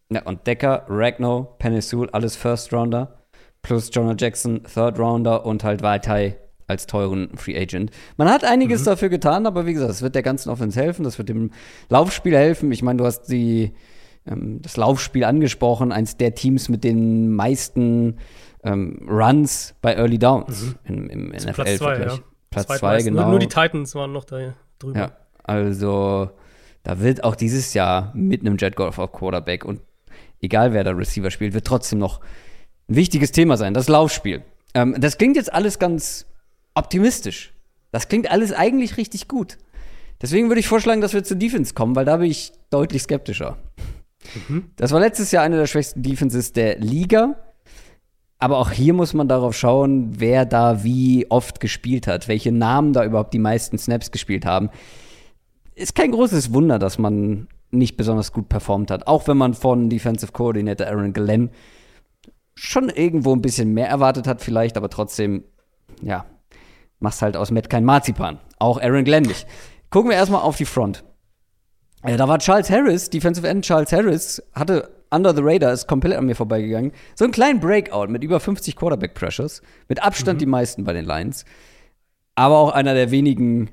Ja, 0.10 0.24
und 0.24 0.48
Decker, 0.48 0.86
Ragno, 0.88 1.56
Penisul, 1.60 2.10
alles 2.12 2.36
First 2.36 2.74
Rounder. 2.74 3.18
Plus 3.62 3.90
Jonah 3.92 4.16
Jackson, 4.18 4.64
Third 4.64 4.98
Rounder 4.98 5.46
und 5.46 5.64
halt 5.64 5.82
Vaitai 5.82 6.38
als 6.68 6.86
teuren 6.86 7.36
Free 7.36 7.58
Agent. 7.58 7.92
Man 8.18 8.30
hat 8.30 8.44
einiges 8.44 8.82
mhm. 8.82 8.86
dafür 8.86 9.10
getan, 9.10 9.46
aber 9.46 9.66
wie 9.66 9.74
gesagt, 9.74 9.92
es 9.92 10.02
wird 10.02 10.16
der 10.16 10.24
ganzen 10.24 10.50
Offense 10.50 10.80
helfen, 10.80 11.04
das 11.04 11.18
wird 11.18 11.30
dem 11.30 11.52
Laufspiel 11.90 12.36
helfen. 12.36 12.72
Ich 12.72 12.84
meine, 12.84 12.98
du 12.98 13.06
hast 13.06 13.24
die, 13.24 13.74
ähm, 14.26 14.62
das 14.62 14.78
Laufspiel 14.78 15.24
angesprochen, 15.24 15.92
eins 15.92 16.18
der 16.18 16.36
Teams 16.36 16.70
mit 16.70 16.84
den 16.84 17.34
meisten 17.34 18.18
ähm, 18.64 19.08
Runs 19.10 19.76
bei 19.82 19.96
Early 19.96 20.20
Downs 20.20 20.76
mhm. 20.86 21.10
im, 21.10 21.10
im 21.10 21.28
NFL. 21.30 21.54
Platz 21.54 21.78
zwei, 21.78 22.00
ja. 22.00 22.20
Platz 22.50 22.80
zwei, 22.80 23.02
genau. 23.02 23.22
Nur, 23.24 23.32
nur, 23.32 23.40
die 23.40 23.48
Titans 23.48 23.96
waren 23.96 24.12
noch 24.12 24.26
da 24.26 24.54
drüber. 24.80 25.00
Ja, 25.00 25.12
also 25.44 26.30
da 26.84 27.00
wird 27.00 27.24
auch 27.24 27.36
dieses 27.36 27.74
Jahr 27.74 28.12
mit 28.14 28.42
einem 28.42 28.58
Jet 28.58 28.76
Golf 28.76 29.00
auf 29.00 29.12
Quarterback 29.12 29.66
und 29.66 29.82
egal 30.42 30.74
wer 30.74 30.84
da 30.84 30.92
Receiver 30.92 31.32
spielt, 31.32 31.54
wird 31.54 31.66
trotzdem 31.66 32.00
noch 32.00 32.20
ein 32.90 32.96
wichtiges 32.96 33.32
Thema 33.32 33.58
sein, 33.58 33.74
das 33.74 33.88
Laufspiel. 33.88 34.44
Ähm, 34.74 34.96
das 34.98 35.18
klingt 35.18 35.36
jetzt 35.36 35.52
alles 35.52 35.80
ganz 35.80 36.26
optimistisch. 36.76 37.54
Das 37.92 38.08
klingt 38.08 38.30
alles 38.30 38.54
eigentlich 38.54 38.98
richtig 38.98 39.28
gut. 39.28 39.58
Deswegen 40.22 40.50
würde 40.50 40.60
ich 40.60 40.68
vorschlagen, 40.68 41.02
dass 41.02 41.14
wir 41.14 41.24
zur 41.24 41.38
Defense 41.38 41.74
kommen, 41.74 41.96
weil 41.96 42.06
da 42.06 42.18
bin 42.18 42.30
ich 42.30 42.52
deutlich 42.70 43.04
skeptischer. 43.04 43.58
Mhm. 44.48 44.72
Das 44.76 44.92
war 44.92 45.00
letztes 45.00 45.32
Jahr 45.32 45.44
eine 45.44 45.58
der 45.58 45.68
schwächsten 45.68 46.02
Defenses 46.02 46.54
der 46.54 46.80
Liga. 46.80 47.36
Aber 48.40 48.58
auch 48.58 48.72
hier 48.72 48.94
muss 48.94 49.14
man 49.14 49.28
darauf 49.28 49.56
schauen, 49.58 50.20
wer 50.20 50.46
da 50.46 50.84
wie 50.84 51.26
oft 51.30 51.60
gespielt 51.60 52.06
hat, 52.06 52.28
welche 52.28 52.52
Namen 52.52 52.94
da 52.94 53.04
überhaupt 53.04 53.34
die 53.34 53.40
meisten 53.40 53.78
Snaps 53.78 54.12
gespielt 54.12 54.46
haben. 54.46 54.70
Ist 55.74 55.96
kein 55.96 56.12
großes 56.12 56.54
Wunder, 56.54 56.78
dass 56.78 57.00
man 57.00 57.48
nicht 57.72 57.98
besonders 57.98 58.32
gut 58.32 58.50
performt 58.50 58.92
hat. 58.92 59.08
Auch 59.08 59.28
wenn 59.28 59.38
man 59.38 59.54
von 59.54 59.90
Defensive 59.90 60.32
Coordinator 60.32 60.88
Aaron 60.88 61.14
Glenn 61.14 61.50
schon 62.56 62.90
irgendwo 62.90 63.34
ein 63.34 63.42
bisschen 63.42 63.74
mehr 63.74 63.88
erwartet 63.88 64.28
hat, 64.28 64.42
vielleicht, 64.42 64.78
aber 64.78 64.90
trotzdem, 64.90 65.44
ja, 66.02 66.26
machst 67.00 67.22
halt 67.22 67.38
aus 67.38 67.52
Matt 67.52 67.70
kein 67.70 67.86
Marzipan. 67.86 68.40
Auch 68.58 68.82
Aaron 68.82 69.04
Glenn 69.04 69.24
nicht. 69.24 69.46
Gucken 69.90 70.10
wir 70.10 70.18
erstmal 70.18 70.42
auf 70.42 70.58
die 70.58 70.66
Front. 70.66 71.04
Ja, 72.06 72.18
da 72.18 72.28
war 72.28 72.40
Charles 72.40 72.70
Harris, 72.70 73.10
Defensive 73.10 73.48
End 73.48 73.66
Charles 73.66 73.92
Harris, 73.92 74.42
hatte 74.54 74.90
under 75.10 75.34
the 75.34 75.42
radar, 75.44 75.74
ist 75.74 75.88
komplett 75.88 76.18
an 76.18 76.26
mir 76.26 76.36
vorbeigegangen. 76.36 76.92
So 77.16 77.26
einen 77.26 77.34
kleinen 77.34 77.60
Breakout 77.60 78.08
mit 78.08 78.24
über 78.24 78.40
50 78.40 78.76
Quarterback 78.76 79.14
Pressures. 79.14 79.62
Mit 79.88 80.04
Abstand 80.04 80.38
mhm. 80.38 80.40
die 80.40 80.46
meisten 80.46 80.84
bei 80.84 80.94
den 80.94 81.06
Lions. 81.06 81.46
Aber 82.36 82.58
auch 82.58 82.72
einer 82.72 82.94
der 82.94 83.12
wenigen 83.12 83.70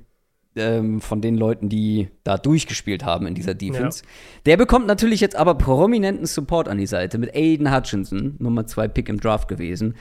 ähm, 0.57 1.01
von 1.01 1.21
den 1.21 1.37
Leuten, 1.37 1.69
die 1.69 2.09
da 2.23 2.37
durchgespielt 2.37 3.05
haben 3.05 3.27
in 3.27 3.35
dieser 3.35 3.55
Defense. 3.55 4.03
Ja. 4.03 4.11
Der 4.47 4.57
bekommt 4.57 4.87
natürlich 4.87 5.21
jetzt 5.21 5.37
aber 5.37 5.55
prominenten 5.55 6.27
Support 6.27 6.69
an 6.69 6.79
die 6.79 6.87
Seite 6.87 7.19
mit 7.19 7.35
Aiden 7.35 7.75
Hutchinson, 7.75 8.37
Nummer 8.39 8.67
zwei 8.67 8.89
Pick 8.89 9.09
im 9.09 9.21
Draft 9.21 9.49
gewesen. 9.49 9.95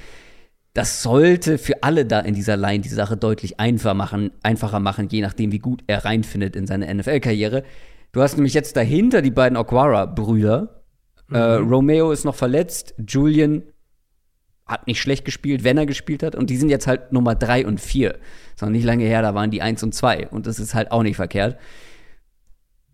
Das 0.73 1.03
sollte 1.03 1.57
für 1.57 1.83
alle 1.83 2.05
da 2.05 2.19
in 2.19 2.33
dieser 2.33 2.57
Line 2.57 2.81
die 2.81 2.89
Sache 2.89 3.15
deutlich 3.15 3.59
einfacher 3.59 3.93
machen, 3.93 4.31
einfacher 4.41 4.79
machen, 4.79 5.07
je 5.09 5.21
nachdem, 5.21 5.51
wie 5.51 5.59
gut 5.59 5.83
er 5.87 6.03
reinfindet 6.03 6.55
in 6.55 6.65
seine 6.65 6.93
NFL-Karriere. 6.93 7.63
Du 8.11 8.21
hast 8.21 8.35
nämlich 8.35 8.53
jetzt 8.53 8.75
dahinter 8.75 9.21
die 9.21 9.31
beiden 9.31 9.57
Aquara-Brüder. 9.57 10.83
Äh, 11.31 11.33
mhm. 11.33 11.35
Äh, 11.35 11.53
Romeo 11.55 12.11
ist 12.11 12.25
noch 12.25 12.35
verletzt. 12.35 12.95
Julian 13.07 13.63
hat 14.65 14.87
nicht 14.87 15.01
schlecht 15.01 15.25
gespielt, 15.25 15.63
wenn 15.63 15.77
er 15.77 15.85
gespielt 15.85 16.23
hat. 16.23 16.35
Und 16.35 16.49
die 16.49 16.57
sind 16.57 16.69
jetzt 16.69 16.87
halt 16.87 17.11
Nummer 17.11 17.35
3 17.35 17.67
und 17.67 17.81
4. 17.81 18.17
Sondern 18.55 18.73
nicht 18.73 18.85
lange 18.85 19.03
her, 19.03 19.21
da 19.21 19.35
waren 19.35 19.51
die 19.51 19.61
1 19.61 19.83
und 19.83 19.93
2. 19.93 20.29
Und 20.29 20.47
das 20.47 20.59
ist 20.59 20.73
halt 20.73 20.91
auch 20.91 21.03
nicht 21.03 21.17
verkehrt. 21.17 21.57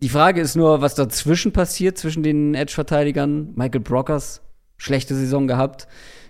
Die 0.02 0.08
Frage 0.08 0.40
ist 0.40 0.56
nur, 0.56 0.80
was 0.80 0.94
dazwischen 0.94 1.52
passiert, 1.52 1.98
zwischen 1.98 2.22
den 2.22 2.54
Edge-Verteidigern. 2.54 3.52
Michael 3.54 3.80
Brockers, 3.80 4.40
schlechte 4.78 5.14
Saison 5.14 5.46
gehabt. 5.46 5.86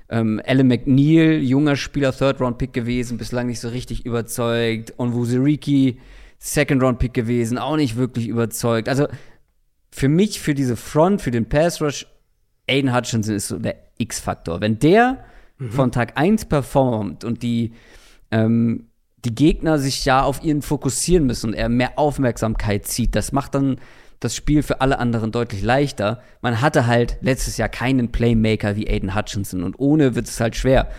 Ähm, 0.09 0.43
Alan 0.45 0.67
McNeil, 0.67 1.41
junger 1.41 1.77
Spieler, 1.77 2.13
Third-Round-Pick 2.13 2.73
gewesen, 2.73 3.17
bislang 3.17 3.47
nicht 3.47 3.61
so 3.61 3.69
richtig 3.69 4.05
überzeugt. 4.05 4.93
Und 4.97 5.15
Wuziriki, 5.15 6.01
Second-Round-Pick 6.39 7.15
gewesen, 7.15 7.59
auch 7.59 7.77
nicht 7.77 7.97
wirklich 7.97 8.27
überzeugt. 8.27 8.89
Also 8.89 9.07
für 9.93 10.09
mich, 10.09 10.41
für 10.41 10.55
diese 10.55 10.77
Front, 10.77 11.23
für 11.23 11.31
den 11.31 11.49
Pass-Rush, 11.49 12.07
Aiden 12.69 12.95
Hutchinson 12.95 13.35
ist 13.37 13.49
so 13.49 13.59
der 13.59 13.77
X-Faktor. 13.99 14.61
Wenn 14.61 14.79
der 14.79 15.25
mhm. 15.61 15.71
von 15.71 15.93
Tag 15.93 16.19
1 16.19 16.47
performt 16.47 17.23
und 17.23 17.45
die, 17.45 17.73
ähm, 18.33 18.89
die 19.25 19.35
Gegner 19.35 19.79
sich 19.79 20.05
ja 20.05 20.23
auf 20.25 20.43
ihn 20.43 20.63
fokussieren 20.63 21.27
müssen 21.27 21.51
und 21.51 21.55
er 21.55 21.69
mehr 21.69 21.99
Aufmerksamkeit 21.99 22.87
zieht, 22.87 23.15
das 23.15 23.31
macht 23.31 23.55
dann 23.55 23.77
das 24.19 24.35
Spiel 24.35 24.63
für 24.63 24.81
alle 24.81 24.99
anderen 24.99 25.33
deutlich 25.33 25.63
leichter. 25.63 26.23
Man 26.43 26.61
hatte 26.61 26.87
halt 26.87 27.19
letztes 27.23 27.57
Jahr 27.57 27.69
keinen 27.69 28.13
Playmaker 28.13 28.77
wie 28.77 28.89
Aiden 28.89 29.15
Hutchinson 29.15 29.63
und 29.63 29.79
ohne 29.79 30.15
wird 30.15 30.27
es 30.27 30.41
halt 30.41 30.57
schwer. 30.57 30.91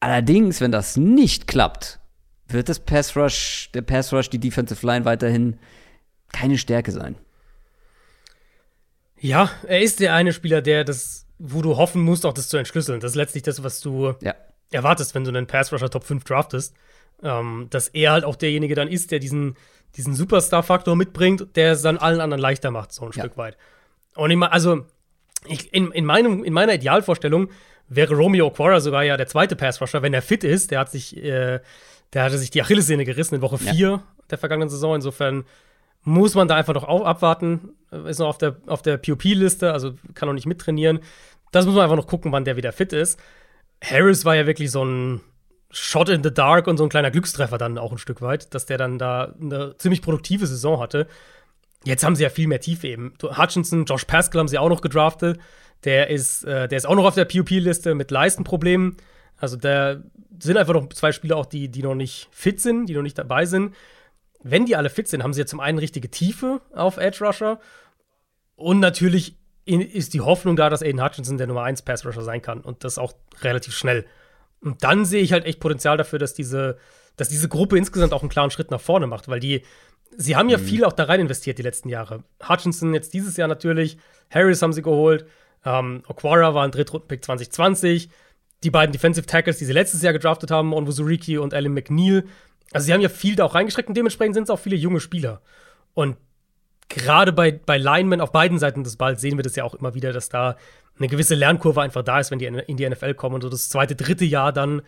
Allerdings, 0.00 0.60
wenn 0.60 0.72
das 0.72 0.98
nicht 0.98 1.46
klappt, 1.46 2.00
wird 2.46 2.68
das 2.68 2.80
Pass 2.80 3.16
Rush, 3.16 3.70
der 3.72 3.80
Pass 3.80 4.12
Rush, 4.12 4.28
die 4.28 4.38
Defensive 4.38 4.86
Line 4.86 5.06
weiterhin 5.06 5.58
keine 6.30 6.58
Stärke 6.58 6.92
sein. 6.92 7.16
Ja, 9.18 9.50
er 9.66 9.80
ist 9.80 10.00
der 10.00 10.14
eine 10.14 10.34
Spieler, 10.34 10.60
der 10.60 10.84
das, 10.84 11.23
wo 11.38 11.62
du 11.62 11.76
hoffen 11.76 12.02
musst, 12.02 12.26
auch 12.26 12.32
das 12.32 12.48
zu 12.48 12.56
entschlüsseln. 12.56 13.00
Das 13.00 13.12
ist 13.12 13.16
letztlich 13.16 13.42
das, 13.42 13.62
was 13.62 13.80
du 13.80 14.14
ja. 14.20 14.34
erwartest, 14.70 15.14
wenn 15.14 15.24
du 15.24 15.30
einen 15.30 15.46
Pass 15.46 15.72
Rusher 15.72 15.90
Top 15.90 16.04
5 16.04 16.24
draftest. 16.24 16.74
Ähm, 17.22 17.68
dass 17.70 17.88
er 17.88 18.12
halt 18.12 18.24
auch 18.24 18.36
derjenige 18.36 18.74
dann 18.74 18.88
ist, 18.88 19.10
der 19.10 19.18
diesen, 19.18 19.56
diesen 19.96 20.14
Superstar-Faktor 20.14 20.96
mitbringt, 20.96 21.46
der 21.54 21.72
es 21.72 21.82
dann 21.82 21.96
allen 21.96 22.20
anderen 22.20 22.40
leichter 22.40 22.70
macht, 22.70 22.92
so 22.92 23.04
ein 23.04 23.12
ja. 23.14 23.22
Stück 23.22 23.36
weit. 23.36 23.56
Und 24.16 24.30
ich 24.30 24.36
meine, 24.36 24.52
also, 24.52 24.84
ich, 25.46 25.72
in, 25.72 25.90
in, 25.92 26.04
meinem, 26.04 26.44
in 26.44 26.52
meiner 26.52 26.74
Idealvorstellung 26.74 27.50
wäre 27.88 28.14
Romeo 28.14 28.50
Quora 28.50 28.80
sogar 28.80 29.04
ja 29.04 29.16
der 29.16 29.26
zweite 29.26 29.56
Pass-Rusher, 29.56 30.02
wenn 30.02 30.14
er 30.14 30.22
fit 30.22 30.44
ist. 30.44 30.70
Der 30.70 30.80
hat 30.80 30.90
sich, 30.90 31.16
äh, 31.16 31.60
der 32.12 32.22
hatte 32.22 32.38
sich 32.38 32.50
die 32.50 32.62
Achillessehne 32.62 33.04
gerissen 33.04 33.36
in 33.36 33.42
Woche 33.42 33.58
4 33.58 33.72
ja. 33.74 34.02
der 34.30 34.38
vergangenen 34.38 34.68
Saison. 34.68 34.94
Insofern 34.96 35.44
muss 36.04 36.34
man 36.34 36.48
da 36.48 36.56
einfach 36.56 36.74
noch 36.74 36.84
abwarten. 36.84 37.70
Ist 38.06 38.18
noch 38.18 38.28
auf 38.28 38.38
der, 38.38 38.56
auf 38.66 38.82
der 38.82 38.98
POP-Liste, 38.98 39.72
also 39.72 39.94
kann 40.14 40.28
noch 40.28 40.34
nicht 40.34 40.46
mittrainieren. 40.46 41.00
Das 41.52 41.66
muss 41.66 41.74
man 41.74 41.84
einfach 41.84 41.96
noch 41.96 42.06
gucken, 42.06 42.32
wann 42.32 42.44
der 42.44 42.56
wieder 42.56 42.72
fit 42.72 42.92
ist. 42.92 43.18
Harris 43.82 44.24
war 44.24 44.34
ja 44.34 44.46
wirklich 44.46 44.70
so 44.70 44.84
ein 44.84 45.20
Shot 45.70 46.08
in 46.08 46.22
the 46.22 46.32
Dark 46.32 46.66
und 46.66 46.76
so 46.76 46.84
ein 46.84 46.88
kleiner 46.88 47.10
Glückstreffer 47.10 47.58
dann 47.58 47.78
auch 47.78 47.92
ein 47.92 47.98
Stück 47.98 48.22
weit, 48.22 48.54
dass 48.54 48.66
der 48.66 48.78
dann 48.78 48.98
da 48.98 49.34
eine 49.40 49.76
ziemlich 49.78 50.02
produktive 50.02 50.46
Saison 50.46 50.80
hatte. 50.80 51.06
Jetzt 51.84 52.04
haben 52.04 52.16
sie 52.16 52.22
ja 52.22 52.30
viel 52.30 52.48
mehr 52.48 52.60
Tiefe 52.60 52.88
eben. 52.88 53.14
Hutchinson, 53.22 53.84
Josh 53.84 54.04
Pascal 54.04 54.40
haben 54.40 54.48
sie 54.48 54.58
auch 54.58 54.68
noch 54.68 54.80
gedraftet. 54.80 55.38
Der 55.84 56.08
ist, 56.08 56.44
äh, 56.44 56.66
der 56.68 56.78
ist 56.78 56.86
auch 56.86 56.94
noch 56.94 57.04
auf 57.04 57.14
der 57.14 57.26
POP-Liste 57.26 57.94
mit 57.94 58.10
Leistenproblemen. 58.10 58.96
Also 59.36 59.56
da 59.56 59.96
sind 60.38 60.56
einfach 60.56 60.74
noch 60.74 60.88
zwei 60.90 61.12
Spieler 61.12 61.36
auch, 61.36 61.46
die, 61.46 61.68
die 61.68 61.82
noch 61.82 61.94
nicht 61.94 62.28
fit 62.30 62.60
sind, 62.60 62.86
die 62.86 62.94
noch 62.94 63.02
nicht 63.02 63.18
dabei 63.18 63.44
sind. 63.44 63.74
Wenn 64.44 64.66
die 64.66 64.76
alle 64.76 64.90
fit 64.90 65.08
sind, 65.08 65.22
haben 65.22 65.32
sie 65.32 65.40
ja 65.40 65.46
zum 65.46 65.58
einen 65.58 65.78
richtige 65.78 66.10
Tiefe 66.10 66.60
auf 66.72 66.98
Edge 66.98 67.24
Rusher 67.24 67.58
und 68.56 68.78
natürlich 68.78 69.36
ist 69.66 70.12
die 70.12 70.20
Hoffnung 70.20 70.56
da, 70.56 70.68
dass 70.68 70.82
Aiden 70.82 71.02
Hutchinson 71.02 71.38
der 71.38 71.46
Nummer 71.46 71.62
1 71.62 71.82
Pass 71.82 72.04
Rusher 72.04 72.22
sein 72.22 72.42
kann 72.42 72.60
und 72.60 72.84
das 72.84 72.98
auch 72.98 73.14
relativ 73.40 73.74
schnell. 73.74 74.04
Und 74.60 74.84
dann 74.84 75.06
sehe 75.06 75.22
ich 75.22 75.32
halt 75.32 75.46
echt 75.46 75.60
Potenzial 75.60 75.96
dafür, 75.96 76.18
dass 76.18 76.34
diese, 76.34 76.76
dass 77.16 77.30
diese 77.30 77.48
Gruppe 77.48 77.78
insgesamt 77.78 78.12
auch 78.12 78.22
einen 78.22 78.28
klaren 78.28 78.50
Schritt 78.50 78.70
nach 78.70 78.80
vorne 78.80 79.06
macht, 79.06 79.28
weil 79.28 79.40
die, 79.40 79.62
sie 80.16 80.36
haben 80.36 80.50
ja 80.50 80.58
mhm. 80.58 80.64
viel 80.64 80.84
auch 80.84 80.92
da 80.92 81.04
rein 81.04 81.20
investiert 81.20 81.56
die 81.58 81.62
letzten 81.62 81.88
Jahre. 81.88 82.24
Hutchinson 82.46 82.92
jetzt 82.92 83.14
dieses 83.14 83.38
Jahr 83.38 83.48
natürlich, 83.48 83.96
Harris 84.30 84.60
haben 84.60 84.74
sie 84.74 84.82
geholt, 84.82 85.26
ähm, 85.64 86.02
Okwara 86.06 86.54
war 86.54 86.64
ein 86.64 86.70
Drittrundenpick 86.70 87.24
2020, 87.24 88.10
die 88.62 88.70
beiden 88.70 88.92
Defensive 88.92 89.26
Tackles, 89.26 89.58
die 89.58 89.64
sie 89.64 89.72
letztes 89.72 90.02
Jahr 90.02 90.12
gedraftet 90.12 90.50
haben, 90.50 90.74
Onwuzuriki 90.74 91.38
und 91.38 91.54
Alan 91.54 91.72
McNeil. 91.72 92.24
Also 92.74 92.86
sie 92.86 92.92
haben 92.92 93.00
ja 93.00 93.08
viel 93.08 93.36
da 93.36 93.44
auch 93.44 93.54
reingestreckt 93.54 93.88
und 93.88 93.96
dementsprechend 93.96 94.34
sind 94.34 94.44
es 94.44 94.50
auch 94.50 94.58
viele 94.58 94.74
junge 94.74 94.98
Spieler. 94.98 95.40
Und 95.94 96.16
gerade 96.88 97.32
bei, 97.32 97.52
bei 97.52 97.78
Linemen 97.78 98.20
auf 98.20 98.32
beiden 98.32 98.58
Seiten 98.58 98.82
des 98.82 98.96
Balls 98.96 99.20
sehen 99.20 99.38
wir 99.38 99.44
das 99.44 99.54
ja 99.54 99.62
auch 99.62 99.74
immer 99.74 99.94
wieder, 99.94 100.12
dass 100.12 100.28
da 100.28 100.56
eine 100.98 101.06
gewisse 101.06 101.36
Lernkurve 101.36 101.82
einfach 101.82 102.02
da 102.02 102.18
ist, 102.18 102.32
wenn 102.32 102.40
die 102.40 102.46
in 102.46 102.76
die 102.76 102.88
NFL 102.88 103.14
kommen 103.14 103.36
und 103.36 103.42
so 103.42 103.48
das 103.48 103.68
zweite, 103.68 103.94
dritte 103.94 104.24
Jahr 104.24 104.52
dann, 104.52 104.82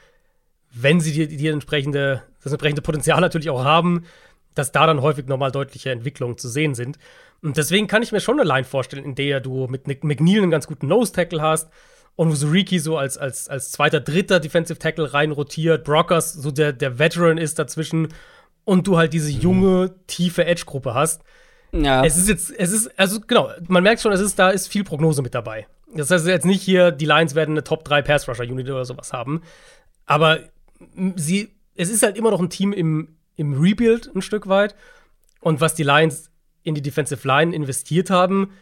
wenn 0.73 1.01
sie 1.01 1.13
die, 1.13 1.37
die 1.37 1.47
entsprechende, 1.47 2.25
das 2.43 2.53
entsprechende 2.53 2.83
Potenzial 2.83 3.21
natürlich 3.23 3.51
auch 3.51 3.63
haben, 3.63 4.05
dass 4.57 4.73
da 4.73 4.85
dann 4.85 5.01
häufig 5.01 5.27
nochmal 5.27 5.53
deutliche 5.53 5.91
Entwicklungen 5.93 6.39
zu 6.39 6.49
sehen 6.49 6.75
sind. 6.75 6.99
Und 7.41 7.57
deswegen 7.57 7.87
kann 7.87 8.03
ich 8.03 8.11
mir 8.11 8.21
schon 8.21 8.41
eine 8.41 8.49
Line 8.49 8.65
vorstellen, 8.65 9.05
in 9.05 9.15
der 9.15 9.39
du 9.39 9.69
mit 9.69 9.87
McNeil 9.87 10.43
einen 10.43 10.51
ganz 10.51 10.67
guten 10.67 10.89
Nose-Tackle 10.89 11.41
hast 11.41 11.71
und 12.17 12.31
Usuriki 12.31 12.79
so 12.79 12.97
als, 12.97 13.19
als, 13.19 13.49
als 13.49 13.71
zweiter, 13.71 14.01
dritter 14.01 14.41
Defensive 14.41 14.79
Tackle 14.79 15.13
rein 15.13 15.31
rotiert, 15.31 15.85
Brockers 15.85 16.33
so 16.33 16.51
der, 16.51 16.73
der 16.73 16.99
Veteran 16.99 17.39
ist 17.39 17.59
dazwischen 17.59 18.09
und 18.65 18.87
du 18.87 18.97
halt 18.97 19.13
diese 19.13 19.31
junge, 19.31 19.95
tiefe 20.07 20.45
Edge-Gruppe 20.45 20.95
hast. 20.95 21.23
Ja. 21.73 22.05
Es 22.05 22.17
ist 22.17 22.29
jetzt, 22.29 22.51
es 22.59 22.73
ist, 22.73 22.99
also 22.99 23.21
genau, 23.21 23.51
man 23.69 23.83
merkt 23.83 24.01
schon, 24.01 24.13
es 24.13 24.21
ist, 24.21 24.39
da 24.39 24.51
ist 24.51 24.67
viel 24.69 24.83
Prognose 24.83 25.23
mit 25.23 25.35
dabei. 25.35 25.67
Das 25.95 26.11
heißt 26.11 26.27
jetzt 26.27 26.47
nicht 26.47 26.63
hier, 26.63 26.91
die 26.91 27.07
Lions 27.07 27.35
werden 27.35 27.53
eine 27.53 27.65
Top 27.65 27.85
3 27.85 28.03
Pass 28.03 28.29
Rusher 28.29 28.45
Unit 28.45 28.69
oder 28.69 28.85
sowas 28.85 29.13
haben. 29.13 29.43
Aber 30.07 30.41
sie, 31.17 31.55
es 31.75 31.91
ist 31.91 32.03
halt 32.03 32.17
immer 32.17 32.31
noch 32.31 32.41
ein 32.41 32.51
Team 32.51 32.73
im, 32.73 33.17
im 33.37 33.61
Rebuild 33.61 34.11
ein 34.15 34.23
Stück 34.23 34.49
weit. 34.49 34.75
Und 35.41 35.61
was 35.61 35.75
die 35.75 35.85
Lions 35.85 36.31
in 36.63 36.75
die 36.75 36.83
Defensive 36.83 37.27
Line 37.27 37.55
investiert 37.55 38.11
haben, 38.11 38.53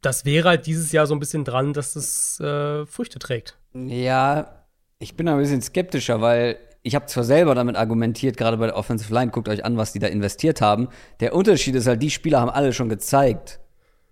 das 0.00 0.24
wäre 0.24 0.48
halt 0.48 0.66
dieses 0.66 0.92
Jahr 0.92 1.06
so 1.06 1.14
ein 1.14 1.20
bisschen 1.20 1.44
dran, 1.44 1.72
dass 1.72 1.94
das 1.94 2.40
äh, 2.40 2.86
Früchte 2.86 3.18
trägt. 3.18 3.58
Ja, 3.74 4.64
ich 4.98 5.16
bin 5.16 5.28
ein 5.28 5.38
bisschen 5.38 5.62
skeptischer, 5.62 6.20
weil 6.20 6.58
ich 6.82 6.94
habe 6.94 7.06
zwar 7.06 7.24
selber 7.24 7.54
damit 7.54 7.76
argumentiert, 7.76 8.36
gerade 8.36 8.56
bei 8.56 8.66
der 8.66 8.76
Offensive 8.76 9.12
Line, 9.12 9.30
guckt 9.30 9.48
euch 9.48 9.64
an, 9.64 9.76
was 9.76 9.92
die 9.92 9.98
da 9.98 10.06
investiert 10.06 10.60
haben. 10.60 10.88
Der 11.20 11.34
Unterschied 11.34 11.74
ist 11.74 11.86
halt, 11.86 12.02
die 12.02 12.10
Spieler 12.10 12.40
haben 12.40 12.50
alle 12.50 12.72
schon 12.72 12.88
gezeigt, 12.88 13.60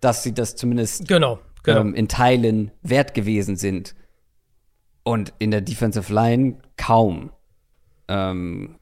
dass 0.01 0.23
sie 0.23 0.35
das 0.35 0.55
zumindest 0.57 1.09
genau, 1.09 1.39
genau. 1.63 1.81
Ähm, 1.81 1.95
in 1.95 2.09
Teilen 2.09 2.71
wert 2.83 3.15
gewesen 3.15 3.57
sind. 3.57 3.95
Und 5.03 5.33
in 5.39 5.51
der 5.51 5.63
Defensive 5.63 6.13
Line 6.13 6.59
kaum. 6.77 7.31
Ähm, 8.09 8.77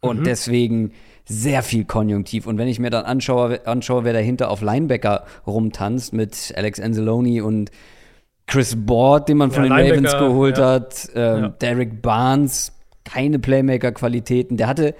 und 0.00 0.20
mhm. 0.20 0.24
deswegen 0.24 0.92
sehr 1.26 1.62
viel 1.62 1.84
Konjunktiv. 1.84 2.46
Und 2.46 2.56
wenn 2.56 2.68
ich 2.68 2.78
mir 2.78 2.90
dann 2.90 3.04
anschaue, 3.04 3.66
anschaue, 3.66 4.04
wer 4.04 4.12
dahinter 4.12 4.50
auf 4.50 4.62
Linebacker 4.62 5.24
rumtanzt 5.46 6.12
mit 6.12 6.54
Alex 6.56 6.80
Anzalone 6.80 7.44
und 7.44 7.70
Chris 8.46 8.76
Board, 8.76 9.28
den 9.28 9.38
man 9.38 9.50
von 9.50 9.64
ja, 9.64 9.76
den 9.76 9.90
Ravens 9.90 10.12
geholt 10.12 10.58
ja. 10.58 10.66
hat, 10.66 11.08
ähm, 11.14 11.42
ja. 11.42 11.48
Derek 11.48 12.00
Barnes, 12.00 12.72
keine 13.04 13.40
Playmaker-Qualitäten. 13.40 14.56
Der 14.56 14.68
hatte, 14.68 14.94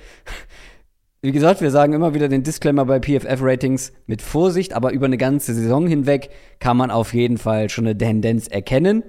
wie 1.23 1.31
gesagt, 1.31 1.61
wir 1.61 1.71
sagen 1.71 1.93
immer 1.93 2.13
wieder 2.13 2.29
den 2.29 2.43
Disclaimer 2.43 2.85
bei 2.85 2.99
PFF-Ratings 2.99 3.93
mit 4.07 4.21
Vorsicht, 4.21 4.75
aber 4.75 4.91
über 4.91 5.07
eine 5.07 5.19
ganze 5.19 5.55
Saison 5.55 5.87
hinweg 5.87 6.31
kann 6.59 6.77
man 6.77 6.91
auf 6.91 7.15
jeden 7.15 7.39
Fall 7.39 7.71
schon 7.71 7.87
eine 7.87 7.97
Tendenz 7.97 8.49
erkennen. 8.49 9.05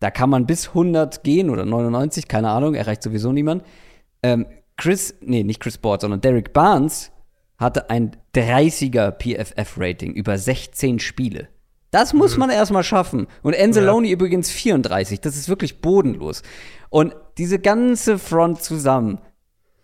Da 0.00 0.10
kann 0.10 0.28
man 0.28 0.46
bis 0.46 0.68
100 0.68 1.24
gehen 1.24 1.48
oder 1.48 1.64
99, 1.64 2.28
keine 2.28 2.50
Ahnung, 2.50 2.74
erreicht 2.74 3.02
sowieso 3.02 3.32
niemand. 3.32 3.62
Ähm, 4.22 4.46
Chris, 4.82 5.14
nee, 5.20 5.44
nicht 5.44 5.60
Chris 5.60 5.78
Board, 5.78 6.00
sondern 6.00 6.20
Derek 6.20 6.52
Barnes 6.52 7.12
hatte 7.56 7.88
ein 7.88 8.16
30er 8.34 9.12
PFF-Rating 9.12 10.12
über 10.12 10.36
16 10.36 10.98
Spiele. 10.98 11.46
Das 11.92 12.12
muss 12.12 12.32
mhm. 12.32 12.40
man 12.40 12.50
erstmal 12.50 12.82
schaffen. 12.82 13.28
Und 13.44 13.56
Anzalone 13.56 14.08
ja. 14.08 14.14
übrigens 14.14 14.50
34. 14.50 15.20
Das 15.20 15.36
ist 15.36 15.48
wirklich 15.48 15.80
bodenlos. 15.80 16.42
Und 16.90 17.14
diese 17.38 17.60
ganze 17.60 18.18
Front 18.18 18.60
zusammen, 18.64 19.20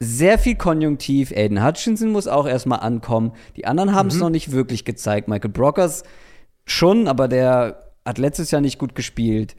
sehr 0.01 0.37
viel 0.37 0.57
Konjunktiv. 0.57 1.31
Aiden 1.31 1.65
Hutchinson 1.65 2.11
muss 2.11 2.27
auch 2.27 2.49
erstmal 2.49 2.81
ankommen. 2.81 3.35
Die 3.57 3.67
anderen 3.67 3.95
haben 3.95 4.09
es 4.09 4.15
mhm. 4.15 4.21
noch 4.23 4.31
nicht 4.31 4.51
wirklich 4.51 4.85
gezeigt. 4.85 5.29
Michael 5.29 5.53
Brockers 5.53 6.03
schon, 6.67 7.07
aber 7.07 7.29
der 7.29 7.93
hat 8.05 8.19
letztes 8.19 8.51
Jahr 8.51 8.63
nicht 8.63 8.81
gut 8.81 8.97
gespielt. 8.97 9.55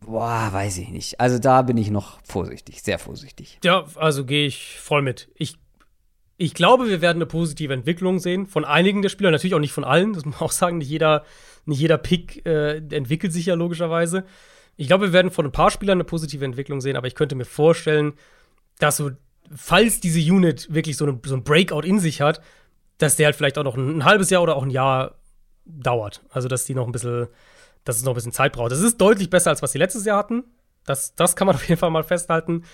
Boah, 0.00 0.48
weiß 0.52 0.78
ich 0.78 0.88
nicht. 0.88 1.20
Also 1.20 1.38
da 1.38 1.62
bin 1.62 1.76
ich 1.76 1.90
noch 1.90 2.18
vorsichtig, 2.22 2.82
sehr 2.82 2.98
vorsichtig. 2.98 3.58
Ja, 3.64 3.84
also 3.96 4.24
gehe 4.24 4.46
ich 4.46 4.78
voll 4.78 5.02
mit. 5.02 5.28
Ich, 5.34 5.56
ich 6.36 6.54
glaube, 6.54 6.88
wir 6.88 7.00
werden 7.00 7.18
eine 7.18 7.26
positive 7.26 7.72
Entwicklung 7.72 8.18
sehen 8.18 8.46
von 8.46 8.64
einigen 8.64 9.02
der 9.02 9.08
Spieler, 9.08 9.30
natürlich 9.30 9.54
auch 9.54 9.60
nicht 9.60 9.72
von 9.72 9.84
allen. 9.84 10.12
Das 10.12 10.24
muss 10.26 10.34
man 10.34 10.48
auch 10.48 10.52
sagen, 10.52 10.78
nicht 10.78 10.88
jeder, 10.88 11.24
nicht 11.66 11.80
jeder 11.80 11.98
Pick 11.98 12.46
äh, 12.46 12.76
entwickelt 12.76 13.32
sich 13.32 13.46
ja 13.46 13.54
logischerweise. 13.54 14.24
Ich 14.76 14.86
glaube, 14.86 15.06
wir 15.06 15.12
werden 15.12 15.32
von 15.32 15.44
ein 15.44 15.52
paar 15.52 15.72
Spielern 15.72 15.96
eine 15.96 16.04
positive 16.04 16.44
Entwicklung 16.44 16.80
sehen, 16.80 16.96
aber 16.96 17.08
ich 17.08 17.16
könnte 17.16 17.34
mir 17.34 17.44
vorstellen, 17.44 18.12
dass 18.78 18.96
so, 18.96 19.10
falls 19.52 19.98
diese 19.98 20.20
Unit 20.20 20.72
wirklich 20.72 20.96
so, 20.96 21.04
eine, 21.04 21.18
so 21.24 21.34
ein 21.34 21.42
Breakout 21.42 21.80
in 21.80 21.98
sich 21.98 22.20
hat, 22.20 22.40
dass 22.98 23.16
der 23.16 23.26
halt 23.26 23.36
vielleicht 23.36 23.58
auch 23.58 23.64
noch 23.64 23.76
ein, 23.76 23.98
ein 23.98 24.04
halbes 24.04 24.30
Jahr 24.30 24.42
oder 24.42 24.54
auch 24.54 24.62
ein 24.62 24.70
Jahr 24.70 25.16
dauert. 25.66 26.22
Also, 26.30 26.46
dass 26.46 26.64
die 26.64 26.74
noch 26.74 26.86
ein 26.86 26.92
bisschen 26.92 27.26
dass 27.88 27.96
es 27.96 28.04
noch 28.04 28.12
ein 28.12 28.16
bisschen 28.16 28.32
Zeit 28.32 28.52
braucht. 28.52 28.70
Es 28.70 28.80
ist 28.80 29.00
deutlich 29.00 29.30
besser, 29.30 29.48
als 29.50 29.62
was 29.62 29.72
sie 29.72 29.78
letztes 29.78 30.04
Jahr 30.04 30.18
hatten. 30.18 30.44
Das, 30.84 31.14
das 31.14 31.36
kann 31.36 31.46
man 31.46 31.56
auf 31.56 31.66
jeden 31.66 31.78
Fall 31.78 31.90
mal 31.90 32.04
festhalten. 32.04 32.64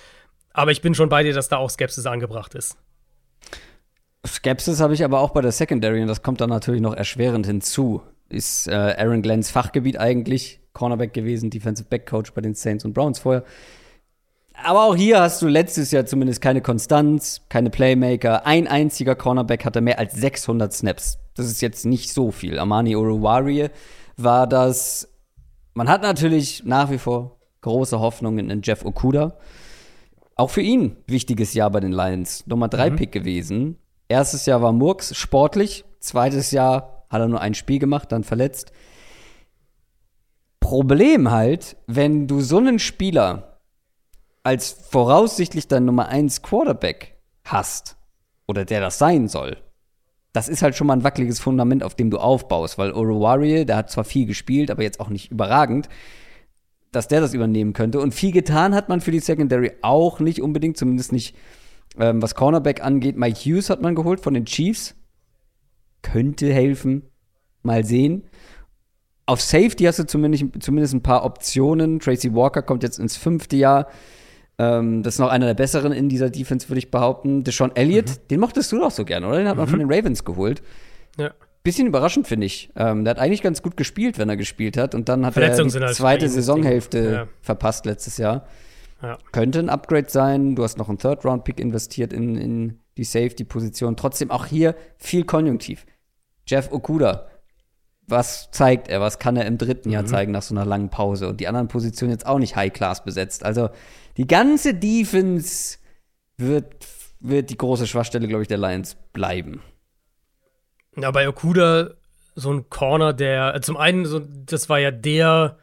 Aber 0.53 0.73
ich 0.73 0.83
bin 0.83 0.95
schon 0.95 1.09
bei 1.09 1.23
dir, 1.23 1.33
dass 1.33 1.49
da 1.49 1.59
auch 1.59 1.71
Skepsis 1.71 2.07
angebracht 2.07 2.55
ist. 2.55 2.77
Skepsis 4.27 4.81
habe 4.81 4.95
ich 4.95 5.05
aber 5.05 5.21
auch 5.21 5.31
bei 5.31 5.41
der 5.41 5.53
Secondary 5.53 6.03
und 6.03 6.09
das 6.09 6.23
kommt 6.23 6.41
dann 6.41 6.51
natürlich 6.51 6.81
noch 6.81 6.95
erschwerend 6.95 7.47
hinzu. 7.47 8.03
Ist 8.29 8.67
äh, 8.67 8.73
Aaron 8.73 9.23
Glenns 9.23 9.51
Fachgebiet 9.51 9.99
eigentlich 9.99 10.61
Cornerback 10.73 11.13
gewesen, 11.13 11.51
Defensive 11.51 11.89
Back 11.89 12.07
Coach 12.07 12.33
bei 12.33 12.41
den 12.41 12.55
Saints 12.55 12.85
und 12.85 12.93
Browns 12.93 13.21
vorher. 13.21 13.45
Aber 14.55 14.85
auch 14.85 14.97
hier 14.97 15.21
hast 15.21 15.43
du 15.43 15.47
letztes 15.47 15.91
Jahr 15.91 16.07
zumindest 16.07 16.41
keine 16.41 16.61
Konstanz, 16.61 17.43
keine 17.49 17.71
Playmaker. 17.71 18.47
Ein 18.47 18.67
einziger 18.67 19.15
Cornerback 19.15 19.65
hatte 19.65 19.81
mehr 19.81 19.99
als 19.99 20.15
600 20.15 20.73
Snaps. 20.73 21.19
Das 21.37 21.47
ist 21.47 21.61
jetzt 21.61 21.85
nicht 21.85 22.13
so 22.13 22.31
viel. 22.31 22.59
Amani 22.59 22.97
Oruwari 22.97 23.71
war 24.17 24.47
das, 24.47 25.09
man 25.75 25.89
hat 25.89 26.03
natürlich 26.03 26.65
nach 26.65 26.91
wie 26.91 26.99
vor 26.99 27.39
große 27.61 27.99
Hoffnungen 27.99 28.51
in 28.51 28.63
Jeff 28.63 28.85
Okuda. 28.85 29.37
Auch 30.37 30.51
für 30.51 30.61
ihn 30.61 30.97
wichtiges 31.07 31.55
Jahr 31.55 31.71
bei 31.71 31.81
den 31.81 31.93
Lions. 31.93 32.47
Nummer 32.47 32.69
3 32.69 32.91
mhm. 32.91 32.97
Pick 32.97 33.13
gewesen. 33.13 33.79
Erstes 34.09 34.47
Jahr 34.47 34.63
war 34.63 34.73
Murks 34.73 35.17
sportlich. 35.17 35.85
Zweites 36.01 36.51
Jahr 36.51 37.07
hat 37.09 37.21
er 37.21 37.29
nur 37.29 37.41
ein 37.41 37.55
Spiel 37.55 37.79
gemacht, 37.79 38.13
dann 38.13 38.25
verletzt. 38.25 38.73
Problem 40.61 41.31
halt, 41.31 41.77
wenn 41.87 42.27
du 42.27 42.41
so 42.41 42.59
einen 42.59 42.79
Spieler 42.79 43.61
als 44.43 44.71
voraussichtlich 44.91 45.69
dein 45.69 45.85
Nummer 45.85 46.09
1 46.09 46.43
Quarterback 46.43 47.19
hast, 47.45 47.97
oder 48.47 48.65
der 48.65 48.81
das 48.81 48.99
sein 48.99 49.29
soll, 49.29 49.57
das 50.35 50.49
ist 50.49 50.63
halt 50.63 50.75
schon 50.75 50.89
mal 50.89 50.95
ein 50.95 51.05
wackeliges 51.05 51.39
Fundament, 51.39 51.85
auf 51.85 51.95
dem 51.95 52.11
du 52.11 52.19
aufbaust, 52.19 52.77
weil 52.77 52.91
Orowarie, 52.91 53.65
der 53.65 53.77
hat 53.77 53.91
zwar 53.91 54.03
viel 54.03 54.27
gespielt, 54.27 54.69
aber 54.69 54.83
jetzt 54.83 54.99
auch 54.99 55.09
nicht 55.09 55.31
überragend, 55.31 55.89
dass 56.91 57.07
der 57.07 57.21
das 57.21 57.35
übernehmen 57.35 57.73
könnte. 57.73 58.01
Und 58.01 58.15
viel 58.15 58.33
getan 58.33 58.75
hat 58.75 58.89
man 58.89 59.01
für 59.01 59.13
die 59.13 59.21
Secondary 59.21 59.73
auch 59.81 60.19
nicht 60.19 60.43
unbedingt, 60.43 60.77
zumindest 60.77 61.13
nicht, 61.13 61.37
ähm, 62.01 62.21
was 62.21 62.35
Cornerback 62.35 62.83
angeht. 62.83 63.17
Mike 63.17 63.39
Hughes 63.39 63.71
hat 63.71 63.81
man 63.81 63.95
geholt 63.95 64.21
von 64.21 64.35
den 64.35 64.45
Chiefs. 64.45 64.97
Könnte 66.03 66.53
helfen. 66.53 67.03
Mal 67.63 67.85
sehen. 67.85 68.25
Auf 69.27 69.41
Safety 69.41 69.85
hast 69.85 70.01
du 70.01 70.07
zumindest, 70.07 70.47
zumindest 70.59 70.95
ein 70.95 71.03
paar 71.03 71.25
Optionen. 71.25 72.01
Tracy 72.01 72.35
Walker 72.35 72.63
kommt 72.63 72.83
jetzt 72.83 72.99
ins 72.99 73.17
fünfte 73.17 73.55
Jahr. 73.55 73.87
Ähm, 74.59 75.03
das 75.03 75.15
ist 75.15 75.19
noch 75.19 75.31
einer 75.31 75.47
der 75.47 75.55
besseren 75.55 75.93
in 75.93 76.09
dieser 76.09 76.31
Defense, 76.31 76.69
würde 76.69 76.79
ich 76.79 76.91
behaupten. 76.91 77.45
Deshaun 77.45 77.75
Elliott, 77.75 78.09
mhm. 78.09 78.29
den 78.31 78.41
mochtest 78.41 78.71
du 78.73 78.79
doch 78.79 78.91
so 78.91 79.05
gern, 79.05 79.25
oder? 79.25 79.39
Den 79.39 79.49
hat 79.49 79.57
man 79.57 79.67
mhm. 79.67 79.71
von 79.71 79.79
den 79.81 79.93
Ravens 79.93 80.25
geholt. 80.25 80.63
Ja. 81.19 81.33
Bisschen 81.63 81.87
überraschend, 81.87 82.27
finde 82.29 82.47
ich. 82.47 82.71
Ähm, 82.77 83.05
der 83.05 83.13
hat 83.13 83.19
eigentlich 83.19 83.43
ganz 83.43 83.63
gut 83.63 83.77
gespielt, 83.77 84.19
wenn 84.19 84.29
er 84.29 84.37
gespielt 84.37 84.77
hat. 84.77 84.95
Und 84.95 85.09
dann 85.09 85.25
hat 85.25 85.37
er 85.37 85.55
die 85.55 85.81
halt 85.81 85.95
zweite 85.95 86.29
Saisonhälfte 86.29 87.13
ja. 87.13 87.29
verpasst 87.41 87.87
letztes 87.87 88.19
Jahr. 88.19 88.47
Ja. 89.03 89.19
Könnte 89.33 89.61
ein 89.61 89.71
Upgrade 89.71 90.09
sein. 90.09 90.55
Du 90.55 90.63
hast 90.63 90.79
noch 90.79 90.89
einen 90.89 90.99
Third-Round-Pick 90.99 91.59
investiert 91.59 92.13
in, 92.13 92.37
in 92.37 92.81
die 92.97 93.05
Safety-Position. 93.05 93.97
Trotzdem 93.97 94.31
auch 94.31 94.47
hier 94.47 94.75
viel 94.99 95.25
Konjunktiv. 95.25 95.87
Jeff 96.47 96.71
Okuda, 96.71 97.27
was 98.07 98.51
zeigt 98.51 98.89
er? 98.89 99.01
Was 99.01 99.19
kann 99.19 99.37
er 99.37 99.47
im 99.47 99.57
dritten 99.57 99.91
Jahr 99.91 100.03
mhm. 100.03 100.09
zeigen 100.09 100.33
nach 100.33 100.43
so 100.43 100.55
einer 100.55 100.67
langen 100.67 100.91
Pause? 100.91 101.29
Und 101.29 101.41
die 101.41 101.49
anderen 101.49 101.69
Positionen 101.69 102.13
jetzt 102.13 102.27
auch 102.27 102.39
nicht 102.39 102.57
High-Class 102.57 103.05
besetzt. 103.05 103.45
Also 103.45 103.71
die 104.17 104.27
ganze 104.27 104.75
Defense 104.75 105.79
wird, 106.37 106.87
wird 107.21 107.51
die 107.51 107.57
große 107.57 107.87
Schwachstelle, 107.87 108.29
glaube 108.29 108.43
ich, 108.43 108.49
der 108.49 108.59
Lions 108.59 108.97
bleiben. 109.13 109.63
Ja, 110.97 111.11
bei 111.11 111.29
Okuda 111.29 111.91
so 112.35 112.53
ein 112.53 112.69
Corner, 112.69 113.13
der 113.13 113.61
zum 113.63 113.77
einen, 113.77 114.07
so, 114.07 114.21
das 114.21 114.69
war 114.69 114.79
ja 114.79 114.91
der, 114.91 115.59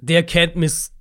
der 0.00 0.26
Can't 0.26 0.56
Miss 0.56 0.92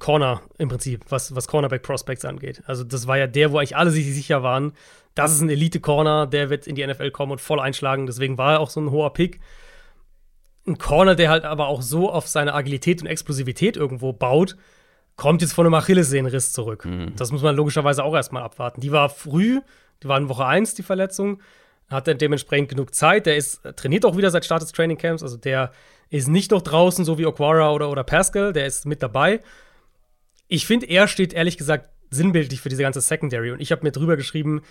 Corner 0.00 0.42
im 0.58 0.68
Prinzip, 0.68 1.04
was, 1.08 1.36
was 1.36 1.46
Cornerback 1.46 1.82
Prospects 1.82 2.24
angeht. 2.24 2.62
Also, 2.66 2.82
das 2.82 3.06
war 3.06 3.16
ja 3.16 3.28
der, 3.28 3.52
wo 3.52 3.58
eigentlich 3.58 3.76
alle 3.76 3.90
sich 3.90 4.12
sicher 4.12 4.42
waren, 4.42 4.72
das 5.14 5.32
ist 5.32 5.40
ein 5.40 5.50
Elite-Corner, 5.50 6.26
der 6.26 6.50
wird 6.50 6.66
in 6.66 6.74
die 6.74 6.86
NFL 6.86 7.10
kommen 7.10 7.32
und 7.32 7.40
voll 7.40 7.60
einschlagen. 7.60 8.06
Deswegen 8.06 8.38
war 8.38 8.54
er 8.54 8.60
auch 8.60 8.70
so 8.70 8.80
ein 8.80 8.90
hoher 8.90 9.12
Pick. 9.12 9.40
Ein 10.66 10.78
Corner, 10.78 11.14
der 11.14 11.28
halt 11.28 11.44
aber 11.44 11.68
auch 11.68 11.82
so 11.82 12.10
auf 12.10 12.28
seine 12.28 12.54
Agilität 12.54 13.02
und 13.02 13.08
Explosivität 13.08 13.76
irgendwo 13.76 14.12
baut, 14.12 14.56
kommt 15.16 15.42
jetzt 15.42 15.52
von 15.52 15.66
einem 15.66 15.74
Achillessehnenriss 15.74 16.52
zurück. 16.52 16.84
Mhm. 16.84 17.14
Das 17.16 17.32
muss 17.32 17.42
man 17.42 17.54
logischerweise 17.54 18.04
auch 18.04 18.14
erstmal 18.14 18.42
abwarten. 18.42 18.80
Die 18.80 18.92
war 18.92 19.08
früh, 19.08 19.60
die 20.02 20.08
war 20.08 20.18
in 20.18 20.28
Woche 20.28 20.46
1, 20.46 20.74
die 20.74 20.82
Verletzung. 20.82 21.40
Hat 21.88 22.08
dann 22.08 22.18
dementsprechend 22.18 22.70
genug 22.70 22.94
Zeit. 22.94 23.26
Der 23.26 23.36
ist, 23.36 23.60
trainiert 23.76 24.04
auch 24.04 24.16
wieder 24.16 24.30
seit 24.30 24.44
Start 24.44 24.62
des 24.62 24.72
Training 24.72 24.96
Camps. 24.96 25.22
Also 25.22 25.36
der 25.36 25.72
ist 26.08 26.28
nicht 26.28 26.50
noch 26.50 26.62
draußen, 26.62 27.04
so 27.04 27.18
wie 27.18 27.26
Aquara 27.26 27.72
oder, 27.72 27.90
oder 27.90 28.04
Pascal. 28.04 28.52
Der 28.52 28.66
ist 28.66 28.86
mit 28.86 29.02
dabei. 29.02 29.40
Ich 30.48 30.66
finde, 30.66 30.86
er 30.86 31.06
steht 31.08 31.32
ehrlich 31.32 31.58
gesagt 31.58 31.90
sinnbildlich 32.10 32.60
für 32.60 32.68
diese 32.68 32.82
ganze 32.82 33.00
Secondary. 33.00 33.52
Und 33.52 33.60
ich 33.60 33.72
habe 33.72 33.82
mir 33.82 33.92
drüber 33.92 34.16
geschrieben, 34.16 34.62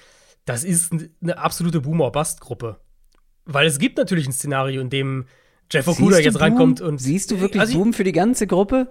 das 0.46 0.64
ist 0.64 0.92
eine 1.22 1.38
absolute 1.38 1.82
Boomer-Bust-Gruppe. 1.82 2.80
Weil 3.46 3.68
es 3.68 3.80
gibt 3.80 3.98
natürlich 3.98 4.28
ein 4.28 4.34
Szenario, 4.34 4.82
in 4.82 4.90
dem 4.90 5.26
Jeff 5.72 5.88
Okuda 5.88 6.20
jetzt 6.20 6.34
Boom? 6.34 6.42
reinkommt 6.42 6.82
und. 6.82 7.00
Siehst 7.00 7.32
du 7.32 7.40
wirklich 7.40 7.62
also, 7.62 7.78
Boom 7.78 7.94
für 7.94 8.04
die 8.04 8.12
ganze 8.12 8.48
Gruppe? 8.48 8.88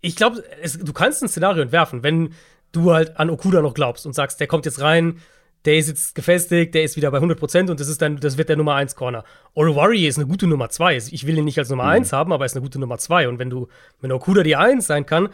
Ich 0.00 0.16
glaube, 0.16 0.42
du 0.82 0.92
kannst 0.92 1.22
ein 1.22 1.28
Szenario 1.28 1.62
entwerfen, 1.62 2.02
wenn 2.02 2.32
du 2.72 2.92
halt 2.92 3.18
an 3.18 3.30
Okuda 3.30 3.62
noch 3.62 3.74
glaubst 3.74 4.06
und 4.06 4.14
sagst, 4.14 4.40
der 4.40 4.46
kommt 4.46 4.64
jetzt 4.64 4.80
rein, 4.80 5.20
der 5.64 5.76
ist 5.76 5.88
jetzt 5.88 6.14
gefestigt, 6.14 6.74
der 6.74 6.84
ist 6.84 6.96
wieder 6.96 7.10
bei 7.10 7.18
100% 7.18 7.70
und 7.70 7.80
das, 7.80 7.88
ist 7.88 8.00
dann, 8.00 8.18
das 8.18 8.38
wird 8.38 8.48
der 8.48 8.56
Nummer 8.56 8.76
1 8.76 8.96
Corner. 8.96 9.24
Warrior 9.54 10.08
ist 10.08 10.16
eine 10.16 10.26
gute 10.26 10.46
Nummer 10.46 10.70
2. 10.70 10.96
Ich 10.96 11.26
will 11.26 11.36
ihn 11.36 11.44
nicht 11.44 11.58
als 11.58 11.68
Nummer 11.68 11.84
mhm. 11.84 11.90
1 11.90 12.12
haben, 12.12 12.32
aber 12.32 12.44
er 12.44 12.46
ist 12.46 12.56
eine 12.56 12.62
gute 12.62 12.78
Nummer 12.78 12.96
2. 12.96 13.28
Und 13.28 13.38
wenn 13.38 13.50
du, 13.50 13.68
wenn 14.00 14.10
Okuda 14.10 14.42
die 14.42 14.56
1 14.56 14.86
sein 14.86 15.04
kann, 15.04 15.28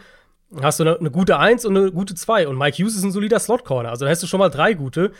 hast 0.61 0.79
du 0.79 0.83
eine, 0.83 0.99
eine 0.99 1.11
gute 1.11 1.39
1 1.39 1.65
und 1.65 1.77
eine 1.77 1.91
gute 1.91 2.15
2. 2.15 2.47
Und 2.47 2.57
Mike 2.57 2.77
Hughes 2.77 2.95
ist 2.95 3.03
ein 3.03 3.11
solider 3.11 3.39
Slot-Corner. 3.39 3.89
Also 3.89 4.03
dann 4.03 4.11
hast 4.11 4.23
du 4.23 4.27
schon 4.27 4.39
mal 4.39 4.49
drei 4.49 4.73
gute. 4.73 5.11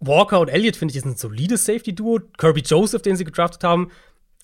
Walker 0.00 0.40
und 0.40 0.48
Elliott 0.48 0.74
finde 0.74 0.92
ich 0.92 0.96
ist 0.96 1.06
ein 1.06 1.16
solides 1.16 1.64
Safety-Duo. 1.64 2.20
Kirby 2.36 2.62
Joseph, 2.62 3.02
den 3.02 3.14
sie 3.14 3.24
gedraftet 3.24 3.62
haben, 3.62 3.92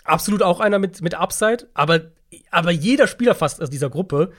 absolut 0.05 0.43
auch 0.43 0.61
einer 0.61 0.79
mit, 0.79 1.03
mit 1.03 1.17
Upside. 1.17 1.69
Aber, 1.75 2.13
aber 2.51 2.71
jeder 2.71 3.07
Spieler 3.07 3.35
fast 3.35 3.63
aus 3.63 3.71
dieser 3.71 3.91
Gruppe 3.91 4.33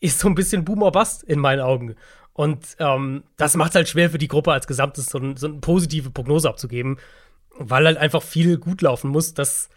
ist 0.00 0.18
so 0.18 0.28
ein 0.28 0.34
bisschen 0.34 0.64
Boom 0.64 0.82
or 0.82 0.92
Bust 0.92 1.22
in 1.22 1.38
meinen 1.38 1.60
Augen. 1.60 1.96
Und 2.32 2.76
ähm, 2.78 3.24
das 3.36 3.56
macht 3.56 3.70
es 3.70 3.76
halt 3.76 3.88
schwer 3.88 4.10
für 4.10 4.18
die 4.18 4.28
Gruppe 4.28 4.52
als 4.52 4.66
Gesamtes 4.66 5.06
so, 5.06 5.18
ein, 5.18 5.36
so 5.36 5.46
eine 5.46 5.58
positive 5.58 6.10
Prognose 6.10 6.48
abzugeben, 6.48 6.98
weil 7.58 7.86
halt 7.86 7.98
einfach 7.98 8.22
viel 8.22 8.56
gut 8.58 8.82
laufen 8.82 9.10
muss, 9.10 9.34
dass 9.34 9.68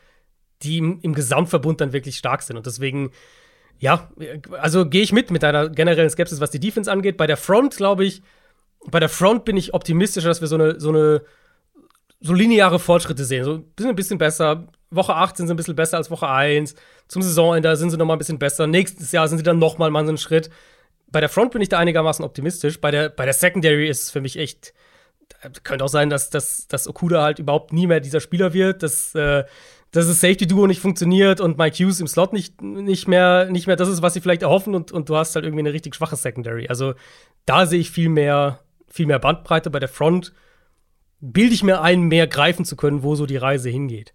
die 0.62 0.78
im, 0.78 1.00
im 1.02 1.14
Gesamtverbund 1.14 1.82
dann 1.82 1.94
wirklich 1.94 2.18
stark 2.18 2.42
sind. 2.42 2.56
Und 2.56 2.66
deswegen, 2.66 3.12
ja, 3.78 4.10
also 4.60 4.86
gehe 4.86 5.04
ich 5.04 5.12
mit 5.12 5.32
mit 5.32 5.44
deiner 5.44 5.70
generellen 5.70 6.10
Skepsis, 6.10 6.40
was 6.40 6.52
die 6.52 6.62
Defense 6.62 6.90
angeht. 6.92 7.18
Bei 7.18 7.28
der 7.28 7.38
Front, 7.38 7.76
glaube 7.76 8.06
ich, 8.06 8.22
bei 8.88 9.00
der 9.00 9.10
Front 9.10 9.46
bin 9.46 9.58
ich 9.58 9.74
optimistischer, 9.74 10.30
dass 10.30 10.42
wir 10.42 10.48
so 10.48 10.56
eine, 10.56 10.80
so 10.80 10.90
eine 10.90 11.24
so 12.22 12.34
lineare 12.34 12.80
Fortschritte 12.80 13.26
sehen. 13.26 13.44
So 13.44 13.64
ein 13.88 13.96
bisschen 13.96 14.18
besser. 14.18 14.68
Woche 14.96 15.16
8 15.16 15.38
sind 15.38 15.48
sie 15.48 15.54
ein 15.54 15.58
bisschen 15.58 15.76
besser 15.76 15.98
als 15.98 16.12
Woche 16.12 16.28
1. 16.28 16.76
Zum 17.08 17.22
Saisonende 17.22 17.76
sind 17.76 17.90
sie 17.90 17.98
noch 17.98 18.06
mal 18.06 18.14
ein 18.14 18.20
bisschen 18.20 18.40
besser. 18.40 18.68
Nächstes 18.68 19.12
Jahr 19.12 19.28
sind 19.28 19.38
sie 19.38 19.44
dann 19.44 19.60
noch 19.60 19.78
mal 19.78 19.92
mal 19.92 20.04
so 20.04 20.10
einen 20.10 20.18
Schritt 20.18 20.50
bei 21.16 21.22
der 21.22 21.30
Front 21.30 21.52
bin 21.52 21.62
ich 21.62 21.70
da 21.70 21.80
einigermaßen 21.80 22.26
optimistisch. 22.26 22.82
Bei 22.82 22.92
der, 22.92 23.08
bei 23.08 23.24
der 23.24 23.34
Secondary 23.34 23.88
ist 23.88 24.04
es 24.04 24.12
für 24.12 24.20
mich 24.20 24.38
echt. 24.38 24.74
Könnte 25.64 25.86
auch 25.86 25.90
sein, 25.90 26.10
dass, 26.10 26.30
dass, 26.30 26.68
dass 26.68 26.90
Okuda 26.90 27.24
halt 27.24 27.40
überhaupt 27.40 27.72
nie 27.72 27.88
mehr 27.88 28.02
dieser 28.02 28.20
Spieler 28.20 28.54
wird, 28.54 28.84
dass, 28.84 29.16
äh, 29.16 29.46
dass 29.92 30.08
das 30.08 30.20
Safety-Duo 30.20 30.68
nicht 30.68 30.82
funktioniert 30.82 31.40
und 31.40 31.58
Mike 31.58 31.78
Hughes 31.78 32.02
im 32.02 32.08
Slot 32.08 32.34
nicht, 32.34 32.62
nicht, 32.62 33.08
mehr, 33.08 33.46
nicht 33.50 33.66
mehr 33.66 33.78
das 33.78 33.88
ist, 33.88 34.02
was 34.02 34.14
sie 34.14 34.20
vielleicht 34.20 34.42
erhoffen 34.42 34.76
und, 34.76 34.92
und 34.92 35.08
du 35.08 35.16
hast 35.16 35.36
halt 35.36 35.46
irgendwie 35.46 35.62
eine 35.62 35.72
richtig 35.72 35.96
schwache 35.96 36.18
Secondary. 36.18 36.68
Also 36.68 36.96
da 37.46 37.66
sehe 37.66 37.80
ich 37.80 37.92
viel 37.92 38.10
mehr, 38.10 38.60
viel 38.88 39.06
mehr 39.06 39.20
Bandbreite. 39.20 39.70
Bei 39.70 39.80
der 39.80 39.88
Front 39.90 40.34
bilde 41.22 41.54
ich 41.54 41.64
mir 41.64 41.82
ein, 41.82 42.02
mehr 42.02 42.28
greifen 42.28 42.66
zu 42.66 42.76
können, 42.76 43.04
wo 43.04 43.16
so 43.16 43.26
die 43.26 43.38
Reise 43.38 43.70
hingeht. 43.70 44.14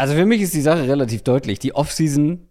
Also 0.00 0.14
für 0.14 0.24
mich 0.24 0.40
ist 0.40 0.54
die 0.54 0.62
Sache 0.62 0.88
relativ 0.88 1.20
deutlich. 1.20 1.58
Die 1.58 1.74
Offseason 1.74 2.48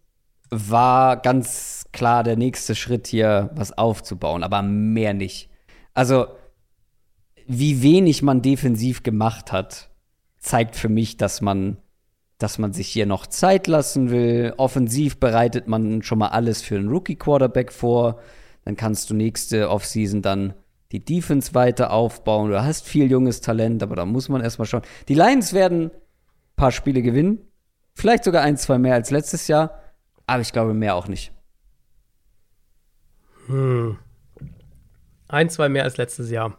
war 0.52 1.18
ganz 1.18 1.86
klar 1.92 2.24
der 2.24 2.38
nächste 2.38 2.76
Schritt 2.76 3.08
hier, 3.08 3.50
was 3.56 3.76
aufzubauen, 3.76 4.44
aber 4.44 4.62
mehr 4.62 5.16
nicht. 5.16 5.50
Also, 5.96 6.28
wie 7.48 7.82
wenig 7.82 8.22
man 8.22 8.44
defensiv 8.44 9.02
gemacht 9.02 9.52
hat, 9.52 9.90
zeigt 10.38 10.76
für 10.76 10.90
mich, 10.90 11.18
dass 11.18 11.42
man, 11.42 11.78
dass 12.38 12.60
man 12.60 12.72
sich 12.72 12.88
hier 12.88 13.08
noch 13.08 13.26
Zeit 13.26 13.66
lassen 13.66 14.12
will. 14.12 14.54
Offensiv 14.58 15.20
bereitet 15.20 15.68
man 15.68 16.04
schon 16.04 16.20
mal 16.20 16.28
alles 16.28 16.62
für 16.62 16.76
einen 16.76 16.90
Rookie-Quarterback 16.90 17.72
vor. 17.74 18.20
Dann 18.64 18.76
kannst 18.76 19.10
du 19.10 19.16
nächste 19.16 19.72
Offseason 19.72 20.22
dann 20.22 20.54
die 20.92 21.04
Defense 21.04 21.56
weiter 21.56 21.94
aufbauen. 21.94 22.52
Du 22.52 22.62
hast 22.62 22.86
viel 22.86 23.10
junges 23.10 23.42
Talent, 23.42 23.82
aber 23.82 23.96
da 23.96 24.06
muss 24.06 24.30
man 24.30 24.42
erstmal 24.42 24.68
schauen. 24.68 24.84
Die 25.08 25.16
Lions 25.16 25.54
werden 25.54 25.90
paar 26.60 26.72
Spiele 26.74 27.02
gewinnen. 27.02 27.40
Vielleicht 27.96 28.26
sogar 28.26 28.44
ein, 28.44 28.58
zwei 28.58 28.78
mehr 28.78 28.94
als 28.94 29.12
letztes 29.12 29.48
Jahr. 29.48 29.82
Aber 30.28 30.42
ich 30.42 30.52
glaube, 30.52 30.74
mehr 30.74 30.96
auch 30.96 31.08
nicht. 31.08 31.32
Hm. 33.48 33.98
Ein, 35.30 35.50
zwei 35.50 35.70
mehr 35.70 35.86
als 35.86 35.98
letztes 35.98 36.30
Jahr. 36.30 36.58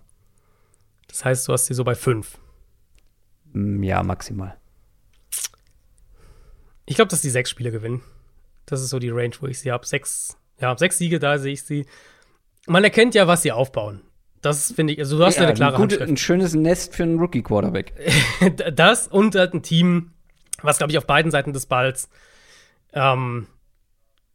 Das 1.06 1.24
heißt, 1.24 1.46
du 1.46 1.52
hast 1.52 1.66
sie 1.66 1.74
so 1.74 1.84
bei 1.84 1.94
fünf. 1.94 2.38
Hm, 3.52 3.82
ja, 3.82 4.02
maximal. 4.02 4.56
Ich 6.86 6.96
glaube, 6.96 7.10
dass 7.10 7.20
die 7.20 7.30
sechs 7.30 7.50
Spiele 7.50 7.70
gewinnen. 7.70 8.02
Das 8.64 8.80
ist 8.80 8.88
so 8.88 8.98
die 8.98 9.10
Range, 9.10 9.34
wo 9.40 9.46
ich 9.46 9.60
sie 9.60 9.70
habe. 9.70 9.86
Sechs, 9.86 10.38
ja, 10.58 10.76
sechs 10.76 10.98
Siege, 10.98 11.18
da 11.18 11.38
sehe 11.38 11.52
ich 11.52 11.62
sie. 11.64 11.86
Man 12.66 12.84
erkennt 12.84 13.14
ja, 13.14 13.26
was 13.26 13.42
sie 13.42 13.52
aufbauen. 13.52 14.02
Das 14.42 14.72
finde 14.72 14.94
ich, 14.94 14.98
also 14.98 15.18
du 15.18 15.24
hast 15.24 15.36
ja, 15.36 15.44
eine 15.44 15.54
klare 15.54 15.76
ein, 15.76 15.80
gut, 15.88 16.00
ein 16.00 16.16
schönes 16.16 16.54
Nest 16.54 16.94
für 16.94 17.02
einen 17.02 17.18
Rookie-Quarterback. 17.18 17.92
das 18.74 19.06
und 19.06 19.34
halt 19.34 19.54
ein 19.54 19.62
Team, 19.62 20.12
was, 20.62 20.78
glaube 20.78 20.92
ich, 20.92 20.98
auf 20.98 21.06
beiden 21.06 21.30
Seiten 21.30 21.52
des 21.52 21.66
Balls 21.66 22.08
ähm, 22.94 23.46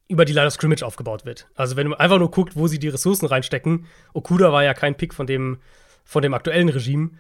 über 0.07 0.25
die 0.25 0.33
Line 0.33 0.47
of 0.47 0.53
Scrimmage 0.53 0.83
aufgebaut 0.83 1.25
wird. 1.25 1.47
Also 1.55 1.75
wenn 1.75 1.89
du 1.89 1.95
einfach 1.95 2.19
nur 2.19 2.29
guckt, 2.29 2.55
wo 2.55 2.67
sie 2.67 2.77
die 2.77 2.89
Ressourcen 2.89 3.25
reinstecken, 3.25 3.87
Okuda 4.13 4.51
war 4.51 4.63
ja 4.63 4.73
kein 4.73 4.95
Pick 4.95 5.13
von 5.13 5.25
dem, 5.25 5.57
von 6.03 6.21
dem 6.21 6.33
aktuellen 6.33 6.69
Regime, 6.69 7.11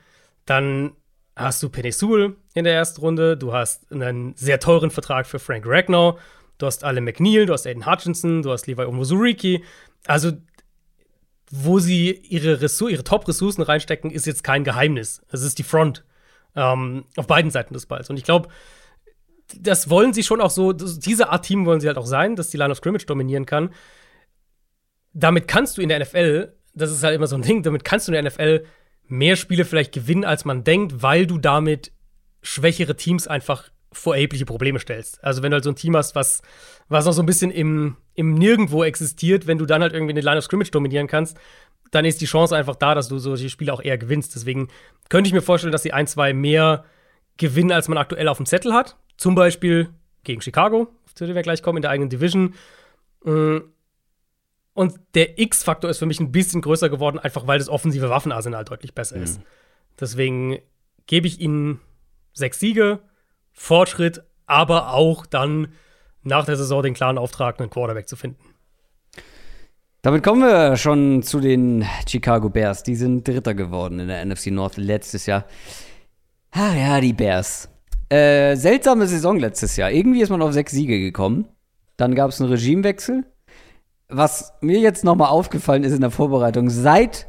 dann 0.45 0.91
hast 1.35 1.61
du 1.63 1.69
Penny 1.69 1.91
Sewell 1.91 2.35
in 2.53 2.63
der 2.63 2.75
ersten 2.75 3.01
Runde, 3.01 3.35
du 3.35 3.53
hast 3.53 3.91
einen 3.91 4.35
sehr 4.35 4.59
teuren 4.59 4.91
Vertrag 4.91 5.25
für 5.25 5.39
Frank 5.39 5.65
Ragnar, 5.67 6.17
du 6.59 6.65
hast 6.65 6.83
alle 6.83 7.01
McNeil, 7.01 7.45
du 7.45 7.53
hast 7.53 7.65
Aiden 7.65 7.85
Hutchinson, 7.85 8.43
du 8.43 8.51
hast 8.51 8.67
Levi 8.67 8.83
Omozuriki. 8.83 9.63
Also 10.05 10.33
wo 11.51 11.79
sie 11.79 12.11
ihre, 12.11 12.53
ihre 12.55 13.03
Top-Ressourcen 13.03 13.61
reinstecken, 13.61 14.11
ist 14.11 14.25
jetzt 14.25 14.43
kein 14.43 14.63
Geheimnis. 14.63 15.21
Es 15.29 15.41
ist 15.41 15.59
die 15.59 15.63
Front 15.63 16.03
ähm, 16.55 17.05
auf 17.17 17.27
beiden 17.27 17.51
Seiten 17.51 17.73
des 17.73 17.85
Balls. 17.85 18.09
Und 18.09 18.17
ich 18.17 18.23
glaube, 18.23 18.49
das 19.55 19.89
wollen 19.89 20.13
sie 20.13 20.23
schon 20.23 20.41
auch 20.41 20.49
so, 20.49 20.73
diese 20.73 21.29
Art 21.29 21.45
Team 21.45 21.65
wollen 21.65 21.79
sie 21.79 21.87
halt 21.87 21.97
auch 21.97 22.07
sein, 22.07 22.35
dass 22.35 22.49
die 22.49 22.57
Line 22.57 22.71
of 22.71 22.77
Scrimmage 22.77 23.05
dominieren 23.05 23.45
kann. 23.45 23.71
Damit 25.13 25.47
kannst 25.47 25.77
du 25.77 25.81
in 25.81 25.89
der 25.89 25.99
NFL, 25.99 26.53
das 26.73 26.91
ist 26.91 27.03
halt 27.03 27.15
immer 27.15 27.27
so 27.27 27.35
ein 27.35 27.41
Ding, 27.41 27.61
damit 27.63 27.85
kannst 27.85 28.07
du 28.07 28.11
in 28.11 28.21
der 28.21 28.31
NFL 28.31 28.65
mehr 29.07 29.35
Spiele 29.35 29.65
vielleicht 29.65 29.93
gewinnen, 29.93 30.25
als 30.25 30.45
man 30.45 30.63
denkt, 30.63 31.03
weil 31.03 31.27
du 31.27 31.37
damit 31.37 31.91
schwächere 32.41 32.95
Teams 32.95 33.27
einfach 33.27 33.69
vor 33.95 34.15
erhebliche 34.15 34.45
Probleme 34.45 34.79
stellst. 34.79 35.23
Also 35.23 35.41
wenn 35.41 35.51
du 35.51 35.55
halt 35.55 35.63
so 35.63 35.71
ein 35.71 35.75
Team 35.75 35.95
hast, 35.95 36.15
was, 36.15 36.41
was 36.89 37.05
noch 37.05 37.13
so 37.13 37.21
ein 37.21 37.25
bisschen 37.25 37.51
im, 37.51 37.95
im 38.13 38.33
Nirgendwo 38.33 38.83
existiert, 38.83 39.47
wenn 39.47 39.57
du 39.57 39.65
dann 39.65 39.81
halt 39.81 39.93
irgendwie 39.93 40.11
eine 40.11 40.21
Line 40.21 40.37
of 40.37 40.43
Scrimmage 40.43 40.71
dominieren 40.71 41.07
kannst, 41.07 41.37
dann 41.91 42.05
ist 42.05 42.19
die 42.21 42.25
Chance 42.25 42.55
einfach 42.55 42.75
da, 42.75 42.93
dass 42.93 43.07
du 43.07 43.19
solche 43.19 43.49
Spiele 43.49 43.73
auch 43.73 43.81
eher 43.81 43.97
gewinnst. 43.97 44.35
Deswegen 44.35 44.67
könnte 45.09 45.27
ich 45.27 45.33
mir 45.33 45.41
vorstellen, 45.41 45.71
dass 45.71 45.83
sie 45.83 45.93
ein, 45.93 46.07
zwei 46.07 46.33
mehr 46.33 46.83
gewinnen, 47.37 47.71
als 47.71 47.87
man 47.87 47.97
aktuell 47.97 48.27
auf 48.27 48.37
dem 48.37 48.45
Zettel 48.45 48.73
hat. 48.73 48.97
Zum 49.17 49.35
Beispiel 49.35 49.89
gegen 50.23 50.41
Chicago, 50.41 50.87
zu 51.13 51.25
dem 51.25 51.35
wir 51.35 51.41
gleich 51.41 51.63
kommen, 51.63 51.77
in 51.77 51.81
der 51.83 51.91
eigenen 51.91 52.09
Division. 52.09 52.53
Mm. 53.23 53.57
Und 54.73 54.99
der 55.13 55.39
X-Faktor 55.39 55.89
ist 55.89 55.99
für 55.99 56.05
mich 56.05 56.19
ein 56.19 56.33
bisschen 56.33 56.61
größer 56.61 56.89
geworden, 56.89 57.17
einfach 57.17 57.47
weil 57.47 57.59
das 57.59 57.69
offensive 57.69 58.09
Waffenarsenal 58.09 58.65
deutlich 58.65 58.93
besser 58.93 59.15
mhm. 59.15 59.23
ist. 59.23 59.41
Deswegen 59.97 60.59
gebe 61.07 61.27
ich 61.27 61.39
ihnen 61.39 61.79
sechs 62.33 62.59
Siege, 62.59 62.99
Fortschritt, 63.55 64.21
aber 64.45 64.93
auch 64.93 65.25
dann 65.25 65.69
nach 66.23 66.45
der 66.45 66.57
Saison 66.57 66.83
den 66.83 66.93
klaren 66.93 67.17
Auftrag, 67.17 67.59
einen 67.59 67.69
Quarterback 67.69 68.07
zu 68.07 68.15
finden. 68.15 68.37
Damit 70.01 70.21
kommen 70.21 70.41
wir 70.41 70.77
schon 70.77 71.23
zu 71.23 71.39
den 71.39 71.83
Chicago 72.07 72.49
Bears. 72.49 72.83
Die 72.83 72.95
sind 72.95 73.27
Dritter 73.27 73.55
geworden 73.55 73.99
in 73.99 74.07
der 74.07 74.23
NFC 74.23 74.47
North 74.47 74.77
letztes 74.77 75.25
Jahr. 75.25 75.45
Ah 76.51 76.75
ja, 76.75 77.01
die 77.01 77.13
Bears. 77.13 77.69
Äh, 78.09 78.55
seltsame 78.55 79.07
Saison 79.07 79.39
letztes 79.39 79.77
Jahr. 79.77 79.89
Irgendwie 79.89 80.21
ist 80.21 80.29
man 80.29 80.43
auf 80.43 80.53
sechs 80.53 80.73
Siege 80.73 80.99
gekommen. 80.99 81.47
Dann 81.97 82.13
gab 82.13 82.29
es 82.29 82.39
einen 82.39 82.51
Regimewechsel. 82.51 83.25
Was 84.07 84.53
mir 84.61 84.77
jetzt 84.77 85.03
nochmal 85.03 85.29
aufgefallen 85.29 85.83
ist 85.83 85.93
in 85.93 86.01
der 86.01 86.11
Vorbereitung, 86.11 86.69
seit 86.69 87.27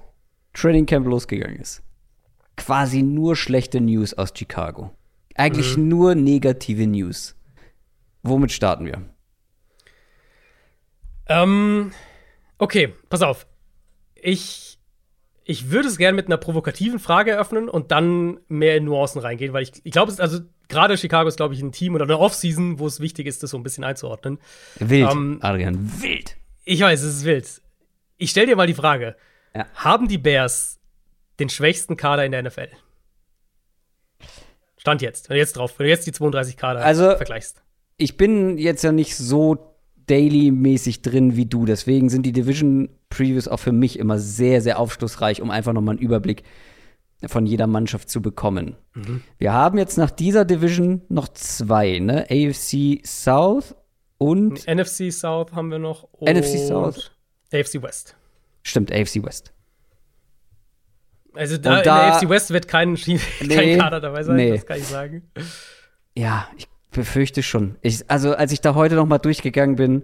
Training 0.53 0.85
Camp 0.85 1.07
losgegangen 1.07 1.59
ist, 1.59 1.83
quasi 2.59 3.03
nur 3.03 3.37
schlechte 3.37 3.81
News 3.81 4.13
aus 4.13 4.33
Chicago. 4.37 4.91
Eigentlich 5.37 5.77
mhm. 5.77 5.89
nur 5.89 6.15
negative 6.15 6.87
News. 6.87 7.37
Womit 8.23 8.53
starten 8.53 8.87
wir? 8.87 9.03
Ähm, 11.29 11.93
okay, 12.59 12.93
pass 13.09 13.23
auf. 13.23 13.47
Ich 14.15 14.77
ich 15.49 15.71
würde 15.71 15.87
es 15.87 15.97
gerne 15.97 16.17
mit 16.17 16.27
einer 16.27 16.39
provokativen 16.39 16.99
Frage 16.99 17.31
eröffnen 17.31 17.69
und 17.69 17.93
dann 17.93 18.41
mehr 18.49 18.77
in 18.77 18.85
Nuancen 18.85 19.21
reingehen, 19.21 19.53
weil 19.53 19.63
ich, 19.63 19.73
ich 19.85 19.93
glaube, 19.93 20.13
also 20.19 20.41
gerade 20.69 20.97
Chicago 20.97 21.29
ist, 21.29 21.37
glaube 21.37 21.55
ich, 21.55 21.63
ein 21.63 21.71
Team 21.71 21.95
oder 21.95 22.03
eine 22.03 22.19
Offseason, 22.19 22.81
wo 22.81 22.87
es 22.89 22.99
wichtig 22.99 23.29
ist, 23.29 23.45
das 23.45 23.51
so 23.51 23.57
ein 23.57 23.63
bisschen 23.63 23.85
einzuordnen. 23.85 24.39
Wild, 24.81 25.13
ähm, 25.13 25.39
Adrian, 25.43 26.03
wild. 26.03 26.37
Ich 26.65 26.81
weiß, 26.81 27.01
es 27.01 27.19
ist 27.19 27.25
wild. 27.25 27.63
Ich 28.17 28.31
stelle 28.31 28.49
dir 28.49 28.57
mal 28.57 28.67
die 28.67 28.75
Frage: 28.75 29.15
ja. 29.55 29.67
Haben 29.77 30.09
die 30.09 30.19
Bears 30.19 30.81
den 31.39 31.49
schwächsten 31.49 31.97
Kader 31.97 32.25
in 32.25 32.33
der 32.33 32.43
NFL? 32.43 32.69
Stand 34.87 35.03
jetzt, 35.03 35.29
wenn 35.29 35.35
du 35.35 35.41
jetzt 35.41 35.57
drauf, 35.57 35.77
wenn 35.79 35.87
du 35.87 35.91
jetzt 35.91 36.07
die 36.07 36.13
32 36.13 36.57
Kader 36.57 36.85
also, 36.85 37.17
vergleichst. 37.17 37.61
Ich 37.97 38.17
bin 38.17 38.57
jetzt 38.57 38.85
ja 38.85 38.93
nicht 38.93 39.17
so 39.17 39.75
daily-mäßig 40.07 41.03
drin 41.03 41.35
wie 41.35 41.47
du, 41.47 41.65
deswegen 41.65 42.09
sind 42.09 42.25
die 42.25 42.31
Division 42.31 42.91
Previews 43.09 43.49
auch 43.49 43.59
für 43.59 43.73
mich 43.73 43.99
immer 43.99 44.21
sehr, 44.21 44.61
sehr 44.61 44.79
aufschlussreich, 44.79 45.43
um 45.43 45.51
einfach 45.51 45.73
nochmal 45.73 45.97
einen 45.97 46.05
Überblick 46.05 46.45
von 47.27 47.47
jeder 47.47 47.67
Mannschaft 47.67 48.09
zu 48.09 48.23
bekommen. 48.23 48.77
Mhm. 48.95 49.25
Wir 49.39 49.53
haben 49.53 49.77
jetzt 49.77 49.99
nach 49.99 50.13
dieser 50.13 50.45
Division 50.45 51.03
noch 51.09 51.27
zwei, 51.31 51.99
ne? 51.99 52.27
AFC 52.31 53.05
South 53.05 53.75
und 54.19 54.69
NFC 54.69 55.13
South 55.13 55.51
haben 55.51 55.73
wir 55.73 55.81
noch. 55.81 56.07
NFC 56.21 56.65
South. 56.65 57.11
AFC 57.53 57.83
West. 57.83 58.15
Stimmt, 58.63 58.93
AFC 58.93 59.25
West. 59.25 59.53
Also 61.37 61.57
da, 61.57 61.71
da, 61.71 61.79
in 61.79 61.85
der 61.85 61.95
AFC 61.95 62.29
West 62.29 62.51
wird 62.51 62.69
kein, 62.69 62.93
nee, 63.07 63.19
kein 63.49 63.79
Kader 63.79 64.01
dabei 64.01 64.23
sein, 64.23 64.37
nee. 64.37 64.51
das 64.53 64.67
kann 64.67 64.79
ich 64.79 64.87
sagen. 64.87 65.31
Ja, 66.15 66.49
ich 66.57 66.69
befürchte 66.91 67.43
schon. 67.43 67.77
Ich, 67.83 68.09
also 68.11 68.35
als 68.35 68.53
ich 68.53 68.61
da 68.61 68.75
heute 68.75 68.95
noch 68.95 69.07
mal 69.07 69.19
durchgegangen 69.19 69.77
bin, 69.77 70.03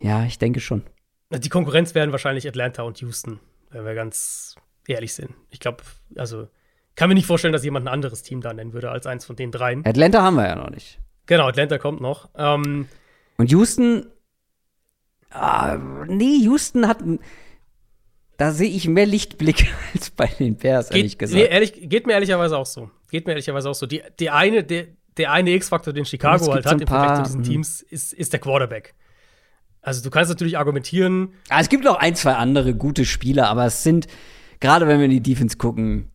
ja, 0.00 0.24
ich 0.24 0.38
denke 0.38 0.60
schon. 0.60 0.84
Die 1.30 1.48
Konkurrenz 1.48 1.94
werden 1.94 2.12
wahrscheinlich 2.12 2.46
Atlanta 2.48 2.82
und 2.82 3.00
Houston, 3.00 3.40
wenn 3.70 3.84
wir 3.84 3.94
ganz 3.94 4.54
ehrlich 4.86 5.12
sind. 5.12 5.34
Ich 5.50 5.60
glaube, 5.60 5.82
also 6.16 6.48
kann 6.94 7.08
mir 7.08 7.14
nicht 7.14 7.26
vorstellen, 7.26 7.52
dass 7.52 7.64
jemand 7.64 7.86
ein 7.86 7.92
anderes 7.92 8.22
Team 8.22 8.40
da 8.40 8.52
nennen 8.52 8.72
würde 8.72 8.90
als 8.90 9.06
eins 9.06 9.24
von 9.24 9.36
den 9.36 9.52
dreien. 9.52 9.84
Atlanta 9.84 10.22
haben 10.22 10.36
wir 10.36 10.46
ja 10.46 10.56
noch 10.56 10.70
nicht. 10.70 10.98
Genau, 11.26 11.46
Atlanta 11.46 11.78
kommt 11.78 12.00
noch. 12.00 12.30
Ähm, 12.36 12.88
und 13.36 13.50
Houston, 13.52 14.06
ah, 15.30 15.76
nee, 16.06 16.38
Houston 16.42 16.88
hat, 16.88 16.98
da 18.38 18.52
sehe 18.52 18.70
ich 18.70 18.88
mehr 18.88 19.04
Lichtblick 19.04 19.66
als 19.94 20.10
bei 20.10 20.26
den 20.26 20.56
Bears, 20.56 20.90
ehrlich 20.90 21.18
gesagt. 21.18 21.38
Nee, 21.38 21.48
ehrlich, 21.48 21.88
geht 21.88 22.06
mir 22.06 22.14
ehrlicherweise 22.14 22.56
auch 22.56 22.66
so. 22.66 22.90
Geht 23.10 23.26
mir 23.26 23.32
ehrlicherweise 23.32 23.68
auch 23.68 23.74
so. 23.74 23.86
Die, 23.86 24.00
die 24.18 24.30
eine, 24.30 24.64
der, 24.64 24.86
der 25.16 25.32
eine 25.32 25.50
X-Faktor, 25.50 25.92
den 25.92 26.06
Chicago 26.06 26.52
halt 26.52 26.64
hat 26.64 26.80
im 26.80 26.86
Vergleich 26.86 27.16
zu 27.18 27.22
diesen 27.24 27.40
mhm. 27.40 27.44
Teams, 27.44 27.82
ist, 27.82 28.14
ist 28.14 28.32
der 28.32 28.40
Quarterback. 28.40 28.94
Also 29.82 30.02
du 30.02 30.10
kannst 30.10 30.30
natürlich 30.30 30.56
argumentieren. 30.56 31.34
Ah, 31.48 31.60
es 31.60 31.68
gibt 31.68 31.84
noch 31.84 31.96
ein, 31.96 32.14
zwei 32.14 32.34
andere 32.34 32.74
gute 32.74 33.04
Spieler, 33.04 33.48
aber 33.48 33.66
es 33.66 33.82
sind, 33.82 34.06
gerade 34.60 34.86
wenn 34.86 34.98
wir 34.98 35.06
in 35.06 35.10
die 35.10 35.22
Defense 35.22 35.56
gucken, 35.56 36.12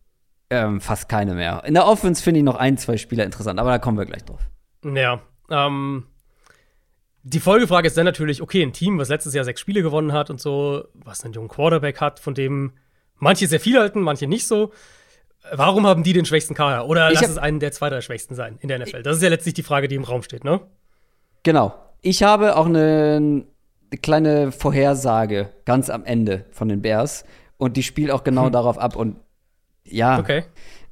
ähm, 0.50 0.80
fast 0.80 1.08
keine 1.08 1.34
mehr. 1.34 1.62
In 1.66 1.74
der 1.74 1.86
Offense 1.86 2.22
finde 2.22 2.38
ich 2.38 2.44
noch 2.44 2.56
ein, 2.56 2.78
zwei 2.78 2.96
Spieler 2.96 3.24
interessant, 3.24 3.58
aber 3.60 3.70
da 3.70 3.78
kommen 3.78 3.98
wir 3.98 4.06
gleich 4.06 4.24
drauf. 4.24 4.40
Ja, 4.84 5.20
ähm, 5.50 6.04
die 7.24 7.40
Folgefrage 7.40 7.86
ist 7.86 7.96
dann 7.96 8.04
natürlich, 8.04 8.42
okay, 8.42 8.62
ein 8.62 8.74
Team, 8.74 8.98
was 8.98 9.08
letztes 9.08 9.34
Jahr 9.34 9.44
sechs 9.44 9.60
Spiele 9.60 9.82
gewonnen 9.82 10.12
hat 10.12 10.28
und 10.28 10.40
so, 10.40 10.84
was 10.92 11.24
einen 11.24 11.32
jungen 11.32 11.48
Quarterback 11.48 12.00
hat, 12.00 12.20
von 12.20 12.34
dem 12.34 12.72
manche 13.18 13.46
sehr 13.46 13.60
viel 13.60 13.78
halten, 13.78 14.02
manche 14.02 14.26
nicht 14.26 14.46
so. 14.46 14.72
Warum 15.50 15.86
haben 15.86 16.02
die 16.02 16.12
den 16.12 16.26
schwächsten 16.26 16.54
Kader? 16.54 16.86
Oder 16.86 17.12
ich 17.12 17.20
lass 17.20 17.30
es 17.30 17.38
einen 17.38 17.60
der 17.60 17.72
zwei, 17.72 17.88
drei 17.88 18.02
schwächsten 18.02 18.34
sein 18.34 18.58
in 18.60 18.68
der 18.68 18.78
NFL? 18.78 19.02
Das 19.02 19.16
ist 19.16 19.22
ja 19.22 19.30
letztlich 19.30 19.54
die 19.54 19.62
Frage, 19.62 19.88
die 19.88 19.94
im 19.94 20.04
Raum 20.04 20.22
steht, 20.22 20.44
ne? 20.44 20.60
Genau. 21.42 21.74
Ich 22.02 22.22
habe 22.22 22.56
auch 22.56 22.66
eine, 22.66 23.44
eine 23.90 24.00
kleine 24.00 24.52
Vorhersage 24.52 25.50
ganz 25.64 25.88
am 25.88 26.04
Ende 26.04 26.44
von 26.50 26.68
den 26.68 26.82
Bears. 26.82 27.24
Und 27.56 27.78
die 27.78 27.82
spielt 27.82 28.10
auch 28.10 28.24
genau 28.24 28.46
hm. 28.46 28.52
darauf 28.52 28.78
ab. 28.78 28.96
Und 28.96 29.16
ja, 29.84 30.18
okay. 30.18 30.44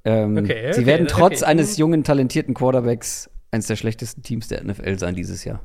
Ähm, 0.05 0.39
okay, 0.39 0.73
sie 0.73 0.87
werden 0.87 1.07
trotz 1.07 1.43
okay. 1.43 1.51
eines 1.51 1.77
jungen, 1.77 2.05
talentierten 2.05 2.55
Quarterbacks 2.55 3.31
eines 3.51 3.67
der 3.67 3.77
schlechtesten 3.77 4.23
Teams 4.23 4.49
der 4.49 4.65
NFL 4.65 4.99
sein 4.99 5.15
dieses 5.15 5.45
Jahr. 5.45 5.63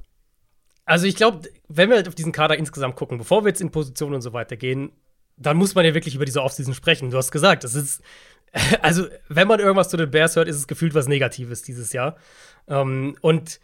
Also 0.87 1.05
ich 1.05 1.17
glaube, 1.17 1.49
wenn 1.67 1.89
wir 1.89 1.97
halt 1.97 2.07
auf 2.07 2.15
diesen 2.15 2.31
Kader 2.31 2.57
insgesamt 2.57 2.95
gucken, 2.95 3.17
bevor 3.17 3.43
wir 3.43 3.49
jetzt 3.49 3.59
in 3.59 3.71
Positionen 3.71 4.15
und 4.15 4.21
so 4.21 4.31
weiter 4.31 4.55
gehen, 4.55 4.93
dann 5.35 5.57
muss 5.57 5.75
man 5.75 5.83
ja 5.83 5.93
wirklich 5.93 6.15
über 6.15 6.23
diese 6.23 6.41
Offseason 6.41 6.73
sprechen. 6.73 7.11
Du 7.11 7.17
hast 7.17 7.29
gesagt, 7.29 7.65
es 7.65 7.75
ist, 7.75 8.01
also 8.81 9.05
wenn 9.27 9.49
man 9.49 9.59
irgendwas 9.59 9.89
zu 9.89 9.97
den 9.97 10.09
Bears 10.09 10.37
hört, 10.37 10.47
ist 10.47 10.55
es 10.55 10.65
gefühlt 10.65 10.95
was 10.95 11.09
Negatives 11.09 11.61
dieses 11.61 11.91
Jahr. 11.91 12.15
Ähm, 12.69 13.17
und 13.19 13.59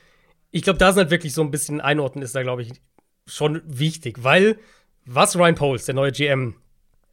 ich 0.52 0.64
glaube, 0.64 0.80
da 0.80 0.92
sind 0.92 1.00
halt 1.00 1.12
wirklich 1.12 1.34
so 1.34 1.42
ein 1.42 1.50
bisschen 1.50 1.80
einordnen 1.80 2.24
ist 2.24 2.36
da, 2.36 2.44
glaube 2.44 2.62
ich, 2.62 2.74
schon 3.26 3.62
wichtig, 3.66 4.22
weil 4.26 4.60
was 5.06 5.38
Ryan 5.38 5.56
Poles, 5.56 5.86
der 5.86 5.96
neue 5.96 6.12
GM, 6.12 6.56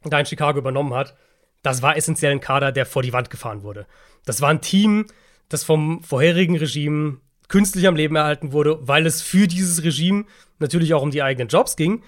da 0.03 0.19
in 0.19 0.25
Chicago 0.25 0.59
übernommen 0.59 0.93
hat, 0.93 1.15
das 1.63 1.81
war 1.81 1.95
essentiell 1.95 2.33
ein 2.33 2.41
Kader, 2.41 2.73
der 2.73 2.85
vor 2.85 3.01
die 3.01 3.13
Wand 3.13 3.29
gefahren 3.29 3.63
wurde. 3.63 3.87
Das 4.25 4.41
war 4.41 4.49
ein 4.49 4.59
Team, 4.59 5.05
das 5.47 5.63
vom 5.63 6.03
vorherigen 6.03 6.57
Regime 6.57 7.21
künstlich 7.51 7.85
am 7.85 7.95
Leben 7.95 8.15
erhalten 8.15 8.53
wurde, 8.53 8.79
weil 8.81 9.05
es 9.05 9.21
für 9.21 9.45
dieses 9.45 9.83
Regime 9.83 10.25
natürlich 10.59 10.93
auch 10.93 11.03
um 11.03 11.11
die 11.11 11.21
eigenen 11.21 11.49
Jobs 11.49 11.75
ging, 11.75 12.01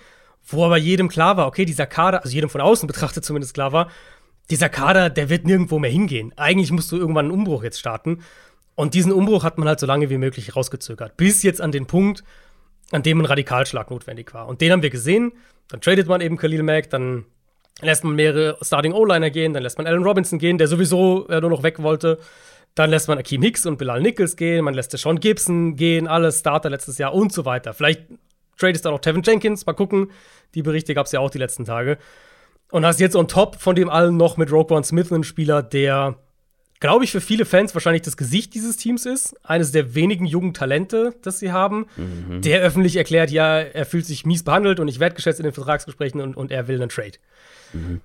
wo 0.46 0.66
aber 0.66 0.78
jedem 0.78 1.10
klar 1.10 1.36
war, 1.38 1.48
okay, 1.48 1.66
dieser 1.66 1.86
Kader, 1.86 2.24
also 2.24 2.34
jedem 2.34 2.50
von 2.50 2.62
außen 2.62 2.88
betrachtet 2.88 3.26
zumindest 3.26 3.54
klar 3.54 3.74
war, 3.74 3.90
dieser 4.50 4.70
Kader, 4.70 5.10
der 5.10 5.30
wird 5.30 5.46
nirgendwo 5.46 5.80
mehr 5.80 5.92
hingehen. 5.92 6.34
Eigentlich 6.38 6.72
musst 6.72 6.92
du 6.92 6.98
irgendwann 6.98 7.26
einen 7.26 7.34
Umbruch 7.34 7.64
jetzt 7.64 7.80
starten. 7.80 8.20
Und 8.76 8.94
diesen 8.94 9.12
Umbruch 9.12 9.44
hat 9.44 9.58
man 9.58 9.68
halt 9.68 9.80
so 9.80 9.86
lange 9.86 10.10
wie 10.10 10.18
möglich 10.18 10.56
rausgezögert. 10.56 11.16
Bis 11.18 11.44
jetzt 11.44 11.62
an 11.62 11.72
den 11.72 11.86
Punkt, 11.86 12.24
an 12.92 13.04
dem 13.04 13.20
ein 13.20 13.26
Radikalschlag 13.26 13.92
notwendig 13.92 14.34
war. 14.34 14.48
Und 14.48 14.62
den 14.62 14.72
haben 14.72 14.82
wir 14.82 14.90
gesehen. 14.90 15.34
Dann 15.70 15.82
tradet 15.82 16.08
man 16.08 16.22
eben 16.22 16.38
Khalil 16.38 16.64
Mack, 16.64 16.90
dann 16.90 17.26
lässt 17.82 18.04
man 18.04 18.16
mehrere 18.16 18.58
Starting 18.62 18.94
O-Liner 18.94 19.30
gehen, 19.30 19.54
dann 19.54 19.64
lässt 19.64 19.78
man 19.78 19.88
Allen 19.88 20.04
Robinson 20.04 20.40
gehen, 20.40 20.58
der 20.58 20.68
sowieso 20.68 21.28
äh, 21.28 21.40
nur 21.42 21.50
noch 21.50 21.64
weg 21.64 21.82
wollte. 21.82 22.20
Dann 22.76 22.90
lässt 22.90 23.08
man 23.08 23.20
Akeem 23.20 23.42
Hicks 23.42 23.66
und 23.66 23.78
Bilal 23.78 24.02
Nichols 24.02 24.36
gehen, 24.36 24.66
man 24.66 24.74
lässt 24.74 24.98
Sean 24.98 25.20
Gibson 25.20 25.76
gehen, 25.76 26.08
alles 26.08 26.40
Starter 26.40 26.70
letztes 26.70 26.98
Jahr 26.98 27.14
und 27.14 27.32
so 27.32 27.46
weiter. 27.46 27.74
Vielleicht 27.74 28.06
tradest 28.58 28.86
du 28.86 28.90
auch 28.90 28.94
noch 28.94 29.00
Tevin 29.00 29.22
Jenkins, 29.24 29.66
mal 29.66 29.74
gucken. 29.74 30.12
Die 30.56 30.64
Berichte 30.64 30.94
gab 30.94 31.06
es 31.06 31.12
ja 31.12 31.20
auch 31.20 31.30
die 31.30 31.38
letzten 31.38 31.66
Tage. 31.66 31.98
Und 32.72 32.86
hast 32.86 33.00
jetzt 33.00 33.16
on 33.16 33.28
top 33.28 33.58
von 33.58 33.76
dem 33.76 33.90
allen 33.90 34.18
noch 34.18 34.38
mit 34.38 34.52
Roquan 34.52 34.84
Smith 34.84 35.12
einen 35.12 35.24
Spieler, 35.24 35.62
der, 35.62 36.16
glaube 36.80 37.04
ich, 37.04 37.12
für 37.12 37.22
viele 37.22 37.46
Fans 37.46 37.76
wahrscheinlich 37.76 38.02
das 38.02 38.18
Gesicht 38.18 38.56
dieses 38.56 38.78
Teams 38.78 39.06
ist. 39.06 39.36
Eines 39.46 39.72
der 39.72 39.94
wenigen 39.94 40.26
jungen 40.26 40.56
Talente, 40.56 41.14
das 41.22 41.38
sie 41.38 41.52
haben. 41.52 41.86
Mhm. 41.96 42.42
Der 42.42 42.62
öffentlich 42.62 42.96
erklärt, 42.96 43.30
ja, 43.30 43.60
er 43.60 43.86
fühlt 43.86 44.08
sich 44.08 44.26
mies 44.26 44.44
behandelt 44.44 44.80
und 44.80 44.88
nicht 44.88 45.00
wertgeschätzt 45.00 45.40
in 45.40 45.44
den 45.44 45.54
Vertragsgesprächen 45.54 46.20
und, 46.20 46.36
und 46.36 46.52
er 46.52 46.68
will 46.68 46.82
einen 46.82 46.90
Trade. 46.90 47.20
Mhm. 47.74 48.02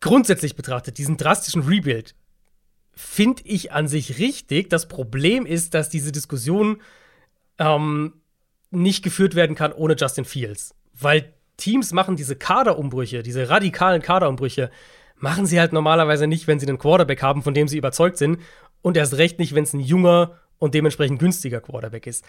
Grundsätzlich 0.00 0.54
betrachtet, 0.54 0.96
diesen 0.96 1.16
drastischen 1.16 1.62
Rebuild 1.62 2.14
finde 3.00 3.42
ich 3.46 3.72
an 3.72 3.88
sich 3.88 4.18
richtig. 4.18 4.68
Das 4.68 4.86
Problem 4.86 5.46
ist, 5.46 5.74
dass 5.74 5.88
diese 5.88 6.12
Diskussion 6.12 6.80
ähm, 7.58 8.12
nicht 8.70 9.02
geführt 9.02 9.34
werden 9.34 9.56
kann 9.56 9.72
ohne 9.72 9.96
Justin 9.96 10.24
Fields. 10.24 10.74
Weil 10.92 11.32
Teams 11.56 11.92
machen 11.92 12.16
diese 12.16 12.36
Kaderumbrüche, 12.36 13.22
diese 13.22 13.48
radikalen 13.48 14.02
Kaderumbrüche, 14.02 14.70
machen 15.16 15.46
sie 15.46 15.58
halt 15.58 15.72
normalerweise 15.72 16.26
nicht, 16.26 16.46
wenn 16.46 16.60
sie 16.60 16.68
einen 16.68 16.78
Quarterback 16.78 17.22
haben, 17.22 17.42
von 17.42 17.54
dem 17.54 17.68
sie 17.68 17.78
überzeugt 17.78 18.18
sind. 18.18 18.38
Und 18.82 18.96
erst 18.96 19.16
recht 19.16 19.38
nicht, 19.38 19.54
wenn 19.54 19.64
es 19.64 19.72
ein 19.72 19.80
junger 19.80 20.38
und 20.58 20.74
dementsprechend 20.74 21.18
günstiger 21.18 21.60
Quarterback 21.60 22.06
ist. 22.06 22.24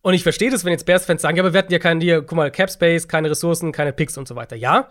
Und 0.00 0.14
ich 0.14 0.22
verstehe 0.22 0.50
das, 0.50 0.64
wenn 0.64 0.72
jetzt 0.72 0.86
Bears-Fans 0.86 1.22
sagen, 1.22 1.36
ja, 1.36 1.42
aber 1.42 1.52
wir 1.52 1.58
hatten 1.58 1.72
ja 1.72 1.78
keinen, 1.78 2.00
hier, 2.00 2.22
guck 2.22 2.36
mal, 2.36 2.50
Cap 2.50 2.70
Space, 2.70 3.08
keine 3.08 3.30
Ressourcen, 3.30 3.72
keine 3.72 3.92
Picks 3.92 4.16
und 4.16 4.26
so 4.26 4.36
weiter. 4.36 4.56
Ja, 4.56 4.88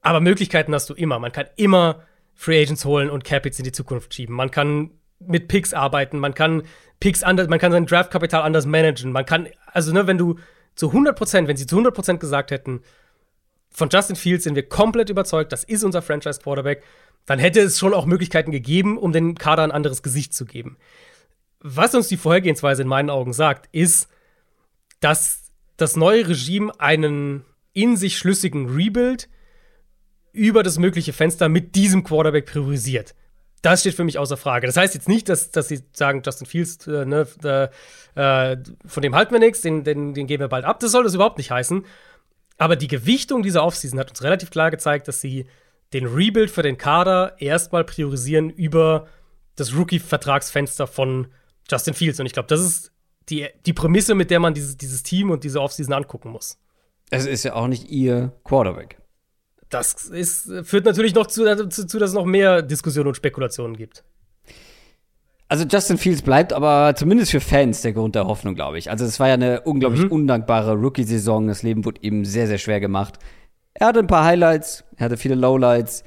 aber 0.00 0.20
Möglichkeiten 0.20 0.74
hast 0.74 0.90
du 0.90 0.94
immer. 0.94 1.18
Man 1.18 1.32
kann 1.32 1.46
immer 1.56 2.02
Free 2.34 2.62
Agents 2.62 2.84
holen 2.84 3.10
und 3.10 3.24
Capits 3.24 3.58
in 3.58 3.64
die 3.64 3.72
Zukunft 3.72 4.14
schieben. 4.14 4.34
Man 4.34 4.50
kann 4.50 4.90
mit 5.18 5.48
Picks 5.48 5.74
arbeiten, 5.74 6.18
man 6.18 6.34
kann 6.34 6.62
Picks 7.00 7.22
anders, 7.22 7.48
man 7.48 7.58
kann 7.58 7.72
sein 7.72 7.86
Draftkapital 7.86 8.42
anders 8.42 8.66
managen. 8.66 9.12
Man 9.12 9.26
kann, 9.26 9.48
also 9.66 9.92
ne, 9.92 10.06
wenn 10.06 10.18
du 10.18 10.38
zu 10.74 10.88
100 10.88 11.16
Prozent, 11.16 11.48
wenn 11.48 11.56
sie 11.56 11.66
zu 11.66 11.76
100 11.76 11.94
Prozent 11.94 12.20
gesagt 12.20 12.50
hätten, 12.50 12.82
von 13.70 13.88
Justin 13.90 14.16
Fields 14.16 14.44
sind 14.44 14.54
wir 14.54 14.68
komplett 14.68 15.10
überzeugt, 15.10 15.52
das 15.52 15.64
ist 15.64 15.82
unser 15.82 16.02
Franchise 16.02 16.40
Quarterback, 16.40 16.82
dann 17.26 17.38
hätte 17.38 17.60
es 17.60 17.78
schon 17.78 17.94
auch 17.94 18.06
Möglichkeiten 18.06 18.50
gegeben, 18.50 18.98
um 18.98 19.12
den 19.12 19.36
Kader 19.36 19.62
ein 19.62 19.72
anderes 19.72 20.02
Gesicht 20.02 20.34
zu 20.34 20.44
geben. 20.44 20.76
Was 21.60 21.94
uns 21.94 22.08
die 22.08 22.16
Vorhergehensweise 22.16 22.82
in 22.82 22.88
meinen 22.88 23.10
Augen 23.10 23.32
sagt, 23.32 23.68
ist, 23.72 24.08
dass 25.00 25.50
das 25.76 25.96
neue 25.96 26.28
Regime 26.28 26.72
einen 26.78 27.44
in 27.72 27.96
sich 27.96 28.18
schlüssigen 28.18 28.68
Rebuild 28.68 29.28
über 30.32 30.62
das 30.62 30.78
mögliche 30.78 31.12
Fenster 31.12 31.48
mit 31.48 31.74
diesem 31.74 32.04
Quarterback 32.04 32.46
priorisiert. 32.46 33.14
Das 33.62 33.80
steht 33.80 33.94
für 33.94 34.04
mich 34.04 34.18
außer 34.18 34.36
Frage. 34.36 34.66
Das 34.66 34.76
heißt 34.76 34.94
jetzt 34.94 35.08
nicht, 35.08 35.28
dass, 35.28 35.52
dass 35.52 35.68
sie 35.68 35.84
sagen, 35.92 36.22
Justin 36.24 36.46
Fields, 36.48 36.86
äh, 36.88 37.04
ne, 37.04 37.28
äh, 38.14 38.56
von 38.84 39.02
dem 39.02 39.14
halten 39.14 39.32
wir 39.32 39.38
nichts, 39.38 39.60
den, 39.60 39.84
den, 39.84 40.14
den 40.14 40.26
geben 40.26 40.42
wir 40.42 40.48
bald 40.48 40.64
ab. 40.64 40.80
Das 40.80 40.90
soll 40.90 41.04
das 41.04 41.14
überhaupt 41.14 41.38
nicht 41.38 41.52
heißen. 41.52 41.84
Aber 42.58 42.74
die 42.74 42.88
Gewichtung 42.88 43.42
dieser 43.42 43.64
Offseason 43.64 44.00
hat 44.00 44.10
uns 44.10 44.22
relativ 44.22 44.50
klar 44.50 44.70
gezeigt, 44.70 45.06
dass 45.06 45.20
sie 45.20 45.46
den 45.92 46.06
Rebuild 46.06 46.50
für 46.50 46.62
den 46.62 46.76
Kader 46.76 47.36
erstmal 47.38 47.84
priorisieren 47.84 48.50
über 48.50 49.06
das 49.54 49.74
Rookie-Vertragsfenster 49.76 50.86
von 50.86 51.28
Justin 51.70 51.94
Fields. 51.94 52.18
Und 52.18 52.26
ich 52.26 52.32
glaube, 52.32 52.48
das 52.48 52.60
ist 52.60 52.92
die, 53.28 53.46
die 53.64 53.72
Prämisse, 53.72 54.14
mit 54.14 54.30
der 54.30 54.40
man 54.40 54.54
dieses, 54.54 54.76
dieses 54.76 55.04
Team 55.04 55.30
und 55.30 55.44
diese 55.44 55.60
Offseason 55.60 55.92
angucken 55.92 56.30
muss. 56.30 56.58
Es 57.10 57.26
ist 57.26 57.44
ja 57.44 57.54
auch 57.54 57.68
nicht 57.68 57.90
ihr 57.90 58.32
Quarterback 58.42 59.01
das 59.72 60.04
ist, 60.04 60.50
führt 60.64 60.84
natürlich 60.84 61.14
noch 61.14 61.26
zu, 61.26 61.44
dazu, 61.44 61.98
dass 61.98 62.10
es 62.10 62.14
noch 62.14 62.24
mehr 62.26 62.62
Diskussionen 62.62 63.08
und 63.08 63.16
Spekulationen 63.16 63.76
gibt. 63.76 64.04
Also 65.48 65.66
Justin 65.66 65.98
Fields 65.98 66.22
bleibt 66.22 66.52
aber 66.54 66.94
zumindest 66.96 67.30
für 67.30 67.40
Fans 67.40 67.82
der 67.82 67.92
Grund 67.92 68.14
der 68.14 68.26
Hoffnung, 68.26 68.54
glaube 68.54 68.78
ich. 68.78 68.90
Also 68.90 69.04
es 69.04 69.20
war 69.20 69.28
ja 69.28 69.34
eine 69.34 69.60
unglaublich 69.60 70.04
mhm. 70.04 70.12
undankbare 70.12 70.72
Rookie-Saison. 70.74 71.46
Das 71.46 71.62
Leben 71.62 71.84
wurde 71.84 72.00
ihm 72.00 72.24
sehr, 72.24 72.46
sehr 72.46 72.56
schwer 72.56 72.80
gemacht. 72.80 73.18
Er 73.74 73.88
hatte 73.88 73.98
ein 73.98 74.06
paar 74.06 74.24
Highlights, 74.24 74.84
er 74.96 75.06
hatte 75.06 75.16
viele 75.18 75.34
Lowlights. 75.34 76.04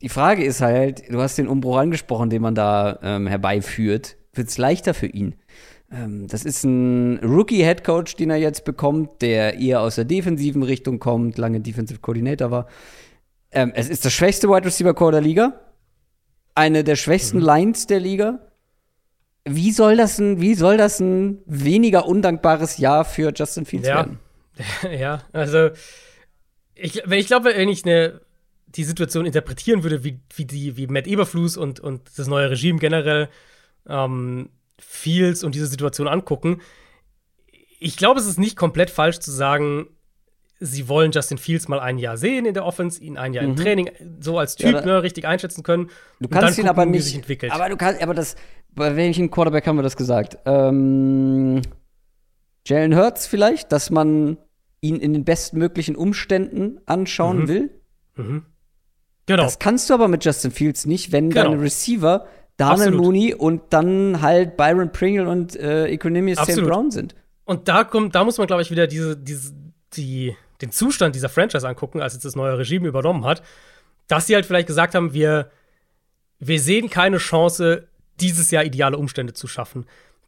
Die 0.00 0.08
Frage 0.08 0.44
ist 0.44 0.60
halt, 0.60 1.12
du 1.12 1.20
hast 1.20 1.38
den 1.38 1.48
Umbruch 1.48 1.76
angesprochen, 1.76 2.30
den 2.30 2.42
man 2.42 2.54
da 2.54 2.98
ähm, 3.02 3.26
herbeiführt. 3.26 4.16
wird 4.32 4.48
es 4.48 4.58
leichter 4.58 4.94
für 4.94 5.06
ihn. 5.06 5.34
Ähm, 5.96 6.26
das 6.28 6.44
ist 6.44 6.64
ein 6.64 7.18
Rookie-Headcoach, 7.22 8.16
den 8.16 8.30
er 8.30 8.36
jetzt 8.36 8.64
bekommt, 8.64 9.22
der 9.22 9.58
eher 9.58 9.80
aus 9.80 9.94
der 9.96 10.04
defensiven 10.04 10.62
Richtung 10.62 10.98
kommt, 10.98 11.38
lange 11.38 11.60
Defensive 11.60 12.00
Coordinator 12.00 12.50
war. 12.50 12.66
Ähm, 13.50 13.72
es 13.74 13.88
ist 13.88 14.04
das 14.04 14.12
schwächste 14.12 14.48
Wide 14.48 14.66
Receiver 14.66 14.94
Core 14.94 15.12
der 15.12 15.20
Liga. 15.20 15.60
Eine 16.54 16.84
der 16.84 16.96
schwächsten 16.96 17.38
mhm. 17.38 17.44
Lines 17.44 17.86
der 17.86 18.00
Liga. 18.00 18.40
Wie 19.44 19.70
soll 19.70 19.96
das 19.96 20.18
ein, 20.18 20.40
wie 20.40 20.54
soll 20.54 20.76
das 20.76 21.00
ein 21.00 21.38
weniger 21.46 22.06
undankbares 22.06 22.78
Jahr 22.78 23.04
für 23.04 23.32
Justin 23.34 23.64
Fields 23.64 23.88
ja. 23.88 23.96
werden? 23.96 24.18
Ja, 24.90 25.22
also 25.32 25.68
ich, 26.74 27.04
ich 27.04 27.26
glaube, 27.26 27.52
wenn 27.54 27.68
ich 27.68 27.84
eine, 27.84 28.20
die 28.68 28.84
Situation 28.84 29.26
interpretieren 29.26 29.82
würde, 29.82 30.02
wie, 30.02 30.20
wie, 30.34 30.46
die, 30.46 30.76
wie 30.76 30.86
Matt 30.86 31.06
Eberflus 31.06 31.56
und, 31.56 31.78
und 31.78 32.02
das 32.16 32.26
neue 32.26 32.50
Regime 32.50 32.78
generell 32.78 33.28
ähm, 33.86 34.48
Fields 34.78 35.44
und 35.44 35.54
diese 35.54 35.66
Situation 35.66 36.08
angucken, 36.08 36.60
ich 37.78 37.96
glaube, 37.96 38.20
es 38.20 38.26
ist 38.26 38.38
nicht 38.38 38.56
komplett 38.56 38.90
falsch 38.90 39.18
zu 39.18 39.30
sagen, 39.30 39.88
sie 40.58 40.88
wollen 40.88 41.12
Justin 41.12 41.38
Fields 41.38 41.68
mal 41.68 41.80
ein 41.80 41.98
Jahr 41.98 42.16
sehen 42.16 42.46
in 42.46 42.54
der 42.54 42.64
Offense, 42.64 43.02
ihn 43.02 43.16
ein 43.16 43.34
Jahr 43.34 43.44
mhm. 43.44 43.50
im 43.50 43.56
Training 43.56 43.90
so 44.20 44.38
als 44.38 44.56
Typ 44.56 44.72
ja, 44.72 44.84
ne, 44.84 45.02
richtig 45.02 45.26
einschätzen 45.26 45.62
können. 45.62 45.90
Du 46.20 46.28
kannst 46.28 46.58
ihn 46.58 46.66
gucken, 46.66 46.68
aber 46.70 46.86
nicht. 46.86 47.50
Aber 47.50 47.68
du 47.68 47.76
kannst, 47.76 48.02
aber 48.02 48.14
das, 48.14 48.36
bei 48.70 48.96
welchem 48.96 49.30
Quarterback 49.30 49.66
haben 49.66 49.76
wir 49.76 49.82
das 49.82 49.96
gesagt? 49.96 50.38
Ähm, 50.46 51.62
Jalen 52.66 52.96
Hurts 52.96 53.26
vielleicht, 53.26 53.72
dass 53.72 53.90
man 53.90 54.38
ihn 54.80 54.96
in 54.96 55.12
den 55.12 55.24
bestmöglichen 55.24 55.96
Umständen 55.96 56.80
anschauen 56.86 57.40
mhm. 57.40 57.48
will. 57.48 57.70
Mhm. 58.16 58.46
Genau. 59.26 59.42
Das 59.42 59.58
kannst 59.58 59.90
du 59.90 59.94
aber 59.94 60.08
mit 60.08 60.24
Justin 60.24 60.52
Fields 60.52 60.86
nicht, 60.86 61.12
wenn 61.12 61.30
genau. 61.30 61.50
deine 61.50 61.60
Receiver 61.60 62.26
Daniel 62.56 62.92
Mooney 62.92 63.34
und 63.34 63.62
dann 63.70 64.22
halt 64.22 64.56
Byron 64.56 64.90
Pringle 64.90 65.28
und 65.28 65.56
äh, 65.56 65.88
Equanimous 65.88 66.38
St. 66.38 66.62
Brown 66.62 66.90
sind. 66.90 67.14
Und 67.44 67.68
da 67.68 67.84
kommt, 67.84 68.14
da 68.14 68.24
muss 68.24 68.38
man, 68.38 68.46
glaube 68.46 68.62
ich, 68.62 68.70
wieder 68.70 68.86
diese, 68.86 69.16
diese, 69.16 69.54
die, 69.94 70.34
den 70.60 70.72
Zustand 70.72 71.14
dieser 71.14 71.28
Franchise 71.28 71.68
angucken, 71.68 72.00
als 72.00 72.14
jetzt 72.14 72.24
das 72.24 72.34
neue 72.34 72.58
Regime 72.58 72.88
übernommen 72.88 73.24
hat, 73.24 73.42
dass 74.08 74.26
sie 74.26 74.34
halt 74.34 74.46
vielleicht 74.46 74.66
gesagt 74.66 74.94
haben, 74.94 75.12
wir, 75.12 75.50
wir 76.38 76.60
sehen 76.60 76.90
keine 76.90 77.18
Chance, 77.18 77.88
dieses 78.20 78.50
Jahr 78.50 78.64
ideale 78.64 78.96
Umstände 78.96 79.34
zu 79.34 79.46
schaffen. 79.46 79.86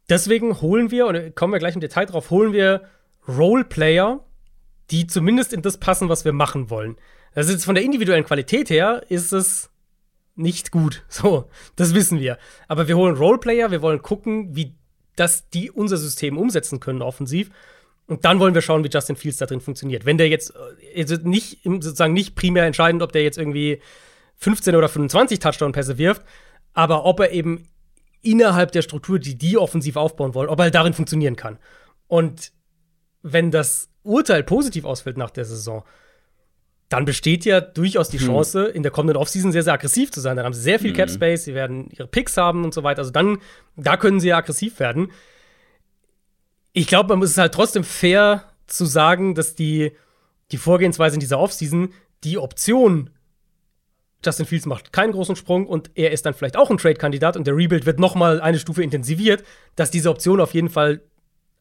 Deswegen 0.09 0.61
holen 0.61 0.91
wir, 0.91 1.07
und 1.07 1.35
kommen 1.35 1.53
wir 1.53 1.59
gleich 1.59 1.75
im 1.75 1.81
Detail 1.81 2.05
drauf, 2.05 2.29
holen 2.29 2.53
wir 2.53 2.83
Roleplayer, 3.27 4.23
die 4.91 5.07
zumindest 5.07 5.53
in 5.53 5.61
das 5.61 5.77
passen, 5.77 6.09
was 6.09 6.25
wir 6.25 6.33
machen 6.33 6.69
wollen. 6.69 6.97
Also 7.35 7.51
jetzt 7.51 7.65
von 7.65 7.75
der 7.75 7.83
individuellen 7.83 8.25
Qualität 8.25 8.69
her 8.69 9.03
ist 9.09 9.33
es 9.33 9.68
nicht 10.39 10.71
gut. 10.71 11.03
So, 11.09 11.49
das 11.75 11.93
wissen 11.93 12.19
wir. 12.19 12.37
Aber 12.67 12.87
wir 12.87 12.95
holen 12.95 13.15
Roleplayer, 13.15 13.71
wir 13.71 13.81
wollen 13.81 14.01
gucken, 14.01 14.55
wie 14.55 14.75
das 15.15 15.49
die 15.49 15.69
unser 15.69 15.97
System 15.97 16.37
umsetzen 16.37 16.79
können 16.79 17.01
offensiv. 17.01 17.51
Und 18.07 18.25
dann 18.25 18.39
wollen 18.39 18.55
wir 18.55 18.61
schauen, 18.61 18.83
wie 18.83 18.89
Justin 18.89 19.15
Fields 19.15 19.37
da 19.37 19.45
drin 19.45 19.61
funktioniert. 19.61 20.05
Wenn 20.05 20.17
der 20.17 20.29
jetzt 20.29 20.53
also 20.95 21.15
nicht 21.15 21.59
sozusagen 21.63 22.13
nicht 22.13 22.35
primär 22.35 22.65
entscheidend, 22.65 23.03
ob 23.03 23.11
der 23.11 23.23
jetzt 23.23 23.37
irgendwie 23.37 23.81
15 24.37 24.75
oder 24.75 24.89
25 24.89 25.39
Touchdown-Pässe 25.39 25.97
wirft, 25.97 26.23
aber 26.73 27.05
ob 27.05 27.19
er 27.19 27.31
eben 27.31 27.67
innerhalb 28.21 28.71
der 28.71 28.81
Struktur, 28.81 29.19
die 29.19 29.37
die 29.37 29.57
offensiv 29.57 29.95
aufbauen 29.95 30.33
wollen, 30.33 30.49
ob 30.49 30.59
er 30.59 30.71
darin 30.71 30.93
funktionieren 30.93 31.35
kann. 31.35 31.59
Und 32.07 32.51
wenn 33.21 33.51
das 33.51 33.89
Urteil 34.03 34.43
positiv 34.43 34.85
ausfällt 34.85 35.17
nach 35.17 35.29
der 35.29 35.45
Saison, 35.45 35.83
dann 36.89 37.05
besteht 37.05 37.45
ja 37.45 37.61
durchaus 37.61 38.09
die 38.09 38.19
hm. 38.19 38.25
Chance, 38.27 38.65
in 38.65 38.81
der 38.81 38.91
kommenden 38.91 39.17
Offseason 39.17 39.51
sehr, 39.51 39.63
sehr 39.63 39.73
aggressiv 39.73 40.11
zu 40.11 40.19
sein. 40.19 40.35
Dann 40.35 40.45
haben 40.45 40.53
sie 40.53 40.61
sehr 40.61 40.79
viel 40.79 40.89
hm. 40.89 40.97
Cap 40.97 41.09
Space, 41.09 41.45
sie 41.45 41.53
werden 41.53 41.89
ihre 41.91 42.07
Picks 42.07 42.35
haben 42.35 42.65
und 42.65 42.73
so 42.73 42.83
weiter. 42.83 42.99
Also 42.99 43.11
dann, 43.11 43.37
da 43.75 43.95
können 43.95 44.19
sie 44.19 44.29
ja 44.29 44.37
aggressiv 44.37 44.79
werden. 44.79 45.11
Ich 46.73 46.87
glaube, 46.87 47.09
man 47.09 47.19
muss 47.19 47.31
es 47.31 47.37
halt 47.37 47.53
trotzdem 47.53 47.83
fair 47.83 48.45
zu 48.65 48.85
sagen, 48.85 49.35
dass 49.35 49.55
die, 49.55 49.91
die 50.51 50.57
Vorgehensweise 50.57 51.15
in 51.15 51.19
dieser 51.19 51.39
Offseason 51.39 51.93
die 52.23 52.37
Option 52.37 53.11
Justin 54.25 54.45
Fields 54.45 54.65
macht 54.65 54.91
keinen 54.91 55.13
großen 55.13 55.37
Sprung 55.37 55.65
und 55.65 55.91
er 55.95 56.11
ist 56.11 56.25
dann 56.25 56.33
vielleicht 56.33 56.57
auch 56.57 56.69
ein 56.69 56.77
Trade-Kandidat 56.77 57.37
und 57.37 57.47
der 57.47 57.55
Rebuild 57.55 57.85
wird 57.85 57.99
noch 57.99 58.15
mal 58.15 58.41
eine 58.41 58.59
Stufe 58.59 58.83
intensiviert, 58.83 59.45
dass 59.77 59.91
diese 59.91 60.09
Option 60.09 60.41
auf 60.41 60.53
jeden 60.53 60.69
Fall 60.69 61.01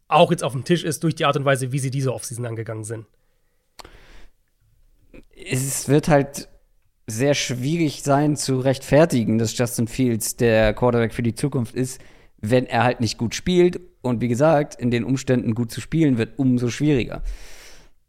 auch 0.08 0.32
jetzt 0.32 0.42
auf 0.42 0.54
dem 0.54 0.64
Tisch 0.64 0.82
ist 0.82 1.04
durch 1.04 1.14
die 1.14 1.24
Art 1.24 1.36
und 1.36 1.44
Weise, 1.44 1.70
wie 1.70 1.78
sie 1.78 1.92
diese 1.92 2.12
Offseason 2.12 2.46
angegangen 2.46 2.82
sind. 2.82 3.06
Es 5.50 5.88
wird 5.88 6.08
halt 6.08 6.48
sehr 7.06 7.34
schwierig 7.34 8.02
sein 8.02 8.36
zu 8.36 8.60
rechtfertigen, 8.60 9.38
dass 9.38 9.56
Justin 9.56 9.88
Fields 9.88 10.36
der 10.36 10.74
Quarterback 10.74 11.14
für 11.14 11.22
die 11.22 11.34
Zukunft 11.34 11.74
ist, 11.74 12.00
wenn 12.38 12.66
er 12.66 12.84
halt 12.84 13.00
nicht 13.00 13.18
gut 13.18 13.34
spielt. 13.34 13.80
Und 14.02 14.20
wie 14.20 14.28
gesagt, 14.28 14.74
in 14.74 14.90
den 14.90 15.04
Umständen 15.04 15.54
gut 15.54 15.70
zu 15.70 15.80
spielen 15.80 16.18
wird 16.18 16.38
umso 16.38 16.68
schwieriger. 16.68 17.22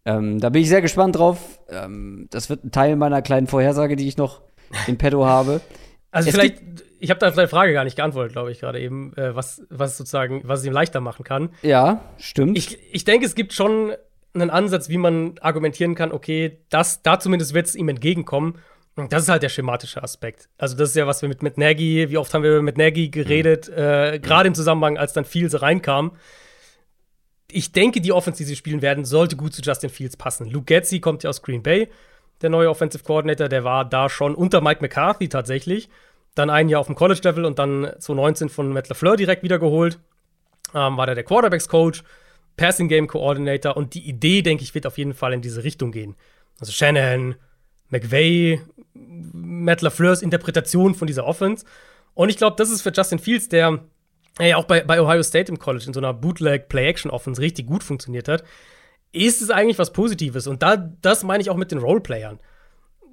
Ähm, 0.05 0.39
da 0.39 0.49
bin 0.49 0.61
ich 0.61 0.69
sehr 0.69 0.81
gespannt 0.81 1.17
drauf. 1.17 1.59
Ähm, 1.69 2.27
das 2.29 2.49
wird 2.49 2.63
ein 2.63 2.71
Teil 2.71 2.95
meiner 2.95 3.21
kleinen 3.21 3.47
Vorhersage, 3.47 3.95
die 3.95 4.07
ich 4.07 4.17
noch 4.17 4.41
in 4.87 4.97
petto 4.97 5.25
habe. 5.25 5.61
Also 6.11 6.29
es 6.29 6.35
vielleicht, 6.35 6.63
ich 6.99 7.11
habe 7.11 7.19
da 7.19 7.29
deine 7.29 7.47
Frage 7.47 7.71
gar 7.71 7.83
nicht 7.83 7.95
geantwortet, 7.95 8.31
glaube 8.31 8.51
ich, 8.51 8.59
gerade 8.59 8.79
eben, 8.79 9.15
äh, 9.15 9.35
was, 9.35 9.61
was 9.69 9.95
sozusagen, 9.95 10.41
was 10.43 10.61
es 10.61 10.65
ihm 10.65 10.73
leichter 10.73 11.01
machen 11.01 11.23
kann. 11.23 11.49
Ja, 11.61 12.01
stimmt. 12.17 12.57
Ich, 12.57 12.79
ich 12.91 13.03
denke, 13.03 13.27
es 13.27 13.35
gibt 13.35 13.53
schon 13.53 13.93
einen 14.33 14.49
Ansatz, 14.49 14.89
wie 14.89 14.97
man 14.97 15.35
argumentieren 15.39 15.95
kann, 15.95 16.11
okay, 16.11 16.59
das, 16.69 17.01
da 17.01 17.19
zumindest 17.19 17.53
wird 17.53 17.67
es 17.67 17.75
ihm 17.75 17.89
entgegenkommen. 17.89 18.59
Und 18.95 19.13
das 19.13 19.23
ist 19.23 19.29
halt 19.29 19.43
der 19.43 19.49
schematische 19.49 20.03
Aspekt. 20.03 20.49
Also, 20.57 20.75
das 20.75 20.89
ist 20.89 20.95
ja, 20.95 21.07
was 21.07 21.21
wir 21.21 21.29
mit, 21.29 21.41
mit 21.41 21.57
Nagy, 21.57 22.09
wie 22.09 22.17
oft 22.17 22.33
haben 22.33 22.43
wir 22.43 22.61
mit 22.61 22.77
Nagy 22.77 23.09
geredet, 23.09 23.69
mhm. 23.69 23.77
äh, 23.77 24.19
gerade 24.19 24.47
im 24.47 24.55
Zusammenhang, 24.55 24.97
als 24.97 25.13
dann 25.13 25.25
Fields 25.25 25.61
reinkam. 25.61 26.11
Ich 27.51 27.71
denke, 27.71 28.01
die 28.01 28.11
Offense, 28.11 28.37
die 28.39 28.43
sie 28.43 28.55
spielen 28.55 28.81
werden, 28.81 29.05
sollte 29.05 29.35
gut 29.35 29.53
zu 29.53 29.61
Justin 29.61 29.89
Fields 29.89 30.17
passen. 30.17 30.49
Luke 30.49 30.65
Getzi 30.65 30.99
kommt 30.99 31.23
ja 31.23 31.29
aus 31.29 31.41
Green 31.41 31.63
Bay 31.63 31.89
der 32.41 32.49
neue 32.49 32.69
Offensive 32.69 33.03
Coordinator, 33.03 33.49
der 33.49 33.63
war 33.63 33.85
da 33.85 34.09
schon 34.09 34.35
unter 34.35 34.61
Mike 34.61 34.81
McCarthy 34.81 35.29
tatsächlich. 35.29 35.89
Dann 36.35 36.49
ein 36.49 36.69
Jahr 36.69 36.79
auf 36.79 36.87
dem 36.87 36.95
College-Level 36.95 37.43
und 37.43 37.59
dann 37.59 37.83
2019 37.83 38.49
von 38.49 38.71
Matt 38.71 38.87
LaFleur 38.87 39.17
direkt 39.17 39.43
wiedergeholt. 39.43 39.99
Ähm, 40.73 40.97
war 40.97 41.05
der 41.05 41.15
der 41.15 41.23
Quarterbacks-Coach, 41.23 42.03
Passing-Game-Coordinator 42.59 43.77
und 43.77 43.93
die 43.93 44.07
Idee, 44.07 44.41
denke 44.41 44.63
ich, 44.63 44.75
wird 44.75 44.85
auf 44.85 44.97
jeden 44.97 45.13
Fall 45.13 45.31
in 45.31 45.41
diese 45.41 45.63
Richtung 45.63 45.93
gehen. 45.93 46.15
Also 46.59 46.73
Shanahan, 46.73 47.35
McVay, 47.87 48.61
Matt 48.93 49.81
LaFleurs 49.81 50.21
Interpretation 50.21 50.93
von 50.93 51.07
dieser 51.07 51.25
Offense. 51.25 51.65
Und 52.15 52.27
ich 52.27 52.35
glaube, 52.35 52.57
das 52.57 52.69
ist 52.69 52.81
für 52.81 52.91
Justin 52.91 53.19
Fields, 53.19 53.47
der 53.47 53.79
ja 54.41 54.57
auch 54.57 54.65
bei, 54.65 54.81
bei 54.81 55.01
Ohio 55.01 55.23
State 55.23 55.49
im 55.49 55.57
College 55.57 55.85
in 55.87 55.93
so 55.93 56.01
einer 56.01 56.13
Bootleg-Play-Action-Offense 56.13 57.41
richtig 57.41 57.65
gut 57.65 57.81
funktioniert 57.81 58.27
hat, 58.27 58.43
ist 59.13 59.41
es 59.41 59.51
eigentlich 59.51 59.79
was 59.79 59.93
Positives. 59.93 60.45
Und 60.45 60.61
da, 60.61 60.75
das 60.75 61.23
meine 61.23 61.41
ich 61.41 61.49
auch 61.49 61.55
mit 61.55 61.71
den 61.71 61.79
Roleplayern, 61.79 62.39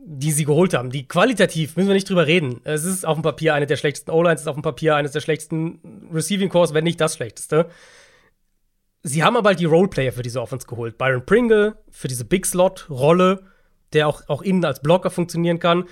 die 0.05 0.33
sie 0.33 0.45
geholt 0.45 0.75
haben. 0.75 0.91
Die 0.91 1.07
qualitativ, 1.07 1.77
müssen 1.77 1.89
wir 1.89 1.95
nicht 1.95 2.11
drüber 2.11 2.27
reden. 2.27 2.61
Es 2.65 2.85
ist 2.85 3.07
auf 3.07 3.17
dem 3.17 3.23
Papier 3.23 3.55
eine 3.55 3.67
der 3.67 3.77
schlechtesten 3.77 4.11
O-Lines, 4.11 4.41
ist 4.41 4.49
auf 4.49 4.57
dem 4.57 4.63
Papier 4.63 4.97
eines 4.97 5.13
der 5.13 5.21
schlechtesten 5.21 6.09
Receiving 6.13 6.49
Cores, 6.49 6.75
wenn 6.75 6.85
nicht 6.85 7.01
das 7.01 7.15
schlechteste. 7.15 7.67
Sie 9.09 9.23
haben 9.23 9.37
aber 9.37 9.51
halt 9.51 9.61
die 9.61 9.67
Roleplayer 9.67 10.11
für 10.11 10.23
diese 10.23 10.43
Offense 10.43 10.67
geholt. 10.67 10.99
Byron 10.99 11.25
Pringle 11.25 11.77
für 11.91 12.09
diese 12.09 12.25
Big 12.25 12.45
Slot-Rolle, 12.45 13.45
der 13.93 14.09
auch, 14.09 14.23
auch 14.27 14.43
innen 14.43 14.65
als 14.65 14.81
Blocker 14.81 15.11
funktionieren 15.11 15.61
kann. 15.61 15.85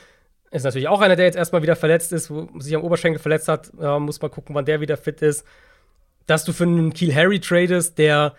Ist 0.51 0.65
natürlich 0.65 0.89
auch 0.89 1.01
einer, 1.01 1.15
der 1.15 1.27
jetzt 1.27 1.37
erstmal 1.37 1.63
wieder 1.63 1.77
verletzt 1.77 2.13
ist, 2.13 2.29
wo 2.29 2.49
sich 2.59 2.75
am 2.75 2.83
Oberschenkel 2.83 3.23
verletzt 3.23 3.47
hat. 3.47 3.71
Äh, 3.81 4.01
muss 4.01 4.21
mal 4.21 4.31
gucken, 4.31 4.57
wann 4.57 4.65
der 4.65 4.81
wieder 4.81 4.97
fit 4.97 5.23
ist. 5.23 5.47
Dass 6.27 6.45
du 6.45 6.53
für 6.53 6.65
einen 6.65 6.93
Kiel 6.93 7.15
Harry 7.15 7.39
tradest, 7.39 7.99
der 7.99 8.35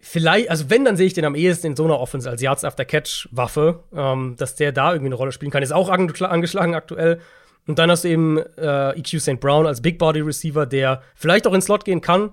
vielleicht, 0.00 0.48
also 0.48 0.70
wenn, 0.70 0.86
dann 0.86 0.96
sehe 0.96 1.06
ich 1.06 1.12
den 1.12 1.26
am 1.26 1.34
ehesten 1.34 1.66
in 1.66 1.76
so 1.76 1.84
einer 1.84 2.00
Offense 2.00 2.30
als 2.30 2.40
Yards 2.40 2.64
After 2.64 2.86
Catch 2.86 3.28
Waffe, 3.32 3.84
ähm, 3.94 4.34
dass 4.38 4.56
der 4.56 4.72
da 4.72 4.92
irgendwie 4.92 5.08
eine 5.08 5.16
Rolle 5.16 5.32
spielen 5.32 5.50
kann. 5.50 5.62
Ist 5.62 5.72
auch 5.72 5.90
angeschlagen 5.90 6.74
aktuell. 6.74 7.20
Und 7.66 7.78
dann 7.78 7.90
hast 7.90 8.04
du 8.04 8.08
eben 8.08 8.38
äh, 8.38 8.98
EQ 8.98 9.20
St. 9.20 9.40
Brown 9.40 9.66
als 9.66 9.82
Big 9.82 9.98
Body 9.98 10.20
Receiver, 10.20 10.64
der 10.64 11.02
vielleicht 11.14 11.46
auch 11.46 11.52
ins 11.52 11.66
Slot 11.66 11.84
gehen 11.84 12.00
kann, 12.00 12.32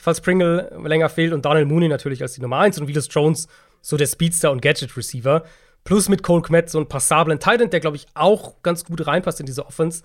falls 0.00 0.20
Pringle 0.20 0.70
länger 0.84 1.08
fehlt. 1.08 1.32
Und 1.32 1.44
Daniel 1.44 1.66
Mooney 1.66 1.88
natürlich 1.88 2.22
als 2.22 2.32
die 2.32 2.40
Nummer 2.40 2.58
1 2.58 2.78
und 2.80 2.88
Willis 2.88 3.08
Jones 3.10 3.48
so 3.82 3.96
der 3.96 4.06
Speedster 4.06 4.50
und 4.50 4.62
Gadget 4.62 4.96
Receiver. 4.96 5.44
Plus 5.84 6.08
mit 6.08 6.22
Cole 6.22 6.42
Kmet 6.42 6.68
so 6.68 6.78
einen 6.78 6.88
passablen 6.88 7.38
Titan, 7.38 7.70
der, 7.70 7.80
glaube 7.80 7.96
ich, 7.96 8.06
auch 8.14 8.62
ganz 8.62 8.84
gut 8.84 9.06
reinpasst 9.06 9.40
in 9.40 9.46
diese 9.46 9.66
Offense. 9.66 10.02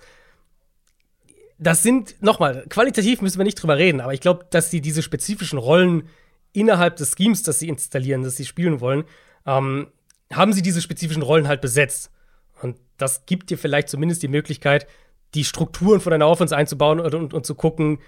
Das 1.58 1.82
sind, 1.82 2.22
nochmal, 2.22 2.64
qualitativ 2.68 3.22
müssen 3.22 3.38
wir 3.38 3.44
nicht 3.44 3.62
drüber 3.62 3.76
reden, 3.76 4.00
aber 4.00 4.12
ich 4.14 4.20
glaube, 4.20 4.46
dass 4.50 4.70
sie 4.70 4.80
diese 4.80 5.02
spezifischen 5.02 5.58
Rollen 5.58 6.08
innerhalb 6.52 6.96
des 6.96 7.14
Schemes, 7.16 7.42
das 7.42 7.58
sie 7.58 7.68
installieren, 7.68 8.22
das 8.22 8.36
sie 8.36 8.46
spielen 8.46 8.80
wollen, 8.80 9.04
ähm, 9.46 9.88
haben 10.32 10.52
sie 10.52 10.62
diese 10.62 10.82
spezifischen 10.82 11.22
Rollen 11.22 11.48
halt 11.48 11.60
besetzt. 11.60 12.10
Und 12.62 12.76
das 12.96 13.26
gibt 13.26 13.50
dir 13.50 13.58
vielleicht 13.58 13.88
zumindest 13.88 14.22
die 14.22 14.28
Möglichkeit, 14.28 14.86
die 15.34 15.44
Strukturen 15.44 16.00
von 16.00 16.10
deiner 16.10 16.28
Offense 16.28 16.56
einzubauen 16.56 17.00
und, 17.00 17.14
und, 17.14 17.34
und 17.34 17.46
zu 17.46 17.54
gucken, 17.54 17.98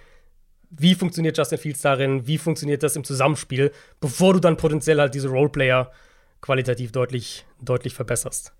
wie 0.70 0.94
funktioniert 0.94 1.36
Justin 1.36 1.58
Fields 1.58 1.80
darin, 1.80 2.26
wie 2.26 2.38
funktioniert 2.38 2.82
das 2.82 2.96
im 2.96 3.04
Zusammenspiel, 3.04 3.72
bevor 4.00 4.34
du 4.34 4.40
dann 4.40 4.56
potenziell 4.56 5.00
halt 5.00 5.14
diese 5.14 5.28
Roleplayer 5.28 5.90
qualitativ 6.40 6.92
deutlich, 6.92 7.46
deutlich 7.60 7.94
verbesserst. 7.94 8.52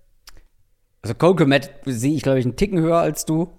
Also 1.01 1.15
Cole 1.15 1.35
Komet 1.35 1.71
sehe 1.85 2.15
ich, 2.15 2.23
glaube 2.23 2.39
ich, 2.39 2.45
einen 2.45 2.55
Ticken 2.55 2.79
höher 2.79 2.97
als 2.97 3.25
du. 3.25 3.53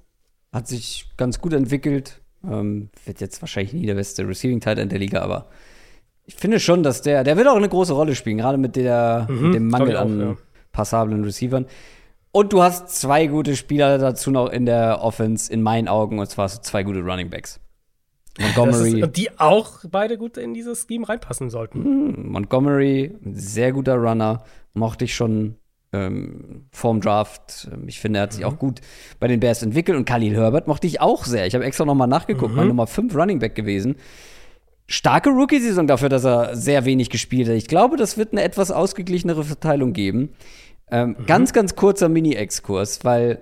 Hat 0.53 0.69
sich 0.69 1.09
ganz 1.17 1.41
gut 1.41 1.53
entwickelt. 1.53 2.21
Ähm, 2.45 2.91
wird 3.05 3.21
jetzt 3.21 3.41
wahrscheinlich 3.43 3.73
nie 3.73 3.87
der 3.87 3.95
beste 3.95 4.27
Receiving 4.27 4.61
Tight 4.61 4.79
End 4.79 4.93
der 4.93 4.99
Liga, 4.99 5.21
aber 5.23 5.49
ich 6.25 6.35
finde 6.35 6.61
schon, 6.61 6.83
dass 6.83 7.03
der, 7.03 7.25
der 7.25 7.37
wird 7.37 7.49
auch 7.49 7.57
eine 7.57 7.69
große 7.69 7.93
Rolle 7.93 8.15
spielen, 8.15 8.39
gerade 8.39 8.59
mit, 8.59 8.77
der, 8.77 9.27
Mhm, 9.29 9.43
mit 9.43 9.55
dem 9.55 9.69
Mangel 9.69 9.91
glaub 9.91 10.07
ich 10.07 10.13
an 10.13 10.23
auch, 10.23 10.31
ja. 10.33 10.37
passablen 10.73 11.25
Receivern. 11.25 11.67
Und 12.33 12.53
du 12.53 12.63
hast 12.63 12.89
zwei 12.89 13.27
gute 13.27 13.57
Spieler 13.57 13.99
dazu 13.99 14.31
noch 14.31 14.49
in 14.49 14.65
der 14.65 15.03
Offense, 15.03 15.53
in 15.53 15.63
meinen 15.63 15.89
Augen, 15.89 16.19
und 16.19 16.31
zwar 16.31 16.45
hast 16.45 16.59
du 16.59 16.63
zwei 16.63 16.83
gute 16.83 17.01
Running 17.01 17.31
Backs. 17.31 17.61
Montgomery, 18.39 18.99
ist, 18.99 19.03
und 19.03 19.17
die 19.17 19.39
auch 19.39 19.81
beide 19.91 20.17
gut 20.17 20.37
in 20.37 20.55
dieses 20.55 20.87
Scheme 20.87 21.09
reinpassen 21.09 21.51
sollten. 21.51 21.85
Hm, 21.85 22.33
Montgomery, 22.33 23.17
ein 23.25 23.35
sehr 23.35 23.73
guter 23.73 23.97
Runner, 23.97 24.45
mochte 24.73 25.05
ich 25.05 25.15
schon 25.15 25.57
ähm, 25.93 26.67
vorm 26.71 27.01
Draft. 27.01 27.69
Ähm, 27.73 27.89
Ich 27.89 28.01
finde, 28.01 28.21
er 28.21 28.23
hat 28.23 28.33
sich 28.33 28.45
auch 28.45 28.59
gut 28.59 28.81
bei 29.19 29.27
den 29.27 29.41
Bears 29.41 29.63
entwickelt 29.63 29.99
und 29.99 30.05
Khalil 30.05 30.35
Herbert 30.35 30.69
mochte 30.69 30.87
ich 30.87 31.01
auch 31.01 31.25
sehr. 31.25 31.47
Ich 31.47 31.55
habe 31.55 31.65
extra 31.65 31.85
noch 31.85 31.95
mal 31.95 32.07
nachgeguckt, 32.07 32.55
mein 32.55 32.69
Nummer 32.69 32.87
5 32.87 33.15
Running 33.15 33.41
Back 33.41 33.55
gewesen. 33.55 33.97
Starke 34.87 35.31
Rookie-Saison 35.31 35.87
dafür, 35.87 36.09
dass 36.09 36.25
er 36.25 36.57
sehr 36.57 36.85
wenig 36.85 37.11
gespielt 37.11 37.49
hat. 37.49 37.55
Ich 37.55 37.69
glaube, 37.69 37.97
das 37.97 38.19
wird 38.19 38.33
eine 38.33 38.43
etwas 38.43 38.71
ausgeglichenere 38.73 39.45
Verteilung 39.45 39.93
geben. 39.93 40.31
Ähm, 40.91 41.17
Ganz, 41.27 41.53
ganz 41.53 41.77
kurzer 41.77 42.09
Mini-Exkurs, 42.09 43.05
weil 43.05 43.41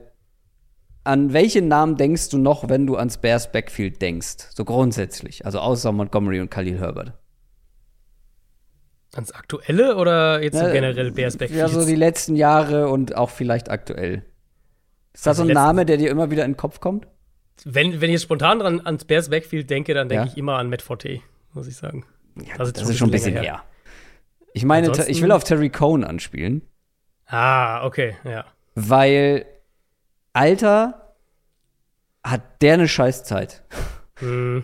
an 1.08 1.32
welchen 1.32 1.66
Namen 1.68 1.96
denkst 1.96 2.28
du 2.28 2.38
noch, 2.38 2.68
wenn 2.68 2.86
du 2.86 2.96
ans 2.96 3.18
Bears 3.18 3.50
Backfield 3.50 4.00
denkst? 4.00 4.36
So 4.54 4.64
grundsätzlich. 4.64 5.44
Also 5.46 5.58
außer 5.58 5.90
Montgomery 5.92 6.40
und 6.40 6.50
Khalil 6.50 6.78
Herbert. 6.78 7.14
Ans 9.14 9.32
Aktuelle 9.32 9.96
oder 9.96 10.42
jetzt 10.42 10.56
so 10.58 10.64
Ja, 10.66 10.72
generell 10.72 11.10
Bears 11.12 11.36
Backfield? 11.36 11.60
Ja, 11.60 11.68
so 11.68 11.84
die 11.86 11.94
letzten 11.94 12.36
Jahre 12.36 12.88
und 12.88 13.16
auch 13.16 13.30
vielleicht 13.30 13.70
aktuell. 13.70 14.22
Ist 15.14 15.26
das 15.26 15.38
Also 15.38 15.44
so 15.44 15.48
ein 15.48 15.54
Name, 15.54 15.86
der 15.86 15.96
dir 15.96 16.10
immer 16.10 16.30
wieder 16.30 16.44
in 16.44 16.52
den 16.52 16.56
Kopf 16.56 16.80
kommt? 16.80 17.06
wenn, 17.64 18.00
wenn 18.00 18.10
ich 18.10 18.12
jetzt 18.14 18.22
spontan 18.22 18.60
dran 18.60 18.80
ans 18.86 19.04
Bears 19.04 19.30
Backfield 19.30 19.68
denke, 19.68 19.92
dann 19.92 20.08
denke 20.08 20.26
Ja. 20.26 20.30
ich 20.30 20.38
immer 20.38 20.58
an 20.58 20.70
Matt 20.70 20.80
Forte, 20.82 21.20
muss 21.54 21.66
ich 21.66 21.76
sagen. 21.76 22.04
Ja, 22.36 22.56
Das 22.56 22.72
das, 22.72 22.84
ist 22.84 22.90
ist 22.90 22.98
schon 22.98 23.08
ein 23.08 23.10
bisschen 23.10 23.34
länger 23.34 23.44
her. 23.46 23.62
Ich 24.52 24.64
meine, 24.64 24.86
Ansonsten- 24.88 25.10
ich 25.10 25.20
will 25.22 25.32
auf 25.32 25.42
Terry 25.42 25.68
Cohn 25.70 26.04
anspielen, 26.04 26.62
Ah, 27.26 27.84
okay, 27.84 28.14
ja. 28.22 28.44
weil 28.76 29.44
Alter 30.38 31.16
hat 32.22 32.62
der 32.62 32.74
eine 32.74 32.86
Scheißzeit. 32.86 33.64
Hm. 34.20 34.62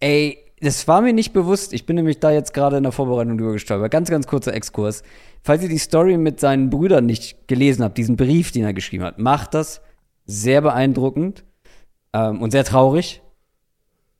Ey, 0.00 0.36
das 0.60 0.86
war 0.86 1.00
mir 1.00 1.14
nicht 1.14 1.32
bewusst. 1.32 1.72
Ich 1.72 1.86
bin 1.86 1.96
nämlich 1.96 2.20
da 2.20 2.30
jetzt 2.30 2.52
gerade 2.52 2.76
in 2.76 2.82
der 2.82 2.92
Vorbereitung 2.92 3.38
drüber 3.38 3.52
gestolpert. 3.52 3.90
Ganz, 3.90 4.10
ganz 4.10 4.26
kurzer 4.26 4.52
Exkurs. 4.52 5.02
Falls 5.42 5.62
ihr 5.62 5.70
die 5.70 5.78
Story 5.78 6.18
mit 6.18 6.40
seinen 6.40 6.68
Brüdern 6.68 7.06
nicht 7.06 7.48
gelesen 7.48 7.84
habt, 7.84 7.96
diesen 7.96 8.16
Brief, 8.16 8.52
den 8.52 8.64
er 8.64 8.74
geschrieben 8.74 9.04
hat, 9.04 9.18
macht 9.18 9.54
das 9.54 9.80
sehr 10.26 10.60
beeindruckend 10.60 11.42
ähm, 12.12 12.42
und 12.42 12.50
sehr 12.50 12.64
traurig. 12.64 13.22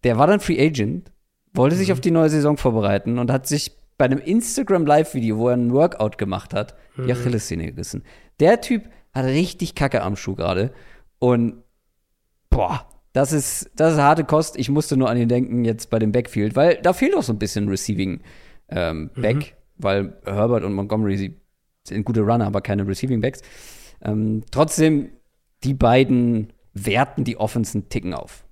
Der 0.05 0.17
war 0.17 0.27
dann 0.27 0.41
Free 0.41 0.59
Agent, 0.59 1.13
wollte 1.53 1.77
sich 1.77 1.93
auf 1.93 2.01
die 2.01 2.13
neue 2.13 2.31
Saison 2.31 2.57
vorbereiten 2.57 3.19
und 3.19 3.31
hat 3.31 3.47
sich 3.47 3.73
bei 3.99 4.07
einem 4.07 4.21
Instagram 4.21 4.87
Live-Video, 4.87 5.37
wo 5.37 5.49
er 5.49 5.55
einen 5.55 5.75
Workout 5.75 6.17
gemacht 6.17 6.55
hat, 6.55 6.77
die 6.97 7.13
Achillessehne 7.13 7.73
gerissen. 7.73 8.05
Der 8.41 8.61
Typ 8.61 8.89
hat 9.19 9.27
richtig 9.27 9.75
Kacke 9.75 10.03
am 10.03 10.17
Schuh 10.17 10.35
gerade 10.35 10.73
und 11.19 11.63
boah, 12.51 12.87
das 13.13 13.33
ist, 13.33 13.71
das 13.75 13.95
ist 13.95 14.01
harte 14.01 14.25
Kost. 14.25 14.57
Ich 14.57 14.69
musste 14.69 14.97
nur 14.97 15.11
an 15.11 15.17
ihn 15.17 15.29
denken 15.29 15.65
jetzt 15.65 15.91
bei 15.91 15.99
dem 15.99 16.13
Backfield, 16.13 16.57
weil 16.57 16.81
da 16.83 16.93
fehlt 16.93 17.17
auch 17.17 17.23
so 17.23 17.33
ein 17.33 17.39
bisschen 17.39 17.69
Receiving 17.69 18.23
ähm, 18.69 19.11
Back, 19.17 19.57
weil 19.77 20.21
Herbert 20.25 20.65
und 20.65 20.73
Montgomery 20.75 21.17
sie 21.17 21.41
sind 21.87 22.05
gute 22.05 22.21
Runner, 22.21 22.47
aber 22.47 22.61
keine 22.61 22.87
Receiving 22.87 23.21
Backs. 23.21 23.41
Ähm, 24.03 24.45
trotzdem, 24.51 25.11
die 25.65 25.75
beiden 25.75 26.53
werten 26.75 27.25
die 27.25 27.37
Offense 27.39 27.75
einen 27.75 27.89
Ticken 27.89 28.15
auf. 28.15 28.45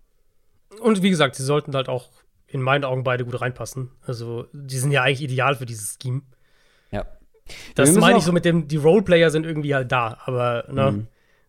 Und 0.80 1.02
wie 1.02 1.10
gesagt, 1.10 1.36
sie 1.36 1.44
sollten 1.44 1.74
halt 1.74 1.88
auch 1.88 2.10
in 2.46 2.62
meinen 2.62 2.84
Augen 2.84 3.04
beide 3.04 3.24
gut 3.24 3.40
reinpassen. 3.40 3.90
Also, 4.02 4.46
die 4.52 4.78
sind 4.78 4.90
ja 4.90 5.02
eigentlich 5.02 5.22
ideal 5.22 5.54
für 5.54 5.66
dieses 5.66 5.98
Scheme. 6.02 6.22
Das 7.74 7.92
meine 7.94 8.12
ich 8.18 8.22
auch- 8.22 8.26
so 8.26 8.32
mit 8.32 8.44
dem, 8.44 8.68
die 8.68 8.76
Roleplayer 8.76 9.30
sind 9.30 9.46
irgendwie 9.46 9.74
halt 9.74 9.92
da, 9.92 10.18
aber 10.24 10.64
ne, 10.70 10.92
Mhm. 10.92 11.06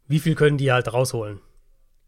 wie 0.08 0.20
viel 0.20 0.36
können 0.36 0.58
die 0.58 0.72
halt 0.72 0.92
rausholen? 0.94 1.40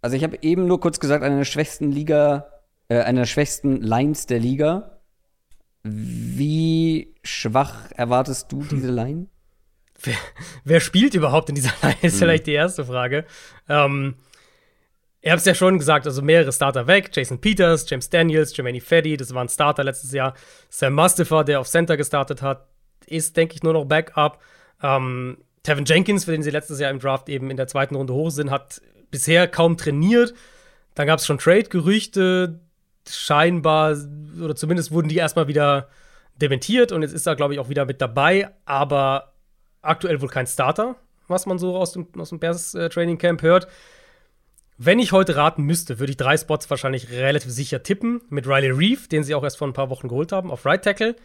Also 0.02 0.16
ich 0.16 0.24
habe 0.24 0.38
eben 0.42 0.66
nur 0.68 0.80
kurz 0.80 1.00
gesagt, 1.00 1.24
eine 1.24 1.38
der 1.38 1.46
schwächsten 1.46 1.92
Liga, 1.92 2.50
äh, 2.88 3.00
eine 3.02 3.20
der 3.22 3.26
schwächsten 3.26 3.82
Lines 3.82 4.26
der 4.28 4.40
Liga. 4.40 5.00
Wie 5.84 7.16
schwach 7.24 7.92
erwartest 7.96 8.52
du 8.52 8.64
diese 8.64 8.92
Line? 8.92 9.28
Wer 10.64 10.80
spielt 10.80 11.14
überhaupt 11.14 11.50
in 11.50 11.56
dieser 11.56 11.74
Line, 11.82 11.96
ist 12.02 12.16
Mhm. 12.16 12.20
vielleicht 12.20 12.48
die 12.48 12.54
erste 12.54 12.86
Frage. 12.86 13.26
Ähm, 13.68 14.16
ihr 15.22 15.32
habt 15.32 15.40
es 15.40 15.46
ja 15.46 15.54
schon 15.56 15.78
gesagt, 15.78 16.06
also 16.06 16.22
mehrere 16.22 16.52
Starter 16.54 16.88
weg. 16.88 17.10
Jason 17.14 17.40
Peters, 17.42 17.90
James 17.90 18.10
Daniels, 18.10 18.56
Jermaine 18.56 18.80
Fetty, 18.82 19.18
das 19.18 19.34
waren 19.34 19.50
Starter 19.50 19.84
letztes 19.84 20.12
Jahr. 20.14 20.34
Sam 20.70 20.94
Mustafa, 20.94 21.44
der 21.44 21.60
auf 21.60 21.68
Center 21.68 21.98
gestartet 21.98 22.42
hat, 22.42 22.68
ist, 23.12 23.38
denke 23.38 23.56
ich, 23.56 23.64
nur 23.64 23.74
noch 23.74 23.86
Backup. 23.86 24.40
Ähm, 24.82 25.38
Tevin 25.64 25.86
Jenkins, 25.86 26.26
für 26.26 26.32
den 26.32 26.44
sie 26.44 26.52
letztes 26.52 26.80
Jahr 26.80 26.92
im 26.92 27.00
Draft 27.00 27.30
eben 27.30 27.52
in 27.52 27.58
der 27.58 27.68
zweiten 27.68 27.96
Runde 27.96 28.14
hoch 28.14 28.32
sind, 28.32 28.52
hat 28.52 28.82
bisher 29.12 29.48
kaum 29.48 29.78
trainiert. 29.78 30.34
Dann 30.96 31.08
gab 31.08 31.20
es 31.20 31.26
schon 31.26 31.38
Trade-Gerüchte, 31.38 32.60
scheinbar, 33.08 33.98
oder 34.42 34.56
zumindest 34.56 34.92
wurden 34.92 35.10
die 35.10 35.18
erstmal 35.18 35.48
wieder 35.48 35.90
dementiert 36.42 36.92
und 36.92 37.02
jetzt 37.02 37.14
ist 37.14 37.26
er, 37.26 37.36
glaube 37.36 37.54
ich, 37.54 37.60
auch 37.60 37.70
wieder 37.70 37.86
mit 37.86 38.02
dabei, 38.02 38.50
aber 38.66 39.34
aktuell 39.82 40.22
wohl 40.22 40.30
kein 40.30 40.48
Starter, 40.48 40.96
was 41.28 41.46
man 41.46 41.60
so 41.60 41.76
aus 41.76 41.92
dem, 41.94 42.08
aus 42.18 42.30
dem 42.30 42.40
Bears 42.40 42.74
äh, 42.74 42.90
Training 42.90 43.18
Camp 43.18 43.42
hört. 43.42 43.68
Wenn 44.78 45.00
ich 45.00 45.12
heute 45.12 45.36
raten 45.36 45.64
müsste, 45.64 46.00
würde 46.00 46.12
ich 46.12 46.18
drei 46.18 46.38
Spots 46.38 46.70
wahrscheinlich 46.70 47.12
relativ 47.12 47.52
sicher 47.52 47.84
tippen. 47.84 48.22
Mit 48.30 48.48
Riley 48.48 48.72
Reeve, 48.72 49.10
den 49.10 49.26
sie 49.26 49.36
auch 49.36 49.44
erst 49.44 49.58
vor 49.58 49.68
ein 49.68 49.74
paar 49.74 49.90
Wochen 49.90 50.08
geholt 50.08 50.32
haben, 50.32 50.50
auf 50.52 50.66
Right 50.66 50.82
Tackle. 50.82 51.18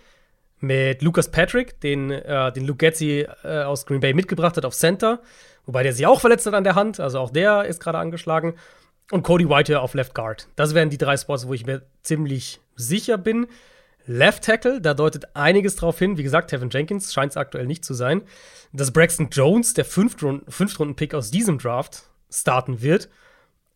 Mit 0.64 1.02
Lucas 1.02 1.30
Patrick, 1.30 1.80
den, 1.80 2.10
äh, 2.10 2.52
den 2.52 2.64
Luke 2.64 2.78
Getzi 2.78 3.26
äh, 3.44 3.62
aus 3.62 3.84
Green 3.84 4.00
Bay 4.00 4.14
mitgebracht 4.14 4.56
hat, 4.56 4.64
auf 4.64 4.74
Center. 4.74 5.20
Wobei 5.66 5.82
der 5.82 5.92
sich 5.92 6.06
auch 6.06 6.20
verletzt 6.20 6.46
hat 6.46 6.54
an 6.54 6.64
der 6.64 6.74
Hand, 6.74 7.00
also 7.00 7.18
auch 7.18 7.30
der 7.30 7.64
ist 7.64 7.80
gerade 7.80 7.98
angeschlagen. 7.98 8.54
Und 9.10 9.22
Cody 9.22 9.48
White 9.48 9.80
auf 9.80 9.94
Left 9.94 10.14
Guard. 10.14 10.48
Das 10.56 10.74
wären 10.74 10.88
die 10.88 10.98
drei 10.98 11.16
Spots, 11.16 11.46
wo 11.46 11.52
ich 11.52 11.66
mir 11.66 11.82
ziemlich 12.02 12.60
sicher 12.76 13.18
bin. 13.18 13.46
Left 14.06 14.44
Tackle, 14.44 14.80
da 14.80 14.94
deutet 14.94 15.34
einiges 15.36 15.76
drauf 15.76 15.98
hin. 15.98 16.16
Wie 16.16 16.22
gesagt, 16.22 16.50
Tevin 16.50 16.70
Jenkins 16.70 17.12
scheint 17.12 17.32
es 17.32 17.36
aktuell 17.36 17.66
nicht 17.66 17.84
zu 17.84 17.94
sein. 17.94 18.22
Dass 18.72 18.92
Braxton 18.92 19.28
Jones, 19.30 19.74
der 19.74 19.84
Fünftrunden-Pick 19.84 21.14
aus 21.14 21.30
diesem 21.30 21.58
Draft, 21.58 22.04
starten 22.30 22.80
wird. 22.80 23.08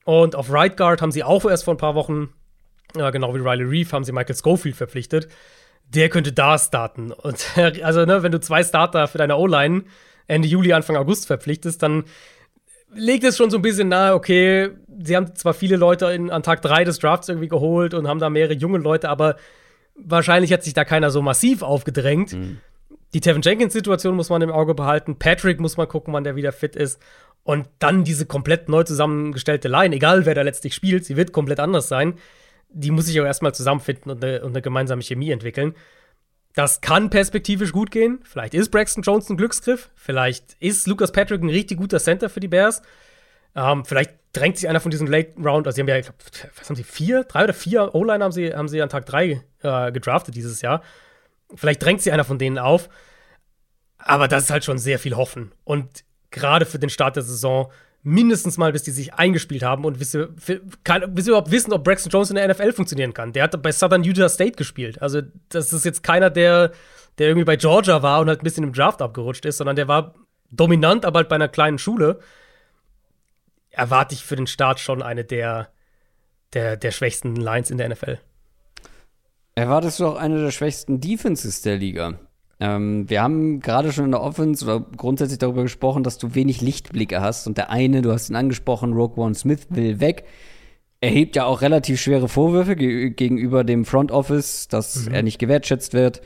Und 0.04 0.34
auf 0.34 0.50
Right 0.50 0.76
Guard 0.76 1.02
haben 1.02 1.12
sie 1.12 1.24
auch 1.24 1.44
erst 1.44 1.64
vor 1.64 1.74
ein 1.74 1.78
paar 1.78 1.94
Wochen, 1.94 2.32
ja, 2.96 3.10
genau 3.10 3.34
wie 3.34 3.40
Riley 3.40 3.64
Reeve, 3.64 3.92
haben 3.92 4.04
sie 4.04 4.12
Michael 4.12 4.36
Schofield 4.36 4.76
verpflichtet. 4.76 5.28
Der 5.94 6.08
könnte 6.08 6.32
da 6.32 6.58
starten. 6.58 7.12
Und 7.12 7.46
also, 7.82 8.04
ne, 8.04 8.22
wenn 8.22 8.32
du 8.32 8.40
zwei 8.40 8.62
Starter 8.62 9.08
für 9.08 9.18
deine 9.18 9.36
O-Line 9.36 9.84
Ende 10.26 10.46
Juli, 10.46 10.72
Anfang 10.72 10.96
August 10.96 11.26
verpflichtest, 11.26 11.82
dann 11.82 12.04
legt 12.94 13.24
es 13.24 13.36
schon 13.36 13.50
so 13.50 13.56
ein 13.56 13.62
bisschen 13.62 13.88
nahe, 13.88 14.14
okay, 14.14 14.70
sie 15.02 15.16
haben 15.16 15.34
zwar 15.34 15.54
viele 15.54 15.76
Leute 15.76 16.06
in, 16.06 16.30
an 16.30 16.42
Tag 16.42 16.62
3 16.62 16.84
des 16.84 16.98
Drafts 16.98 17.28
irgendwie 17.28 17.48
geholt 17.48 17.94
und 17.94 18.06
haben 18.06 18.20
da 18.20 18.30
mehrere 18.30 18.54
junge 18.54 18.78
Leute, 18.78 19.08
aber 19.08 19.36
wahrscheinlich 19.96 20.52
hat 20.52 20.62
sich 20.62 20.74
da 20.74 20.84
keiner 20.84 21.10
so 21.10 21.22
massiv 21.22 21.62
aufgedrängt. 21.62 22.32
Die 23.14 23.20
Tevin 23.20 23.42
Jenkins-Situation 23.42 24.14
muss 24.14 24.28
man 24.28 24.42
im 24.42 24.50
Auge 24.50 24.74
behalten. 24.74 25.18
Patrick 25.18 25.60
muss 25.60 25.78
man 25.78 25.88
gucken, 25.88 26.12
wann 26.12 26.24
der 26.24 26.36
wieder 26.36 26.52
fit 26.52 26.76
ist. 26.76 27.00
Und 27.42 27.66
dann 27.78 28.04
diese 28.04 28.26
komplett 28.26 28.68
neu 28.68 28.82
zusammengestellte 28.82 29.68
Line, 29.68 29.96
egal 29.96 30.26
wer 30.26 30.34
da 30.34 30.42
letztlich 30.42 30.74
spielt, 30.74 31.06
sie 31.06 31.16
wird 31.16 31.32
komplett 31.32 31.60
anders 31.60 31.88
sein. 31.88 32.14
Die 32.70 32.90
muss 32.90 33.06
sich 33.06 33.20
auch 33.20 33.24
erstmal 33.24 33.54
zusammenfinden 33.54 34.10
und 34.12 34.22
eine, 34.22 34.42
und 34.42 34.50
eine 34.50 34.62
gemeinsame 34.62 35.02
Chemie 35.02 35.30
entwickeln. 35.30 35.74
Das 36.54 36.80
kann 36.80 37.10
perspektivisch 37.10 37.72
gut 37.72 37.90
gehen. 37.90 38.20
Vielleicht 38.24 38.54
ist 38.54 38.70
Braxton 38.70 39.02
Jones 39.02 39.30
ein 39.30 39.36
Glücksgriff. 39.36 39.90
Vielleicht 39.94 40.56
ist 40.60 40.86
Lucas 40.86 41.12
Patrick 41.12 41.42
ein 41.42 41.50
richtig 41.50 41.78
guter 41.78 41.98
Center 41.98 42.28
für 42.28 42.40
die 42.40 42.48
Bears. 42.48 42.82
Ähm, 43.54 43.84
vielleicht 43.84 44.12
drängt 44.32 44.56
sich 44.56 44.68
einer 44.68 44.80
von 44.80 44.90
diesen 44.90 45.06
Late 45.06 45.32
Round, 45.42 45.66
also 45.66 45.76
sie 45.76 45.80
haben 45.80 45.88
ja, 45.88 45.96
ich 45.96 46.06
glaub, 46.06 46.16
was 46.56 46.68
haben 46.68 46.76
sie, 46.76 46.84
vier, 46.84 47.24
drei 47.24 47.44
oder 47.44 47.54
vier 47.54 47.94
O-Line 47.94 48.22
haben 48.22 48.32
sie, 48.32 48.54
haben 48.54 48.68
sie 48.68 48.80
an 48.82 48.88
Tag 48.88 49.06
drei 49.06 49.42
äh, 49.62 49.92
gedraftet 49.92 50.34
dieses 50.36 50.60
Jahr. 50.60 50.82
Vielleicht 51.54 51.82
drängt 51.82 52.02
sich 52.02 52.12
einer 52.12 52.24
von 52.24 52.38
denen 52.38 52.58
auf. 52.58 52.88
Aber 53.98 54.28
das 54.28 54.44
ist 54.44 54.50
halt 54.50 54.64
schon 54.64 54.78
sehr 54.78 54.98
viel 54.98 55.16
Hoffen. 55.16 55.52
Und 55.64 56.04
gerade 56.30 56.66
für 56.66 56.78
den 56.78 56.90
Start 56.90 57.16
der 57.16 57.22
Saison 57.22 57.72
mindestens 58.02 58.56
mal, 58.56 58.72
bis 58.72 58.84
die 58.84 58.90
sich 58.90 59.14
eingespielt 59.14 59.62
haben 59.62 59.84
und 59.84 59.98
bis 59.98 60.14
wir, 60.14 60.30
für, 60.38 60.60
kann, 60.84 61.14
bis 61.14 61.26
wir 61.26 61.32
überhaupt 61.32 61.50
wissen, 61.50 61.72
ob 61.72 61.84
Braxton 61.84 62.10
Jones 62.10 62.30
in 62.30 62.36
der 62.36 62.48
NFL 62.48 62.72
funktionieren 62.72 63.12
kann. 63.12 63.32
Der 63.32 63.42
hat 63.44 63.60
bei 63.62 63.72
Southern 63.72 64.04
Utah 64.04 64.28
State 64.28 64.52
gespielt. 64.52 65.02
Also, 65.02 65.22
das 65.48 65.72
ist 65.72 65.84
jetzt 65.84 66.02
keiner, 66.02 66.30
der, 66.30 66.72
der 67.18 67.28
irgendwie 67.28 67.44
bei 67.44 67.56
Georgia 67.56 68.02
war 68.02 68.20
und 68.20 68.28
halt 68.28 68.40
ein 68.40 68.44
bisschen 68.44 68.64
im 68.64 68.72
Draft 68.72 69.02
abgerutscht 69.02 69.44
ist, 69.44 69.58
sondern 69.58 69.76
der 69.76 69.88
war 69.88 70.14
dominant, 70.50 71.04
aber 71.04 71.18
halt 71.18 71.28
bei 71.28 71.36
einer 71.36 71.48
kleinen 71.48 71.78
Schule. 71.78 72.20
Erwarte 73.70 74.14
ich 74.14 74.24
für 74.24 74.36
den 74.36 74.46
Start 74.46 74.80
schon 74.80 75.02
eine 75.02 75.24
der, 75.24 75.68
der, 76.52 76.76
der 76.76 76.90
schwächsten 76.90 77.36
Lines 77.36 77.70
in 77.70 77.78
der 77.78 77.88
NFL. 77.88 78.18
Erwartest 79.54 80.00
du 80.00 80.06
auch 80.06 80.16
eine 80.16 80.40
der 80.40 80.50
schwächsten 80.52 81.00
Defenses 81.00 81.62
der 81.62 81.76
Liga? 81.76 82.18
Ähm, 82.60 83.08
wir 83.08 83.22
haben 83.22 83.60
gerade 83.60 83.92
schon 83.92 84.06
in 84.06 84.10
der 84.10 84.22
Offense 84.22 84.64
oder 84.64 84.84
grundsätzlich 84.96 85.38
darüber 85.38 85.62
gesprochen, 85.62 86.02
dass 86.02 86.18
du 86.18 86.34
wenig 86.34 86.60
Lichtblicke 86.60 87.20
hast. 87.20 87.46
Und 87.46 87.56
der 87.56 87.70
eine, 87.70 88.02
du 88.02 88.12
hast 88.12 88.30
ihn 88.30 88.36
angesprochen, 88.36 88.92
Rogue 88.92 89.22
One 89.22 89.34
Smith 89.34 89.66
will 89.70 90.00
weg. 90.00 90.24
erhebt 91.00 91.36
ja 91.36 91.44
auch 91.44 91.62
relativ 91.62 92.00
schwere 92.00 92.28
Vorwürfe 92.28 92.74
ge 92.74 93.10
gegenüber 93.10 93.62
dem 93.62 93.84
Front 93.84 94.10
Office, 94.10 94.66
dass 94.68 95.06
mhm. 95.06 95.14
er 95.14 95.22
nicht 95.22 95.38
gewertschätzt 95.38 95.92
wird. 95.92 96.20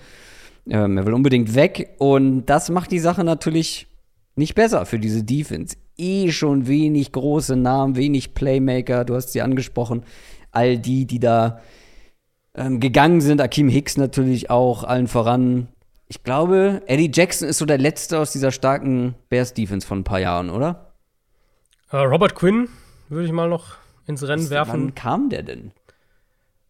Ähm, 0.67 0.97
er 0.97 1.05
will 1.07 1.15
unbedingt 1.15 1.55
weg. 1.55 1.95
Und 1.99 2.47
das 2.47 2.71
macht 2.71 2.91
die 2.93 2.99
Sache 2.99 3.25
natürlich 3.25 3.87
nicht 4.35 4.55
besser 4.55 4.87
für 4.87 4.99
diese 4.99 5.25
Defense. 5.25 5.77
Eh 5.99 6.31
schon 6.31 6.67
wenig 6.67 7.13
große 7.13 7.57
Namen, 7.57 7.97
wenig 7.97 8.33
Playmaker, 8.33 9.05
du 9.05 9.15
hast 9.15 9.33
sie 9.33 9.43
angesprochen. 9.43 10.05
All 10.51 10.79
die, 10.79 11.07
die 11.07 11.21
da 11.21 11.61
ähm, 12.55 12.81
gegangen 12.81 13.21
sind, 13.21 13.41
Akeem 13.41 13.69
Hicks 13.69 13.99
natürlich 13.99 14.49
auch, 14.51 14.85
allen 14.85 15.09
voran. 15.09 15.69
Ich 16.13 16.23
glaube, 16.25 16.83
Eddie 16.89 17.11
Jackson 17.11 17.49
ist 17.49 17.57
so 17.57 17.65
der 17.65 17.79
letzte 17.79 18.19
aus 18.19 18.33
dieser 18.33 18.51
starken 18.51 19.15
Bears-Defense 19.31 19.87
von 19.87 20.01
ein 20.01 20.05
paar 20.05 20.21
Jahren, 20.21 20.51
oder? 20.51 20.93
Uh, 21.91 22.01
Robert 22.01 22.35
Quinn 22.35 22.69
würde 23.09 23.25
ich 23.25 23.33
mal 23.33 23.49
noch 23.49 23.77
ins 24.07 24.23
Rennen 24.23 24.43
Was, 24.43 24.51
werfen. 24.51 24.73
Wann 24.75 24.95
kam 24.95 25.31
der 25.31 25.43
denn? 25.43 25.73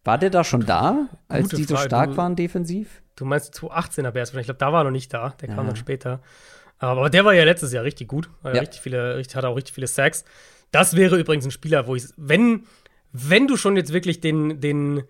War 0.05 0.17
der 0.17 0.29
da 0.29 0.45
schon 0.45 0.65
da, 0.65 1.09
als 1.27 1.49
Gute 1.49 1.57
die 1.57 1.63
so 1.65 1.75
stark 1.75 2.11
du, 2.11 2.17
waren 2.17 2.37
defensiv? 2.37 3.01
Du 3.17 3.25
meinst 3.25 3.53
2018er 3.55 4.11
Bears, 4.11 4.33
ich 4.33 4.45
glaube, 4.45 4.59
da 4.59 4.71
war 4.71 4.79
er 4.79 4.83
noch 4.85 4.91
nicht 4.91 5.13
da. 5.13 5.31
Der 5.41 5.49
ja. 5.49 5.55
kam 5.55 5.67
dann 5.67 5.75
später. 5.75 6.21
Aber 6.77 7.09
der 7.09 7.25
war 7.25 7.33
ja 7.33 7.43
letztes 7.43 7.73
Jahr 7.73 7.83
richtig 7.83 8.07
gut. 8.07 8.29
Ja. 8.45 8.51
Richtig 8.51 8.79
viele, 8.79 9.21
hatte 9.35 9.49
auch 9.49 9.57
richtig 9.57 9.75
viele 9.75 9.87
Sacks. 9.87 10.23
Das 10.71 10.95
wäre 10.95 11.17
übrigens 11.17 11.43
ein 11.43 11.51
Spieler, 11.51 11.85
wo 11.85 11.97
ich, 11.97 12.05
wenn, 12.15 12.63
wenn 13.11 13.49
du 13.49 13.57
schon 13.57 13.75
jetzt 13.75 13.91
wirklich 13.91 14.21
den, 14.21 14.61
den, 14.61 15.03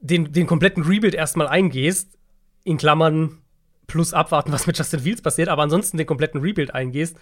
den, 0.00 0.32
den 0.32 0.46
kompletten 0.46 0.82
Rebuild 0.82 1.14
erstmal 1.14 1.48
eingehst, 1.48 2.16
in 2.64 2.78
Klammern 2.78 3.42
plus 3.86 4.12
abwarten, 4.12 4.52
was 4.52 4.66
mit 4.66 4.78
Justin 4.78 5.00
Fields 5.00 5.22
passiert, 5.22 5.48
aber 5.48 5.62
ansonsten 5.62 5.96
den 5.96 6.06
kompletten 6.06 6.40
Rebuild 6.40 6.74
eingehst, 6.74 7.16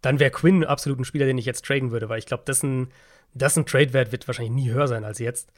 dann 0.00 0.20
wäre 0.20 0.30
Quinn 0.30 0.64
absolut 0.64 0.98
ein 0.98 1.04
Spieler, 1.04 1.26
den 1.26 1.38
ich 1.38 1.46
jetzt 1.46 1.64
traden 1.64 1.90
würde, 1.90 2.08
weil 2.08 2.18
ich 2.18 2.26
glaube, 2.26 2.44
dessen, 2.46 2.88
dessen 3.32 3.64
Trade-Wert 3.64 4.12
wird 4.12 4.26
wahrscheinlich 4.26 4.54
nie 4.54 4.70
höher 4.70 4.88
sein 4.88 5.04
als 5.04 5.18
jetzt. 5.18 5.52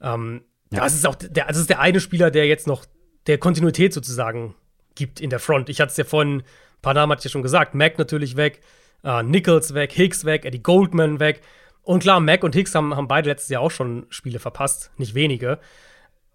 Ähm, 0.00 0.42
ja. 0.70 0.80
Das 0.80 0.94
ist 0.94 1.06
auch 1.06 1.14
der, 1.14 1.46
das 1.46 1.56
ist 1.56 1.70
der 1.70 1.80
eine 1.80 2.00
Spieler, 2.00 2.30
der 2.30 2.46
jetzt 2.46 2.66
noch 2.66 2.84
der 3.26 3.38
Kontinuität 3.38 3.92
sozusagen 3.92 4.54
gibt 4.94 5.20
in 5.20 5.30
der 5.30 5.38
Front. 5.38 5.68
Ich 5.68 5.80
hatte 5.80 5.90
es 5.90 5.96
ja 5.96 6.04
vorhin, 6.04 6.38
ein 6.38 6.44
paar 6.82 6.94
Namen 6.94 7.12
hatte 7.12 7.20
ich 7.20 7.24
ja 7.24 7.30
schon 7.30 7.42
gesagt, 7.42 7.74
Mac 7.74 7.98
natürlich 7.98 8.36
weg, 8.36 8.60
äh, 9.04 9.22
Nichols 9.22 9.74
weg, 9.74 9.92
Hicks 9.92 10.24
weg, 10.24 10.44
Eddie 10.44 10.62
Goldman 10.62 11.20
weg. 11.20 11.40
Und 11.82 12.00
klar, 12.00 12.20
Mac 12.20 12.42
und 12.42 12.54
Hicks 12.54 12.74
haben, 12.74 12.96
haben 12.96 13.08
beide 13.08 13.30
letztes 13.30 13.48
Jahr 13.48 13.62
auch 13.62 13.70
schon 13.70 14.06
Spiele 14.08 14.40
verpasst, 14.40 14.90
nicht 14.96 15.14
wenige. 15.14 15.60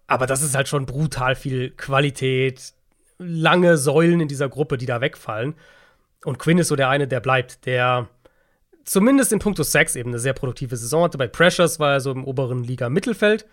Aber 0.06 0.26
das 0.26 0.42
ist 0.42 0.54
halt 0.54 0.68
schon 0.68 0.86
brutal 0.86 1.34
viel 1.34 1.70
Qualität, 1.70 2.72
lange 3.24 3.76
Säulen 3.76 4.20
in 4.20 4.28
dieser 4.28 4.48
Gruppe, 4.48 4.78
die 4.78 4.86
da 4.86 5.00
wegfallen. 5.00 5.54
Und 6.24 6.38
Quinn 6.38 6.58
ist 6.58 6.68
so 6.68 6.76
der 6.76 6.88
eine, 6.88 7.08
der 7.08 7.20
bleibt, 7.20 7.66
der 7.66 8.08
zumindest 8.84 9.32
in 9.32 9.38
puncto 9.38 9.62
Sex 9.62 9.96
eben 9.96 10.10
eine 10.10 10.18
sehr 10.18 10.32
produktive 10.32 10.76
Saison 10.76 11.04
hatte. 11.04 11.18
Bei 11.18 11.26
Pressures 11.26 11.80
war 11.80 11.92
er 11.92 12.00
so 12.00 12.10
im 12.10 12.24
oberen 12.24 12.64
Liga-Mittelfeld 12.64 13.46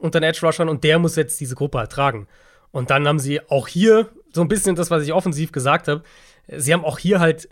unter 0.00 0.20
den 0.20 0.28
Edge-Rushern 0.28 0.68
und 0.68 0.84
der 0.84 0.98
muss 0.98 1.16
jetzt 1.16 1.40
diese 1.40 1.54
Gruppe 1.54 1.78
halt 1.78 1.92
tragen. 1.92 2.26
Und 2.70 2.90
dann 2.90 3.06
haben 3.06 3.20
sie 3.20 3.40
auch 3.48 3.68
hier 3.68 4.08
so 4.32 4.40
ein 4.40 4.48
bisschen 4.48 4.74
das, 4.74 4.90
was 4.90 5.04
ich 5.04 5.12
offensiv 5.12 5.52
gesagt 5.52 5.86
habe. 5.86 6.02
Sie 6.48 6.72
haben 6.72 6.84
auch 6.84 6.98
hier 6.98 7.20
halt, 7.20 7.48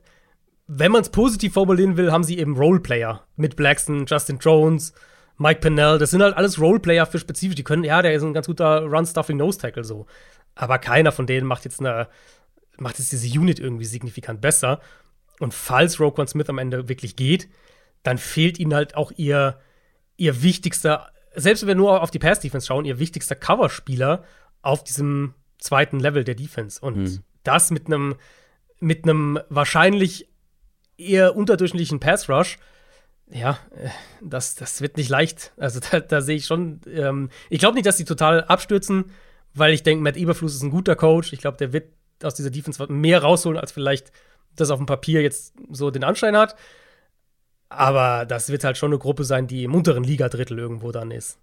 wenn 0.67 0.93
man 0.93 1.03
es 1.03 1.11
positiv 1.11 1.53
formulieren 1.53 1.97
will, 1.97 2.11
haben 2.11 2.25
sie 2.25 2.39
eben 2.39 2.57
Roleplayer 2.57 3.25
mit 3.37 3.55
Blackson, 3.55 4.07
Justin 4.07 4.39
Jones, 4.39 4.93
Mike 5.39 5.61
Pennell. 5.61 5.99
Das 5.99 6.11
sind 6.11 6.23
halt 6.23 6.37
alles 6.37 6.61
Roleplayer 6.61 7.07
für 7.07 7.19
spezifisch. 7.19 7.55
Die 7.55 7.65
können, 7.65 7.85
ja, 7.85 8.03
der 8.03 8.15
ist 8.15 8.23
ein 8.23 8.35
ganz 8.35 8.47
guter 8.47 8.83
Run-Stuffing-Nose-Tackle 8.83 9.85
so. 9.85 10.07
Aber 10.55 10.79
keiner 10.79 11.13
von 11.13 11.27
denen 11.27 11.47
macht 11.47 11.65
jetzt 11.65 11.81
eine, 11.81 12.09
macht 12.79 12.99
jetzt 12.99 13.13
diese 13.13 13.39
Unit 13.39 13.59
irgendwie 13.59 13.85
signifikant 13.85 14.41
besser. 14.41 14.81
Und 15.41 15.55
falls 15.55 15.99
Roquan 15.99 16.29
Smith 16.29 16.49
am 16.49 16.59
Ende 16.59 16.89
wirklich 16.89 17.17
geht, 17.17 17.49
dann 18.03 18.19
fehlt 18.19 18.59
ihnen 18.59 18.75
halt 18.75 18.97
auch 18.97 19.13
ihr, 19.17 19.59
ihr 20.17 20.43
wichtigster, 20.43 21.11
selbst 21.35 21.63
wenn 21.63 21.69
wir 21.69 21.75
nur 21.75 22.03
auf 22.03 22.11
die 22.11 22.19
Pass-Defense 22.19 22.67
schauen, 22.67 22.85
ihr 22.85 22.99
wichtigster 22.99 23.35
Coverspieler 23.35 24.25
auf 24.61 24.85
diesem 24.85 25.35
zweiten 25.59 26.01
Level 26.01 26.25
der 26.25 26.35
Defense. 26.35 26.81
Und 26.81 26.95
hm. 26.97 27.19
das 27.45 27.71
mit 27.71 27.87
einem 27.87 28.17
mit 28.83 29.05
einem 29.05 29.39
wahrscheinlich 29.49 30.29
eher 30.99 31.37
unterdurchschnittlichen 31.37 32.01
Pass-Rush, 32.01 32.59
ja, 33.31 33.59
äh, 33.77 33.89
das, 34.21 34.57
das 34.57 34.81
wird 34.81 34.97
nicht 34.97 35.09
leicht. 35.09 35.53
Also 35.57 35.81
da, 35.91 36.01
da 36.01 36.21
sehe 36.21 36.37
ich 36.37 36.47
schon, 36.47 36.81
ähm, 36.93 37.31
ich 37.49 37.61
glaube 37.61 37.77
nicht, 37.77 37.87
dass 37.87 37.97
sie 37.97 38.05
total 38.05 38.45
abstürzen, 38.45 39.07
weil 39.55 39.73
ich 39.73 39.83
denke, 39.83 40.03
Matt 40.03 40.17
Eberfluss 40.17 40.55
ist 40.55 40.63
ein 40.63 40.71
guter 40.71 40.97
Coach. 40.97 41.33
Ich 41.33 41.41
glaube, 41.41 41.57
der 41.57 41.73
wird 41.73 41.93
aus 42.23 42.35
dieser 42.35 42.51
Defense 42.51 42.85
mehr 42.89 43.23
rausholen, 43.23 43.59
als 43.59 43.73
vielleicht 43.73 44.13
das 44.57 44.71
auf 44.71 44.79
dem 44.79 44.87
Papier 44.87 45.23
jetzt 45.23 45.55
so 45.71 45.91
den 45.91 46.05
Anschein 46.05 46.37
hat. 46.37 46.57
Aber 47.69 48.27
das 48.27 48.51
wird 48.51 48.65
halt 48.65 48.77
schon 48.77 48.91
eine 48.91 48.99
Gruppe 48.99 49.25
sein, 49.25 49.47
die 49.47 49.65
im 49.65 49.75
unteren 49.75 50.05
Ligadrittel 50.05 50.59
irgendwo 50.59 50.93
dann 50.93 51.11
ist. 51.11 51.39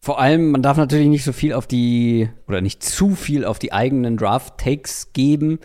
Vor 0.00 0.20
allem, 0.20 0.50
man 0.50 0.62
darf 0.62 0.76
natürlich 0.76 1.08
nicht 1.08 1.24
so 1.24 1.32
viel 1.32 1.52
auf 1.52 1.66
die, 1.66 2.28
oder 2.46 2.60
nicht 2.60 2.82
zu 2.82 3.14
viel 3.14 3.44
auf 3.44 3.58
die 3.58 3.72
eigenen 3.72 4.16
Draft-Takes 4.16 5.12
geben. 5.12 5.58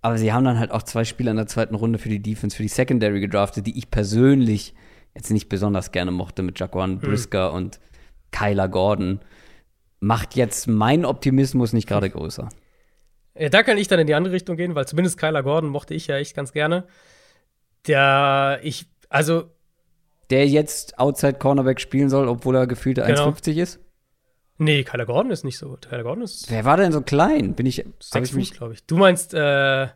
Aber 0.00 0.18
sie 0.18 0.32
haben 0.32 0.44
dann 0.44 0.58
halt 0.58 0.70
auch 0.70 0.82
zwei 0.82 1.04
Spieler 1.04 1.30
in 1.30 1.36
der 1.36 1.46
zweiten 1.46 1.74
Runde 1.74 1.98
für 1.98 2.08
die 2.08 2.20
Defense, 2.20 2.56
für 2.56 2.62
die 2.62 2.68
Secondary 2.68 3.20
gedraftet, 3.20 3.66
die 3.66 3.78
ich 3.78 3.90
persönlich 3.90 4.74
jetzt 5.14 5.30
nicht 5.30 5.48
besonders 5.48 5.92
gerne 5.92 6.10
mochte 6.10 6.42
mit 6.42 6.58
Jaquan 6.58 6.92
hm. 6.92 7.00
Brisker 7.00 7.48
hm. 7.50 7.56
und 7.56 7.80
Kyler 8.32 8.68
Gordon. 8.68 9.20
Macht 10.04 10.36
jetzt 10.36 10.68
mein 10.68 11.06
Optimismus 11.06 11.72
nicht 11.72 11.88
gerade 11.88 12.10
größer. 12.10 12.50
Ja, 13.38 13.48
da 13.48 13.62
kann 13.62 13.78
ich 13.78 13.88
dann 13.88 13.98
in 13.98 14.06
die 14.06 14.14
andere 14.14 14.34
Richtung 14.34 14.58
gehen, 14.58 14.74
weil 14.74 14.86
zumindest 14.86 15.18
Kyler 15.18 15.42
Gordon 15.42 15.70
mochte 15.70 15.94
ich 15.94 16.08
ja 16.08 16.18
echt 16.18 16.36
ganz 16.36 16.52
gerne. 16.52 16.86
Der, 17.86 18.60
ich, 18.62 18.86
also. 19.08 19.50
Der 20.28 20.46
jetzt 20.46 20.98
Outside 20.98 21.38
Cornerback 21.38 21.80
spielen 21.80 22.10
soll, 22.10 22.28
obwohl 22.28 22.54
er 22.54 22.66
gefühlt 22.66 22.96
genau. 22.96 23.30
1,50 23.30 23.62
ist? 23.62 23.80
Nee, 24.58 24.84
Kyler 24.84 25.06
Gordon 25.06 25.30
ist 25.30 25.42
nicht 25.42 25.56
so. 25.56 25.78
Kyler 25.80 26.02
Gordon 26.02 26.24
ist. 26.24 26.50
Wer 26.50 26.66
war 26.66 26.76
denn 26.76 26.92
so 26.92 27.00
klein? 27.00 27.54
Bin 27.54 27.64
ich. 27.64 27.82
Sechs 27.98 28.30
Fuß, 28.30 28.52
glaube 28.52 28.74
ich. 28.74 28.84
Du 28.84 28.98
meinst, 28.98 29.32
äh. 29.32 29.88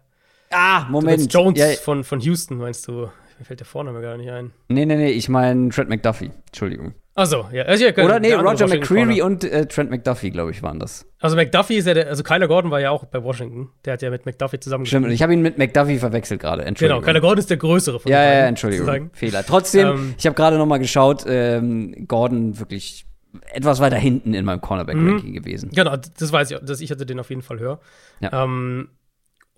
Ah, 0.51 0.87
Moment. 0.89 1.31
Jones 1.31 1.59
ja. 1.59 1.67
von, 1.73 2.03
von 2.03 2.21
Houston, 2.21 2.57
meinst 2.57 2.89
du? 2.89 3.11
Mir 3.39 3.45
fällt 3.45 3.61
der 3.61 3.67
Vorname 3.67 4.01
gar 4.01 4.17
nicht 4.17 4.31
ein. 4.31 4.53
Nee, 4.69 4.87
nee, 4.87 4.97
nee, 4.97 5.11
ich 5.11 5.29
meine 5.29 5.69
Trent 5.69 5.91
McDuffie. 5.91 6.31
Entschuldigung. 6.47 6.95
Achso, 7.19 7.49
ja. 7.53 7.65
Also, 7.65 7.85
ja 7.85 8.05
Oder 8.05 8.21
nee, 8.21 8.33
Roger 8.33 8.69
McCreary 8.69 9.23
und 9.23 9.43
äh, 9.43 9.67
Trent 9.67 9.91
McDuffie, 9.91 10.31
glaube 10.31 10.53
ich, 10.53 10.63
waren 10.63 10.79
das. 10.79 11.05
Also 11.19 11.35
McDuffie 11.35 11.75
ist 11.75 11.87
ja 11.89 11.95
der, 11.95 12.07
also 12.07 12.23
Kyler 12.23 12.47
Gordon 12.47 12.71
war 12.71 12.81
ja 12.81 12.91
auch 12.93 13.07
bei 13.07 13.21
Washington. 13.21 13.71
Der 13.85 13.95
hat 13.95 14.03
ja 14.03 14.11
mit 14.11 14.25
McDuffie 14.25 14.61
zusammen 14.61 14.87
Stimmt, 14.87 15.11
ich 15.11 15.21
habe 15.21 15.33
ihn 15.33 15.43
mit 15.43 15.59
McDuffie 15.59 15.99
verwechselt 15.99 16.41
gerade. 16.41 16.65
Entschuldigung. 16.65 17.01
Genau, 17.01 17.11
Kyler 17.11 17.21
Gordon 17.21 17.39
ist 17.39 17.51
der 17.51 17.57
größere 17.57 17.99
von 17.99 18.13
ja, 18.13 18.19
den 18.21 18.33
Ja, 18.33 18.39
ja, 18.39 18.47
Entschuldigung. 18.47 19.11
Fehler. 19.15 19.45
Trotzdem, 19.45 19.89
ähm, 19.89 20.15
ich 20.17 20.27
habe 20.27 20.37
gerade 20.37 20.59
noch 20.59 20.67
mal 20.67 20.79
geschaut, 20.79 21.25
ähm, 21.27 22.07
Gordon 22.07 22.61
wirklich 22.61 23.05
etwas 23.53 23.81
weiter 23.81 23.97
hinten 23.97 24.33
in 24.33 24.45
meinem 24.45 24.61
Cornerback-Ranking 24.61 25.31
mhm. 25.31 25.35
gewesen. 25.35 25.71
Genau, 25.75 25.97
das 25.97 26.33
weiß 26.33 26.53
ich, 26.53 26.59
dass 26.61 26.81
ich 26.81 26.91
hatte 26.93 27.05
den 27.05 27.19
auf 27.19 27.31
jeden 27.31 27.43
Fall 27.43 27.59
höher. 27.59 27.81
Ja. 28.21 28.45
Ähm, 28.45 28.91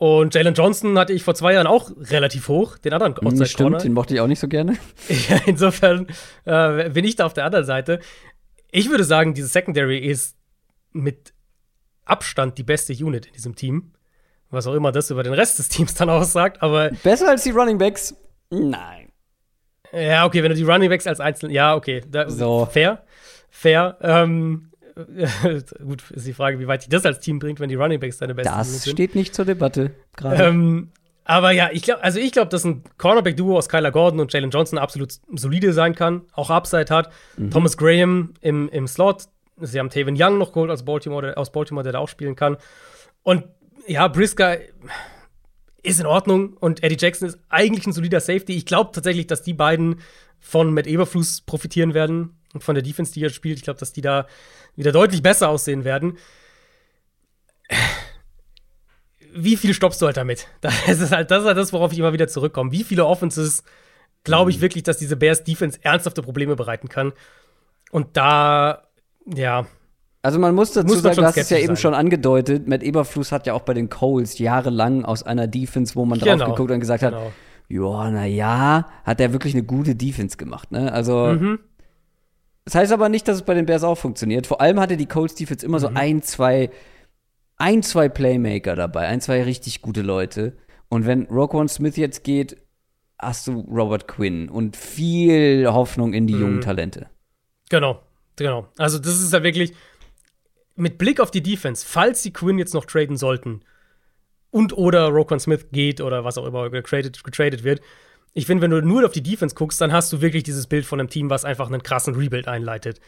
und 0.01 0.35
Jalen 0.35 0.55
Johnson 0.55 0.99
hatte 0.99 1.13
ich 1.13 1.23
vor 1.23 1.35
zwei 1.35 1.53
Jahren 1.53 1.67
auch 1.67 1.91
relativ 1.95 2.49
hoch, 2.49 2.79
den 2.79 2.95
anderen 2.95 3.13
Outside 3.19 3.29
Corner. 3.29 3.47
Stimmt, 3.47 3.85
den 3.85 3.93
mochte 3.93 4.15
ich 4.15 4.21
auch 4.23 4.29
nicht 4.29 4.39
so 4.39 4.49
gerne. 4.49 4.79
ja, 5.29 5.41
insofern 5.45 6.07
äh, 6.47 6.89
bin 6.89 7.05
ich 7.05 7.17
da 7.17 7.27
auf 7.27 7.35
der 7.35 7.45
anderen 7.45 7.67
Seite. 7.67 8.01
Ich 8.71 8.89
würde 8.89 9.05
sagen, 9.05 9.35
diese 9.35 9.49
Secondary 9.49 9.99
ist 9.99 10.39
mit 10.93 11.35
Abstand 12.07 12.57
die 12.57 12.63
beste 12.63 12.95
Unit 12.95 13.27
in 13.27 13.35
diesem 13.35 13.57
Team. 13.57 13.93
Was 14.49 14.67
auch 14.67 14.73
immer 14.73 14.91
das 14.91 15.11
über 15.11 15.23
den 15.23 15.35
Rest 15.35 15.59
des 15.59 15.69
Teams 15.69 15.93
dann 15.93 16.09
aussagt, 16.09 16.63
aber. 16.63 16.89
Besser 17.03 17.29
als 17.29 17.43
die 17.43 17.51
Running 17.51 17.77
Backs? 17.77 18.17
Nein. 18.49 19.13
Ja, 19.93 20.25
okay, 20.25 20.43
wenn 20.43 20.49
du 20.49 20.57
die 20.57 20.65
Running 20.65 20.89
Backs 20.89 21.07
als 21.07 21.21
einzeln. 21.21 21.53
Ja, 21.53 21.75
okay. 21.75 22.01
Da, 22.09 22.31
so. 22.31 22.65
Fair. 22.65 23.05
Fair. 23.51 23.99
Ähm, 24.01 24.70
gut, 25.85 26.11
ist 26.11 26.27
die 26.27 26.33
Frage, 26.33 26.59
wie 26.59 26.67
weit 26.67 26.83
dich 26.83 26.89
das 26.89 27.05
als 27.05 27.21
Team 27.21 27.39
bringt, 27.39 27.61
wenn 27.61 27.69
die 27.69 27.75
Running 27.75 28.01
Backs 28.01 28.19
deine 28.19 28.35
besten 28.35 28.55
das 28.55 28.69
sind. 28.69 28.87
Das 28.87 28.93
steht 28.93 29.15
nicht 29.15 29.35
zur 29.35 29.45
Debatte 29.45 29.93
gerade. 30.17 30.45
Ähm, 30.45 30.91
aber 31.25 31.53
ja, 31.53 31.71
ich 31.73 31.83
glaube, 31.83 32.03
also 32.03 32.19
ich 32.19 32.33
glaube, 32.33 32.49
dass 32.49 32.65
ein 32.65 32.83
Cornerback-Duo 32.99 33.57
aus 33.57 33.69
Kyler 33.69 33.93
Gordon 33.93 34.21
und 34.21 34.33
Jalen 34.33 34.51
Johnson 34.51 34.79
absolut 34.79 35.15
solide 35.35 35.73
sein 35.73 35.95
kann, 35.95 36.23
auch 36.33 36.51
Upside 36.51 36.93
hat. 36.93 37.13
Mhm. 37.37 37.51
Thomas 37.51 37.77
Graham 37.77 38.35
im, 38.41 38.69
im 38.71 38.89
Slot. 38.89 39.25
Sie 39.61 39.79
haben 39.79 39.91
Taven 39.91 40.17
Young 40.19 40.39
noch 40.39 40.53
geholt 40.53 40.71
aus 40.71 40.85
Baltimore, 40.85 41.27
der, 41.27 41.39
aus 41.39 41.53
Baltimore, 41.53 41.85
der 41.85 41.93
da 41.93 41.99
auch 41.99 42.09
spielen 42.09 42.35
kann. 42.35 42.57
Und 43.23 43.45
ja, 43.87 44.09
Brisker 44.09 44.59
ist 45.83 46.01
in 46.01 46.07
Ordnung 46.07 46.55
und 46.55 46.83
Eddie 46.83 46.97
Jackson 46.99 47.29
ist 47.29 47.39
eigentlich 47.49 47.87
ein 47.87 47.93
solider 47.93 48.21
Safety. 48.21 48.55
Ich 48.55 48.67
glaube 48.67 48.91
tatsächlich, 48.93 49.27
dass 49.27 49.43
die 49.43 49.55
beiden 49.55 50.01
von 50.41 50.73
Matt 50.73 50.87
Eberfluss 50.87 51.43
profitieren 51.43 51.95
werden 51.95 52.39
und 52.55 52.65
von 52.65 52.75
der 52.75 52.83
Defense, 52.83 53.13
die 53.13 53.23
er 53.23 53.31
spielt. 53.31 53.59
Ich 53.59 53.65
glaube, 53.65 53.79
dass 53.79 53.93
die 53.93 54.01
da 54.01 54.27
wieder 54.77 54.93
deutlich 54.93 55.23
besser 55.23 55.49
aussehen 55.49 55.85
werden. 55.85 56.19
Wie 59.33 59.57
viel 59.57 59.75
stoppst 59.75 60.03
du 60.03 60.07
halt 60.07 60.17
damit? 60.17 60.49
Das 60.61 61.01
ist 61.01 61.13
halt 61.13 61.31
das, 61.31 61.41
ist 61.43 61.47
halt 61.47 61.57
das 61.57 61.73
worauf 61.73 61.93
ich 61.93 61.99
immer 61.99 62.13
wieder 62.13 62.29
zurückkomme. 62.29 62.73
Wie 62.73 62.85
viele 62.85 63.07
Offenses 63.07 63.63
glaube 64.25 64.51
ich 64.51 64.59
mhm. 64.59 64.63
wirklich, 64.63 64.83
dass 64.83 64.99
diese 64.99 65.17
Bears 65.17 65.45
Defense 65.45 65.79
ernsthafte 65.83 66.23
Probleme 66.23 66.57
bereiten 66.57 66.89
kann? 66.89 67.13
Und 67.91 68.17
da, 68.17 68.83
ja. 69.27 69.67
Also 70.23 70.39
man 70.39 70.55
muss 70.55 70.73
dazu 70.73 70.87
muss 70.87 71.03
man 71.03 71.15
sagen, 71.15 71.17
du 71.17 71.25
hast 71.27 71.37
es 71.39 71.51
ja 71.51 71.59
eben 71.59 71.69
sein. 71.69 71.77
schon 71.77 71.95
angedeutet, 71.95 72.69
Matt 72.69 72.83
Eberfluss 72.83 73.33
hat 73.33 73.47
ja 73.47 73.55
auch 73.55 73.63
bei 73.63 73.75
den 73.75 73.89
Coles 73.89 74.39
jahrelang 74.39 75.05
aus 75.05 75.23
einer 75.23 75.47
Defense, 75.47 75.95
wo 75.95 76.05
man 76.05 76.19
genau, 76.19 76.37
drauf 76.37 76.57
geguckt 76.57 76.71
und 76.73 76.81
gesagt 76.81 77.01
genau. 77.01 77.27
hat, 77.27 77.33
ja, 77.69 78.11
na 78.11 78.27
ja, 78.27 78.89
hat 79.05 79.21
er 79.21 79.33
wirklich 79.33 79.55
eine 79.55 79.63
gute 79.63 79.95
Defense 79.95 80.37
gemacht, 80.37 80.73
ne? 80.73 80.93
Also 80.93 81.29
mhm. 81.29 81.61
Das 82.65 82.75
heißt 82.75 82.93
aber 82.93 83.09
nicht, 83.09 83.27
dass 83.27 83.37
es 83.37 83.43
bei 83.43 83.55
den 83.55 83.67
Bears 83.67 83.85
auch 83.85 83.97
funktioniert. 83.97 84.47
Vor 84.47 84.61
allem 84.61 84.79
hatte 84.79 84.97
die 84.97 85.07
Colts 85.07 85.35
Defense 85.35 85.65
immer 85.65 85.79
mhm. 85.79 85.83
so 85.83 85.89
ein, 85.89 86.23
zwei, 86.23 86.71
ein, 87.57 87.83
zwei 87.83 88.09
Playmaker 88.09 88.77
dabei, 88.77 89.07
ein, 89.07 89.21
zwei 89.21 89.43
richtig 89.43 89.83
gute 89.83 90.03
Leute. 90.03 90.57
Und 90.89 91.07
wenn 91.07 91.27
Roquan 91.27 91.69
Smith 91.69 91.97
jetzt 91.97 92.25
geht, 92.25 92.57
hast 93.19 93.47
du 93.47 93.61
Robert 93.61 94.09
Quinn 94.09 94.49
und 94.49 94.77
viel 94.77 95.67
Hoffnung 95.69 96.13
in 96.13 96.27
die 96.27 96.35
mhm. 96.35 96.41
jungen 96.41 96.61
Talente. 96.61 97.09
Genau, 97.69 98.03
genau. 98.37 98.69
Also 98.77 98.99
das 98.99 99.21
ist 99.21 99.33
ja 99.33 99.43
wirklich 99.43 99.75
mit 100.77 100.99
Blick 100.99 101.21
auf 101.21 101.31
die 101.31 101.43
Defense, 101.43 101.85
falls 101.87 102.23
sie 102.23 102.33
Quinn 102.33 102.59
jetzt 102.59 102.75
noch 102.75 102.87
traden 102.87 103.17
sollten 103.17 103.61
und 104.51 104.77
oder 104.77 105.09
Roquan 105.09 105.41
Smith 105.41 105.67
geht 105.71 106.01
oder 106.01 106.25
was 106.25 106.39
auch 106.39 106.47
immer 106.47 106.71
getradet, 106.71 107.23
getradet 107.23 107.63
wird, 107.65 107.81
ich 108.33 108.47
finde, 108.47 108.63
wenn 108.63 108.71
du 108.71 108.81
nur 108.83 109.05
auf 109.05 109.13
die 109.13 109.23
Defense 109.23 109.55
guckst, 109.55 109.81
dann 109.81 109.93
hast 109.93 110.13
du 110.13 110.21
wirklich 110.21 110.45
dieses 110.45 110.67
Bild 110.67 110.87
von 110.87 111.01
einem 111.01 111.09
Team, 111.09 111.31
was 111.31 111.45
einfach 111.45 111.67
einen 111.67 111.83
krassen 111.83 112.15
Rebuild 112.15 112.47
einleitet. 112.47 113.01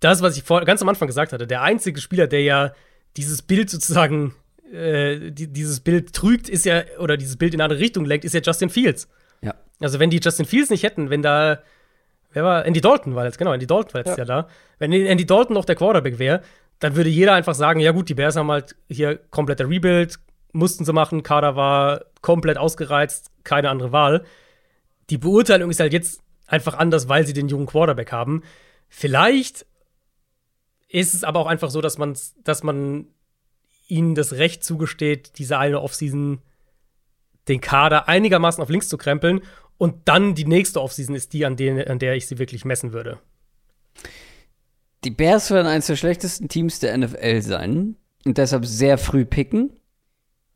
Das, 0.00 0.22
was 0.22 0.36
ich 0.36 0.42
vor, 0.42 0.64
ganz 0.64 0.82
am 0.82 0.88
Anfang 0.88 1.06
gesagt 1.06 1.32
hatte, 1.32 1.46
der 1.46 1.62
einzige 1.62 2.00
Spieler, 2.00 2.26
der 2.26 2.42
ja 2.42 2.72
dieses 3.16 3.42
Bild 3.42 3.70
sozusagen, 3.70 4.34
äh, 4.72 5.30
die, 5.30 5.52
dieses 5.52 5.80
Bild 5.80 6.12
trügt, 6.12 6.48
ist 6.48 6.64
ja, 6.64 6.82
oder 6.98 7.16
dieses 7.16 7.36
Bild 7.36 7.54
in 7.54 7.60
eine 7.60 7.64
andere 7.64 7.80
Richtung 7.80 8.04
lenkt, 8.04 8.24
ist 8.24 8.34
ja 8.34 8.40
Justin 8.42 8.70
Fields. 8.70 9.08
Ja. 9.42 9.54
Also, 9.80 10.00
wenn 10.00 10.10
die 10.10 10.20
Justin 10.20 10.46
Fields 10.46 10.70
nicht 10.70 10.82
hätten, 10.82 11.10
wenn 11.10 11.22
da, 11.22 11.60
wer 12.32 12.44
war, 12.44 12.66
Andy 12.66 12.80
Dalton 12.80 13.14
war 13.14 13.24
jetzt, 13.24 13.38
genau, 13.38 13.52
Andy 13.52 13.66
Dalton 13.66 13.94
war 13.94 14.00
jetzt 14.00 14.18
ja, 14.18 14.18
ja 14.18 14.24
da. 14.24 14.48
Wenn 14.78 14.92
Andy 14.92 15.24
Dalton 15.24 15.54
noch 15.54 15.64
der 15.64 15.76
Quarterback 15.76 16.18
wäre, 16.18 16.42
dann 16.80 16.96
würde 16.96 17.10
jeder 17.10 17.34
einfach 17.34 17.54
sagen, 17.54 17.80
ja 17.80 17.92
gut, 17.92 18.08
die 18.08 18.14
Bears 18.14 18.36
haben 18.36 18.50
halt 18.50 18.76
hier 18.88 19.18
kompletter 19.30 19.68
Rebuild, 19.68 20.16
mussten 20.52 20.84
sie 20.84 20.92
machen, 20.92 21.22
Kader 21.22 21.56
war 21.56 22.04
komplett 22.22 22.58
ausgereizt, 22.58 23.30
keine 23.44 23.70
andere 23.70 23.92
Wahl 23.92 24.24
die 25.10 25.18
Beurteilung 25.18 25.70
ist 25.70 25.80
halt 25.80 25.92
jetzt 25.92 26.20
einfach 26.46 26.74
anders, 26.74 27.08
weil 27.08 27.26
sie 27.26 27.32
den 27.32 27.48
jungen 27.48 27.66
Quarterback 27.66 28.12
haben. 28.12 28.42
Vielleicht 28.88 29.66
ist 30.88 31.14
es 31.14 31.24
aber 31.24 31.40
auch 31.40 31.46
einfach 31.46 31.70
so, 31.70 31.80
dass 31.80 31.98
man, 31.98 32.16
dass 32.44 32.62
man 32.62 33.06
ihnen 33.86 34.14
das 34.14 34.34
Recht 34.34 34.64
zugesteht, 34.64 35.38
diese 35.38 35.58
eine 35.58 35.80
Offseason 35.80 36.40
den 37.48 37.60
Kader 37.60 38.08
einigermaßen 38.08 38.62
auf 38.62 38.68
links 38.68 38.88
zu 38.88 38.98
krempeln 38.98 39.42
und 39.78 40.08
dann 40.08 40.34
die 40.34 40.44
nächste 40.44 40.82
Offseason 40.82 41.14
ist 41.14 41.32
die, 41.32 41.46
an, 41.46 41.56
den, 41.56 41.80
an 41.86 41.98
der 41.98 42.14
ich 42.14 42.26
sie 42.26 42.38
wirklich 42.38 42.64
messen 42.64 42.92
würde. 42.92 43.18
Die 45.04 45.10
Bears 45.10 45.50
werden 45.50 45.66
eines 45.66 45.86
der 45.86 45.96
schlechtesten 45.96 46.48
Teams 46.48 46.80
der 46.80 46.96
NFL 46.96 47.40
sein 47.42 47.96
und 48.26 48.36
deshalb 48.36 48.66
sehr 48.66 48.98
früh 48.98 49.24
picken. 49.24 49.78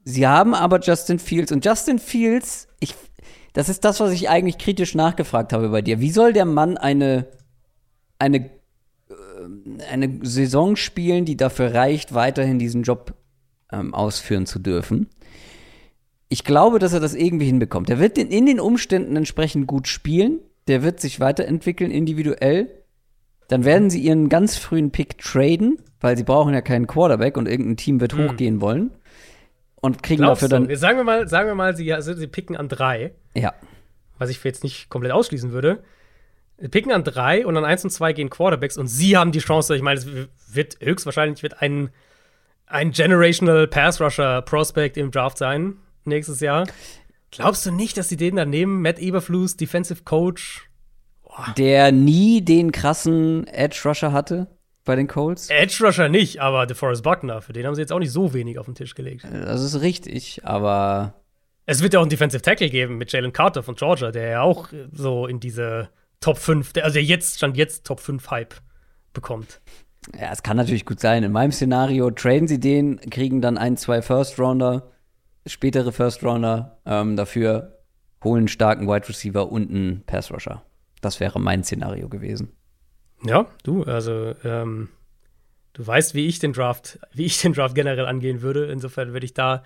Sie 0.05 0.27
haben 0.27 0.55
aber 0.55 0.81
Justin 0.81 1.21
Fields 1.21 1.53
und 1.53 1.65
Justin 1.65 1.99
Fields, 1.99 2.67
ich 2.81 2.95
das 3.53 3.69
ist 3.69 3.85
das, 3.85 4.01
was 4.01 4.13
ich 4.13 4.29
eigentlich 4.29 4.59
kritisch 4.59 4.95
nachgefragt 4.95 5.53
habe 5.53 5.69
bei 5.69 5.83
dir. 5.83 6.01
Wie 6.01 6.11
soll 6.11 6.33
der 6.33 6.45
Mann 6.45 6.77
eine, 6.79 7.27
eine, 8.19 8.39
äh, 8.39 9.85
eine 9.91 10.21
Saison 10.23 10.77
spielen, 10.77 11.25
die 11.25 11.37
dafür 11.37 11.75
reicht, 11.75 12.15
weiterhin 12.15 12.59
diesen 12.59 12.83
Job 12.83 13.15
ähm, 13.71 13.95
ausführen 13.95 14.47
zu 14.47 14.59
dürfen? 14.59 15.09
Ich 16.29 16.45
glaube, 16.45 16.79
dass 16.79 16.95
er 16.95 17.01
das 17.01 17.15
irgendwie 17.15 17.47
hinbekommt. 17.47 17.91
Er 17.91 17.99
wird 17.99 18.17
in, 18.17 18.29
in 18.29 18.47
den 18.47 18.59
Umständen 18.59 19.17
entsprechend 19.17 19.67
gut 19.67 19.87
spielen. 19.87 20.41
Der 20.67 20.83
wird 20.83 21.01
sich 21.01 21.21
weiterentwickeln 21.21 21.91
individuell. 21.91 22.85
Dann 23.49 23.67
werden 23.67 23.91
sie 23.91 24.01
ihren 24.01 24.31
ganz 24.31 24.57
frühen 24.57 24.93
Pick 24.93 25.19
traden, 25.19 25.77
weil 26.01 26.17
sie 26.17 26.25
brauchen 26.25 26.55
ja 26.55 26.63
keinen 26.63 26.87
Quarterback 26.87 27.37
und 27.37 27.47
irgendein 27.47 27.77
Team 27.77 28.01
wird 28.01 28.15
hm. 28.15 28.31
hochgehen 28.31 28.61
wollen 28.63 28.93
und 29.83 30.03
kriegen 30.03 30.23
Glaubst 30.23 30.43
dafür 30.43 30.57
dann. 30.57 30.69
Du? 30.69 30.77
Sagen 30.77 30.97
wir 30.97 31.05
mal, 31.05 31.29
sagen 31.29 31.49
wir 31.49 31.55
mal, 31.55 31.77
sie, 31.77 31.93
also 31.93 32.15
sie 32.15 32.27
picken 32.27 32.57
an 32.57 32.69
drei. 32.69 33.13
Ja. 33.35 33.53
Was 34.17 34.31
ich 34.31 34.43
jetzt 34.43 34.65
nicht 34.65 34.89
komplett 34.89 35.13
ausschließen 35.13 35.53
würde. 35.53 35.83
Sie 36.59 36.69
picken 36.69 36.93
an 36.93 37.05
drei 37.05 37.45
und 37.45 37.57
an 37.57 37.65
eins 37.65 37.85
und 37.85 37.91
zwei 37.91 38.13
gehen 38.13 38.31
Quarterbacks 38.31 38.79
und 38.79 38.87
sie 38.87 39.17
haben 39.17 39.33
die 39.33 39.41
Chance, 39.41 39.75
ich 39.75 39.83
meine, 39.83 39.99
es 39.99 40.07
wird 40.53 40.79
höchstwahrscheinlich 40.81 41.43
wird 41.43 41.61
ein, 41.61 41.91
ein 42.67 42.93
Generational 42.93 43.67
Pass 43.67 44.01
Rusher 44.01 44.43
Prospect 44.43 44.97
im 44.97 45.11
Draft 45.11 45.39
sein 45.39 45.77
nächstes 46.05 46.41
Jahr. 46.41 46.67
Glaubst 47.31 47.67
du 47.67 47.73
nicht, 47.73 47.97
dass 47.97 48.09
sie 48.09 48.17
den 48.17 48.37
dann 48.37 48.51
nehmen? 48.51 48.83
Matt 48.83 48.99
Eberflus, 48.99 49.57
Defensive 49.57 50.05
Coach. 50.05 50.69
Boah. 51.25 51.55
Der 51.57 51.91
nie 51.91 52.45
den 52.45 52.73
krassen 52.73 53.47
Edge 53.49 53.81
Rusher 53.85 54.13
hatte? 54.13 54.49
Bei 54.85 54.97
den 54.97 55.07
Colts? 55.07 55.49
Edge 55.51 55.85
Rusher 55.85 56.09
nicht, 56.09 56.41
aber 56.41 56.67
DeForest 56.67 57.03
Buckner, 57.03 57.41
für 57.41 57.53
den 57.53 57.67
haben 57.67 57.75
sie 57.75 57.81
jetzt 57.81 57.93
auch 57.93 57.99
nicht 57.99 58.13
so 58.13 58.35
wenig 58.35 58.59
auf 58.59 58.67
den 58.67 58.75
Tisch 58.75 58.95
gelegt. 58.95 59.25
Das 59.25 59.63
ist 59.63 59.81
richtig, 59.81 60.45
aber. 60.45 61.15
Es 61.67 61.83
wird 61.83 61.95
ja 61.95 62.01
auch 62.01 62.05
einen 62.05 62.11
Defensive 62.11 62.43
Tackle 62.43 62.69
geben 62.71 62.99
mit 62.99 63.13
Jalen 63.13 63.33
Carter 63.33 63.63
von 63.63 63.77
Georgia, 63.77 64.11
der 64.11 64.29
ja 64.29 64.43
auch 64.43 64.69
so 64.93 65.27
in 65.27 65.39
diese 65.39 65.91
Top 66.21 66.39
5, 66.39 66.73
also 66.83 66.95
der 66.95 67.05
jetzt, 67.05 67.37
stand 67.37 67.57
jetzt 67.57 67.87
Top 67.87 68.01
5 68.01 68.31
Hype 68.31 68.55
bekommt. 69.13 69.61
Ja, 70.19 70.33
es 70.33 70.43
kann 70.43 70.57
natürlich 70.57 70.85
gut 70.85 71.01
sein. 71.01 71.23
In 71.23 71.33
meinem 71.33 71.53
Szenario 71.53 72.11
traden 72.11 72.49
sie 72.49 72.59
den, 72.59 72.99
kriegen 72.99 73.41
dann 73.41 73.59
ein, 73.59 73.77
zwei 73.77 74.03
First 74.03 74.39
Rounder, 74.41 74.91
spätere 75.47 75.93
First 75.93 76.25
Rounder 76.25 76.81
ähm, 76.85 77.17
dafür, 77.17 77.79
holen 78.25 78.41
einen 78.41 78.49
starken 78.49 78.89
Wide 78.89 79.09
Receiver 79.09 79.51
und 79.51 79.71
einen 79.71 80.03
Pass 80.05 80.33
Rusher. 80.33 80.63
Das 81.01 81.21
wäre 81.21 81.41
mein 81.41 81.63
Szenario 81.65 82.09
gewesen. 82.09 82.53
Ja, 83.25 83.47
du, 83.63 83.85
also 83.85 84.35
ähm, 84.45 84.89
du 85.75 85.87
weißt, 85.87 86.15
wie 86.15 86.27
ich 86.27 86.39
den 86.39 86.53
Draft, 86.53 86.99
wie 87.13 87.25
ich 87.25 87.41
den 87.41 87.53
Draft 87.53 87.75
generell 87.75 88.07
angehen 88.07 88.43
würde. 88.43 88.67
Insofern 88.67 89.13
würde 89.13 89.27
ich 89.27 89.35
da 89.35 89.65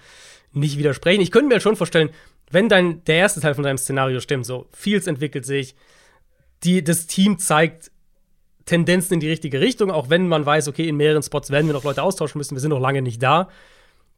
nicht 0.53 0.79
widersprechen. 0.79 1.21
Ich 1.21 1.31
könnte 1.31 1.55
mir 1.55 1.61
schon 1.61 1.77
vorstellen, 1.77 2.11
wenn 2.51 2.69
dein 2.69 3.03
der 3.05 3.17
erste 3.17 3.41
Teil 3.41 3.55
von 3.55 3.65
deinem 3.65 3.79
Szenario 3.79 4.21
stimmt, 4.21 4.47
so 4.47 4.69
Fields 4.73 5.07
entwickelt 5.07 5.45
sich, 5.45 5.75
die, 6.63 6.83
das 6.83 7.07
Team 7.07 7.39
zeigt 7.39 7.91
Tendenzen 8.65 9.15
in 9.15 9.21
die 9.21 9.29
richtige 9.29 9.61
Richtung, 9.61 9.91
auch 9.91 10.11
wenn 10.11 10.29
man 10.29 10.45
weiß, 10.45 10.69
okay, 10.69 10.89
in 10.89 10.97
mehreren 10.97 11.23
Spots 11.23 11.51
werden 11.51 11.67
wir 11.67 11.75
noch 11.75 11.85
Leute 11.85 12.03
austauschen 12.03 12.39
müssen, 12.39 12.57
wir 12.57 12.61
sind 12.61 12.71
noch 12.71 12.81
lange 12.81 13.03
nicht 13.03 13.23
da, 13.23 13.49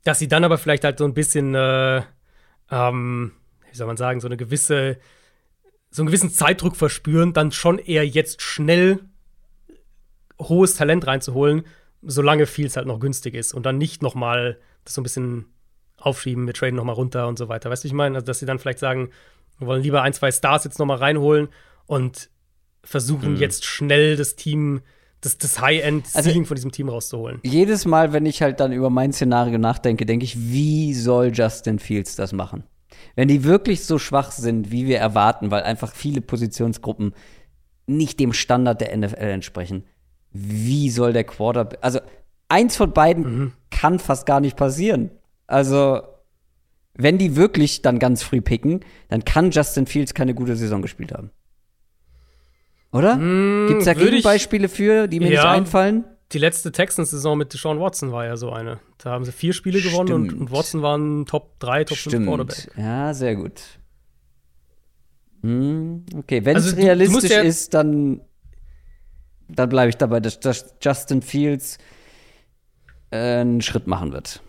dass 0.04 0.18
sie 0.18 0.28
dann 0.28 0.44
aber 0.44 0.56
vielleicht 0.58 0.84
halt 0.84 0.98
so 0.98 1.04
ein 1.04 1.14
bisschen, 1.14 1.54
äh, 1.54 2.02
ähm, 2.70 3.32
wie 3.70 3.76
soll 3.76 3.86
man 3.86 3.96
sagen, 3.96 4.20
so 4.20 4.28
eine 4.28 4.36
gewisse, 4.36 4.98
so 5.90 6.02
einen 6.02 6.06
gewissen 6.06 6.30
Zeitdruck 6.30 6.76
verspüren, 6.76 7.32
dann 7.32 7.52
schon 7.52 7.78
eher 7.78 8.06
jetzt 8.06 8.40
schnell 8.40 9.00
hohes 10.38 10.74
Talent 10.74 11.06
reinzuholen, 11.06 11.62
solange 12.02 12.46
Fields 12.46 12.76
halt 12.76 12.86
noch 12.86 13.00
günstig 13.00 13.34
ist 13.34 13.52
und 13.52 13.66
dann 13.66 13.78
nicht 13.78 14.02
noch 14.02 14.14
mal 14.14 14.58
das 14.84 14.94
so 14.94 15.00
ein 15.00 15.04
bisschen 15.04 15.46
aufschieben, 15.96 16.46
wir 16.46 16.54
traden 16.54 16.76
noch 16.76 16.84
mal 16.84 16.92
runter 16.92 17.26
und 17.26 17.38
so 17.38 17.48
weiter. 17.48 17.70
Weißt 17.70 17.84
du, 17.84 17.88
ich 17.88 17.94
meine, 17.94 18.16
also, 18.16 18.26
dass 18.26 18.38
sie 18.38 18.46
dann 18.46 18.58
vielleicht 18.58 18.78
sagen, 18.78 19.10
wir 19.58 19.66
wollen 19.66 19.82
lieber 19.82 20.02
ein, 20.02 20.12
zwei 20.12 20.30
Stars 20.30 20.64
jetzt 20.64 20.78
noch 20.78 20.86
mal 20.86 20.96
reinholen 20.96 21.48
und 21.86 22.30
versuchen 22.84 23.32
mhm. 23.32 23.38
jetzt 23.38 23.64
schnell 23.64 24.16
das 24.16 24.36
Team 24.36 24.82
das, 25.20 25.36
das 25.36 25.60
High-End-Ceiling 25.60 26.28
also, 26.28 26.44
von 26.44 26.54
diesem 26.54 26.72
Team 26.72 26.88
rauszuholen. 26.88 27.40
Jedes 27.42 27.84
Mal, 27.86 28.12
wenn 28.12 28.26
ich 28.26 28.40
halt 28.40 28.60
dann 28.60 28.72
über 28.72 28.88
mein 28.88 29.12
Szenario 29.12 29.58
nachdenke, 29.58 30.06
denke 30.06 30.24
ich, 30.24 30.38
wie 30.38 30.94
soll 30.94 31.32
Justin 31.34 31.78
Fields 31.78 32.14
das 32.14 32.32
machen? 32.32 32.64
Wenn 33.16 33.28
die 33.28 33.44
wirklich 33.44 33.84
so 33.84 33.98
schwach 33.98 34.30
sind, 34.30 34.70
wie 34.70 34.86
wir 34.86 34.98
erwarten, 34.98 35.50
weil 35.50 35.62
einfach 35.62 35.92
viele 35.92 36.20
Positionsgruppen 36.20 37.14
nicht 37.86 38.20
dem 38.20 38.32
Standard 38.32 38.80
der 38.80 38.96
NFL 38.96 39.16
entsprechen, 39.16 39.84
wie 40.32 40.90
soll 40.90 41.12
der 41.12 41.24
Quarterback. 41.24 41.78
Also, 41.82 42.00
eins 42.48 42.76
von 42.76 42.92
beiden 42.92 43.24
mhm. 43.24 43.52
kann 43.70 43.98
fast 43.98 44.26
gar 44.26 44.40
nicht 44.40 44.56
passieren. 44.56 45.10
Also, 45.46 46.02
wenn 46.94 47.16
die 47.16 47.36
wirklich 47.36 47.82
dann 47.82 47.98
ganz 47.98 48.22
früh 48.22 48.40
picken, 48.40 48.80
dann 49.08 49.24
kann 49.24 49.50
Justin 49.50 49.86
Fields 49.86 50.14
keine 50.14 50.34
gute 50.34 50.56
Saison 50.56 50.82
gespielt 50.82 51.12
haben. 51.12 51.30
Oder? 52.92 53.16
Mm, 53.16 53.68
Gibt 53.68 53.80
es 53.80 53.84
da 53.84 53.94
Gegenbeispiele 53.94 54.68
für, 54.68 55.08
die 55.08 55.20
mir 55.20 55.30
ja, 55.30 55.42
nicht 55.42 55.44
einfallen? 55.44 56.04
Die 56.32 56.38
letzte 56.38 56.72
Texans-Saison 56.72 57.38
mit 57.38 57.52
Deshaun 57.52 57.80
Watson 57.80 58.12
war 58.12 58.26
ja 58.26 58.36
so 58.36 58.50
eine. 58.50 58.80
Da 58.98 59.10
haben 59.10 59.24
sie 59.24 59.32
vier 59.32 59.52
Spiele 59.52 59.80
gewonnen 59.80 60.12
und, 60.12 60.32
und, 60.32 60.52
Watson 60.52 60.82
waren 60.82 61.24
Top 61.24 61.58
3, 61.60 61.84
Top 61.84 61.96
Stimmt. 61.96 62.14
5 62.14 62.26
Quarterback. 62.26 62.68
Ja, 62.76 63.14
sehr 63.14 63.36
gut. 63.36 63.62
Hm, 65.42 66.04
okay, 66.16 66.44
wenn 66.44 66.56
es 66.56 66.64
also, 66.64 66.76
realistisch 66.76 67.30
ja 67.30 67.40
ist, 67.40 67.72
dann 67.74 68.20
dann 69.48 69.68
bleibe 69.68 69.88
ich 69.90 69.96
dabei, 69.96 70.20
dass, 70.20 70.40
dass 70.40 70.74
Justin 70.82 71.22
Fields 71.22 71.78
äh, 73.10 73.40
einen 73.40 73.62
Schritt 73.62 73.86
machen 73.86 74.12
wird. 74.12 74.42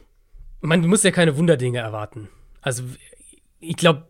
Man, 0.62 0.82
du 0.82 0.88
musst 0.88 1.04
ja 1.04 1.12
keine 1.12 1.38
Wunderdinge 1.38 1.80
erwarten. 1.80 2.30
Also, 2.62 2.84
ich 3.60 3.78
glaube, 3.78 4.08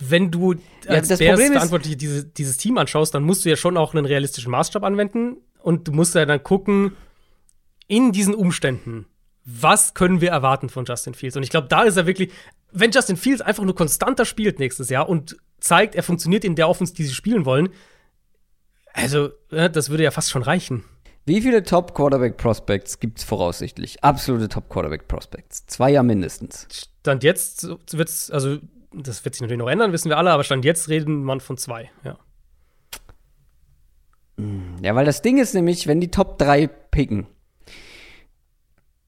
wenn 0.00 0.30
du 0.30 0.54
als 0.88 1.08
ja, 1.08 1.16
Bears 1.16 1.40
verantwortlich 1.40 1.96
diese, 1.96 2.24
dieses 2.24 2.56
Team 2.56 2.78
anschaust, 2.78 3.14
dann 3.14 3.22
musst 3.22 3.44
du 3.44 3.50
ja 3.50 3.56
schon 3.56 3.76
auch 3.76 3.94
einen 3.94 4.04
realistischen 4.04 4.50
Maßstab 4.50 4.82
anwenden 4.82 5.36
und 5.60 5.86
du 5.86 5.92
musst 5.92 6.14
ja 6.14 6.26
dann 6.26 6.42
gucken, 6.42 6.96
in 7.86 8.10
diesen 8.10 8.34
Umständen, 8.34 9.06
was 9.44 9.94
können 9.94 10.20
wir 10.20 10.30
erwarten 10.30 10.68
von 10.68 10.84
Justin 10.84 11.14
Fields? 11.14 11.36
Und 11.36 11.42
ich 11.42 11.50
glaube, 11.50 11.68
da 11.68 11.82
ist 11.82 11.96
er 11.96 12.06
wirklich, 12.06 12.32
wenn 12.72 12.90
Justin 12.90 13.16
Fields 13.16 13.40
einfach 13.40 13.64
nur 13.64 13.74
konstanter 13.74 14.24
spielt 14.24 14.58
nächstes 14.58 14.88
Jahr 14.88 15.08
und 15.08 15.36
zeigt, 15.60 15.94
er 15.94 16.02
funktioniert 16.02 16.44
in 16.44 16.56
der 16.56 16.68
Offense, 16.68 16.94
die 16.94 17.04
sie 17.04 17.14
spielen 17.14 17.44
wollen, 17.44 17.68
also, 18.92 19.30
das 19.50 19.90
würde 19.90 20.02
ja 20.02 20.10
fast 20.10 20.30
schon 20.30 20.42
reichen. 20.42 20.84
Wie 21.24 21.40
viele 21.40 21.62
Top 21.62 21.94
Quarterback 21.94 22.36
Prospects 22.36 22.98
gibt 22.98 23.18
es 23.18 23.24
voraussichtlich? 23.24 24.02
Absolute 24.02 24.48
Top 24.48 24.68
Quarterback 24.68 25.06
Prospects. 25.06 25.66
Zwei 25.66 25.90
ja 25.90 26.02
mindestens. 26.02 26.66
Stand 27.00 27.22
jetzt 27.22 27.68
wird 27.92 28.08
es, 28.08 28.30
also 28.30 28.58
das 28.92 29.24
wird 29.24 29.34
sich 29.34 29.42
natürlich 29.42 29.60
noch 29.60 29.70
ändern, 29.70 29.92
wissen 29.92 30.08
wir 30.08 30.18
alle, 30.18 30.32
aber 30.32 30.44
Stand 30.44 30.64
jetzt 30.64 30.88
reden 30.88 31.22
man 31.22 31.40
von 31.40 31.56
zwei, 31.56 31.90
ja. 32.04 32.18
Ja, 34.82 34.94
weil 34.94 35.04
das 35.04 35.22
Ding 35.22 35.38
ist 35.38 35.54
nämlich, 35.54 35.86
wenn 35.86 36.00
die 36.00 36.10
Top 36.10 36.38
3 36.38 36.66
picken, 36.66 37.26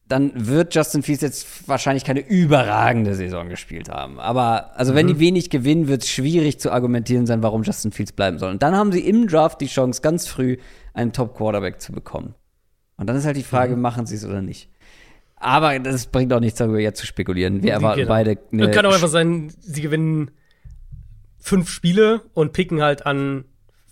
dann 0.08 0.32
wird 0.34 0.74
Justin 0.74 1.02
Fields 1.02 1.22
jetzt 1.22 1.66
wahrscheinlich 1.68 2.04
keine 2.04 2.20
überragende 2.20 3.14
Saison 3.14 3.48
gespielt 3.48 3.88
haben. 3.88 4.20
Aber 4.20 4.78
also 4.78 4.94
wenn 4.94 5.06
die 5.06 5.18
wenig 5.18 5.48
gewinnen, 5.48 5.88
wird 5.88 6.02
es 6.02 6.10
schwierig 6.10 6.60
zu 6.60 6.70
argumentieren 6.70 7.26
sein, 7.26 7.42
warum 7.42 7.62
Justin 7.62 7.90
Fields 7.90 8.12
bleiben 8.12 8.38
soll. 8.38 8.50
Und 8.50 8.62
dann 8.62 8.76
haben 8.76 8.92
sie 8.92 9.00
im 9.00 9.26
Draft 9.28 9.60
die 9.62 9.66
Chance, 9.66 10.02
ganz 10.02 10.26
früh 10.26 10.58
einen 10.92 11.12
Top-Quarterback 11.12 11.80
zu 11.80 11.92
bekommen. 11.92 12.34
Und 12.96 13.08
dann 13.08 13.16
ist 13.16 13.24
halt 13.24 13.36
die 13.36 13.42
Frage, 13.42 13.76
machen 13.76 14.06
sie 14.06 14.16
es 14.16 14.24
oder 14.26 14.42
nicht. 14.42 14.68
Aber 15.36 15.78
das 15.78 16.06
bringt 16.06 16.32
auch 16.32 16.40
nichts 16.40 16.58
darüber 16.58 16.78
jetzt 16.80 17.00
zu 17.00 17.06
spekulieren. 17.06 17.62
Wir 17.62 17.72
erwarten 17.72 18.00
Genau. 18.00 18.08
beide 18.08 18.38
eine 18.52 18.70
Kann 18.70 18.86
auch 18.86 18.94
einfach 18.94 19.08
sein, 19.08 19.52
sie 19.60 19.82
gewinnen 19.82 20.30
fünf 21.38 21.68
Spiele 21.70 22.22
und 22.34 22.52
picken 22.52 22.82
halt 22.82 23.04
an 23.06 23.44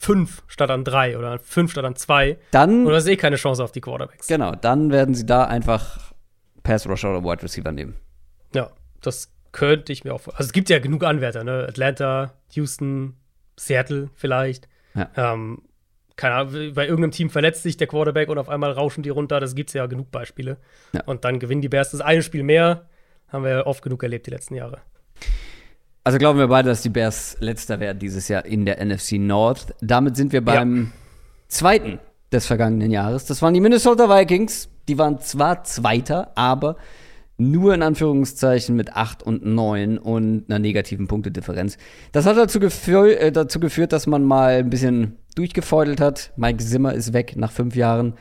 fünf 0.03 0.43
statt 0.49 0.71
an 0.71 0.83
drei 0.85 1.17
oder 1.17 1.31
an 1.33 1.39
fünf 1.39 1.71
statt 1.71 1.85
an 1.85 1.95
zwei. 1.95 2.37
dann 2.51 2.85
du 2.85 2.93
hast 2.93 3.07
eh 3.07 3.17
keine 3.17 3.37
Chance 3.37 3.63
auf 3.63 3.71
die 3.71 3.81
Quarterbacks. 3.81 4.27
Genau, 4.27 4.53
dann 4.53 4.91
werden 4.91 5.15
sie 5.15 5.25
da 5.27 5.45
einfach 5.45 6.13
Pass 6.65 6.89
Rusher 6.89 7.11
oder 7.17 7.23
Wide 7.23 7.43
Receiver 7.43 7.71
nehmen. 7.71 7.95
Ja, 8.55 8.71
das 9.01 9.33
könnte 9.53 9.93
ich 9.93 10.03
mir 10.05 10.13
auch 10.15 10.21
vor- 10.21 10.35
Also 10.35 10.47
es 10.49 10.53
gibt 10.53 10.71
ja 10.71 10.81
genug 10.81 11.05
Anwärter, 11.05 11.45
ne? 11.45 11.67
Atlanta, 11.69 12.33
Houston, 12.53 13.17
Seattle 13.57 14.11
vielleicht. 14.15 14.69
Ja. 14.95 15.09
Ähm, 15.17 15.63
keine 16.17 16.35
Ahnung, 16.35 16.75
bei 16.75 16.85
irgendeinem 16.87 17.13
Team 17.13 17.31
verletzt 17.31 17.63
sich 17.63 17.77
der 17.77 17.87
Quarterback 17.87 18.29
und 18.29 18.39
auf 18.39 18.49
einmal 18.49 18.73
rauschen 18.73 19.03
die 19.03 19.09
runter. 19.11 19.39
Das 19.41 19.55
gibt 19.55 19.71
es 19.71 19.75
ja 19.75 19.87
genug 19.87 20.11
Beispiele. 20.11 20.57
Ja. 20.93 21.03
Und 21.05 21.25
dann 21.25 21.39
gewinnen 21.39 21.63
die 21.63 21.69
Bears 21.69 21.93
das 21.93 22.01
eine 22.01 22.23
Spiel 22.23 22.43
mehr. 22.43 22.89
Haben 23.29 23.45
wir 23.45 23.51
ja 23.51 23.67
oft 23.67 23.83
genug 23.83 24.03
erlebt 24.03 24.27
die 24.27 24.31
letzten 24.31 24.55
Jahre. 24.57 24.79
Also 26.05 26.19
glauben 26.19 26.39
wir 26.39 26.49
beide, 26.49 26.69
dass 26.69 26.83
die 26.83 26.89
Bears 26.89 27.37
letzter 27.39 27.79
werden 27.79 27.99
dieses 27.99 28.27
Jahr 28.29 28.45
in 28.45 28.65
der 28.65 28.85
NFC 28.85 29.13
North. 29.13 29.75
Damit 29.81 30.17
sind 30.17 30.33
wir 30.33 30.45
beim 30.45 30.93
zweiten 31.49 32.01
des 32.33 32.47
vergangenen 32.47 32.91
Jahres. 32.91 33.25
Das 33.27 33.41
waren 33.43 33.55
die 33.55 33.61
Minnesota 33.61 34.09
Vikings. 34.09 34.69
Die 34.89 34.99
waren 34.99 35.21
zwar 35.21 35.63
Zweiter, 35.63 36.33
aber 36.35 36.77
nur 37.37 37.75
in 37.75 37.83
Anführungszeichen 37.83 38.75
mit 38.75 38.95
8 38.95 39.23
und 39.23 39.45
9 39.45 39.99
und 39.99 40.45
einer 40.49 40.59
negativen 40.59 41.07
Punktedifferenz. 41.07 41.77
Das 42.11 42.27
hat 42.27 42.37
dazu, 42.37 42.59
gefü 42.59 43.13
äh, 43.13 43.31
dazu 43.31 43.61
geführt, 43.61 43.93
dass 43.93 44.07
man 44.07 44.25
mal 44.25 44.59
ein 44.59 44.71
bisschen 44.71 45.19
durchgefeudelt 45.37 46.01
hat. 46.01 46.33
Mike 46.37 46.59
Zimmer 46.59 46.95
ist 46.95 47.13
weg 47.13 47.35
nach 47.37 47.53
fünf 47.53 47.77
Jahren. 47.77 48.15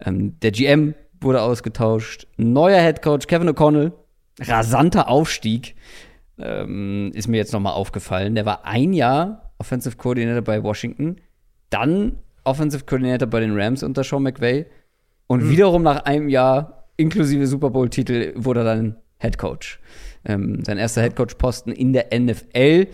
Ähm, 0.00 0.38
der 0.40 0.52
GM 0.52 0.94
wurde 1.20 1.42
ausgetauscht. 1.42 2.26
Neuer 2.36 2.80
Headcoach 2.80 3.26
Kevin 3.26 3.48
O'Connell. 3.50 3.92
Rasanter 4.40 5.08
Aufstieg. 5.08 5.74
Ähm, 6.38 7.12
ist 7.14 7.28
mir 7.28 7.38
jetzt 7.38 7.52
nochmal 7.52 7.72
aufgefallen. 7.72 8.34
Der 8.34 8.44
war 8.44 8.64
ein 8.66 8.92
Jahr 8.92 9.52
Offensive 9.58 9.96
Coordinator 9.96 10.42
bei 10.42 10.62
Washington, 10.62 11.16
dann 11.70 12.16
Offensive 12.44 12.84
Coordinator 12.84 13.26
bei 13.26 13.40
den 13.40 13.58
Rams 13.58 13.82
unter 13.82 14.04
Sean 14.04 14.22
McVay 14.22 14.66
und 15.26 15.48
wiederum 15.48 15.82
nach 15.82 16.04
einem 16.04 16.28
Jahr 16.28 16.88
inklusive 16.96 17.46
Super 17.46 17.70
Bowl-Titel 17.70 18.32
wurde 18.36 18.60
er 18.60 18.64
dann 18.64 18.96
Head 19.18 19.38
Coach. 19.38 19.80
Ähm, 20.24 20.62
sein 20.64 20.78
erster 20.78 21.02
Head 21.02 21.16
Coach-Posten 21.16 21.72
in 21.72 21.92
der 21.92 22.08
NFL. 22.16 22.88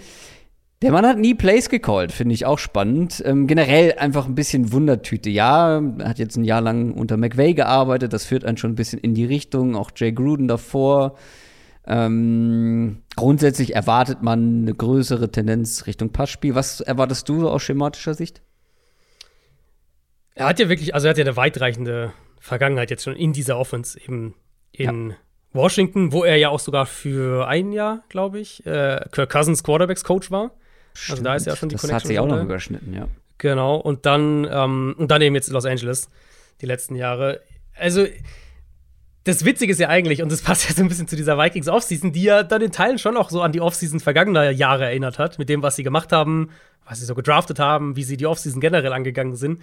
Der 0.82 0.90
Mann 0.90 1.06
hat 1.06 1.18
nie 1.18 1.34
Plays 1.34 1.68
gecallt, 1.68 2.10
finde 2.10 2.34
ich 2.34 2.44
auch 2.44 2.58
spannend. 2.58 3.22
Ähm, 3.24 3.46
generell 3.46 3.94
einfach 3.98 4.26
ein 4.26 4.34
bisschen 4.34 4.72
Wundertüte. 4.72 5.30
Ja, 5.30 5.78
er 5.78 6.08
hat 6.08 6.18
jetzt 6.18 6.36
ein 6.36 6.44
Jahr 6.44 6.60
lang 6.60 6.92
unter 6.94 7.16
McVay 7.16 7.54
gearbeitet, 7.54 8.12
das 8.12 8.24
führt 8.24 8.44
einen 8.44 8.56
schon 8.56 8.72
ein 8.72 8.76
bisschen 8.76 8.98
in 8.98 9.14
die 9.14 9.24
Richtung. 9.24 9.76
Auch 9.76 9.90
Jay 9.94 10.12
Gruden 10.12 10.48
davor. 10.48 11.16
Ähm, 11.86 13.02
grundsätzlich 13.16 13.74
erwartet 13.74 14.22
man 14.22 14.62
eine 14.62 14.74
größere 14.74 15.30
Tendenz 15.30 15.86
Richtung 15.86 16.10
Passspiel. 16.10 16.54
Was 16.54 16.80
erwartest 16.80 17.28
du 17.28 17.48
aus 17.48 17.62
schematischer 17.62 18.14
Sicht? 18.14 18.42
Er 20.34 20.46
hat 20.46 20.58
ja 20.58 20.68
wirklich, 20.68 20.94
also 20.94 21.06
er 21.06 21.10
hat 21.10 21.18
ja 21.18 21.24
eine 21.24 21.36
weitreichende 21.36 22.12
Vergangenheit 22.38 22.90
jetzt 22.90 23.04
schon 23.04 23.16
in 23.16 23.32
dieser 23.32 23.58
Offense, 23.58 24.00
eben 24.00 24.34
in 24.70 25.14
Washington, 25.52 26.12
wo 26.12 26.24
er 26.24 26.36
ja 26.36 26.48
auch 26.48 26.60
sogar 26.60 26.86
für 26.86 27.46
ein 27.46 27.72
Jahr, 27.72 28.04
glaube 28.08 28.40
ich, 28.40 28.64
äh, 28.64 29.04
Kirk 29.10 29.30
Cousins 29.30 29.62
Quarterbacks 29.62 30.04
Coach 30.04 30.30
war. 30.30 30.52
Also 31.08 31.22
da 31.22 31.34
ist 31.34 31.46
ja 31.46 31.56
schon 31.56 31.68
die 31.68 31.74
Das 31.74 31.82
hat 31.82 31.90
Connection 31.90 32.08
sich 32.08 32.18
auch 32.18 32.26
noch 32.26 32.42
überschnitten, 32.42 32.94
ja. 32.94 33.08
Genau, 33.38 33.76
und 33.76 34.06
dann, 34.06 34.46
ähm, 34.50 34.94
und 34.96 35.10
dann 35.10 35.20
eben 35.20 35.34
jetzt 35.34 35.50
Los 35.50 35.66
Angeles, 35.66 36.08
die 36.60 36.66
letzten 36.66 36.94
Jahre. 36.94 37.40
Also, 37.76 38.06
das 39.24 39.44
Witzige 39.44 39.72
ist 39.72 39.78
ja 39.78 39.88
eigentlich, 39.88 40.22
und 40.22 40.32
das 40.32 40.42
passt 40.42 40.64
ja 40.68 40.74
so 40.74 40.82
ein 40.82 40.88
bisschen 40.88 41.08
zu 41.08 41.16
dieser 41.16 41.38
Vikings 41.38 41.68
Offseason, 41.68 42.12
die 42.12 42.24
ja 42.24 42.42
dann 42.42 42.62
in 42.62 42.72
Teilen 42.72 42.98
schon 42.98 43.16
auch 43.16 43.30
so 43.30 43.42
an 43.42 43.52
die 43.52 43.60
Offseason 43.60 44.00
vergangener 44.00 44.50
Jahre 44.50 44.84
erinnert 44.84 45.18
hat, 45.18 45.38
mit 45.38 45.48
dem, 45.48 45.62
was 45.62 45.76
sie 45.76 45.82
gemacht 45.82 46.12
haben, 46.12 46.50
was 46.86 47.00
sie 47.00 47.06
so 47.06 47.14
gedraftet 47.14 47.58
haben, 47.58 47.96
wie 47.96 48.04
sie 48.04 48.16
die 48.16 48.26
Offseason 48.26 48.60
generell 48.60 48.92
angegangen 48.92 49.36
sind. 49.36 49.62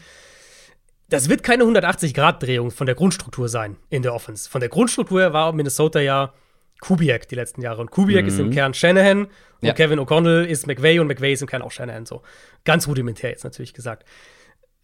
Das 1.09 1.27
wird 1.27 1.41
keine 1.41 1.63
180-Grad-Drehung 1.63 2.71
von 2.71 2.85
der 2.85 2.95
Grundstruktur 2.95 3.49
sein 3.49 3.77
in 3.89 4.03
der 4.03 4.13
Offense. 4.13 4.49
Von 4.49 4.61
der 4.61 4.69
Grundstruktur 4.69 5.19
her 5.21 5.33
war 5.33 5.51
Minnesota 5.53 5.99
ja 5.99 6.33
Kubiak 6.81 7.27
die 7.27 7.35
letzten 7.35 7.61
Jahre. 7.61 7.81
Und 7.81 7.91
Kubiak 7.91 8.25
ist 8.25 8.39
im 8.39 8.51
Kern 8.51 8.73
Shanahan 8.73 9.25
und 9.25 9.31
Ja. 9.61 9.73
Kevin 9.73 9.99
O'Connell 9.99 10.43
ist 10.43 10.67
McVay 10.67 10.99
und 10.99 11.07
McVay 11.07 11.33
ist 11.33 11.41
im 11.41 11.47
Kern 11.47 11.61
auch 11.63 11.71
Shanahan. 11.71 12.05
So 12.05 12.21
ganz 12.63 12.87
rudimentär 12.87 13.31
jetzt 13.31 13.43
natürlich 13.43 13.73
gesagt. 13.73 14.07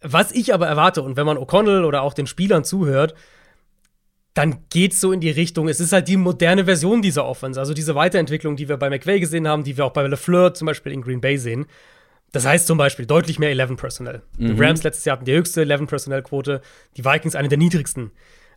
Was 0.02 0.32
ich 0.32 0.52
aber 0.52 0.66
erwarte, 0.66 1.00
und 1.02 1.16
wenn 1.16 1.26
man 1.26 1.38
O'Connell 1.38 1.84
oder 1.84 2.02
auch 2.02 2.12
den 2.12 2.26
Spielern 2.26 2.64
zuhört, 2.64 3.14
dann 4.36 4.58
geht's 4.68 5.00
so 5.00 5.12
in 5.12 5.20
die 5.20 5.30
Richtung, 5.30 5.66
es 5.66 5.80
ist 5.80 5.94
halt 5.94 6.08
die 6.08 6.18
moderne 6.18 6.66
Version 6.66 7.00
dieser 7.00 7.24
Offense. 7.24 7.58
Also 7.58 7.72
diese 7.72 7.94
Weiterentwicklung, 7.94 8.54
die 8.54 8.68
wir 8.68 8.76
bei 8.76 8.90
McVay 8.90 9.18
gesehen 9.18 9.48
haben, 9.48 9.64
die 9.64 9.78
wir 9.78 9.86
auch 9.86 9.94
bei 9.94 10.06
LeFleur 10.06 10.52
zum 10.52 10.66
Beispiel 10.66 10.92
in 10.92 11.00
Green 11.00 11.22
Bay 11.22 11.38
sehen. 11.38 11.64
Das 12.32 12.44
heißt 12.44 12.66
zum 12.66 12.76
Beispiel 12.76 13.06
deutlich 13.06 13.38
mehr 13.38 13.48
11 13.48 13.76
Personnel. 13.76 14.20
Die 14.36 14.52
Rams 14.60 14.82
letztes 14.82 15.06
Jahr 15.06 15.16
hatten 15.16 15.24
die 15.24 15.32
höchste 15.32 15.62
11 15.62 15.86
Personnel-Quote, 15.86 16.60
die 16.98 17.04
Vikings 17.06 17.34
eine 17.34 17.48
der 17.48 17.56
niedrigsten. 17.56 18.10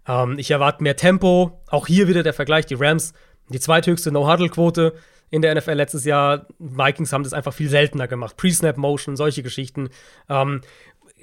Ähm, 0.06 0.38
ich 0.38 0.52
erwarte 0.52 0.84
mehr 0.84 0.98
Tempo. 0.98 1.62
Auch 1.70 1.88
hier 1.88 2.10
wieder 2.10 2.24
der 2.24 2.34
Vergleich. 2.34 2.66
Die 2.66 2.76
Rams 2.76 3.14
die 3.48 3.62
zweithöchste 3.62 4.12
No-Huddle-Quote 4.12 4.96
in 5.30 5.42
der 5.42 5.56
NFL 5.56 5.74
letztes 5.74 6.04
Jahr. 6.04 6.46
Vikings 6.60 7.14
haben 7.14 7.24
das 7.24 7.34
einfach 7.34 7.54
viel 7.54 7.70
seltener 7.70 8.10
gemacht. 8.10 8.36
Pre-Snap-Motion, 8.36 9.16
solche 9.16 9.44
Geschichten. 9.44 9.90
Ähm, 10.28 10.60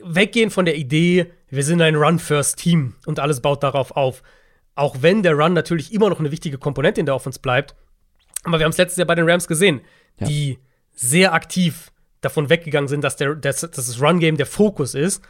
weggehen 0.02 0.50
von 0.50 0.64
der 0.64 0.76
Idee, 0.76 1.30
wir 1.50 1.62
sind 1.62 1.82
ein 1.82 1.94
Run-First-Team 1.94 2.94
und 3.04 3.20
alles 3.20 3.40
baut 3.40 3.62
darauf 3.62 3.92
auf. 3.92 4.22
Auch 4.76 5.02
wenn 5.02 5.22
der 5.24 5.34
Run 5.34 5.52
natürlich 5.54 5.92
immer 5.92 6.08
noch 6.10 6.20
eine 6.20 6.30
wichtige 6.30 6.58
Komponente 6.58 7.00
in 7.00 7.06
der 7.06 7.16
Offense 7.16 7.40
bleibt. 7.40 7.74
Aber 8.44 8.58
wir 8.60 8.64
haben 8.64 8.70
es 8.70 8.78
letztes 8.78 8.98
Jahr 8.98 9.06
bei 9.06 9.16
den 9.16 9.28
Rams 9.28 9.48
gesehen, 9.48 9.80
Ja. 10.20 10.28
die 10.28 10.58
sehr 10.92 11.32
aktiv 11.34 11.90
davon 12.20 12.48
weggegangen 12.48 12.86
sind, 12.88 13.02
dass, 13.02 13.16
der, 13.16 13.34
dass, 13.34 13.60
dass 13.62 13.70
das 13.74 14.00
Run-Game 14.00 14.36
der 14.36 14.46
Fokus 14.46 14.94
ist. 14.94 15.22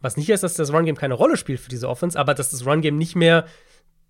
Was 0.00 0.16
nicht 0.16 0.30
heißt, 0.30 0.42
dass 0.42 0.54
das 0.54 0.72
Run-Game 0.72 0.96
keine 0.96 1.14
Rolle 1.14 1.36
spielt 1.36 1.60
für 1.60 1.68
diese 1.68 1.88
Offense, 1.88 2.18
aber 2.18 2.32
dass 2.34 2.50
das 2.50 2.64
Run-Game 2.64 2.96
nicht 2.96 3.14
mehr 3.16 3.46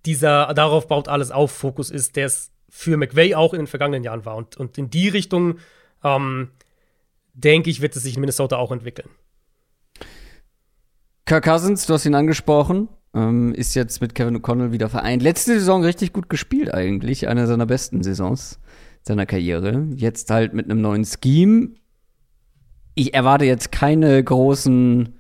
dieser 0.05 0.53
darauf 0.55 0.87
baut 0.89 1.09
alles 1.09 1.31
auf 1.31 1.51
Fokus 1.51 1.91
ist, 1.91 2.17
der 2.17 2.27
es 2.27 2.53
für 2.69 2.97
McVay 2.97 3.35
auch 3.35 3.53
in 3.55 3.61
den 3.61 3.67
vergangenen 3.67 4.05
Jahren 4.05 4.25
war. 4.25 4.37
Und, 4.37 4.57
und 4.57 4.79
in 4.79 4.91
die 4.91 5.09
Richtung, 5.09 5.59
ähm, 6.05 6.51
denke 7.35 7.71
ich, 7.71 7.81
wird 7.81 7.97
es 7.97 8.03
sich 8.03 8.15
in 8.15 8.21
Minnesota 8.21 8.57
auch 8.57 8.73
entwickeln. 8.73 9.09
Kirk 11.27 11.45
Cousins, 11.45 11.87
du 11.87 11.95
hast 11.95 12.07
ihn 12.07 12.15
angesprochen, 12.15 12.89
ähm, 13.15 13.55
ist 13.55 13.75
jetzt 13.75 14.01
mit 14.01 14.15
Kevin 14.15 14.37
O'Connell 14.37 14.73
wieder 14.73 14.89
vereint. 14.89 15.23
Letzte 15.23 15.59
Saison 15.59 15.83
richtig 15.83 16.13
gut 16.13 16.29
gespielt 16.29 16.73
eigentlich, 16.73 17.29
eine 17.29 17.47
seiner 17.47 17.67
besten 17.67 18.03
Saisons 18.03 18.59
seiner 19.03 19.27
Karriere. 19.27 19.87
Jetzt 19.95 20.31
halt 20.31 20.53
mit 20.53 20.67
einem 20.67 20.81
neuen 20.81 21.05
Scheme. 21.05 21.71
Ich 22.95 23.15
erwarte 23.15 23.45
jetzt 23.45 23.71
keine 23.71 24.23
großen 24.23 25.19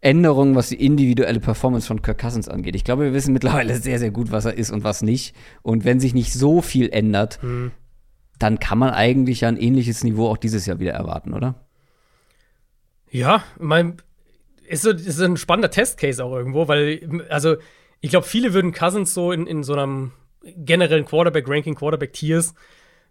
Änderungen, 0.00 0.54
was 0.54 0.68
die 0.68 0.84
individuelle 0.84 1.40
Performance 1.40 1.86
von 1.86 2.00
Kirk 2.00 2.18
Cousins 2.18 2.48
angeht. 2.48 2.76
Ich 2.76 2.84
glaube, 2.84 3.04
wir 3.04 3.12
wissen 3.12 3.32
mittlerweile 3.32 3.76
sehr, 3.76 3.98
sehr 3.98 4.10
gut, 4.10 4.30
was 4.30 4.44
er 4.44 4.54
ist 4.56 4.70
und 4.70 4.84
was 4.84 5.02
nicht. 5.02 5.34
Und 5.62 5.84
wenn 5.84 6.00
sich 6.00 6.14
nicht 6.14 6.32
so 6.32 6.62
viel 6.62 6.88
ändert, 6.90 7.40
dann 8.38 8.58
kann 8.60 8.78
man 8.78 8.90
eigentlich 8.90 9.42
ja 9.42 9.48
ein 9.48 9.56
ähnliches 9.56 10.04
Niveau 10.04 10.28
auch 10.28 10.36
dieses 10.36 10.66
Jahr 10.66 10.78
wieder 10.78 10.92
erwarten, 10.92 11.34
oder? 11.34 11.66
Ja, 13.10 13.42
mein 13.58 13.96
ist 14.68 14.82
so 14.82 14.90
ist 14.90 15.16
so 15.16 15.24
ein 15.24 15.36
spannender 15.36 15.70
Testcase 15.70 16.24
auch 16.24 16.34
irgendwo, 16.34 16.68
weil 16.68 17.26
also 17.28 17.56
ich 18.00 18.10
glaube, 18.10 18.26
viele 18.26 18.54
würden 18.54 18.72
Cousins 18.72 19.14
so 19.14 19.32
in, 19.32 19.46
in 19.46 19.62
so 19.62 19.74
einem 19.74 20.12
generellen 20.56 21.04
Quarterback-Ranking, 21.04 21.74
Quarterback-Tiers, 21.74 22.54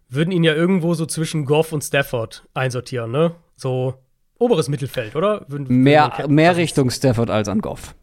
würden 0.08 0.30
ihn 0.30 0.44
ja 0.44 0.54
irgendwo 0.54 0.94
so 0.94 1.04
zwischen 1.04 1.44
Goff 1.44 1.72
und 1.72 1.82
Stafford 1.84 2.48
einsortieren, 2.54 3.10
ne? 3.10 3.34
So 3.56 3.94
oberes 4.38 4.68
Mittelfeld, 4.68 5.14
oder? 5.14 5.44
Würden, 5.48 5.82
Mehr, 5.82 6.26
mehr 6.28 6.56
Richtung 6.56 6.90
Stafford 6.90 7.28
als 7.28 7.48
an 7.48 7.60
Goff. 7.60 7.94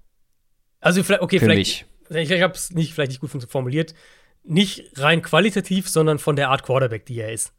Also 0.80 1.02
vielleicht, 1.02 1.24
okay, 1.24 1.40
Für 1.40 1.46
vielleicht, 1.46 1.88
ich, 2.10 2.32
ich 2.32 2.42
habe 2.42 2.54
es 2.54 2.72
nicht 2.72 2.94
vielleicht 2.94 3.10
nicht 3.10 3.22
gut 3.22 3.32
formuliert, 3.50 3.96
nicht 4.44 4.92
rein 4.98 5.24
qualitativ, 5.24 5.90
sondern 5.90 6.20
von 6.20 6.36
der 6.36 6.50
Art 6.50 6.64
Quarterback, 6.64 7.06
die 7.08 7.20
er 7.20 7.32
ist. 7.32 7.54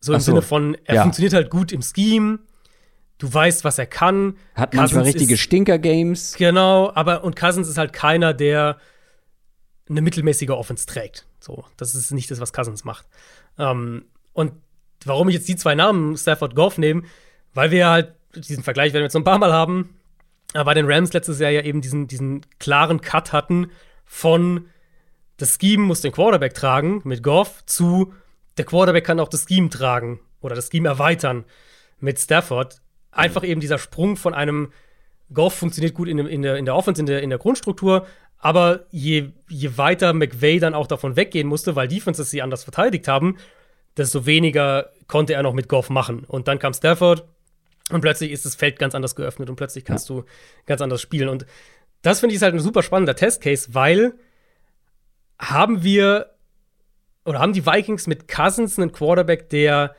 So 0.00 0.14
im 0.14 0.20
so. 0.20 0.32
Sinne 0.32 0.42
von, 0.42 0.76
er 0.84 0.96
Ja. 0.96 1.02
funktioniert 1.02 1.34
halt 1.34 1.50
gut 1.50 1.72
im 1.72 1.82
Scheme, 1.82 2.38
du 3.18 3.32
weißt, 3.32 3.64
was 3.64 3.78
er 3.78 3.86
kann. 3.86 4.36
Hat 4.54 4.74
manchmal 4.74 5.02
Cousins 5.02 5.14
richtige 5.14 5.34
ist- 5.34 5.40
Stinker-Games. 5.40 6.34
Genau, 6.36 6.90
aber 6.94 7.24
und 7.24 7.36
Cousins 7.36 7.68
ist 7.68 7.78
halt 7.78 7.92
keiner, 7.92 8.34
der 8.34 8.78
eine 9.88 10.00
mittelmäßige 10.00 10.50
Offense 10.50 10.86
trägt. 10.86 11.26
So, 11.40 11.64
das 11.76 11.94
ist 11.94 12.10
nicht 12.12 12.30
das, 12.30 12.40
was 12.40 12.52
Cousins 12.52 12.84
macht. 12.84 13.06
Ähm, 13.58 14.06
und 14.32 14.52
warum 15.04 15.28
ich 15.28 15.34
jetzt 15.34 15.48
die 15.48 15.56
zwei 15.56 15.74
Namen 15.74 16.16
Stafford 16.16 16.54
Goff 16.54 16.78
nehme, 16.78 17.02
weil 17.52 17.70
wir 17.70 17.88
halt 17.88 18.14
diesen 18.34 18.64
Vergleich 18.64 18.92
werden 18.92 19.02
wir 19.02 19.06
jetzt 19.06 19.14
noch 19.14 19.20
ein 19.20 19.24
paar 19.24 19.38
Mal 19.38 19.52
haben. 19.52 19.96
aber 20.54 20.64
bei 20.64 20.74
den 20.74 20.90
Rams 20.90 21.12
letztes 21.12 21.38
Jahr 21.38 21.50
ja 21.50 21.62
eben 21.62 21.80
diesen, 21.82 22.08
diesen 22.08 22.44
klaren 22.58 23.00
Cut 23.00 23.32
hatten 23.32 23.70
von 24.04 24.66
das 25.36 25.58
Scheme 25.60 25.82
muss 25.84 26.00
den 26.00 26.12
Quarterback 26.12 26.54
tragen 26.54 27.00
mit 27.04 27.22
Goff 27.22 27.64
zu 27.66 28.12
der 28.56 28.64
Quarterback 28.64 29.04
kann 29.04 29.20
auch 29.20 29.28
das 29.28 29.46
Scheme 29.48 29.68
tragen 29.68 30.20
oder 30.40 30.54
das 30.54 30.68
Scheme 30.70 30.88
erweitern 30.88 31.44
mit 32.00 32.18
Stafford. 32.18 32.80
Einfach 33.14 33.44
eben 33.44 33.60
dieser 33.60 33.78
Sprung 33.78 34.16
von 34.16 34.34
einem 34.34 34.72
Goff 35.32 35.54
funktioniert 35.54 35.94
gut 35.94 36.08
in, 36.08 36.18
in, 36.18 36.42
der, 36.42 36.56
in 36.56 36.64
der 36.64 36.74
Offense, 36.74 37.00
in 37.00 37.06
der, 37.06 37.22
in 37.22 37.30
der 37.30 37.38
Grundstruktur, 37.38 38.06
aber 38.38 38.84
je, 38.90 39.30
je 39.48 39.78
weiter 39.78 40.12
McVay 40.12 40.58
dann 40.58 40.74
auch 40.74 40.86
davon 40.86 41.16
weggehen 41.16 41.48
musste, 41.48 41.76
weil 41.76 41.88
Defenses 41.88 42.30
sie 42.30 42.42
anders 42.42 42.62
verteidigt 42.62 43.08
haben, 43.08 43.38
desto 43.96 44.26
weniger 44.26 44.90
konnte 45.06 45.32
er 45.34 45.42
noch 45.42 45.54
mit 45.54 45.68
Goff 45.68 45.88
machen. 45.88 46.24
Und 46.24 46.46
dann 46.46 46.58
kam 46.58 46.74
Stafford 46.74 47.24
und 47.90 48.00
plötzlich 48.00 48.30
ist 48.30 48.44
das 48.44 48.54
Feld 48.54 48.78
ganz 48.78 48.94
anders 48.94 49.16
geöffnet 49.16 49.48
und 49.48 49.56
plötzlich 49.56 49.84
kannst 49.84 50.10
ja. 50.10 50.16
du 50.16 50.24
ganz 50.66 50.82
anders 50.82 51.00
spielen. 51.00 51.28
Und 51.28 51.46
das 52.02 52.20
finde 52.20 52.32
ich 52.32 52.36
ist 52.36 52.42
halt 52.42 52.54
ein 52.54 52.60
super 52.60 52.82
spannender 52.82 53.16
Testcase, 53.16 53.72
weil 53.72 54.14
haben 55.38 55.82
wir 55.82 56.30
oder 57.24 57.38
haben 57.38 57.54
die 57.54 57.64
Vikings 57.64 58.06
mit 58.06 58.28
Cousins 58.28 58.78
einen 58.78 58.92
Quarterback, 58.92 59.48
der, 59.48 59.96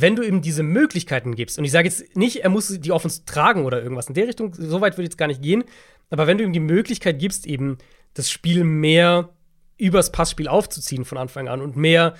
wenn 0.00 0.16
du 0.16 0.22
ihm 0.22 0.42
diese 0.42 0.62
Möglichkeiten 0.62 1.34
gibst, 1.34 1.58
und 1.58 1.64
ich 1.64 1.70
sage 1.70 1.88
jetzt 1.88 2.16
nicht, 2.16 2.42
er 2.42 2.50
muss 2.50 2.68
die 2.80 2.92
Offense 2.92 3.24
tragen 3.24 3.64
oder 3.64 3.82
irgendwas 3.82 4.08
in 4.08 4.14
der 4.14 4.26
Richtung, 4.26 4.52
so 4.54 4.80
weit 4.80 4.94
würde 4.94 5.02
ich 5.02 5.10
jetzt 5.10 5.18
gar 5.18 5.28
nicht 5.28 5.42
gehen, 5.42 5.64
aber 6.10 6.26
wenn 6.26 6.38
du 6.38 6.44
ihm 6.44 6.52
die 6.52 6.60
Möglichkeit 6.60 7.18
gibst, 7.18 7.46
eben 7.46 7.78
das 8.14 8.30
Spiel 8.30 8.64
mehr 8.64 9.30
übers 9.76 10.12
Passspiel 10.12 10.48
aufzuziehen 10.48 11.04
von 11.04 11.18
Anfang 11.18 11.48
an 11.48 11.60
und 11.60 11.76
mehr, 11.76 12.14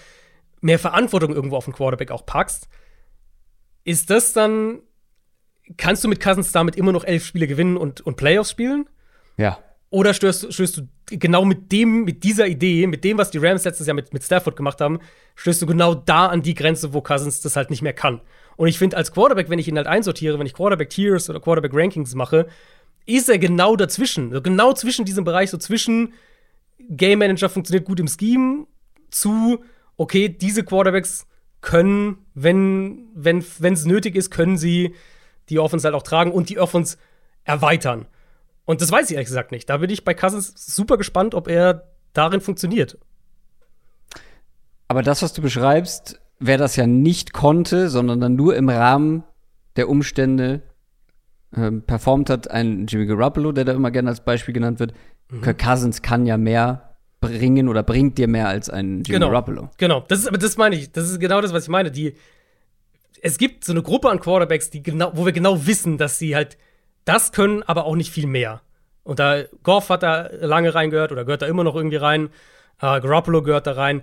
mehr 0.61 0.79
Verantwortung 0.79 1.35
irgendwo 1.35 1.57
auf 1.57 1.65
den 1.65 1.75
Quarterback 1.75 2.11
auch 2.11 2.27
packst, 2.27 2.69
ist 3.85 4.11
das 4.11 4.33
dann, 4.33 4.81
kannst 5.77 6.03
du 6.05 6.09
mit 6.09 6.21
Cousins 6.21 6.53
damit 6.53 6.77
immer 6.77 6.93
noch 6.93 7.05
elf 7.05 7.25
Spiele 7.25 7.47
gewinnen 7.47 7.77
und, 7.77 8.01
und 8.01 8.17
Playoffs 8.17 8.51
spielen? 8.51 8.89
Ja. 9.37 9.59
Oder 9.95 10.13
stößt, 10.13 10.53
stößt 10.53 10.79
du 10.79 10.89
genau 11.07 11.45
mit 11.45 11.71
dem, 11.71 12.03
mit 12.03 12.25
dieser 12.25 12.49
Idee, 12.49 12.89
mit 12.89 13.05
dem, 13.05 13.17
was 13.17 13.31
die 13.31 13.39
Rams 13.39 13.63
letztes 13.63 13.87
Jahr 13.87 13.95
mit, 13.95 14.13
mit 14.13 14.25
Stafford 14.25 14.57
gemacht 14.57 14.81
haben, 14.81 14.99
stößt 15.37 15.63
du 15.63 15.67
genau 15.67 15.95
da 15.95 16.27
an 16.27 16.43
die 16.43 16.55
Grenze, 16.55 16.93
wo 16.93 17.01
Cousins 17.01 17.43
das 17.43 17.55
halt 17.55 17.71
nicht 17.71 17.81
mehr 17.81 17.93
kann. 17.93 18.21
Und 18.57 18.67
ich 18.67 18.77
finde, 18.77 18.97
als 18.97 19.13
Quarterback, 19.13 19.51
wenn 19.51 19.61
ich 19.61 19.69
ihn 19.69 19.77
halt 19.77 19.87
einsortiere, 19.87 20.37
wenn 20.41 20.47
ich 20.49 20.55
Quarterback-Tiers 20.55 21.31
oder 21.31 21.39
Quarterback-Rankings 21.39 22.17
mache, 22.17 22.49
ist 23.07 23.29
er 23.29 23.39
genau 23.39 23.77
dazwischen. 23.77 24.33
So 24.33 24.43
genau 24.43 24.73
zwischen 24.73 25.05
diesem 25.05 25.23
Bereich, 25.23 25.51
so 25.51 25.59
zwischen 25.59 26.13
Game 26.91 27.21
Manager 27.21 27.49
funktioniert 27.49 27.85
gut 27.85 28.01
im 28.01 28.09
Scheme 28.09 28.67
zu, 29.13 29.63
okay, 29.97 30.29
diese 30.29 30.65
Quarterbacks 30.65 31.29
können, 31.61 32.19
wenn 32.35 33.15
es 33.23 33.85
nötig 33.85 34.17
ist, 34.17 34.33
können 34.33 34.59
sie 34.59 34.93
die 35.51 35.61
Offense 35.61 35.87
halt 35.87 35.95
auch 35.95 36.03
tragen 36.03 36.33
und 36.33 36.49
die 36.49 36.59
Offense 36.59 36.97
erweitern. 37.45 38.07
Und 38.65 38.81
das 38.81 38.91
weiß 38.91 39.11
ich 39.11 39.15
ehrlich 39.15 39.29
gesagt 39.29 39.53
nicht. 39.53 39.69
Da 39.69 39.79
bin 39.79 39.91
ich 39.91 40.05
bei 40.05 40.15
Cousins 40.15 40.55
super 40.57 40.97
gespannt, 40.97 41.35
ob 41.35 41.49
er 41.49 41.89
darin 42.13 42.41
funktioniert. 42.41 42.99
Aber 44.89 45.03
das, 45.03 45.23
was 45.23 45.33
du 45.33 45.43
beschreibst, 45.43 46.21
wer 46.39 46.59
das 46.59 46.77
ja 46.77 46.87
nicht 46.87 47.33
konnte, 47.33 47.89
sondern 47.89 48.21
dann 48.21 48.37
nur 48.37 48.57
im 48.57 48.69
Rahmen 48.69 49.25
der 49.77 49.89
Umstände 49.89 50.63
ähm, 51.57 51.83
performt 51.83 52.31
hat, 52.31 52.51
ein 52.51 52.87
Jimmy 52.87 53.07
Garoppolo, 53.07 53.53
der 53.53 53.65
da 53.65 53.73
immer 53.73 53.91
gerne 53.91 54.11
als 54.11 54.25
Beispiel 54.25 54.55
genannt 54.55 54.81
wird. 54.81 54.93
Mhm. 55.31 55.43
Kirk 55.43 55.59
Cousins 55.59 56.03
kann 56.03 56.27
ja 56.27 56.37
mehr 56.37 56.97
bringen 57.21 57.69
oder 57.69 57.83
bringt 57.83 58.19
dir 58.19 58.29
mehr 58.29 58.49
als 58.49 58.69
ein 58.69 59.03
Jimmy 59.03 59.19
genau, 59.19 59.31
Garoppolo. 59.31 59.71
Genau, 59.79 60.05
das 60.09 60.21
ist, 60.21 60.29
aber 60.29 60.39
das 60.39 60.57
meine 60.57 60.77
ich. 60.77 60.93
Das 60.93 61.11
ist 61.11 61.21
genau 61.21 61.41
das, 61.41 61.53
was 61.53 61.65
ich 61.65 61.69
meine. 61.69 61.91
Die, 61.91 62.15
es 63.23 63.39
gibt 63.39 63.65
so 63.65 63.73
eine 63.73 63.83
Gruppe 63.83 64.11
an 64.11 64.21
Quarterbacks, 64.21 64.71
die 64.71 64.83
genau, 64.83 65.13
wo 65.15 65.25
wir 65.25 65.33
genau 65.33 65.67
wissen, 65.67 65.97
dass 65.99 66.19
sie 66.19 66.37
halt 66.37 66.59
das 67.05 67.33
können, 67.33 67.63
aber 67.63 67.85
auch 67.85 67.97
nicht 67.97 68.11
viel 68.11 68.27
mehr. 68.27 68.61
Und 69.03 69.19
da 69.19 69.43
Goff 69.63 69.91
hat 69.91 70.03
da 70.03 70.29
lange 70.41 70.75
reingehört 70.75 71.13
oder 71.13 71.25
gehört 71.25 71.43
da 71.43 71.47
immer 71.47 71.65
noch 71.65 71.77
irgendwie 71.77 71.97
rein. 71.97 72.31
Uh, 72.83 73.01
Garoppolo 73.01 73.43
gehört 73.43 73.67
da 73.67 73.73
rein. 73.73 74.03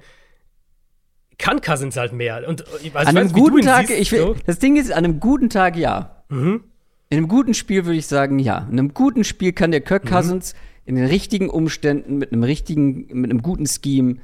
Kann 1.37 1.61
Cousins 1.61 1.97
halt 1.97 2.13
mehr. 2.13 2.47
Und 2.47 2.65
also, 2.67 2.89
an 2.93 3.07
einem 3.07 3.25
weiß, 3.25 3.33
guten 3.33 3.61
Tag, 3.61 3.87
siehst, 3.87 3.99
ich 3.99 4.11
will, 4.11 4.19
so. 4.19 4.35
das 4.45 4.59
Ding 4.59 4.77
ist, 4.77 4.91
an 4.91 5.03
einem 5.03 5.19
guten 5.19 5.49
Tag 5.49 5.75
ja. 5.75 6.23
Mhm. 6.29 6.63
In 7.09 7.17
einem 7.17 7.27
guten 7.27 7.53
Spiel 7.53 7.85
würde 7.85 7.97
ich 7.97 8.07
sagen, 8.07 8.39
ja. 8.39 8.59
In 8.71 8.79
einem 8.79 8.93
guten 8.93 9.23
Spiel 9.23 9.51
kann 9.51 9.71
der 9.71 9.81
Kirk 9.81 10.05
mhm. 10.05 10.09
Cousins 10.09 10.53
in 10.85 10.95
den 10.95 11.05
richtigen 11.05 11.49
Umständen, 11.49 12.17
mit 12.17 12.31
einem 12.31 12.43
richtigen, 12.43 13.07
mit 13.19 13.31
einem 13.31 13.41
guten 13.41 13.65
Scheme 13.65 14.17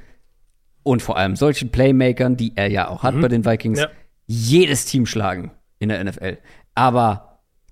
und 0.84 1.02
vor 1.02 1.18
allem 1.18 1.36
solchen 1.36 1.70
Playmakern, 1.70 2.38
die 2.38 2.54
er 2.56 2.70
ja 2.70 2.88
auch 2.88 3.04
hat 3.04 3.16
mhm. 3.16 3.22
bei 3.22 3.28
den 3.28 3.45
Vikings, 3.45 3.80
ja. 3.80 3.88
jedes 4.26 4.86
Team 4.86 5.06
schlagen 5.06 5.52
in 5.80 5.90
der 5.90 6.04
NFL. 6.04 6.38
Aber 6.76 7.27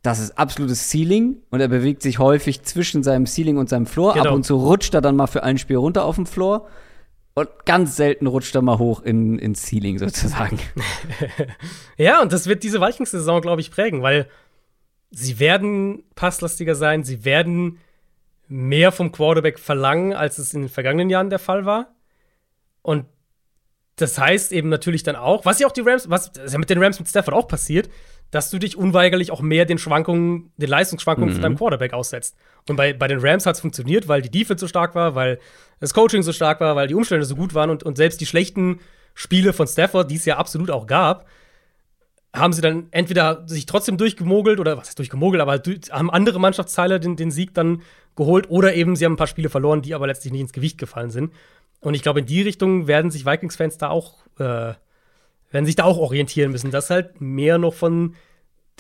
das 0.06 0.20
ist 0.20 0.38
absolutes 0.38 0.92
Ceiling 0.92 1.38
und 1.50 1.62
er 1.62 1.68
bewegt 1.68 2.04
sich 2.04 2.20
häufig 2.20 2.62
zwischen 2.64 3.02
seinem 3.02 3.26
Ceiling 3.26 3.58
und 3.58 3.70
seinem 3.70 3.88
Floor. 3.88 4.14
Genau. 4.14 4.30
Ab 4.30 4.36
und 4.36 4.46
zu 4.46 4.56
rutscht 4.56 4.94
er 4.94 5.02
dann 5.02 5.16
mal 5.16 5.28
für 5.28 5.44
ein 5.44 5.58
Spiel 5.58 5.78
runter 5.78 6.06
auf 6.06 6.16
dem 6.16 6.28
Floor. 6.28 6.68
Und 7.34 7.50
ganz 7.66 7.96
selten 7.96 8.28
rutscht 8.28 8.56
er 8.56 8.62
mal 8.62 8.78
hoch 8.78 9.02
in, 9.02 9.40
ins 9.40 9.66
Ceiling 9.66 9.98
sozusagen. 9.98 10.60
ja, 11.98 12.22
und 12.22 12.32
das 12.32 12.48
wird 12.48 12.64
diese 12.64 12.80
Vikings-Saison, 12.80 13.42
glaube 13.42 13.62
ich, 13.62 13.72
prägen, 13.72 14.04
weil 14.04 14.30
sie 15.10 15.40
werden 15.40 16.04
passlastiger 16.14 16.76
sein, 16.76 17.04
sie 17.04 17.26
werden 17.26 17.80
mehr 18.48 18.92
vom 18.92 19.12
Quarterback 19.12 19.60
verlangen, 19.60 20.14
als 20.14 20.38
es 20.38 20.54
in 20.54 20.62
den 20.62 20.70
vergangenen 20.70 21.10
Jahren 21.10 21.30
der 21.30 21.40
Fall 21.40 21.66
war. 21.66 21.96
Und 22.84 23.06
das 23.96 24.20
heißt 24.20 24.52
eben 24.52 24.70
natürlich 24.70 25.04
dann 25.04 25.16
auch, 25.16 25.46
was 25.46 25.60
ja 25.60 25.68
auch 25.68 25.72
die 25.72 25.82
Rams, 25.82 26.10
was 26.10 26.32
ja 26.48 26.58
mit 26.60 26.70
den 26.70 26.82
Rams 26.82 27.00
mit 27.00 27.10
Stafford 27.10 27.34
auch 27.34 27.48
passiert, 27.48 27.90
dass 28.32 28.50
du 28.50 28.60
dich 28.60 28.78
unweigerlich 28.78 29.32
auch 29.32 29.42
mehr 29.42 29.66
den 29.66 29.78
Schwankungen, 29.78 30.52
den 30.58 30.70
Leistungsschwankungen 30.70 31.30
mhm. 31.30 31.34
von 31.34 31.42
deinem 31.42 31.58
Quarterback 31.58 31.94
aussetzt. 31.94 32.36
Und 32.68 32.76
bei, 32.76 32.94
bei 32.94 33.08
den 33.08 33.20
Rams 33.20 33.46
hat 33.46 33.56
es 33.56 33.62
funktioniert, 33.62 34.08
weil 34.08 34.22
die 34.22 34.32
Defense 34.32 34.62
so 34.62 34.68
stark 34.68 34.96
war, 34.96 35.16
weil 35.16 35.40
das 35.80 35.94
Coaching 35.94 36.24
so 36.24 36.34
stark 36.34 36.60
war, 36.60 36.76
weil 36.76 36.88
die 36.88 36.96
Umstände 36.96 37.26
so 37.26 37.36
gut 37.36 37.54
waren 37.54 37.70
und, 37.70 37.84
und 37.84 37.98
selbst 37.98 38.20
die 38.22 38.26
schlechten 38.26 38.80
Spiele 39.14 39.54
von 39.54 39.68
Stafford, 39.68 40.12
die 40.12 40.16
es 40.16 40.26
ja 40.26 40.38
absolut 40.38 40.72
auch 40.72 40.88
gab, 40.88 41.26
haben 42.34 42.54
sie 42.54 42.62
dann 42.62 42.88
entweder 42.92 43.48
sich 43.48 43.66
trotzdem 43.66 43.98
durchgemogelt 43.98 44.60
oder 44.60 44.78
was 44.78 44.90
ist 44.90 45.00
durchgemogelt, 45.00 45.42
aber 45.42 45.62
haben 45.92 46.10
andere 46.10 46.40
Mannschaftsteile 46.40 47.00
den, 47.00 47.16
den 47.16 47.32
Sieg 47.32 47.54
dann 47.54 47.82
geholt 48.16 48.50
oder 48.50 48.74
eben 48.74 48.96
sie 48.96 49.06
haben 49.06 49.14
ein 49.14 49.18
paar 49.18 49.28
Spiele 49.28 49.50
verloren, 49.50 49.82
die 49.82 49.94
aber 49.94 50.08
letztlich 50.08 50.34
nicht 50.34 50.42
ins 50.42 50.54
Gewicht 50.54 50.78
gefallen 50.78 51.12
sind. 51.12 51.34
Und 51.80 51.94
ich 51.94 52.02
glaube, 52.02 52.20
in 52.20 52.26
die 52.26 52.42
Richtung 52.42 52.88
werden 52.88 53.12
sich 53.12 53.26
Vikings-Fans 53.26 53.78
da 53.78 53.90
auch 53.90 54.26
äh, 54.40 54.74
werden 55.56 55.66
sich 55.66 55.78
da 55.78 55.86
auch 55.86 55.98
orientieren 55.98 56.52
müssen, 56.52 56.70
dass 56.70 56.90
halt 56.90 57.22
mehr 57.22 57.58
noch 57.58 57.74
von 57.74 58.14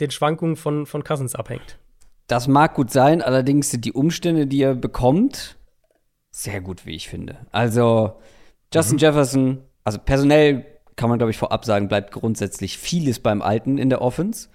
den 0.01 0.11
Schwankungen 0.11 0.57
von, 0.57 0.85
von 0.85 1.05
Cousins 1.05 1.33
abhängt. 1.33 1.79
Das 2.27 2.49
mag 2.49 2.73
gut 2.73 2.91
sein, 2.91 3.21
allerdings 3.21 3.71
sind 3.71 3.85
die 3.85 3.93
Umstände, 3.93 4.45
die 4.45 4.61
er 4.61 4.75
bekommt, 4.75 5.55
sehr 6.31 6.59
gut, 6.59 6.85
wie 6.85 6.95
ich 6.95 7.07
finde. 7.07 7.37
Also, 7.51 8.15
Justin 8.73 8.97
mhm. 8.97 8.99
Jefferson, 8.99 9.63
also 9.85 9.99
personell 9.99 10.65
kann 10.97 11.07
man, 11.07 11.17
glaube 11.17 11.31
ich, 11.31 11.37
vorab 11.37 11.63
sagen, 11.63 11.87
bleibt 11.87 12.11
grundsätzlich 12.11 12.77
vieles 12.77 13.19
beim 13.19 13.41
Alten 13.41 13.77
in 13.77 13.89
der 13.89 14.01
Offense. 14.01 14.49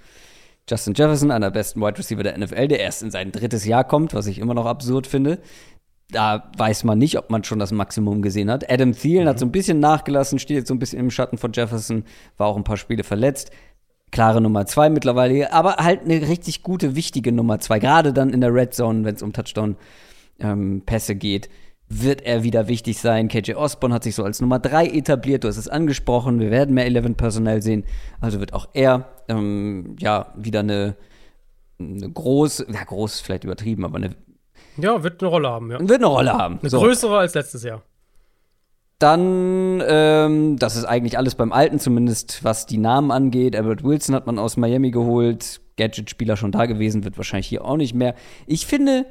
Justin 0.68 0.92
Jefferson, 0.92 1.30
einer 1.30 1.46
der 1.46 1.58
besten 1.58 1.80
Wide 1.80 1.98
Receiver 1.98 2.22
der 2.22 2.36
NFL, 2.36 2.68
der 2.68 2.80
erst 2.80 3.02
in 3.02 3.10
sein 3.10 3.32
drittes 3.32 3.64
Jahr 3.64 3.84
kommt, 3.84 4.12
was 4.12 4.26
ich 4.26 4.38
immer 4.40 4.52
noch 4.52 4.66
absurd 4.66 5.06
finde 5.06 5.40
da 6.10 6.50
weiß 6.56 6.84
man 6.84 6.98
nicht, 6.98 7.18
ob 7.18 7.30
man 7.30 7.44
schon 7.44 7.58
das 7.58 7.72
Maximum 7.72 8.22
gesehen 8.22 8.50
hat. 8.50 8.70
Adam 8.70 8.92
Thielen 8.92 9.24
mhm. 9.24 9.28
hat 9.28 9.38
so 9.38 9.46
ein 9.46 9.52
bisschen 9.52 9.80
nachgelassen, 9.80 10.38
steht 10.38 10.56
jetzt 10.56 10.68
so 10.68 10.74
ein 10.74 10.78
bisschen 10.78 11.00
im 11.00 11.10
Schatten 11.10 11.38
von 11.38 11.52
Jefferson, 11.52 12.04
war 12.36 12.48
auch 12.48 12.56
ein 12.56 12.64
paar 12.64 12.76
Spiele 12.76 13.04
verletzt. 13.04 13.50
Klare 14.10 14.40
Nummer 14.40 14.66
zwei 14.66 14.90
mittlerweile, 14.90 15.52
aber 15.52 15.76
halt 15.76 16.04
eine 16.04 16.28
richtig 16.28 16.62
gute, 16.62 16.96
wichtige 16.96 17.30
Nummer 17.30 17.60
zwei. 17.60 17.78
Gerade 17.78 18.12
dann 18.12 18.30
in 18.30 18.40
der 18.40 18.52
Red 18.52 18.74
Zone, 18.74 19.04
wenn 19.04 19.14
es 19.14 19.22
um 19.22 19.32
Touchdown-Pässe 19.32 21.12
ähm, 21.12 21.18
geht, 21.18 21.48
wird 21.88 22.22
er 22.22 22.42
wieder 22.42 22.68
wichtig 22.68 22.98
sein. 23.00 23.28
KJ 23.28 23.54
Osborne 23.54 23.94
hat 23.94 24.04
sich 24.04 24.14
so 24.14 24.24
als 24.24 24.40
Nummer 24.40 24.58
drei 24.58 24.86
etabliert, 24.86 25.44
du 25.44 25.48
hast 25.48 25.58
es 25.58 25.68
angesprochen. 25.68 26.40
Wir 26.40 26.50
werden 26.50 26.74
mehr 26.74 26.86
11 26.86 27.16
Personal 27.16 27.62
sehen. 27.62 27.84
Also 28.20 28.40
wird 28.40 28.52
auch 28.52 28.68
er 28.74 29.08
ähm, 29.28 29.96
ja 29.98 30.32
wieder 30.36 30.60
eine, 30.60 30.96
eine 31.78 32.10
groß, 32.10 32.66
ja 32.72 32.84
groß 32.84 33.20
vielleicht 33.20 33.44
übertrieben, 33.44 33.84
aber 33.84 33.96
eine 33.96 34.10
ja, 34.76 35.02
wird 35.02 35.22
eine 35.22 35.30
Rolle 35.30 35.48
haben, 35.48 35.70
ja. 35.70 35.78
Wird 35.80 36.00
eine 36.00 36.06
Rolle 36.06 36.32
haben. 36.32 36.58
Eine 36.60 36.70
so. 36.70 36.78
größere 36.78 37.18
als 37.18 37.34
letztes 37.34 37.62
Jahr. 37.62 37.82
Dann, 38.98 39.82
ähm, 39.86 40.58
das 40.58 40.76
ist 40.76 40.84
eigentlich 40.84 41.16
alles 41.16 41.34
beim 41.34 41.52
Alten, 41.52 41.78
zumindest 41.78 42.44
was 42.44 42.66
die 42.66 42.76
Namen 42.76 43.10
angeht. 43.10 43.56
Albert 43.56 43.82
Wilson 43.82 44.14
hat 44.14 44.26
man 44.26 44.38
aus 44.38 44.56
Miami 44.56 44.90
geholt. 44.90 45.60
Gadget-Spieler 45.76 46.36
schon 46.36 46.52
da 46.52 46.66
gewesen, 46.66 47.04
wird 47.04 47.16
wahrscheinlich 47.16 47.46
hier 47.46 47.64
auch 47.64 47.78
nicht 47.78 47.94
mehr. 47.94 48.14
Ich 48.46 48.66
finde, 48.66 49.06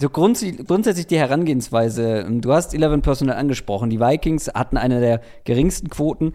so 0.00 0.08
grunds 0.08 0.44
grundsätzlich 0.66 1.06
die 1.06 1.18
Herangehensweise, 1.18 2.24
ähm, 2.26 2.40
du 2.40 2.52
hast 2.52 2.74
11 2.74 3.02
Personal 3.02 3.36
angesprochen, 3.36 3.90
die 3.90 4.00
Vikings 4.00 4.48
hatten 4.48 4.76
eine 4.76 5.00
der 5.00 5.20
geringsten 5.44 5.88
Quoten, 5.88 6.32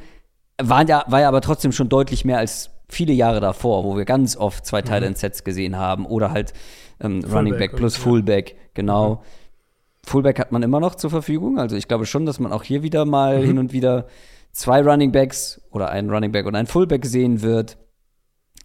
waren 0.62 0.88
ja, 0.88 1.04
war 1.08 1.22
ja 1.22 1.28
aber 1.28 1.42
trotzdem 1.42 1.72
schon 1.72 1.90
deutlich 1.90 2.26
mehr 2.26 2.38
als 2.38 2.70
viele 2.88 3.14
Jahre 3.14 3.40
davor, 3.40 3.84
wo 3.84 3.98
wir 3.98 4.06
ganz 4.06 4.36
oft 4.36 4.66
zwei 4.66 4.82
Teile 4.82 5.06
mhm. 5.06 5.14
in 5.14 5.16
Sets 5.16 5.44
gesehen 5.44 5.78
haben 5.78 6.06
oder 6.06 6.32
halt 6.32 6.54
ähm, 7.02 7.24
Running 7.32 7.58
Back 7.58 7.76
plus 7.76 7.96
Fullback, 7.98 8.56
genau. 8.80 9.16
Mhm. 9.16 9.20
Fullback 10.06 10.40
hat 10.40 10.52
man 10.52 10.64
immer 10.64 10.80
noch 10.80 10.96
zur 10.96 11.10
Verfügung. 11.10 11.60
Also 11.60 11.76
ich 11.76 11.88
glaube 11.88 12.06
schon, 12.06 12.26
dass 12.26 12.40
man 12.40 12.54
auch 12.54 12.64
hier 12.64 12.82
wieder 12.82 13.06
mal 13.06 13.40
mhm. 13.40 13.46
hin 13.46 13.58
und 13.60 13.74
wieder 13.74 14.08
zwei 14.54 14.82
Running 14.82 15.12
Backs 15.12 15.62
oder 15.72 15.90
einen 15.90 16.10
Running 16.10 16.32
Back 16.32 16.46
und 16.46 16.56
einen 16.56 16.68
Fullback 16.68 17.06
sehen 17.06 17.42
wird. 17.42 17.78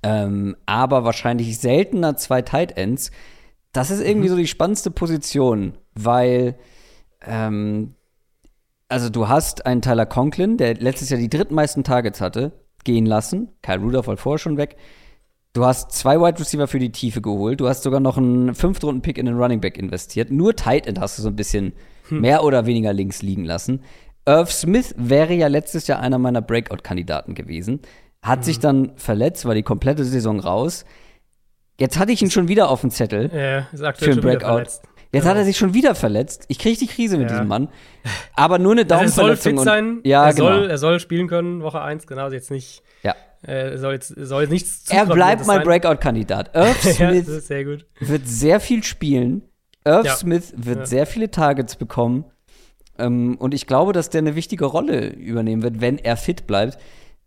Ähm, 0.03 0.57
aber 0.66 1.05
wahrscheinlich 1.05 1.59
seltener 1.59 2.16
zwei 2.16 2.43
Tight 2.43 2.77
Ends. 2.77 3.11
das 3.73 3.91
ist 3.91 4.01
irgendwie 4.01 4.28
mhm. 4.28 4.32
so 4.32 4.36
die 4.36 4.47
spannendste 4.47 4.91
Position, 4.91 5.77
weil 5.95 6.57
ähm, 7.23 7.95
also 8.89 9.09
du 9.11 9.28
hast 9.28 9.66
einen 9.66 9.82
Tyler 9.82 10.07
Conklin, 10.07 10.57
der 10.57 10.74
letztes 10.74 11.11
Jahr 11.11 11.19
die 11.19 11.31
drittmeisten 11.31 11.82
Targets 11.82 12.20
hatte, 12.20 12.53
gehen 12.85 13.07
lassen. 13.07 13.51
Kyle 13.62 13.81
Rudolph 13.81 14.07
war 14.07 14.16
vorher 14.16 14.39
schon 14.39 14.57
weg. 14.57 14.77
Du 15.55 15.64
hast 15.64 15.93
zwei 15.93 16.18
Wide 16.20 16.40
Receiver 16.40 16.66
für 16.66 16.81
die 16.81 16.90
Tiefe 16.90 17.22
geholt. 17.22 17.60
Du 17.60 17.68
hast 17.68 17.85
sogar 17.85 18.01
noch 18.01 18.18
einen 18.18 18.56
Fünftrunden-Pick 18.56 19.18
in 19.18 19.26
den 19.26 19.36
Running 19.36 19.60
Back 19.60 19.78
investiert. 19.78 20.32
Nur 20.32 20.56
Tight 20.56 20.89
End 20.89 20.98
hast 21.01 21.16
du 21.16 21.22
so 21.22 21.28
ein 21.28 21.36
bisschen 21.36 21.74
hm. 22.09 22.20
mehr 22.20 22.43
oder 22.43 22.66
weniger 22.66 22.93
links 22.93 23.22
liegen 23.22 23.44
lassen. 23.44 23.81
Irv 24.26 24.51
Smith 24.51 24.97
wäre 24.98 25.32
ja 25.32 25.47
letztes 25.47 25.86
Jahr 25.86 26.01
einer 26.01 26.18
meiner 26.18 26.43
Breakout-Kandidaten 26.43 27.36
gewesen. 27.36 27.82
Hat 28.20 28.40
hm. 28.40 28.43
sich 28.43 28.59
dann 28.59 28.97
verletzt, 28.97 29.44
war 29.44 29.55
die 29.55 29.62
komplette 29.62 30.05
Saison 30.05 30.40
raus. 30.40 30.85
Jetzt 31.78 32.01
hatte 32.01 32.10
ich 32.10 32.20
ihn 32.20 32.32
schon 32.32 32.48
wieder 32.48 32.68
auf 32.68 32.81
dem 32.81 32.90
Zettel 32.90 33.31
ja, 33.32 33.68
ist 33.72 33.82
aktuell 33.82 34.14
für 34.14 34.18
ein 34.18 34.22
Breakout. 34.22 34.59
Jetzt 34.59 34.82
genau. 35.12 35.24
hat 35.26 35.36
er 35.36 35.44
sich 35.44 35.56
schon 35.56 35.72
wieder 35.72 35.94
verletzt. 35.94 36.47
Ich 36.48 36.59
kriege 36.59 36.76
die 36.76 36.89
Krise 36.89 37.16
mit 37.16 37.28
ja. 37.28 37.35
diesem 37.35 37.47
Mann. 37.47 37.68
Aber 38.35 38.59
nur 38.59 38.72
eine 38.72 38.85
Daumenverletzung. 38.85 39.59
Also 39.59 39.70
er 39.70 39.74
soll 39.76 39.76
fit 39.76 39.94
sein. 39.94 40.01
ja, 40.02 40.26
er, 40.26 40.35
genau. 40.35 40.48
soll, 40.48 40.70
er 40.70 40.78
soll 40.78 40.98
spielen 40.98 41.28
können, 41.28 41.62
Woche 41.62 41.81
1, 41.81 42.09
genau, 42.09 42.28
jetzt 42.31 42.51
nicht. 42.51 42.82
Ja. 43.05 43.14
Er 43.46 43.78
soll 43.78 43.94
jetzt, 43.94 44.08
soll 44.16 44.42
jetzt 44.42 44.50
nichts 44.50 44.90
Er 44.90 45.06
bleibt 45.06 45.46
mein 45.46 45.62
Breakout-Kandidat. 45.62 46.54
Irv 46.54 46.80
Smith 46.80 47.28
ja, 47.28 47.40
sehr 47.40 47.66
wird 47.66 48.26
sehr 48.26 48.60
viel 48.60 48.82
spielen. 48.82 49.42
Irv 49.84 50.06
ja. 50.06 50.16
Smith 50.16 50.54
wird 50.56 50.88
sehr 50.88 51.06
viele 51.06 51.30
Targets 51.30 51.76
bekommen. 51.76 52.24
Ähm, 52.98 53.36
und 53.38 53.54
ich 53.54 53.66
glaube, 53.66 53.92
dass 53.92 54.10
der 54.10 54.20
eine 54.20 54.34
wichtige 54.34 54.64
Rolle 54.64 55.08
übernehmen 55.08 55.62
wird, 55.62 55.80
wenn 55.80 55.98
er 55.98 56.16
fit 56.16 56.46
bleibt. 56.46 56.78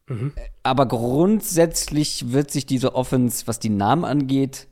Mhm. 0.07 0.33
Aber 0.63 0.87
grundsätzlich 0.87 2.31
wird 2.31 2.51
sich 2.51 2.65
diese 2.65 2.95
Offense, 2.95 3.45
was 3.47 3.59
die 3.59 3.69
Namen 3.69 4.05
angeht, 4.05 4.67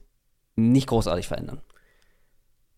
nicht 0.55 0.88
großartig 0.88 1.27
verändern. 1.27 1.61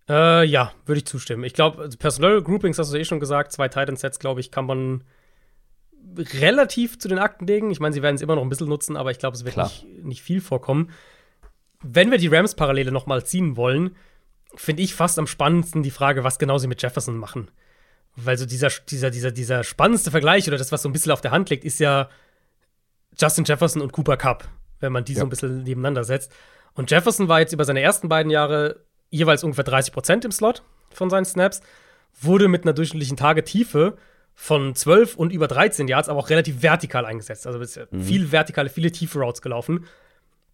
Äh, 0.10 0.46
ja, 0.46 0.72
würde 0.86 1.00
ich 1.00 1.06
zustimmen. 1.06 1.44
Ich 1.44 1.54
glaube, 1.54 1.82
also 1.82 1.98
Personal 1.98 2.42
Groupings 2.42 2.80
hast 2.80 2.94
du 2.94 2.98
eh 2.98 3.06
schon 3.06 3.20
gesagt. 3.20 3.52
Zwei 3.52 3.68
Titan-Sets, 3.68 4.20
glaube 4.20 4.40
ich, 4.40 4.52
kann 4.52 4.66
man 4.66 5.04
relativ 6.16 7.00
zu 7.00 7.08
den 7.08 7.20
Akten 7.20 7.48
legen. 7.48 7.72
Ich 7.72 7.80
meine, 7.80 7.94
sie 7.94 8.02
werden 8.02 8.16
es 8.16 8.22
immer 8.22 8.36
noch 8.36 8.42
ein 8.42 8.50
bisschen 8.50 8.70
nutzen, 8.70 8.96
aber 8.96 9.12
ich 9.12 9.20
glaube, 9.20 9.36
es 9.36 9.46
wird 9.46 9.58
nicht, 9.58 9.86
nicht, 10.04 10.22
viel 10.22 10.42
vorkommen. 10.42 10.92
Wenn 11.82 12.12
wir 12.12 12.18
die 12.18 12.28
Rams-Parallele 12.28 12.92
noch 12.92 13.06
mal 13.06 13.26
ziehen 13.26 13.56
wollen, 13.56 13.96
finde 14.56 14.84
ich 14.84 14.96
fast 14.96 15.20
am 15.20 15.28
spannendsten 15.28 15.84
die 15.84 15.92
Frage, 15.92 16.24
was 16.24 16.40
genau 16.40 16.58
sie 16.58 16.68
mit 16.68 16.82
Jefferson 16.82 17.18
machen. 17.18 17.50
Weil 18.16 18.38
so 18.38 18.46
dieser, 18.46 18.70
dieser, 18.90 19.12
dieser, 19.12 19.32
dieser 19.32 19.64
spannendste 19.64 20.12
Vergleich 20.12 20.48
oder 20.48 20.58
das, 20.58 20.72
was 20.72 20.82
so 20.82 20.90
ein 20.90 20.94
bisschen 20.94 21.12
auf 21.12 21.22
der 21.22 21.32
Hand 21.32 21.50
liegt, 21.50 21.66
ist 21.66 21.80
ja 21.80 22.10
Justin 23.20 23.46
Jefferson 23.46 23.82
und 23.82 23.92
Cooper 23.92 24.18
Cup, 24.18 24.48
wenn 24.80 24.92
man 24.92 25.06
die 25.06 25.14
ja. 25.14 25.20
so 25.20 25.26
ein 25.26 25.30
bisschen 25.30 25.64
nebeneinander 25.64 26.04
setzt. 26.04 26.32
Und 26.74 26.90
Jefferson 26.90 27.28
war 27.28 27.40
jetzt 27.40 27.54
über 27.54 27.66
seine 27.66 27.82
ersten 27.82 28.10
beiden 28.10 28.32
Jahre 28.32 28.84
jeweils 29.10 29.44
ungefähr 29.44 29.64
30 29.64 29.94
Prozent 29.94 30.26
im 30.26 30.32
Slot 30.32 30.64
von 30.92 31.10
seinen 31.10 31.26
Snaps, 31.26 31.62
wurde 32.20 32.48
mit 32.48 32.64
einer 32.64 32.74
durchschnittlichen 32.74 33.18
Tagetiefe 33.18 33.98
von 34.40 34.76
12 34.76 35.16
und 35.16 35.34
über 35.34 35.48
13 35.48 35.88
Yards, 35.88 36.10
aber 36.10 36.20
auch 36.20 36.30
relativ 36.30 36.62
vertikal 36.62 37.08
eingesetzt. 37.08 37.48
Also 37.48 37.58
mhm. 37.60 38.02
viel 38.02 38.32
vertikale, 38.32 38.70
viele 38.70 38.92
tiefe 38.92 39.20
Routes 39.20 39.42
gelaufen. 39.42 39.86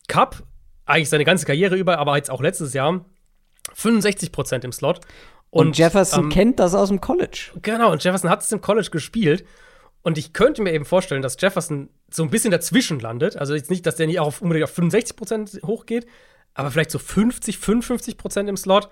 Cup, 0.07 0.41
eigentlich 0.85 1.09
seine 1.09 1.25
ganze 1.25 1.45
Karriere 1.45 1.75
über, 1.75 1.99
aber 1.99 2.15
jetzt 2.15 2.31
auch 2.31 2.41
letztes 2.41 2.73
Jahr, 2.73 3.03
65 3.73 4.31
Prozent 4.31 4.63
im 4.63 4.71
Slot. 4.71 5.01
Und, 5.49 5.67
und 5.67 5.77
Jefferson 5.77 6.23
ähm, 6.23 6.29
kennt 6.29 6.59
das 6.59 6.73
aus 6.73 6.87
dem 6.87 7.01
College. 7.01 7.51
Genau, 7.61 7.91
und 7.91 8.01
Jefferson 8.01 8.29
hat 8.29 8.41
es 8.41 8.51
im 8.53 8.61
College 8.61 8.89
gespielt. 8.89 9.45
Und 10.01 10.17
ich 10.17 10.31
könnte 10.31 10.61
mir 10.61 10.71
eben 10.71 10.85
vorstellen, 10.85 11.21
dass 11.21 11.39
Jefferson 11.39 11.89
so 12.09 12.23
ein 12.23 12.29
bisschen 12.29 12.51
dazwischen 12.51 13.01
landet. 13.01 13.35
Also 13.35 13.53
jetzt 13.53 13.69
nicht, 13.69 13.85
dass 13.85 13.97
der 13.97 14.07
nicht 14.07 14.21
auch 14.21 14.27
auf, 14.27 14.41
unbedingt 14.41 14.63
auf 14.63 14.73
65 14.73 15.17
Prozent 15.17 15.59
hochgeht, 15.65 16.07
aber 16.53 16.71
vielleicht 16.71 16.91
so 16.91 16.99
50, 16.99 17.57
55 17.57 18.17
Prozent 18.17 18.49
im 18.49 18.55
Slot. 18.55 18.87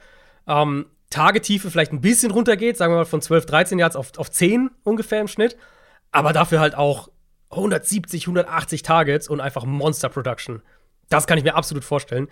Ähm, 0.48 0.86
Tagetiefe 1.10 1.70
vielleicht 1.70 1.92
ein 1.92 2.02
bisschen 2.02 2.32
runtergeht, 2.32 2.78
sagen 2.78 2.94
wir 2.94 2.98
mal 2.98 3.06
von 3.06 3.22
12, 3.22 3.46
13 3.46 3.80
Yards 3.80 3.96
auf, 3.96 4.18
auf 4.18 4.32
10 4.32 4.72
ungefähr 4.84 5.20
im 5.20 5.28
Schnitt. 5.28 5.58
Aber 6.12 6.34
dafür 6.34 6.60
halt 6.60 6.76
auch 6.76 7.10
170, 7.52 8.24
180 8.24 8.82
Targets 8.82 9.28
und 9.28 9.42
einfach 9.42 9.66
Monster 9.66 10.10
Production. 10.10 10.62
Das 11.10 11.28
kann 11.28 11.38
ich 11.38 11.44
mir 11.44 11.56
absolut 11.56 11.84
vorstellen. 11.84 12.30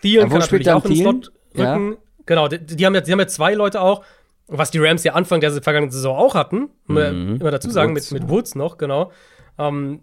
Thielen 0.00 0.28
kann 0.30 0.38
natürlich 0.38 0.70
auch 0.70 0.84
im 0.84 0.96
Slot 0.96 1.32
rücken. 1.56 1.92
Ja. 1.92 1.98
Genau, 2.24 2.48
die, 2.48 2.58
die, 2.58 2.86
haben 2.86 2.94
ja, 2.94 3.00
die 3.00 3.12
haben 3.12 3.20
ja 3.20 3.26
zwei 3.26 3.54
Leute 3.54 3.80
auch, 3.80 4.04
was 4.46 4.70
die 4.70 4.78
Rams 4.78 5.04
ja 5.04 5.12
Anfang 5.12 5.40
der 5.40 5.52
vergangenen 5.62 5.90
Saison 5.90 6.16
auch 6.16 6.34
hatten. 6.34 6.70
Mhm. 6.86 7.38
Immer 7.40 7.50
dazu 7.50 7.70
sagen, 7.70 7.94
Woods, 7.94 8.10
mit, 8.10 8.22
mit 8.22 8.30
Woods 8.30 8.54
noch, 8.54 8.78
genau. 8.78 9.12
Ähm, 9.58 10.00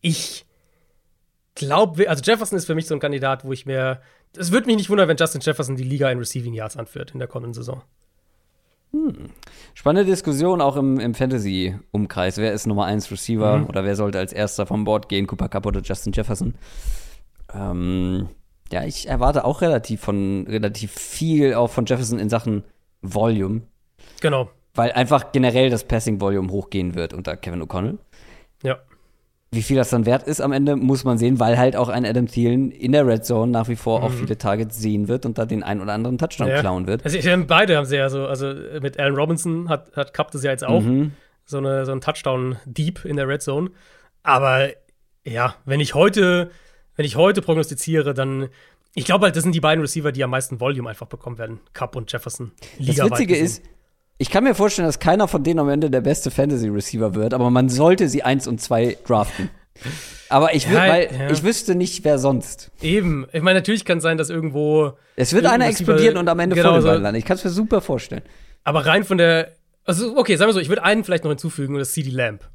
ich 0.00 0.45
glaube, 1.56 2.08
also 2.08 2.22
Jefferson 2.22 2.56
ist 2.56 2.66
für 2.66 2.76
mich 2.76 2.86
so 2.86 2.94
ein 2.94 3.00
Kandidat, 3.00 3.44
wo 3.44 3.52
ich 3.52 3.66
mir. 3.66 4.00
Es 4.36 4.52
würde 4.52 4.66
mich 4.66 4.76
nicht 4.76 4.90
wundern, 4.90 5.08
wenn 5.08 5.16
Justin 5.16 5.40
Jefferson 5.40 5.76
die 5.76 5.82
Liga 5.82 6.10
in 6.10 6.18
Receiving 6.18 6.54
Yards 6.54 6.76
anführt 6.76 7.12
in 7.12 7.18
der 7.18 7.26
kommenden 7.26 7.54
Saison. 7.54 7.82
Hm. 8.92 9.30
Spannende 9.74 10.10
Diskussion 10.10 10.60
auch 10.60 10.76
im, 10.76 11.00
im 11.00 11.14
Fantasy-Umkreis. 11.14 12.36
Wer 12.38 12.52
ist 12.52 12.66
Nummer 12.66 12.84
1 12.84 13.10
Receiver 13.10 13.58
mhm. 13.58 13.66
oder 13.66 13.84
wer 13.84 13.96
sollte 13.96 14.18
als 14.18 14.32
erster 14.32 14.66
vom 14.66 14.84
Board 14.84 15.08
gehen? 15.08 15.26
Cooper 15.26 15.48
Cup 15.48 15.66
oder 15.66 15.80
Justin 15.80 16.12
Jefferson? 16.12 16.54
Ähm, 17.52 18.28
ja, 18.70 18.84
ich 18.84 19.08
erwarte 19.08 19.44
auch 19.44 19.60
relativ 19.60 20.00
von 20.00 20.46
relativ 20.48 20.92
viel 20.92 21.54
auch 21.54 21.70
von 21.70 21.86
Jefferson 21.86 22.18
in 22.18 22.28
Sachen 22.28 22.64
Volume. 23.02 23.62
Genau. 24.20 24.50
Weil 24.74 24.92
einfach 24.92 25.32
generell 25.32 25.70
das 25.70 25.84
Passing-Volume 25.84 26.50
hochgehen 26.50 26.94
wird 26.94 27.14
unter 27.14 27.36
Kevin 27.36 27.62
O'Connell. 27.62 27.98
Ja. 28.62 28.78
Wie 29.56 29.62
viel 29.62 29.76
das 29.76 29.90
dann 29.90 30.06
wert 30.06 30.22
ist 30.24 30.40
am 30.40 30.52
Ende, 30.52 30.76
muss 30.76 31.04
man 31.04 31.18
sehen, 31.18 31.40
weil 31.40 31.58
halt 31.58 31.74
auch 31.74 31.88
ein 31.88 32.04
Adam 32.04 32.26
Thielen 32.26 32.70
in 32.70 32.92
der 32.92 33.06
Red 33.06 33.24
Zone 33.24 33.50
nach 33.50 33.68
wie 33.68 33.76
vor 33.76 34.00
mhm. 34.00 34.04
auch 34.04 34.12
viele 34.12 34.38
Targets 34.38 34.78
sehen 34.78 35.08
wird 35.08 35.26
und 35.26 35.38
da 35.38 35.46
den 35.46 35.62
einen 35.62 35.80
oder 35.80 35.92
anderen 35.92 36.18
Touchdown 36.18 36.48
ja. 36.48 36.60
klauen 36.60 36.86
wird. 36.86 37.04
Also, 37.04 37.18
beide 37.46 37.76
haben 37.76 37.86
sie 37.86 37.96
ja 37.96 38.08
so, 38.08 38.26
also 38.26 38.54
mit 38.80 38.98
Allen 39.00 39.16
Robinson 39.16 39.68
hat, 39.68 39.96
hat 39.96 40.14
Cup 40.14 40.30
das 40.30 40.44
ja 40.44 40.50
jetzt 40.50 40.64
auch, 40.64 40.82
mhm. 40.82 41.12
so, 41.44 41.58
eine, 41.58 41.84
so 41.86 41.92
ein 41.92 42.00
Touchdown-Deep 42.00 43.04
in 43.04 43.16
der 43.16 43.26
Red 43.26 43.42
Zone. 43.42 43.70
Aber 44.22 44.68
ja, 45.24 45.54
wenn 45.64 45.80
ich 45.80 45.94
heute, 45.94 46.50
wenn 46.94 47.04
ich 47.04 47.16
heute 47.16 47.42
prognostiziere, 47.42 48.14
dann 48.14 48.48
ich 48.98 49.04
glaube 49.04 49.26
halt, 49.26 49.36
das 49.36 49.42
sind 49.42 49.54
die 49.54 49.60
beiden 49.60 49.82
Receiver, 49.82 50.10
die 50.10 50.24
am 50.24 50.30
meisten 50.30 50.58
Volume 50.58 50.88
einfach 50.88 51.06
bekommen 51.06 51.36
werden. 51.36 51.60
Cup 51.74 51.96
und 51.96 52.10
Jefferson. 52.10 52.52
Das 52.78 52.96
Witzige 52.96 53.36
ist, 53.36 53.62
ich 54.18 54.30
kann 54.30 54.44
mir 54.44 54.54
vorstellen, 54.54 54.86
dass 54.86 54.98
keiner 54.98 55.28
von 55.28 55.44
denen 55.44 55.60
am 55.60 55.68
Ende 55.68 55.90
der 55.90 56.00
beste 56.00 56.30
Fantasy-Receiver 56.30 57.14
wird, 57.14 57.34
aber 57.34 57.50
man 57.50 57.68
sollte 57.68 58.08
sie 58.08 58.22
eins 58.22 58.46
und 58.46 58.60
zwei 58.60 58.96
draften. 59.04 59.50
Aber 60.28 60.54
ich, 60.54 60.64
ja, 60.64 60.88
weil 60.88 61.08
ja. 61.12 61.30
ich 61.30 61.42
wüsste 61.42 61.74
nicht, 61.74 62.04
wer 62.04 62.18
sonst. 62.18 62.70
Eben. 62.80 63.26
Ich 63.32 63.42
meine, 63.42 63.58
natürlich 63.58 63.84
kann 63.84 63.98
es 63.98 64.02
sein, 64.02 64.16
dass 64.16 64.30
irgendwo. 64.30 64.92
Es 65.14 65.32
wird 65.32 65.46
einer 65.46 65.66
explodieren 65.66 66.16
und 66.16 66.28
am 66.28 66.38
Ende 66.38 66.56
genau, 66.56 66.80
Ball 66.80 66.98
landen. 66.98 67.18
Ich 67.18 67.24
kann 67.24 67.36
es 67.36 67.44
mir 67.44 67.50
super 67.50 67.80
vorstellen. 67.80 68.22
Aber 68.64 68.86
rein 68.86 69.04
von 69.04 69.18
der. 69.18 69.52
Also, 69.84 70.16
okay, 70.16 70.36
sagen 70.36 70.48
wir 70.48 70.54
so, 70.54 70.60
ich 70.60 70.68
würde 70.68 70.82
einen 70.82 71.04
vielleicht 71.04 71.22
noch 71.22 71.30
hinzufügen 71.30 71.74
und 71.74 71.78
das 71.78 71.88
ist 71.88 71.94
CD 71.94 72.10
Lamp. 72.10 72.48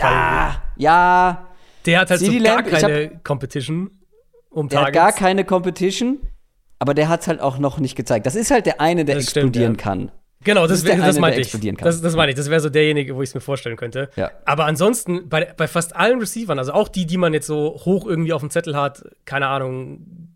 Ja, 0.00 0.62
ja. 0.76 1.48
Der 1.86 2.00
hat 2.00 2.10
halt 2.10 2.20
CD 2.20 2.38
so 2.38 2.44
gar 2.44 2.56
Lamp, 2.56 2.68
keine 2.70 3.04
hab, 3.04 3.24
Competition 3.24 3.90
um 4.50 4.68
Der 4.68 4.80
Targets. 4.80 5.00
hat 5.00 5.04
gar 5.04 5.12
keine 5.12 5.44
Competition, 5.44 6.18
aber 6.78 6.94
der 6.94 7.08
hat 7.08 7.20
es 7.20 7.28
halt 7.28 7.40
auch 7.40 7.58
noch 7.58 7.78
nicht 7.78 7.94
gezeigt. 7.94 8.26
Das 8.26 8.34
ist 8.34 8.50
halt 8.50 8.66
der 8.66 8.80
eine, 8.80 9.04
der 9.04 9.14
das 9.14 9.24
explodieren 9.24 9.74
stimmt, 9.74 9.80
ja. 9.80 9.84
kann. 9.84 10.12
Genau, 10.44 10.66
das, 10.66 10.84
das, 10.84 10.96
das 10.96 11.18
meinte 11.18 11.40
ich. 11.40 11.50
Das, 11.78 12.00
das 12.00 12.14
meine 12.14 12.30
ich. 12.30 12.36
Das 12.36 12.48
wäre 12.48 12.60
so 12.60 12.70
derjenige, 12.70 13.16
wo 13.16 13.22
ich 13.22 13.30
es 13.30 13.34
mir 13.34 13.40
vorstellen 13.40 13.76
könnte. 13.76 14.08
Ja. 14.16 14.30
Aber 14.44 14.66
ansonsten, 14.66 15.28
bei, 15.28 15.52
bei 15.56 15.66
fast 15.66 15.96
allen 15.96 16.20
Receivern, 16.20 16.58
also 16.58 16.72
auch 16.72 16.88
die, 16.88 17.06
die 17.06 17.16
man 17.16 17.34
jetzt 17.34 17.46
so 17.46 17.80
hoch 17.84 18.06
irgendwie 18.06 18.32
auf 18.32 18.40
dem 18.40 18.50
Zettel 18.50 18.76
hat, 18.76 19.04
keine 19.24 19.48
Ahnung, 19.48 20.28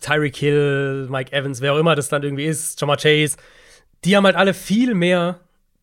Tyreek 0.00 0.36
Hill, 0.36 1.08
Mike 1.10 1.32
Evans, 1.32 1.60
wer 1.60 1.74
auch 1.74 1.78
immer 1.78 1.94
das 1.94 2.08
dann 2.08 2.22
irgendwie 2.22 2.46
ist, 2.46 2.80
Jamar 2.80 2.96
Chase, 2.96 3.36
die 4.04 4.16
haben 4.16 4.24
halt 4.24 4.36
alle 4.36 4.54
viel 4.54 4.94
mehr 4.94 5.40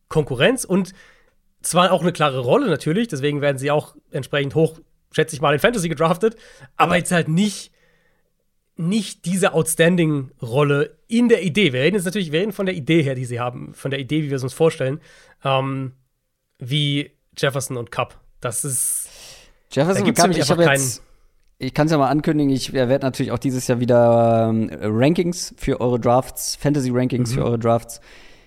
Konkurrenz 0.10 0.66
und 0.66 0.94
zwar 1.62 1.92
auch 1.92 2.02
eine 2.02 2.12
klare 2.12 2.40
Rolle 2.40 2.68
natürlich, 2.68 3.08
deswegen 3.08 3.42
werden 3.42 3.58
sie 3.58 3.70
auch 3.70 3.96
entsprechend 4.12 4.56
hoch, 4.56 4.80
schätze 5.12 5.36
ich 5.36 5.42
mal, 5.42 5.54
in 5.54 5.60
Fantasy 5.60 5.90
gedraftet, 5.90 6.36
aber 6.78 6.96
jetzt 6.96 7.12
halt 7.12 7.28
nicht 7.28 7.72
nicht 8.78 9.26
diese 9.26 9.54
Outstanding-Rolle 9.54 10.98
in 11.08 11.30
der 11.30 11.44
Idee. 11.44 11.74
Wir 11.74 11.82
reden 11.82 11.96
jetzt 11.96 12.06
natürlich, 12.06 12.32
wir 12.32 12.42
reden 12.42 12.54
von 12.54 12.66
der 12.66 12.76
Idee 12.76 13.02
her, 13.02 13.16
die 13.16 13.26
sie 13.26 13.40
haben, 13.40 13.74
von 13.74 13.92
der 13.92 14.00
Idee, 14.00 14.24
wie 14.24 14.30
wir 14.30 14.38
es 14.38 14.44
uns 14.44 14.54
vorstellen, 14.54 15.00
ähm, 15.44 15.94
wie 16.60 17.12
Jefferson 17.36 17.78
und 17.78 17.92
Cup. 17.92 18.20
Das 18.40 18.64
ist. 18.64 19.10
Jefferson 19.72 20.08
und 20.08 20.14
Cup, 20.14 20.30
ich 20.30 20.50
habe 20.50 20.64
jetzt. 20.64 21.04
Ich 21.60 21.74
kann 21.74 21.88
es 21.88 21.92
ja 21.92 21.98
mal 21.98 22.10
ankündigen, 22.10 22.54
ich 22.54 22.72
werde 22.74 23.04
natürlich 23.04 23.32
auch 23.32 23.40
dieses 23.40 23.66
Jahr 23.66 23.80
wieder 23.80 24.48
ähm, 24.48 24.70
Rankings 24.80 25.56
für 25.58 25.82
eure 25.82 26.00
Drafts, 26.00 26.56
Fantasy-Rankings 26.58 27.32
mhm. 27.32 27.34
für 27.34 27.46
eure 27.46 27.58
Drafts, 27.58 28.00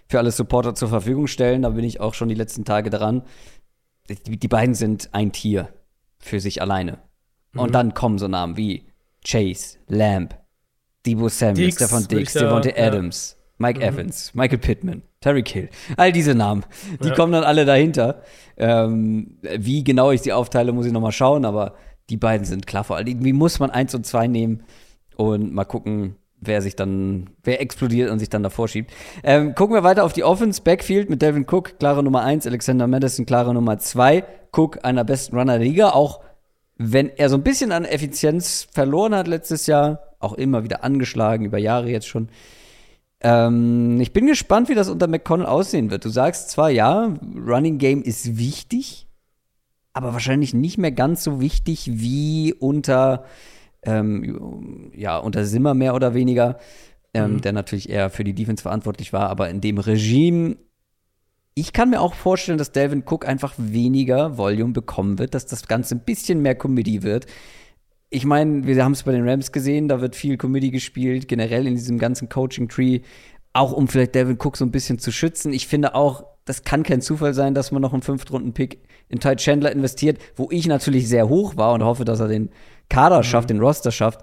für 0.07 0.19
alle 0.19 0.31
Supporter 0.31 0.77
zur 0.77 0.89
Verfügung 0.91 1.27
stellen. 1.27 1.63
Da 1.63 1.71
bin 1.71 1.83
ich 1.83 1.99
auch 1.99 2.15
schon 2.15 2.29
die 2.29 2.37
letzten 2.37 2.65
Tage 2.65 2.89
dran. 2.89 3.23
Die, 4.09 4.39
die 4.39 4.49
beiden 4.49 4.77
sind 4.77 5.09
ein 5.11 5.33
Tier 5.33 5.71
für 6.21 6.39
sich 6.39 6.63
alleine. 6.63 6.99
Mhm. 7.53 7.61
Und 7.61 7.73
dann 7.73 7.95
kommen 7.95 8.19
so 8.19 8.29
Namen 8.29 8.57
wie 8.57 8.90
Chase, 9.25 9.79
Lamb, 9.89 10.35
Debo 11.07 11.29
Samuel, 11.29 11.67
Dix, 11.67 11.77
Stefan 11.77 12.07
Dix, 12.09 12.33
Devontae 12.33 12.75
ja. 12.77 12.87
Adams, 12.87 13.37
Mike 13.59 13.79
mhm. 13.79 13.85
Evans, 13.85 14.35
Michael 14.35 14.59
Pittman, 14.59 15.03
Terry 15.21 15.43
Kill, 15.43 15.69
all 15.97 16.13
diese 16.13 16.35
Namen, 16.35 16.65
die 17.03 17.09
ja. 17.09 17.15
kommen 17.15 17.33
dann 17.33 17.45
alle 17.45 17.65
dahinter. 17.65 18.23
Ähm, 18.57 19.39
wie 19.43 19.85
genau 19.85 20.11
ich 20.11 20.23
sie 20.23 20.33
aufteile, 20.33 20.73
muss 20.73 20.87
ich 20.87 20.93
noch 20.93 21.01
mal 21.01 21.13
schauen, 21.13 21.45
aber 21.45 21.75
die 22.09 22.17
beiden 22.17 22.45
sind 22.45 22.67
klar 22.67 22.85
vor 22.85 22.97
allem. 22.97 23.25
Wie 23.25 23.33
muss 23.33 23.59
man 23.59 23.71
eins 23.71 23.95
und 23.95 24.07
zwei 24.07 24.27
nehmen 24.27 24.65
und 25.17 25.53
mal 25.53 25.65
gucken, 25.65 26.17
wer 26.41 26.63
sich 26.63 26.75
dann, 26.75 27.31
wer 27.45 27.61
explodiert 27.61 28.11
und 28.11 28.19
sich 28.19 28.31
dann 28.31 28.43
davor 28.43 28.69
schiebt. 28.69 28.91
Ähm, 29.23 29.55
gucken 29.55 29.75
wir 29.77 29.85
weiter 29.85 30.05
auf 30.05 30.13
die 30.13 30.25
Offense. 30.25 30.63
Backfield 30.63 31.11
mit 31.11 31.23
Devin 31.23 31.47
Cook, 31.49 31.79
klare 31.79 32.03
Nummer 32.03 32.23
1, 32.23 32.47
Alexander 32.47 32.87
Madison, 32.87 33.27
klare 33.27 33.53
Nummer 33.53 33.79
2. 33.79 34.25
Cook, 34.53 34.85
einer 34.85 35.05
besten 35.05 35.37
Runner 35.37 35.59
der 35.59 35.67
Liga, 35.67 35.91
auch 35.91 36.21
wenn 36.83 37.11
er 37.11 37.29
so 37.29 37.37
ein 37.37 37.43
bisschen 37.43 37.73
an 37.73 37.85
Effizienz 37.85 38.67
verloren 38.73 39.15
hat 39.15 39.29
letztes 39.29 39.67
Jahr, 39.67 40.15
auch 40.19 40.33
immer 40.33 40.65
wieder 40.65 40.83
angeschlagen, 40.83 41.45
über 41.45 41.59
Jahre 41.59 41.91
jetzt 41.91 42.09
schon. 42.09 42.31
Ähm, 43.21 44.01
ich 44.01 44.15
bin 44.15 44.27
gespannt, 44.27 44.71
wie 44.71 44.75
das 44.75 44.89
unter 44.89 45.07
McConnell 45.07 45.47
aussehen 45.47 45.91
wird. 45.91 46.07
Du 46.07 46.09
sagst 46.09 46.49
zwar, 46.49 46.71
ja, 46.71 47.15
Running 47.37 47.77
Game 47.77 48.01
ist 48.01 48.39
wichtig, 48.39 49.07
aber 49.93 50.15
wahrscheinlich 50.15 50.55
nicht 50.55 50.79
mehr 50.79 50.93
ganz 50.93 51.23
so 51.23 51.39
wichtig 51.39 51.91
wie 51.93 52.55
unter 52.55 53.25
ähm, 53.83 54.91
ja, 54.95 55.19
unter 55.19 55.45
Simmer 55.45 55.75
mehr 55.75 55.95
oder 55.95 56.15
weniger, 56.15 56.59
ähm, 57.13 57.35
mhm. 57.35 57.41
der 57.43 57.53
natürlich 57.53 57.91
eher 57.91 58.09
für 58.09 58.25
die 58.25 58.35
Defense 58.35 58.63
verantwortlich 58.63 59.13
war, 59.13 59.29
aber 59.29 59.51
in 59.51 59.61
dem 59.61 59.77
Regime, 59.77 60.57
ich 61.55 61.73
kann 61.73 61.91
mir 61.91 62.01
auch 62.01 62.15
vorstellen, 62.15 62.59
dass 62.59 62.73
Delvin 62.73 63.03
Cook 63.05 63.27
einfach 63.27 63.55
weniger 63.57 64.39
Volume 64.39 64.73
bekommen 64.73 65.19
wird, 65.19 65.35
dass 65.35 65.47
das 65.47 65.67
Ganze 65.67 65.97
ein 65.97 66.01
bisschen 66.01 66.43
mehr 66.43 66.55
Comedy 66.55 67.03
wird. 67.03 67.27
Ich 68.09 68.25
meine, 68.25 68.67
wir 68.67 68.83
haben 68.85 68.93
es 68.93 69.03
bei 69.03 69.13
den 69.13 69.29
Rams 69.29 69.53
gesehen, 69.53 69.89
da 69.89 70.01
wird 70.01 70.17
viel 70.17 70.37
Comedy 70.37 70.71
gespielt, 70.71 71.29
generell 71.29 71.67
in 71.67 71.75
diesem 71.75 71.99
ganzen 71.99 72.29
Coaching-Tree, 72.29 73.01
auch 73.53 73.73
um 73.73 73.89
vielleicht 73.89 74.15
Delvin 74.15 74.39
Cook 74.41 74.57
so 74.57 74.65
ein 74.65 74.71
bisschen 74.71 74.99
zu 74.99 75.13
schützen. 75.13 75.53
Ich 75.53 75.67
finde 75.67 75.95
auch, 75.95 76.25
das 76.45 76.65
kann 76.65 76.83
kein 76.83 77.01
Zufall 77.01 77.35
sein, 77.35 77.55
dass 77.55 77.73
man 77.73 77.83
noch 77.83 77.93
einen 77.93 78.03
Fünftrunden-Pick 78.03 78.81
in 79.09 79.21
Ty 79.21 79.37
Chandler 79.37 79.73
investiert, 79.73 80.19
wo 80.37 80.49
ich 80.51 80.67
natürlich 80.67 81.09
sehr 81.09 81.29
hoch 81.29 81.57
war 81.57 81.73
und 81.73 81.85
hoffe, 81.85 82.05
dass 82.05 82.21
er 82.21 82.29
den 82.29 82.51
Kader 82.89 83.19
mhm. 83.19 83.25
schafft, 83.25 83.51
den 83.51 83.61
Roster 83.61 83.93
schafft. 83.93 84.21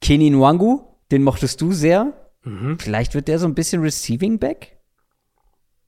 Kenny 0.00 0.30
Nwangu, 0.30 0.80
den 1.10 1.22
mochtest 1.22 1.60
du 1.60 1.72
sehr. 1.72 2.12
Mhm. 2.44 2.78
Vielleicht 2.78 3.14
wird 3.14 3.28
der 3.28 3.38
so 3.38 3.46
ein 3.46 3.54
bisschen 3.54 3.82
Receiving 3.82 4.38
Back. 4.38 4.76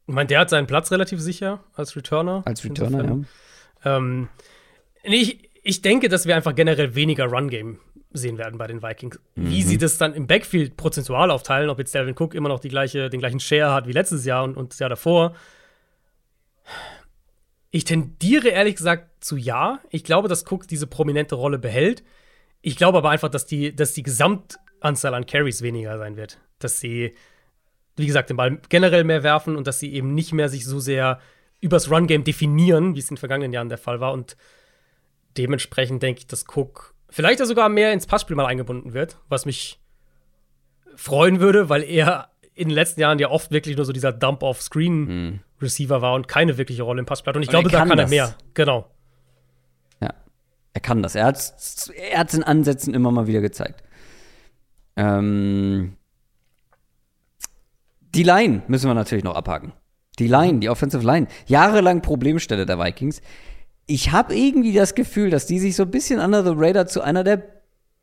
Ich 0.07 0.15
meine, 0.15 0.27
der 0.27 0.41
hat 0.41 0.51
seinen 0.51 0.67
Platz 0.67 0.91
relativ 0.91 1.21
sicher 1.21 1.65
als 1.75 1.97
Returner. 1.97 2.43
Als 2.45 2.65
Returner, 2.65 3.05
ja. 3.05 3.97
Ähm, 3.97 4.29
ich, 5.03 5.51
ich 5.63 5.83
denke, 5.83 6.09
dass 6.09 6.27
wir 6.27 6.37
einfach 6.37 6.55
generell 6.55 6.95
weniger 6.95 7.27
Run-Game 7.27 7.79
sehen 8.13 8.39
werden 8.39 8.59
bei 8.59 8.67
den 8.67 8.83
Vikings. 8.83 9.19
Mhm. 9.35 9.51
Wie 9.51 9.63
sie 9.63 9.79
das 9.79 9.99
dann 9.99 10.15
im 10.15 10.27
Backfield 10.27 10.77
prozentual 10.77 11.31
aufteilen, 11.31 11.69
ob 11.69 11.79
jetzt 11.79 11.95
Delvin 11.95 12.15
Cook 12.17 12.35
immer 12.35 12.49
noch 12.49 12.61
die 12.61 12.69
gleiche, 12.69 13.11
den 13.11 13.21
gleichen 13.21 13.41
Share 13.41 13.73
hat 13.73 13.87
wie 13.87 13.93
letztes 13.93 14.25
Jahr 14.25 14.45
und, 14.45 14.57
und 14.57 14.73
das 14.73 14.79
Jahr 14.79 14.91
davor. 14.91 15.35
Ich 17.71 17.85
tendiere 17.85 18.49
ehrlich 18.49 18.77
gesagt 18.77 19.25
zu 19.25 19.37
ja. 19.37 19.81
Ich 19.91 20.05
glaube, 20.05 20.29
dass 20.29 20.51
Cook 20.51 20.69
diese 20.69 20.87
prominente 20.87 21.35
Rolle 21.35 21.59
behält. 21.59 22.05
Ich 22.63 22.77
glaube 22.77 22.99
aber 22.99 23.11
einfach, 23.11 23.29
dass 23.29 23.47
die, 23.47 23.75
dass 23.75 23.93
die 23.93 24.05
Gesamtanzahl 24.05 25.15
an 25.15 25.27
Carries 25.27 25.61
weniger 25.61 25.99
sein 25.99 26.17
wird. 26.17 26.39
Dass 26.61 26.79
sie, 26.79 27.15
wie 27.97 28.07
gesagt, 28.07 28.31
den 28.31 28.37
Ball 28.37 28.59
generell 28.69 29.05
mehr 29.05 29.23
werfen 29.23 29.57
und 29.57 29.67
dass 29.67 29.79
sie 29.79 29.93
eben 29.93 30.15
nicht 30.15 30.33
mehr 30.33 30.49
sich 30.49 30.65
so 30.65 30.81
sehr 30.81 31.21
übers 31.61 31.91
Run-Game 31.91 32.25
definieren, 32.25 32.95
wie 32.95 32.99
es 32.99 33.09
in 33.09 33.15
den 33.15 33.21
vergangenen 33.21 33.53
Jahren 33.53 33.69
der 33.69 33.79
Fall 33.79 34.01
war. 34.01 34.13
Und 34.13 34.37
dementsprechend 35.37 36.03
denke 36.03 36.21
ich, 36.21 36.27
dass 36.27 36.45
Cook 36.49 36.95
vielleicht 37.09 37.41
ja 37.41 37.47
sogar 37.47 37.69
mehr 37.69 37.93
ins 37.93 38.07
Passspiel 38.07 38.37
mal 38.37 38.47
eingebunden 38.47 38.93
wird, 38.93 39.19
was 39.29 39.47
mich 39.47 39.81
freuen 40.97 41.41
würde, 41.41 41.69
weil 41.69 41.83
er 41.83 42.31
in 42.55 42.69
den 42.69 42.75
letzten 42.75 43.01
Jahren 43.01 43.19
ja 43.19 43.31
oft 43.31 43.51
wirklich 43.51 43.77
nur 43.77 43.85
so 43.85 43.93
dieser 43.93 44.13
Dump-off-Screen-Receiver 44.13 46.03
war 46.03 46.15
und 46.15 46.29
keine 46.29 46.59
wirkliche 46.59 46.83
Rolle 46.83 47.01
im 47.01 47.07
Passspiel 47.07 47.31
hat. 47.31 47.37
Und 47.37 47.43
ich 47.43 47.49
und 47.49 47.53
glaube, 47.53 47.71
da 47.71 47.85
kann 47.85 47.97
das. 47.97 48.11
er 48.11 48.17
mehr. 48.17 48.35
Genau. 48.55 48.89
Er 50.75 50.81
kann 50.81 51.03
das. 51.03 51.15
Er 51.15 51.25
hat 51.27 51.37
es 51.37 51.89
er 51.97 52.19
hat's 52.19 52.35
in 52.35 52.43
Ansätzen 52.43 52.93
immer 52.93 53.13
mal 53.13 53.27
wieder 53.27 53.41
gezeigt. 53.41 53.83
Ähm, 54.97 55.97
die 58.15 58.23
Line 58.23 58.63
müssen 58.69 58.89
wir 58.89 58.95
natürlich 58.95 59.25
noch 59.25 59.35
abhaken. 59.35 59.73
Die 60.19 60.29
Line, 60.29 60.61
die 60.61 60.69
Offensive 60.69 61.05
Line. 61.05 61.27
Jahrelang 61.47 62.01
Problemstelle 62.01 62.67
der 62.67 62.79
Vikings. 62.79 63.21
Ich 63.87 64.13
habe 64.13 64.35
irgendwie 64.35 64.73
das 64.73 64.95
Gefühl, 64.95 65.31
dass 65.31 65.47
die 65.47 65.59
sich 65.59 65.77
so 65.77 65.83
ein 65.83 65.91
bisschen 65.91 66.21
under 66.21 66.43
the 66.45 66.53
radar 66.55 66.87
zu 66.87 67.03
einer 67.03 67.25
der, 67.25 67.43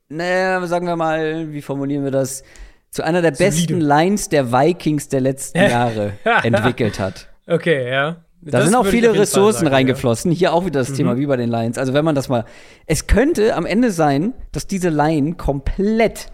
naja, 0.10 0.66
sagen 0.68 0.86
wir 0.86 0.96
mal, 0.96 1.52
wie 1.52 1.62
formulieren 1.62 2.04
wir 2.04 2.12
das? 2.12 2.44
Zu 2.90 3.04
einer 3.04 3.22
der 3.22 3.34
Solide. 3.34 3.56
besten 3.56 3.82
Lines 3.82 4.30
der 4.30 4.52
Vikings 4.52 5.08
der 5.08 5.22
letzten 5.22 5.60
Jahre 5.60 6.14
entwickelt 6.44 7.00
hat. 7.00 7.30
Okay, 7.48 7.90
ja. 7.90 8.18
Da 8.42 8.58
das 8.58 8.66
sind 8.66 8.76
auch 8.76 8.86
viele 8.86 9.14
Ressourcen 9.14 9.66
sagen, 9.66 9.74
reingeflossen. 9.74 10.32
Ja. 10.32 10.38
Hier 10.38 10.54
auch 10.54 10.66
wieder 10.66 10.80
das 10.80 10.90
mhm. 10.90 10.96
Thema 10.96 11.18
wie 11.18 11.26
bei 11.28 11.38
den 11.38 11.50
Lions. 11.50 11.78
Also 11.78 11.94
wenn 11.94 12.04
man 12.04 12.16
das 12.16 12.28
mal. 12.28 12.46
Es 12.88 13.08
könnte 13.08 13.56
am 13.56 13.66
Ende 13.66 13.92
sein, 13.92 14.34
dass 14.52 14.68
diese 14.68 14.90
Line 14.90 15.36
komplett 15.36 16.28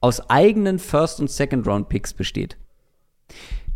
aus 0.00 0.28
eigenen 0.28 0.78
First- 0.78 1.20
und 1.20 1.30
Second-Round-Picks 1.30 2.12
besteht. 2.12 2.58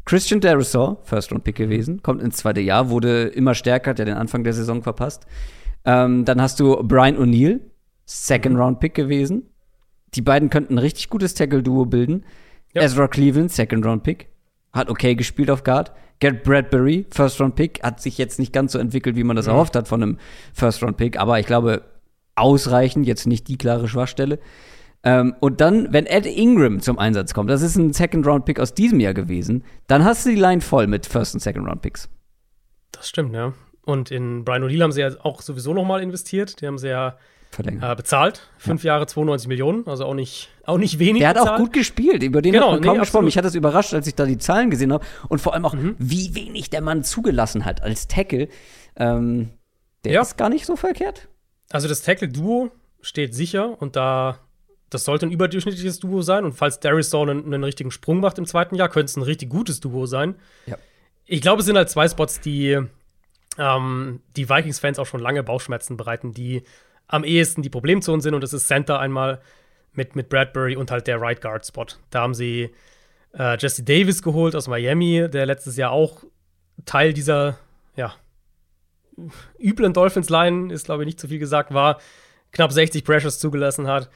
Christian 0.09 0.41
Derisaw, 0.41 0.97
First-Round-Pick 1.03 1.55
gewesen, 1.55 2.03
kommt 2.03 2.23
ins 2.23 2.39
zweite 2.39 2.63
Jahr, 2.63 2.89
wurde 2.89 3.25
immer 3.25 3.55
stärker, 3.55 3.91
hat 3.91 3.99
ja 3.99 4.07
den 4.07 4.17
Anfang 4.17 4.43
der 4.43 4.55
Saison 4.55 4.83
verpasst. 4.83 5.27
Ähm, 5.85 6.25
dann 6.25 6.41
hast 6.41 6.61
du 6.61 6.83
Brian 6.83 7.19
O'Neill, 7.19 7.61
Second-Round-Pick 8.07 8.95
gewesen. 8.95 9.51
Die 10.15 10.23
beiden 10.23 10.49
könnten 10.49 10.77
ein 10.77 10.79
richtig 10.79 11.11
gutes 11.11 11.35
Tackle-Duo 11.35 11.85
bilden. 11.85 12.25
Ja. 12.73 12.81
Ezra 12.81 13.07
Cleveland, 13.07 13.53
Second-Round-Pick. 13.53 14.29
Hat 14.73 14.89
okay 14.89 15.15
gespielt 15.15 15.51
auf 15.51 15.63
Guard. 15.63 15.93
Garrett 16.21 16.43
Bradbury, 16.43 17.05
First-Round-Pick, 17.11 17.83
hat 17.83 18.01
sich 18.01 18.17
jetzt 18.17 18.39
nicht 18.39 18.55
ganz 18.55 18.73
so 18.73 18.79
entwickelt, 18.79 19.15
wie 19.15 19.25
man 19.25 19.37
das 19.37 19.45
mhm. 19.45 19.53
erhofft 19.53 19.77
hat 19.77 19.89
von 19.89 20.03
einem 20.03 20.19
First-Round-Pick, 20.55 21.21
aber 21.21 21.39
ich 21.39 21.45
glaube, 21.45 21.83
ausreichend, 22.35 23.07
jetzt 23.07 23.27
nicht 23.27 23.47
die 23.47 23.59
klare 23.59 23.89
Schwachstelle. 23.89 24.39
Ähm, 25.05 25.35
und 25.41 25.61
dann, 25.61 25.93
wenn 25.93 26.07
Ed 26.07 26.27
Ingram 26.27 26.81
zum 26.81 26.99
Einsatz 26.99 27.33
kommt, 27.33 27.51
das 27.51 27.63
ist 27.63 27.77
ein 27.77 27.93
Second-Round-Pick 27.93 28.59
aus 28.59 28.75
diesem 28.75 29.01
Jahr 29.01 29.15
gewesen, 29.15 29.65
dann 29.87 30.05
hast 30.05 30.27
du 30.27 30.31
die 30.31 30.37
Line 30.37 30.61
voll 30.61 30.87
mit 30.87 31.07
First- 31.07 31.35
und 31.35 31.41
Second-Round-Picks. 31.41 32.09
Das 32.93 33.09
stimmt, 33.09 33.35
ja. 33.35 33.53
Und 33.83 34.11
in 34.11 34.45
Brian 34.45 34.65
O'Neill 34.65 34.83
haben 34.83 34.93
sie 34.93 35.01
ja 35.01 35.11
auch 35.23 35.41
sowieso 35.41 35.73
noch 35.73 35.85
mal 35.85 36.03
investiert. 36.03 36.61
Die 36.61 36.67
haben 36.67 36.79
sie 36.79 36.89
ja 36.89 37.17
äh, 37.57 37.97
bezahlt. 37.97 38.43
Fünf 38.59 38.85
ja. 38.85 38.95
Jahre 38.95 39.07
92 39.07 39.49
Millionen, 39.49 39.87
also 39.87 40.05
auch 40.05 40.15
nicht, 40.15 40.51
auch 40.65 40.79
nicht 40.79 40.99
wenig. 40.99 41.21
Der 41.21 41.31
hat 41.31 41.37
bezahlt. 41.37 41.55
auch 41.55 41.65
gut 41.65 41.73
gespielt, 41.73 42.23
über 42.23 42.43
den 42.43 42.53
genau, 42.53 42.67
hat 42.67 42.73
man 42.73 42.83
kaum 42.83 42.93
nee, 42.95 43.01
gesprochen. 43.01 43.25
Mich 43.25 43.39
hat 43.39 43.45
das 43.45 43.55
überrascht, 43.55 43.95
als 43.95 44.07
ich 44.07 44.15
da 44.15 44.27
die 44.27 44.39
Zahlen 44.39 44.71
gesehen 44.71 44.93
habe. 44.93 45.05
Und 45.29 45.41
vor 45.41 45.55
allem 45.55 45.65
auch, 45.65 45.75
mhm. 45.75 45.97
wie 45.99 46.35
wenig 46.35 46.71
der 46.71 46.83
Mann 46.83 47.03
zugelassen 47.05 47.65
hat 47.65 47.83
als 47.83 48.09
Tackle. 48.09 48.49
Ähm, 48.97 49.51
der 50.05 50.13
ja. 50.13 50.23
ist 50.23 50.37
gar 50.37 50.51
nicht 50.51 50.67
so 50.67 50.77
verkehrt. 50.77 51.29
Also 51.71 51.89
das 51.89 52.03
Tackle-Duo 52.03 52.71
steht 53.01 53.35
sicher 53.35 53.81
und 53.81 53.97
da 53.97 54.39
das 54.91 55.05
sollte 55.05 55.27
ein 55.27 55.33
überdurchschnittliches 55.33 56.01
Duo 56.01 56.23
sein. 56.23 56.45
Und 56.45 56.53
falls 56.53 56.81
Darius 56.81 57.09
Stone 57.09 57.31
einen, 57.31 57.45
einen, 57.55 57.65
richtigen 57.65 57.91
Sprung 57.91 58.21
macht 58.21 58.39
im 58.39 58.47
zweiten 58.47 58.75
Jahr, 58.75 58.89
könnte 58.89 59.11
es 59.11 59.17
ein 59.17 59.23
richtig 59.23 59.51
gutes 59.51 59.81
Duo 59.81 60.07
sein. 60.07 60.37
Ja. 60.67 60.77
Ich 61.27 61.43
glaube, 61.43 61.61
es 61.61 61.67
sind 61.67 61.77
halt 61.77 61.91
zwei 61.91 62.09
Spots, 62.09 62.41
die 62.41 62.79
ähm, 63.59 64.21
die 64.37 64.49
Vikings-Fans 64.49 64.99
auch 64.99 65.07
schon 65.07 65.21
lange 65.21 65.43
Bauchschmerzen 65.43 65.97
bereiten, 65.97 66.33
die 66.33 66.63
am 67.07 67.25
ehesten 67.25 67.63
die 67.63 67.71
Problemzonen 67.71 68.21
sind 68.21 68.35
und 68.35 68.43
das 68.43 68.53
ist 68.53 68.69
Center 68.69 69.01
einmal 69.01 69.41
mit, 69.93 70.15
mit 70.15 70.29
Bradbury 70.29 70.77
und 70.77 70.91
halt 70.91 71.07
der 71.07 71.21
Right 71.21 71.41
Guard 71.41 71.67
Spot. 71.67 71.87
Da 72.11 72.21
haben 72.21 72.35
sie 72.35 72.71
äh, 73.37 73.57
Jesse 73.59 73.83
Davis 73.83 74.23
geholt 74.23 74.55
aus 74.55 74.69
Miami, 74.69 75.29
der 75.29 75.47
letztes 75.47 75.77
Jahr 75.77 75.91
auch 75.91 76.25
Teil 76.85 77.13
dieser, 77.13 77.59
ja, 77.97 78.15
üblen 79.59 79.93
Dolphins-Line, 79.93 80.73
ist 80.73 80.85
glaube 80.85 81.03
ich 81.03 81.07
nicht 81.07 81.21
zu 81.21 81.29
viel 81.29 81.41
gesagt, 81.41 81.75
war, 81.75 81.99
knapp 82.53 82.73
60 82.73 83.05
Pressures 83.05 83.39
zugelassen 83.39 83.89
hat. 83.89 84.09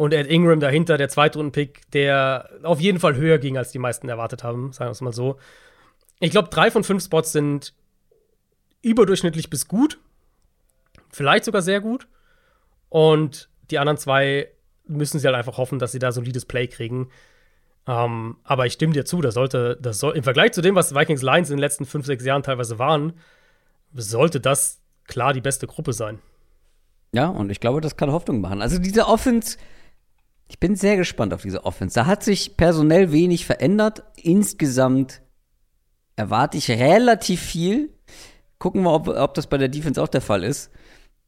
Und 0.00 0.14
Ed 0.14 0.28
Ingram 0.28 0.60
dahinter, 0.60 0.96
der 0.96 1.10
Zweitrunden-Pick, 1.10 1.90
der 1.90 2.48
auf 2.62 2.80
jeden 2.80 2.98
Fall 2.98 3.16
höher 3.16 3.36
ging, 3.36 3.58
als 3.58 3.70
die 3.70 3.78
meisten 3.78 4.08
erwartet 4.08 4.42
haben, 4.42 4.72
sagen 4.72 4.88
wir 4.88 4.92
es 4.92 5.02
mal 5.02 5.12
so. 5.12 5.36
Ich 6.20 6.30
glaube, 6.30 6.48
drei 6.48 6.70
von 6.70 6.84
fünf 6.84 7.04
Spots 7.04 7.32
sind 7.32 7.74
überdurchschnittlich 8.80 9.50
bis 9.50 9.68
gut. 9.68 9.98
Vielleicht 11.10 11.44
sogar 11.44 11.60
sehr 11.60 11.82
gut. 11.82 12.08
Und 12.88 13.50
die 13.70 13.78
anderen 13.78 13.98
zwei 13.98 14.48
müssen 14.86 15.18
sie 15.18 15.26
halt 15.26 15.36
einfach 15.36 15.58
hoffen, 15.58 15.78
dass 15.78 15.92
sie 15.92 15.98
da 15.98 16.12
solides 16.12 16.46
Play 16.46 16.66
kriegen. 16.66 17.10
Ähm, 17.86 18.38
aber 18.42 18.64
ich 18.64 18.72
stimme 18.72 18.94
dir 18.94 19.04
zu, 19.04 19.20
das 19.20 19.34
sollte, 19.34 19.76
das 19.82 19.98
soll, 19.98 20.16
im 20.16 20.22
Vergleich 20.22 20.52
zu 20.52 20.62
dem, 20.62 20.76
was 20.76 20.94
Vikings 20.94 21.20
Lions 21.20 21.50
in 21.50 21.56
den 21.56 21.60
letzten 21.60 21.84
fünf, 21.84 22.06
sechs 22.06 22.24
Jahren 22.24 22.42
teilweise 22.42 22.78
waren, 22.78 23.12
sollte 23.92 24.40
das 24.40 24.80
klar 25.06 25.34
die 25.34 25.42
beste 25.42 25.66
Gruppe 25.66 25.92
sein. 25.92 26.20
Ja, 27.12 27.26
und 27.28 27.50
ich 27.50 27.60
glaube, 27.60 27.82
das 27.82 27.98
kann 27.98 28.10
Hoffnung 28.10 28.40
machen. 28.40 28.62
Also 28.62 28.78
diese 28.78 29.06
Offense, 29.06 29.58
ich 30.50 30.58
bin 30.58 30.74
sehr 30.74 30.96
gespannt 30.96 31.32
auf 31.32 31.42
diese 31.42 31.64
Offense. 31.64 31.94
Da 31.94 32.06
hat 32.06 32.24
sich 32.24 32.56
personell 32.56 33.12
wenig 33.12 33.46
verändert. 33.46 34.02
Insgesamt 34.16 35.22
erwarte 36.16 36.58
ich 36.58 36.68
relativ 36.68 37.40
viel. 37.40 37.94
Gucken 38.58 38.82
wir, 38.82 38.92
ob, 38.92 39.06
ob 39.06 39.34
das 39.34 39.46
bei 39.46 39.58
der 39.58 39.68
Defense 39.68 40.02
auch 40.02 40.08
der 40.08 40.20
Fall 40.20 40.42
ist. 40.42 40.72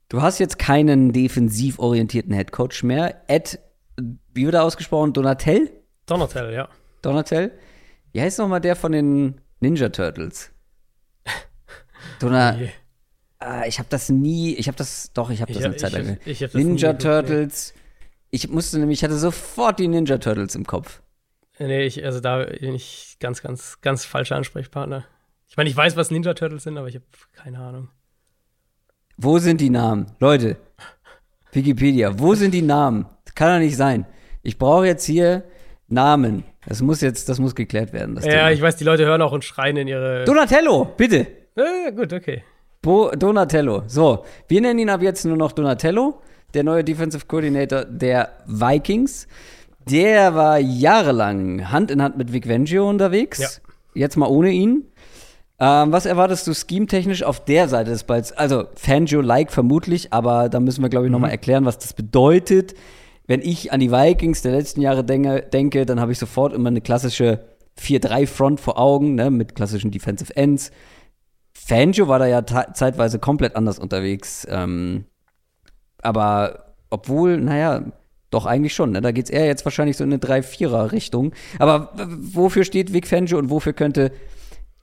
Du 0.08 0.22
hast 0.22 0.40
jetzt 0.40 0.58
keinen 0.58 1.12
defensiv 1.12 1.78
orientierten 1.78 2.34
Headcoach 2.34 2.82
mehr. 2.82 3.22
Ed, 3.28 3.60
wie 4.34 4.44
wird 4.44 4.56
er 4.56 4.64
ausgesprochen? 4.64 5.12
Donatel? 5.12 5.70
Donatel, 6.06 6.52
ja. 6.52 6.68
Donatel? 7.00 7.52
Wie 8.10 8.20
heißt 8.20 8.40
nochmal 8.40 8.60
der 8.60 8.74
von 8.74 8.90
den 8.90 9.40
Ninja 9.60 9.90
Turtles? 9.90 10.50
Donat. 12.18 12.58
Ah, 13.38 13.66
ich 13.66 13.78
habe 13.78 13.88
das 13.88 14.08
nie, 14.08 14.54
ich 14.54 14.66
habe 14.66 14.76
das, 14.76 15.12
doch, 15.14 15.30
ich 15.30 15.40
habe 15.42 15.52
das 15.52 15.60
ich, 15.60 15.66
eine 15.66 15.76
Zeit 15.76 15.92
lang. 15.92 16.18
Ich, 16.24 16.42
ich 16.42 16.54
Ninja 16.54 16.94
Turtles. 16.94 17.72
Ich 18.34 18.48
musste 18.48 18.78
nämlich, 18.78 19.00
ich 19.00 19.04
hatte 19.04 19.18
sofort 19.18 19.78
die 19.78 19.88
Ninja 19.88 20.16
Turtles 20.16 20.54
im 20.54 20.64
Kopf. 20.64 21.02
Nee, 21.58 21.82
ich, 21.82 22.02
also 22.02 22.18
da 22.18 22.44
bin 22.44 22.74
ich 22.74 23.18
ganz, 23.20 23.42
ganz, 23.42 23.82
ganz 23.82 24.06
falscher 24.06 24.36
Ansprechpartner. 24.36 25.04
Ich 25.48 25.58
meine, 25.58 25.68
ich 25.68 25.76
weiß, 25.76 25.96
was 25.96 26.10
Ninja 26.10 26.32
Turtles 26.32 26.62
sind, 26.62 26.78
aber 26.78 26.88
ich 26.88 26.94
habe 26.94 27.04
keine 27.34 27.58
Ahnung. 27.58 27.90
Wo 29.18 29.38
sind 29.38 29.60
die 29.60 29.68
Namen? 29.68 30.06
Leute, 30.18 30.56
Wikipedia, 31.52 32.18
wo 32.18 32.34
sind 32.34 32.54
die 32.54 32.62
Namen? 32.62 33.04
Das 33.26 33.34
kann 33.34 33.52
doch 33.52 33.64
nicht 33.64 33.76
sein. 33.76 34.06
Ich 34.42 34.56
brauche 34.56 34.86
jetzt 34.86 35.04
hier 35.04 35.44
Namen. 35.88 36.44
Das 36.66 36.80
muss 36.80 37.02
jetzt, 37.02 37.28
das 37.28 37.38
muss 37.38 37.54
geklärt 37.54 37.92
werden. 37.92 38.16
ja, 38.16 38.22
Thema. 38.22 38.50
ich 38.52 38.62
weiß, 38.62 38.76
die 38.76 38.84
Leute 38.84 39.04
hören 39.04 39.20
auch 39.20 39.32
und 39.32 39.44
schreien 39.44 39.76
in 39.76 39.88
ihre. 39.88 40.24
Donatello, 40.24 40.86
bitte. 40.96 41.26
Ja, 41.54 41.90
gut, 41.90 42.14
okay. 42.14 42.44
Bo 42.80 43.10
Donatello. 43.10 43.82
So, 43.88 44.24
wir 44.48 44.60
nennen 44.62 44.78
ihn 44.78 44.90
ab 44.90 45.02
jetzt 45.02 45.26
nur 45.26 45.36
noch 45.36 45.52
Donatello, 45.52 46.22
der 46.54 46.64
neue 46.64 46.84
Defensive 46.84 47.26
Coordinator 47.26 47.84
der 47.84 48.30
Vikings. 48.46 49.26
Der 49.88 50.34
war 50.34 50.58
jahrelang 50.58 51.70
Hand 51.70 51.90
in 51.90 52.02
Hand 52.02 52.16
mit 52.16 52.32
Vic 52.32 52.48
Vengio 52.48 52.88
unterwegs. 52.88 53.38
Ja. 53.38 53.48
Jetzt 53.94 54.16
mal 54.16 54.28
ohne 54.28 54.50
ihn. 54.50 54.84
Ähm, 55.58 55.92
was 55.92 56.06
erwartest 56.06 56.46
du 56.46 56.54
schemetechnisch 56.54 57.22
auf 57.22 57.44
der 57.44 57.68
Seite 57.68 57.90
des 57.90 58.04
Balls? 58.04 58.32
Also 58.32 58.64
Fangio-like 58.74 59.52
vermutlich, 59.52 60.12
aber 60.12 60.48
da 60.48 60.60
müssen 60.60 60.82
wir, 60.82 60.88
glaube 60.88 61.06
ich, 61.06 61.10
mhm. 61.10 61.12
nochmal 61.12 61.30
erklären, 61.30 61.64
was 61.64 61.78
das 61.78 61.92
bedeutet. 61.92 62.74
Wenn 63.26 63.40
ich 63.40 63.72
an 63.72 63.80
die 63.80 63.92
Vikings 63.92 64.42
der 64.42 64.52
letzten 64.52 64.80
Jahre 64.80 65.04
denke, 65.04 65.42
denke 65.52 65.86
dann 65.86 66.00
habe 66.00 66.12
ich 66.12 66.18
sofort 66.18 66.52
immer 66.52 66.68
eine 66.68 66.80
klassische 66.80 67.44
4-3-Front 67.80 68.60
vor 68.60 68.78
Augen, 68.78 69.14
ne, 69.14 69.30
mit 69.30 69.54
klassischen 69.54 69.90
Defensive 69.90 70.36
Ends. 70.36 70.70
Fangio 71.52 72.08
war 72.08 72.18
da 72.18 72.26
ja 72.26 72.44
zeitweise 72.44 73.18
komplett 73.18 73.54
anders 73.54 73.78
unterwegs. 73.78 74.46
Ähm, 74.50 75.04
aber 76.02 76.74
obwohl, 76.90 77.38
naja, 77.38 77.82
doch, 78.30 78.46
eigentlich 78.46 78.74
schon. 78.74 78.92
Ne? 78.92 79.00
Da 79.00 79.12
geht 79.12 79.26
es 79.26 79.30
eher 79.30 79.46
jetzt 79.46 79.64
wahrscheinlich 79.64 79.96
so 79.96 80.04
in 80.04 80.12
eine 80.12 80.20
3-4er-Richtung. 80.20 81.32
Aber 81.58 81.92
wofür 81.94 82.64
steht 82.64 82.92
Vic 82.92 83.06
Fangio 83.06 83.38
und 83.38 83.50
wofür 83.50 83.72
könnte 83.72 84.10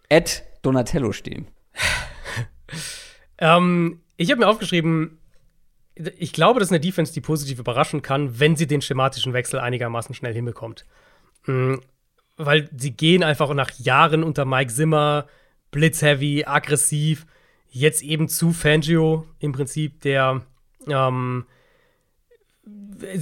Ed 0.07 0.43
Donatello 0.61 1.11
stehen? 1.11 1.47
ähm, 3.39 4.01
ich 4.17 4.29
habe 4.29 4.41
mir 4.41 4.47
aufgeschrieben, 4.47 5.17
ich 5.95 6.31
glaube, 6.31 6.59
das 6.59 6.67
ist 6.67 6.71
eine 6.71 6.79
Defense, 6.79 7.11
die 7.11 7.21
positiv 7.21 7.59
überraschen 7.59 8.01
kann, 8.01 8.39
wenn 8.39 8.55
sie 8.55 8.67
den 8.67 8.81
schematischen 8.81 9.33
Wechsel 9.33 9.59
einigermaßen 9.59 10.15
schnell 10.15 10.33
hinbekommt. 10.33 10.85
Mhm, 11.45 11.81
weil 12.37 12.69
sie 12.77 12.91
gehen 12.91 13.23
einfach 13.23 13.53
nach 13.53 13.71
Jahren 13.79 14.23
unter 14.23 14.45
Mike 14.45 14.71
Zimmer, 14.71 15.27
blitzheavy, 15.71 16.45
aggressiv, 16.45 17.25
jetzt 17.69 18.01
eben 18.01 18.27
zu 18.27 18.53
Fangio 18.53 19.25
im 19.39 19.51
Prinzip, 19.51 20.01
der 20.01 20.43
ähm, 20.91 21.45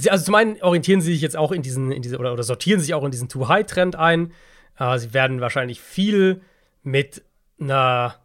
also 0.08 0.24
zum 0.24 0.34
einen 0.34 0.60
orientieren 0.62 1.00
sie 1.00 1.12
sich 1.12 1.22
jetzt 1.22 1.36
auch 1.36 1.52
in 1.52 1.62
diesen, 1.62 1.92
in 1.92 2.02
diese, 2.02 2.18
oder, 2.18 2.32
oder 2.32 2.42
sortieren 2.42 2.80
sich 2.80 2.94
auch 2.94 3.04
in 3.04 3.10
diesen 3.10 3.28
Too-High-Trend 3.28 3.96
ein. 3.96 4.32
Äh, 4.78 4.98
sie 4.98 5.14
werden 5.14 5.40
wahrscheinlich 5.40 5.80
viel 5.80 6.40
mit 6.82 7.22
einer. 7.60 8.16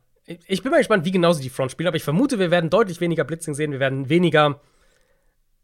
Ich 0.47 0.63
bin 0.63 0.71
mal 0.71 0.77
gespannt, 0.77 1.05
wie 1.05 1.11
genau 1.11 1.33
sie 1.33 1.43
die 1.43 1.49
Front 1.49 1.71
spielen, 1.71 1.87
aber 1.87 1.97
ich 1.97 2.03
vermute, 2.03 2.39
wir 2.39 2.49
werden 2.49 2.69
deutlich 2.69 3.01
weniger 3.01 3.25
Blitzing 3.25 3.53
sehen, 3.53 3.73
wir 3.73 3.81
werden 3.81 4.07
weniger 4.07 4.61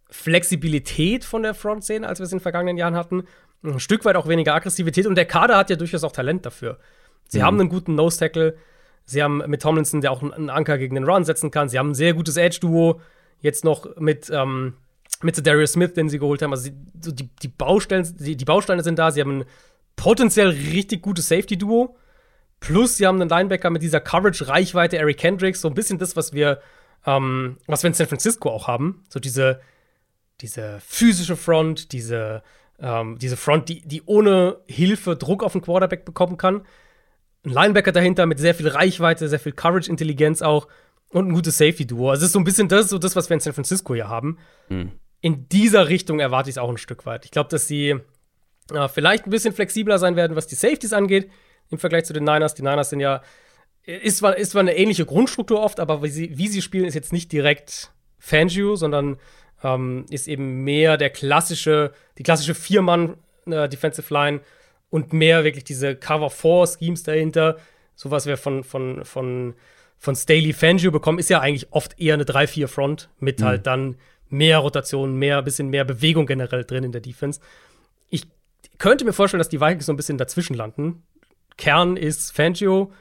Flexibilität 0.10 1.24
von 1.24 1.44
der 1.44 1.54
Front 1.54 1.86
sehen, 1.86 2.04
als 2.04 2.20
wir 2.20 2.26
es 2.26 2.32
in 2.32 2.40
den 2.40 2.44
vergangenen 2.44 2.78
Jahren 2.78 2.96
hatten. 2.96 3.24
Ein 3.64 3.80
Stück 3.80 4.04
weit 4.04 4.16
auch 4.16 4.28
weniger 4.28 4.54
Aggressivität 4.56 5.06
und 5.06 5.16
der 5.16 5.26
Kader 5.26 5.58
hat 5.58 5.70
ja 5.70 5.76
durchaus 5.76 6.04
auch 6.04 6.12
Talent 6.12 6.46
dafür. 6.46 6.78
Sie 7.28 7.40
mhm. 7.40 7.44
haben 7.44 7.60
einen 7.60 7.70
guten 7.70 7.96
Nose-Tackle, 7.96 8.58
sie 9.06 9.24
haben 9.24 9.44
mit 9.48 9.62
Tomlinson, 9.62 10.02
der 10.02 10.12
auch 10.12 10.22
einen 10.22 10.50
Anker 10.50 10.78
gegen 10.78 10.96
den 10.96 11.06
Run 11.06 11.24
setzen 11.24 11.52
kann, 11.52 11.70
sie 11.70 11.80
haben 11.80 11.92
ein 11.92 11.96
sehr 11.96 12.14
gutes 12.14 12.36
Edge-Duo, 12.36 13.00
jetzt 13.41 13.64
noch 13.64 13.95
mit. 13.98 14.30
Ähm, 14.30 14.74
mit 15.22 15.45
Darius 15.45 15.74
Smith, 15.74 15.94
den 15.94 16.10
sie 16.10 16.20
geholt 16.20 16.41
haben. 16.41 16.53
Also 16.53 16.70
die, 16.70 17.14
die, 17.14 17.30
die 17.41 17.48
Baustellen, 17.48 18.07
die, 18.20 18.38
die, 18.38 18.45
Bausteine 18.45 18.84
sind 18.84 18.99
da. 18.99 19.11
Sie 19.11 19.22
haben 19.22 19.40
ein 19.40 19.45
potenziell 19.95 20.49
richtig 20.49 21.02
gutes 21.02 21.28
Safety-Duo. 21.28 21.98
Plus, 22.60 22.98
sie 22.98 23.07
haben 23.07 23.22
einen 23.22 23.30
Linebacker 23.30 23.70
mit 23.70 23.82
dieser 23.82 23.99
Coverage-Reichweite, 23.99 24.98
Eric 24.98 25.18
Kendricks, 25.18 25.61
so 25.61 25.68
ein 25.68 25.74
bisschen 25.74 25.98
das, 25.98 26.16
was 26.16 26.34
wir, 26.34 26.61
ähm, 27.06 27.57
was 27.68 27.84
wir 27.84 27.90
in 27.90 27.94
San 27.94 28.07
Francisco 28.07 28.49
auch 28.49 28.68
haben. 28.68 29.03
So 29.10 29.20
diese, 29.20 29.61
diese 30.41 30.80
physische 30.86 31.36
Front, 31.36 31.91
diese, 31.91 32.44
ähm, 32.80 33.18
diese 33.20 33.38
Front, 33.38 33.70
die, 33.70 33.82
die 33.82 34.02
ohne 34.06 34.57
Hilfe 34.68 35.16
Druck 35.16 35.44
auf 35.44 35.53
den 35.53 35.61
Quarterback 35.61 36.06
bekommen 36.06 36.38
kann. 36.38 36.66
Ein 37.45 37.52
Linebacker 37.52 37.94
dahinter 37.94 38.26
mit 38.26 38.40
sehr 38.40 38.56
viel 38.56 38.68
Reichweite, 38.68 39.30
sehr 39.30 39.40
viel 39.40 39.53
Coverage-Intelligenz 39.53 40.41
auch 40.41 40.68
und 41.10 41.27
ein 41.27 41.34
gutes 41.34 41.57
Safety-Duo. 41.57 42.11
Also 42.11 42.22
es 42.22 42.27
ist 42.27 42.34
so 42.34 42.40
ein 42.40 42.45
bisschen 42.45 42.68
das, 42.68 42.90
so 42.90 42.98
das, 42.98 43.15
was 43.15 43.30
wir 43.30 43.36
in 43.36 43.40
San 43.40 43.53
Francisco 43.53 43.94
hier 43.94 44.07
haben. 44.07 44.38
Mhm 44.69 44.91
in 45.22 45.49
dieser 45.49 45.90
Richtung 45.90 46.19
erwarte 46.19 46.49
ich 46.49 46.53
es 46.53 46.57
auch 46.57 46.69
ein 46.69 46.77
Stück 46.77 47.06
weit. 47.06 47.26
Ich 47.26 47.31
glaube, 47.31 47.49
dass 47.49 47.68
sie 47.68 47.95
äh, 48.73 48.88
vielleicht 48.88 49.26
ein 49.26 49.31
bisschen 49.31 49.53
flexibler 49.53 49.99
sein 49.99 50.15
werden, 50.15 50.36
was 50.36 50.48
die 50.48 50.56
Safeties 50.56 50.94
angeht, 50.94 51.30
im 51.69 51.77
Vergleich 51.77 52.06
zu 52.06 52.14
den 52.14 52.23
Niners. 52.23 52.56
Die 52.56 52.61
Niners 52.61 52.90
sind 52.90 52.99
ja, 52.99 53.22
ist 53.84 54.18
zwar, 54.18 54.38
ist 54.38 54.52
zwar 54.52 54.61
eine 54.61 54.77
ähnliche 54.77 55.06
Grundstruktur 55.06 55.61
oft, 55.61 55.80
aber 55.80 56.03
wie 56.03 56.10
sie, 56.10 56.38
wie 56.38 56.48
sie 56.48 56.61
spielen, 56.61 56.86
ist 56.86 56.94
jetzt 56.94 57.14
nicht 57.14 57.31
direkt 57.31 57.91
Fangio, 58.18 58.76
sondern 58.76 59.18
ähm, 59.64 60.06
ist 60.10 60.27
eben 60.27 60.64
mehr 60.64 60.98
der 60.98 61.10
klassische, 61.10 61.91
die 62.18 62.23
klassische 62.23 62.56
Viermann 62.56 63.18
äh, 63.45 63.68
Defensive 63.68 64.14
Line 64.14 64.40
und 64.90 65.11
mehr 65.11 65.44
wirklich 65.44 65.65
diese 65.65 65.95
Cover-4-Schemes 65.95 67.03
dahinter. 67.03 67.57
So 67.95 68.10
was 68.10 68.26
wir 68.26 68.38
von, 68.38 68.64
von, 68.64 69.03
von, 69.03 69.56
von 70.00 70.16
Staley 70.16 70.54
Fangio 70.54 70.92
bekommen, 70.92 71.20
ist 71.20 71.30
ja 71.30 71.42
eigentlich 71.42 71.72
oft 71.72 72.00
eher 72.00 72.14
eine 72.14 72.24
3-4-Front 72.24 73.10
mit 73.20 73.42
mhm. 73.42 73.46
halt 73.46 73.68
dann 73.68 73.98
mehr 74.30 74.60
Rotation, 74.60 75.16
mehr, 75.16 75.42
bisschen 75.42 75.68
mehr 75.70 75.84
Bewegung 75.84 76.26
generell 76.26 76.64
drin 76.64 76.86
in 76.86 76.94
der 76.94 77.02
Defense. 77.02 77.42
Ich 78.10 78.28
könnte 78.78 79.04
mir 79.04 79.14
vorstellen, 79.14 79.40
dass 79.40 79.50
die 79.50 79.60
Vikings 79.60 79.86
so 79.86 79.94
ein 79.94 79.98
bisschen 79.98 80.18
dazwischen 80.18 80.56
landen. 80.56 81.04
Kern 81.58 81.98
ist 81.98 82.32
Fangio, 82.32 82.94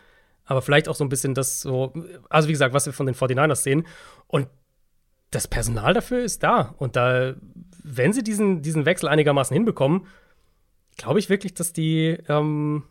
aber 0.45 0.61
vielleicht 0.61 0.89
auch 0.89 0.97
so 0.97 1.05
ein 1.05 1.09
bisschen 1.09 1.35
das 1.35 1.61
so, 1.61 1.93
also 2.29 2.49
wie 2.49 2.53
gesagt, 2.53 2.75
was 2.75 2.87
wir 2.87 2.93
von 2.93 3.07
den 3.07 3.15
49ers 3.15 3.63
sehen. 3.63 3.87
Und 4.27 4.49
das 5.31 5.47
Personal 5.47 5.95
dafür 5.95 6.25
ist 6.25 6.43
da. 6.43 6.75
Und 6.79 6.97
da, 6.97 7.35
wenn 7.85 8.13
sie 8.13 8.25
diesen, 8.25 8.61
diesen 8.63 8.87
Wechsel 8.87 9.09
einigermaßen 9.09 9.55
hinbekommen, 9.55 10.07
glaube 10.97 11.21
ich 11.21 11.29
wirklich, 11.29 11.55
dass 11.55 11.73
die, 11.73 12.19
ähm, 12.29 12.83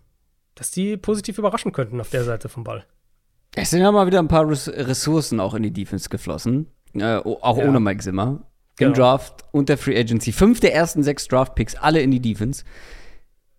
dass 0.56 0.72
die 0.72 0.96
positiv 0.96 1.40
überraschen 1.40 1.74
könnten 1.74 2.00
auf 2.00 2.10
der 2.10 2.24
Seite 2.24 2.48
vom 2.48 2.64
Ball. 2.64 2.86
Es 3.56 3.72
sind 3.72 3.82
ja 3.82 3.92
mal 3.92 4.08
wieder 4.08 4.20
ein 4.20 4.28
paar 4.28 4.48
Ressourcen 4.48 5.40
auch 5.40 5.54
in 5.54 5.64
die 5.64 5.74
Defense 5.74 6.10
geflossen. 6.10 6.68
Äh, 6.94 7.16
auch 7.16 7.58
ja. 7.58 7.68
ohne 7.68 7.80
Mike 7.80 8.04
Zimmer. 8.04 8.48
Im 8.80 8.94
genau. 8.94 8.94
Draft 8.94 9.44
und 9.52 9.70
der 9.70 9.78
Free 9.78 9.98
Agency. 10.00 10.32
Fünf 10.32 10.60
der 10.60 10.76
ersten 10.76 11.02
sechs 11.02 11.28
Draft-Picks, 11.28 11.76
alle 11.76 12.02
in 12.02 12.12
die 12.12 12.22
Defense. 12.22 12.64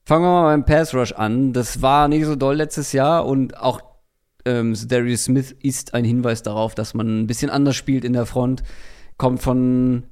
Fangen 0.05 0.24
wir 0.24 0.31
mal 0.31 0.56
beim 0.56 0.65
Pass 0.65 0.94
Rush 0.94 1.12
an. 1.12 1.52
Das 1.52 1.82
war 1.82 2.09
nicht 2.09 2.24
so 2.24 2.36
doll 2.36 2.56
letztes 2.56 2.93
Jahr 2.93 3.27
und 3.27 3.59
auch 3.59 3.82
ähm, 4.44 4.74
Darius 4.86 5.24
Smith 5.24 5.55
ist 5.60 5.94
ein 5.94 6.05
Hinweis 6.05 6.43
darauf, 6.43 6.74
dass 6.74 6.94
man 6.94 7.23
ein 7.23 7.27
bisschen 7.27 7.51
anders 7.51 7.77
spielt 7.77 8.05
in 8.05 8.12
der 8.12 8.27
Front. 8.27 8.62
Kommt 9.16 9.43
von 9.43 10.05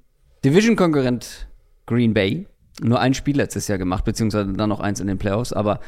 Division-Konkurrent 0.45 1.49
Green 1.87 2.13
Bay. 2.13 2.47
Nur 2.83 3.01
ein 3.01 3.15
Spiel 3.15 3.37
letztes 3.37 3.69
Jahr 3.69 3.79
gemacht, 3.79 4.05
beziehungsweise 4.05 4.53
dann 4.53 4.69
noch 4.69 4.81
eins 4.81 5.01
in 5.01 5.07
den 5.07 5.19
Playoffs. 5.19 5.53
Aber 5.53 5.81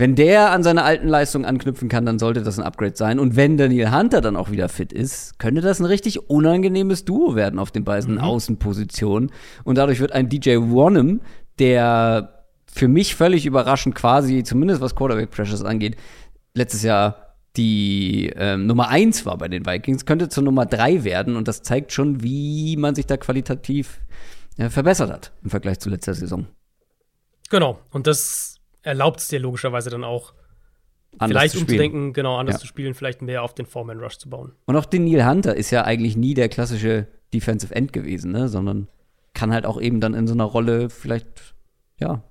wenn 0.00 0.14
der 0.14 0.50
an 0.50 0.62
seine 0.62 0.82
alten 0.82 1.08
Leistungen 1.08 1.44
anknüpfen 1.44 1.90
kann, 1.90 2.06
dann 2.06 2.18
sollte 2.18 2.42
das 2.42 2.58
ein 2.58 2.64
Upgrade 2.64 2.96
sein. 2.96 3.18
Und 3.18 3.36
wenn 3.36 3.58
Daniel 3.58 3.92
Hunter 3.92 4.22
dann 4.22 4.34
auch 4.34 4.50
wieder 4.50 4.70
fit 4.70 4.94
ist, 4.94 5.38
könnte 5.38 5.60
das 5.60 5.78
ein 5.78 5.84
richtig 5.84 6.30
unangenehmes 6.30 7.04
Duo 7.04 7.34
werden 7.34 7.58
auf 7.58 7.70
den 7.70 7.84
beiden 7.84 8.14
mhm. 8.14 8.20
Außenpositionen. 8.20 9.30
Und 9.62 9.76
dadurch 9.76 10.00
wird 10.00 10.12
ein 10.12 10.30
DJ 10.30 10.56
Wonnum, 10.56 11.20
der 11.58 12.46
für 12.64 12.88
mich 12.88 13.14
völlig 13.14 13.44
überraschend 13.44 13.94
quasi, 13.94 14.42
zumindest 14.42 14.80
was 14.80 14.94
Quarterback 14.94 15.30
Pressures 15.30 15.62
angeht, 15.62 15.96
letztes 16.54 16.82
Jahr 16.82 17.36
die 17.58 18.32
ähm, 18.36 18.66
Nummer 18.66 18.88
1 18.88 19.26
war 19.26 19.36
bei 19.36 19.48
den 19.48 19.66
Vikings, 19.66 20.06
könnte 20.06 20.30
zur 20.30 20.44
Nummer 20.44 20.64
3 20.64 21.04
werden. 21.04 21.36
Und 21.36 21.46
das 21.46 21.60
zeigt 21.60 21.92
schon, 21.92 22.22
wie 22.22 22.78
man 22.78 22.94
sich 22.94 23.04
da 23.04 23.18
qualitativ 23.18 24.00
äh, 24.56 24.70
verbessert 24.70 25.10
hat 25.10 25.32
im 25.44 25.50
Vergleich 25.50 25.78
zu 25.78 25.90
letzter 25.90 26.14
Saison. 26.14 26.46
Genau. 27.50 27.80
Und 27.90 28.06
das 28.06 28.59
erlaubt 28.82 29.20
es 29.20 29.28
dir 29.28 29.40
logischerweise 29.40 29.90
dann 29.90 30.04
auch, 30.04 30.34
anders 31.18 31.30
vielleicht 31.30 31.56
umzudenken, 31.56 32.12
genau, 32.12 32.36
anders 32.36 32.56
ja. 32.56 32.60
zu 32.60 32.66
spielen, 32.66 32.94
vielleicht 32.94 33.22
mehr 33.22 33.42
auf 33.42 33.54
den 33.54 33.66
Foreman 33.66 33.98
Rush 34.00 34.18
zu 34.18 34.30
bauen. 34.30 34.52
Und 34.66 34.76
auch 34.76 34.84
den 34.84 35.04
Neil 35.04 35.26
Hunter 35.26 35.56
ist 35.56 35.70
ja 35.70 35.84
eigentlich 35.84 36.16
nie 36.16 36.34
der 36.34 36.48
klassische 36.48 37.06
Defensive 37.32 37.74
End 37.74 37.92
gewesen, 37.92 38.32
ne? 38.32 38.48
sondern 38.48 38.88
kann 39.34 39.52
halt 39.52 39.66
auch 39.66 39.80
eben 39.80 40.00
dann 40.00 40.14
in 40.14 40.26
so 40.26 40.34
einer 40.34 40.44
Rolle 40.44 40.90
vielleicht, 40.90 41.54
ja, 41.98 42.22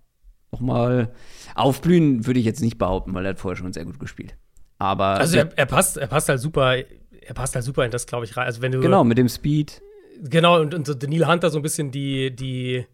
nochmal 0.52 1.12
aufblühen, 1.56 2.26
würde 2.26 2.40
ich 2.40 2.46
jetzt 2.46 2.62
nicht 2.62 2.78
behaupten, 2.78 3.14
weil 3.14 3.26
er 3.26 3.32
hat 3.32 3.40
vorher 3.40 3.56
schon 3.56 3.72
sehr 3.74 3.86
gut 3.86 4.00
gespielt. 4.00 4.36
Aber. 4.78 5.06
Also 5.06 5.38
er, 5.38 5.50
er 5.58 5.66
passt, 5.66 5.98
er 5.98 6.08
passt 6.08 6.30
halt 6.30 6.40
super, 6.40 6.76
er 6.76 7.34
passt 7.34 7.56
halt 7.56 7.66
super 7.66 7.86
in 7.86 7.92
das, 7.92 8.08
glaube 8.08 8.26
ich, 8.26 8.36
rein. 8.36 8.46
Also 8.46 8.62
wenn 8.62 8.72
du. 8.72 8.80
Genau, 8.80 9.04
mit 9.04 9.18
dem 9.18 9.30
Speed. 9.30 9.82
Genau, 10.22 10.60
und, 10.60 10.74
und 10.74 10.88
so 10.88 10.94
Neil 11.08 11.28
Hunter 11.28 11.50
so 11.50 11.60
ein 11.60 11.62
bisschen 11.62 11.92
die, 11.92 12.36
die, 12.36 12.86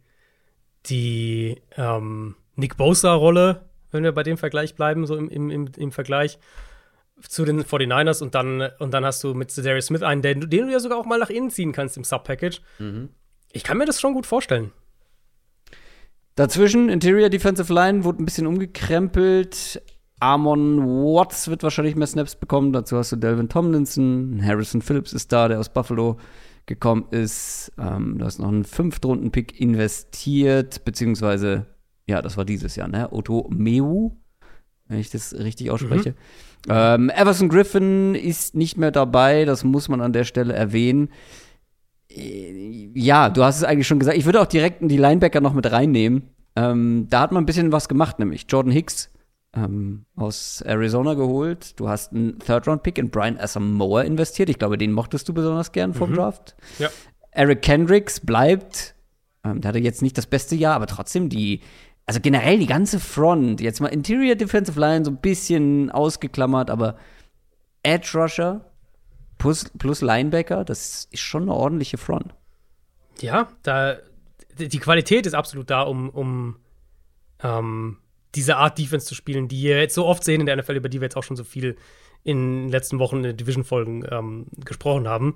die, 0.86 1.62
ähm, 1.76 2.36
Nick 2.56 2.78
Bosa-Rolle, 2.78 3.66
wenn 3.92 4.04
wir 4.04 4.12
bei 4.12 4.24
dem 4.24 4.38
Vergleich 4.38 4.76
bleiben, 4.76 5.06
so 5.06 5.16
im, 5.16 5.30
im, 5.30 5.50
im, 5.50 5.68
im 5.78 5.92
Vergleich 5.92 6.40
zu 7.22 7.46
den 7.46 7.64
49ers 7.64 8.22
und 8.22 8.36
dann, 8.36 8.70
und 8.80 8.94
dann 8.94 9.06
hast 9.06 9.24
du 9.24 9.34
mit 9.34 9.56
Darius 9.58 9.88
Smith 9.88 10.04
einen, 10.04 10.22
den, 10.22 10.50
den, 10.50 10.68
du 10.68 10.72
ja 10.72 10.80
sogar 10.80 10.98
auch 10.98 11.06
mal 11.06 11.20
nach 11.20 11.30
innen 11.30 11.50
ziehen 11.50 11.72
kannst 11.72 11.98
im 11.98 12.04
Sub-Package. 12.04 12.62
Mhm. 12.80 13.10
Ich 13.52 13.64
kann 13.64 13.78
mir 13.78 13.86
das 13.86 14.02
schon 14.02 14.14
gut 14.14 14.26
vorstellen. 14.26 14.72
Dazwischen, 16.36 16.90
Interior 16.90 17.30
Defensive 17.30 17.74
Line 17.74 18.04
wurde 18.04 18.22
ein 18.22 18.26
bisschen 18.26 18.48
umgekrempelt. 18.48 19.82
Amon 20.20 20.80
Watts 20.86 21.48
wird 21.48 21.64
wahrscheinlich 21.64 21.96
mehr 21.96 22.08
Snaps 22.08 22.36
bekommen. 22.36 22.74
Dazu 22.74 22.98
hast 22.98 23.14
du 23.14 23.16
Delvin 23.16 23.48
Tomlinson. 23.48 24.42
Harrison 24.44 24.82
Phillips 24.82 25.14
ist 25.14 25.32
da, 25.32 25.48
der 25.48 25.60
aus 25.60 25.70
Buffalo 25.70 26.18
gekommen 26.66 27.08
ist. 27.12 27.72
Ähm, 27.78 28.18
du 28.18 28.26
hast 28.26 28.40
noch 28.40 28.48
einen 28.48 28.66
Fünftrunden-Pick 28.66 29.60
investiert, 29.60 30.84
beziehungsweise, 30.84 31.68
ja, 32.08 32.22
das 32.22 32.38
war 32.38 32.46
dieses 32.46 32.76
Jahr, 32.76 32.88
ne? 32.88 33.12
Otto 33.12 33.48
Meu, 33.50 34.12
wenn 34.88 35.00
ich 35.00 35.10
das 35.10 35.34
richtig 35.34 35.72
ausspreche. 35.72 36.12
Mhm. 36.12 36.16
Ähm, 36.70 37.10
Everson 37.10 37.50
Griffin 37.50 38.16
ist 38.16 38.56
nicht 38.56 38.78
mehr 38.78 38.92
dabei, 38.92 39.46
das 39.46 39.64
muss 39.64 39.90
man 39.90 40.02
an 40.02 40.14
der 40.14 40.24
Stelle 40.24 40.54
erwähnen. 40.54 41.10
Äh, 42.10 42.90
ja, 42.94 43.30
du 43.30 43.44
hast 43.44 43.58
es 43.58 43.64
eigentlich 43.64 43.88
schon 43.88 44.00
gesagt. 44.00 44.18
Ich 44.18 44.26
würde 44.26 44.42
auch 44.42 44.46
direkt 44.46 44.80
die 44.82 44.98
Linebacker 44.98 45.42
noch 45.42 45.54
mit 45.54 45.72
reinnehmen. 45.72 46.30
Ähm, 46.56 47.08
da 47.10 47.22
hat 47.22 47.32
man 47.32 47.44
ein 47.44 47.46
bisschen 47.46 47.72
was 47.72 47.90
gemacht, 47.90 48.20
nämlich 48.20 48.46
Jordan 48.48 48.72
Hicks 48.72 49.10
ähm, 49.56 50.06
aus 50.16 50.62
Arizona 50.62 51.14
geholt. 51.14 51.80
Du 51.80 51.90
hast 51.90 52.14
einen 52.14 52.40
Third-Round-Pick 52.40 52.98
in 52.98 53.10
Brian 53.10 53.38
Asamoah 53.38 54.04
investiert. 54.04 54.50
Ich 54.50 54.60
glaube, 54.60 54.78
den 54.78 54.92
mochtest 54.92 55.28
du 55.28 55.34
besonders 55.34 55.72
gern 55.72 55.94
vom 55.94 56.12
mhm. 56.12 56.16
Draft. 56.16 56.56
Ja. 56.80 56.90
Eric 57.32 57.62
Kendricks 57.62 58.20
bleibt. 58.20 58.96
Ähm, 59.44 59.62
der 59.62 59.70
hatte 59.70 59.80
jetzt 59.80 60.02
nicht 60.02 60.18
das 60.18 60.28
beste 60.28 60.56
Jahr, 60.56 60.76
aber 60.76 60.88
trotzdem 60.88 61.30
die, 61.30 61.62
also 62.06 62.20
generell 62.20 62.60
die 62.60 62.68
ganze 62.68 63.00
Front, 63.00 63.62
jetzt 63.62 63.82
mal 63.82 63.88
Interior 63.88 64.36
Defensive 64.36 64.80
Line 64.80 65.06
so 65.06 65.12
ein 65.12 65.18
bisschen 65.18 65.90
ausgeklammert, 65.90 66.70
aber 66.70 66.98
Edge 67.84 68.12
Rusher 68.14 68.72
plus, 69.38 69.70
plus 69.78 70.02
Linebacker, 70.02 70.64
das 70.64 71.08
ist 71.12 71.22
schon 71.22 71.44
eine 71.44 71.54
ordentliche 71.54 71.98
Front. 71.98 72.34
Ja, 73.20 73.48
da 73.64 73.98
die 74.58 74.80
Qualität 74.80 75.26
ist 75.26 75.34
absolut 75.34 75.70
da, 75.70 75.82
um, 75.82 76.10
um 76.10 76.58
ähm, 77.44 77.98
diese 78.36 78.58
Art 78.58 78.78
Defense 78.78 79.06
zu 79.06 79.16
spielen, 79.16 79.48
die 79.48 79.64
wir 79.64 79.80
jetzt 79.80 79.96
so 79.96 80.06
oft 80.06 80.24
sehen 80.24 80.40
in 80.40 80.46
der 80.46 80.56
NFL, 80.58 80.76
über 80.76 80.90
die 80.90 81.02
wir 81.02 81.06
jetzt 81.06 81.18
auch 81.18 81.24
schon 81.24 81.36
so 81.36 81.44
viel 81.44 81.76
in 82.24 82.64
den 82.64 82.70
letzten 82.70 83.00
Wochen 83.00 83.18
in 83.18 83.24
den 83.24 83.38
Division-Folgen 83.38 84.06
ähm, 84.10 84.48
gesprochen 84.64 85.08
haben. 85.08 85.36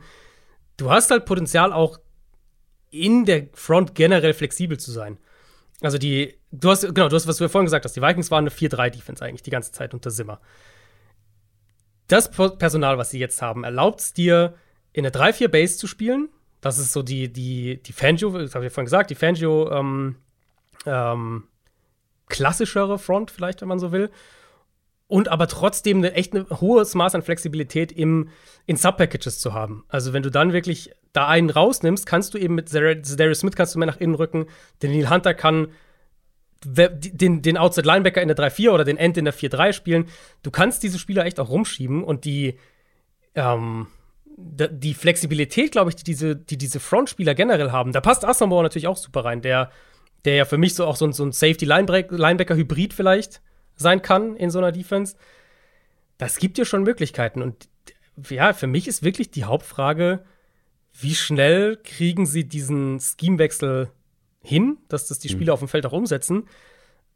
Du 0.78 0.90
hast 0.90 1.12
halt 1.12 1.26
Potenzial 1.26 1.74
auch 1.74 2.00
in 2.90 3.26
der 3.26 3.48
Front 3.54 3.94
generell 3.94 4.34
flexibel 4.34 4.80
zu 4.80 4.92
sein. 4.92 5.18
Also 5.82 5.98
die, 5.98 6.38
du 6.52 6.70
hast, 6.70 6.82
genau, 6.82 7.08
du 7.08 7.16
hast, 7.16 7.28
was 7.28 7.38
du 7.38 7.48
vorhin 7.48 7.66
gesagt 7.66 7.86
hast, 7.86 7.96
die 7.96 8.02
Vikings 8.02 8.32
waren 8.32 8.44
eine 8.44 8.50
4-3-Defense 8.50 9.24
eigentlich 9.24 9.44
die 9.44 9.52
ganze 9.52 9.72
Zeit 9.72 9.94
unter 9.94 10.12
Simmer. 10.12 10.42
Das 12.08 12.30
Personal, 12.32 12.98
was 12.98 13.12
sie 13.12 13.20
jetzt 13.20 13.42
haben, 13.42 13.64
erlaubt 13.64 14.02
es 14.02 14.14
dir, 14.14 14.56
in 14.92 15.06
eine 15.06 15.14
3-4-Base 15.14 15.78
zu 15.78 15.88
spielen. 15.88 16.30
Das 16.60 16.80
ist 16.80 16.92
so 16.92 17.04
die, 17.04 17.32
die, 17.32 17.82
die 17.82 17.94
Fangio, 17.94 18.38
das 18.38 18.56
habe 18.56 18.66
ich 18.66 18.74
vorhin 18.74 18.86
gesagt, 18.86 19.10
die 19.10 19.16
Fangio 19.16 19.72
ähm, 19.72 20.16
ähm, 20.86 21.44
klassischere 22.28 23.00
Front, 23.00 23.32
vielleicht, 23.32 23.62
wenn 23.62 23.68
man 23.68 23.80
so 23.80 23.92
will. 23.92 24.10
Und 25.10 25.28
aber 25.28 25.48
trotzdem 25.48 25.98
eine 25.98 26.14
echt 26.14 26.34
ein 26.34 26.46
hohes 26.62 26.94
Maß 26.94 27.16
an 27.16 27.24
Flexibilität 27.24 27.92
im, 27.92 28.30
in 28.68 28.78
Subpackages 28.78 29.40
zu 29.40 29.54
haben. 29.54 29.84
Also 29.90 30.14
wenn 30.14 30.24
du 30.24 30.30
dann 30.30 30.54
wirklich 30.54 30.92
da 31.14 31.28
einen 31.28 31.50
rausnimmst, 31.50 32.06
kannst 32.06 32.34
du 32.34 32.38
eben 32.38 32.56
mit 32.56 32.74
Darius 32.74 33.40
Smith 33.40 33.56
kannst 33.56 33.74
du 33.74 33.80
mehr 33.80 33.88
nach 33.88 34.00
innen 34.00 34.14
rücken. 34.14 34.46
Der 34.84 34.92
Neil 34.92 35.10
Hunter 35.10 35.34
kann 35.34 35.70
den, 36.64 37.42
den 37.42 37.58
Outside 37.58 37.88
Linebacker 37.88 38.22
in 38.22 38.28
der 38.28 38.38
3-4 38.38 38.70
oder 38.70 38.84
den 38.84 38.98
End 38.98 39.18
in 39.18 39.26
der 39.26 39.34
4-3 39.34 39.74
spielen. 39.74 40.06
Du 40.44 40.52
kannst 40.52 40.84
diese 40.84 41.00
Spieler 41.00 41.26
echt 41.26 41.40
auch 41.40 41.50
rumschieben 41.50 42.04
und 42.04 42.24
die, 42.24 42.60
ähm, 43.34 43.88
die 44.38 44.94
Flexibilität, 44.94 45.72
glaube 45.72 45.90
ich, 45.90 45.96
die 45.96 46.04
diese, 46.04 46.36
die 46.36 46.58
diese 46.58 46.80
Frontspieler 46.80 47.34
generell 47.34 47.72
haben, 47.72 47.94
da 47.94 48.02
passt 48.02 48.24
Asamoah 48.24 48.62
natürlich 48.62 48.88
auch 48.88 48.98
super 48.98 49.26
rein, 49.26 49.42
der 49.42 49.72
der 50.26 50.36
ja 50.36 50.46
für 50.46 50.58
mich 50.58 50.76
so 50.76 50.86
auch 50.86 50.96
so, 50.96 51.10
so 51.12 51.24
ein 51.24 51.32
Safety-Linebacker-Hybrid 51.32 52.94
vielleicht 52.94 53.42
sein 53.80 54.02
kann 54.02 54.36
in 54.36 54.52
so 54.52 54.60
einer 54.60 54.72
Defense. 54.72 55.16
Das 56.18 56.38
gibt 56.38 56.58
dir 56.58 56.66
schon 56.66 56.84
Möglichkeiten. 56.84 57.42
Und 57.42 57.70
ja, 58.30 58.54
für 58.54 58.68
mich 58.68 58.88
ist 58.88 59.04
wirklich 59.04 59.32
die 59.32 59.46
Hauptfrage, 59.46 60.24
wie 60.94 61.16
schnell 61.16 61.78
kriegen 61.78 62.26
sie 62.26 62.44
diesen 62.44 63.00
Schemewechsel 63.00 63.90
hin, 64.42 64.78
dass 64.90 65.08
das 65.08 65.20
die 65.20 65.30
mhm. 65.30 65.34
Spieler 65.34 65.52
mhm. 65.52 65.54
auf 65.54 65.60
dem 65.60 65.68
Feld 65.70 65.86
auch 65.86 65.94
umsetzen. 65.94 66.48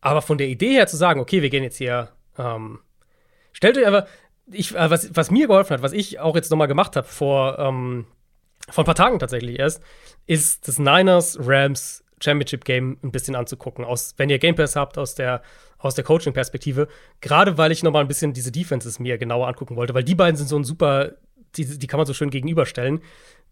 Aber 0.01 0.21
von 0.21 0.37
der 0.37 0.47
Idee 0.47 0.73
her 0.73 0.87
zu 0.87 0.97
sagen, 0.97 1.19
okay, 1.19 1.41
wir 1.41 1.49
gehen 1.49 1.63
jetzt 1.63 1.77
hier, 1.77 2.09
ähm, 2.37 2.79
stellt 3.51 3.77
euch 3.77 3.87
aber, 3.87 4.07
ich, 4.51 4.75
äh, 4.75 4.89
was, 4.89 5.15
was 5.15 5.31
mir 5.31 5.47
geholfen 5.47 5.75
hat, 5.75 5.81
was 5.81 5.93
ich 5.93 6.19
auch 6.19 6.35
jetzt 6.35 6.49
nochmal 6.51 6.67
gemacht 6.67 6.95
habe 6.95 7.07
vor, 7.07 7.57
ähm, 7.59 8.05
vor 8.69 8.83
ein 8.83 8.85
paar 8.85 8.95
Tagen 8.95 9.19
tatsächlich 9.19 9.59
erst, 9.59 9.81
ist 10.25 10.67
das 10.67 10.79
Niners 10.79 11.37
Rams 11.39 12.03
Championship 12.21 12.65
Game 12.65 12.97
ein 13.03 13.11
bisschen 13.11 13.35
anzugucken, 13.35 13.83
aus, 13.83 14.13
wenn 14.17 14.29
ihr 14.29 14.39
Game 14.39 14.55
Pass 14.55 14.75
habt, 14.75 14.97
aus 14.97 15.15
der, 15.15 15.41
aus 15.83 15.95
der 15.95 16.03
Coaching-Perspektive. 16.03 16.87
Gerade 17.21 17.57
weil 17.57 17.71
ich 17.71 17.83
noch 17.83 17.91
mal 17.91 17.99
ein 17.99 18.07
bisschen 18.07 18.33
diese 18.33 18.51
Defenses 18.51 18.99
mir 18.99 19.17
genauer 19.17 19.47
angucken 19.47 19.75
wollte, 19.75 19.93
weil 19.93 20.03
die 20.03 20.15
beiden 20.15 20.35
sind 20.35 20.47
so 20.47 20.57
ein 20.57 20.63
super, 20.63 21.13
die, 21.55 21.77
die 21.77 21.87
kann 21.87 21.97
man 21.97 22.07
so 22.07 22.13
schön 22.13 22.29
gegenüberstellen, 22.29 23.01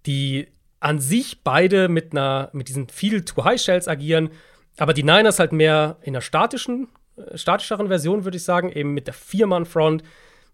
die 0.06 0.48
an 0.80 1.00
sich 1.00 1.44
beide 1.44 1.90
mit 1.90 2.14
einer, 2.14 2.50
mit 2.54 2.68
diesen 2.70 2.90
viel 2.90 3.24
Too 3.24 3.44
High 3.44 3.62
Shells 3.62 3.88
agieren, 3.88 4.30
aber 4.78 4.94
die 4.94 5.04
Niners 5.04 5.40
halt 5.40 5.52
mehr 5.52 5.98
in 6.02 6.16
einer 6.16 6.22
statischen, 6.22 6.88
äh, 7.18 7.38
statischeren 7.38 7.88
Version, 7.88 8.24
würde 8.24 8.38
ich 8.38 8.44
sagen, 8.44 8.72
eben 8.72 8.94
mit 8.94 9.08
der 9.08 9.14
Vier-Mann-Front. 9.14 10.04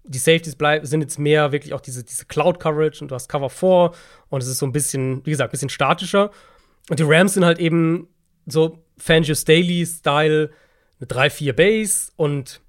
Die 0.03 0.17
Safeties 0.17 0.55
bleib, 0.55 0.85
sind 0.85 1.01
jetzt 1.01 1.19
mehr 1.19 1.51
wirklich 1.51 1.73
auch 1.73 1.81
diese, 1.81 2.03
diese 2.03 2.25
Cloud-Coverage 2.25 3.03
und 3.03 3.11
du 3.11 3.15
hast 3.15 3.29
Cover 3.29 3.49
4 3.49 3.91
und 4.29 4.41
es 4.41 4.47
ist 4.49 4.57
so 4.57 4.65
ein 4.65 4.71
bisschen, 4.71 5.25
wie 5.25 5.31
gesagt, 5.31 5.49
ein 5.49 5.51
bisschen 5.51 5.69
statischer. 5.69 6.31
Und 6.89 6.99
die 6.99 7.03
Rams 7.05 7.33
sind 7.33 7.45
halt 7.45 7.59
eben 7.59 8.07
so 8.45 8.79
Fangio 8.97 9.35
Staley-Style, 9.35 10.49
eine 10.99 11.07
3-4 11.07 11.53
Base 11.53 12.11
und 12.15 12.61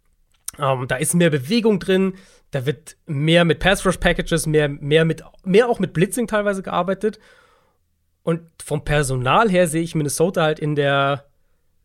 ähm, 0.59 0.87
da 0.89 0.97
ist 0.97 1.15
mehr 1.15 1.31
Bewegung 1.31 1.79
drin. 1.79 2.15
Da 2.51 2.65
wird 2.65 2.97
mehr 3.07 3.45
mit 3.45 3.59
Pass-Rush-Packages, 3.61 4.47
mehr, 4.47 4.69
mehr, 4.69 5.05
mit, 5.05 5.23
mehr 5.45 5.69
auch 5.69 5.79
mit 5.79 5.93
Blitzing 5.93 6.27
teilweise 6.27 6.63
gearbeitet. 6.63 7.19
Und 8.23 8.43
vom 8.63 8.85
Personal 8.85 9.51
her 9.51 9.69
sehe 9.69 9.83
ich 9.83 9.95
Minnesota 9.95 10.43
halt 10.43 10.59
in 10.59 10.75
der 10.75 11.27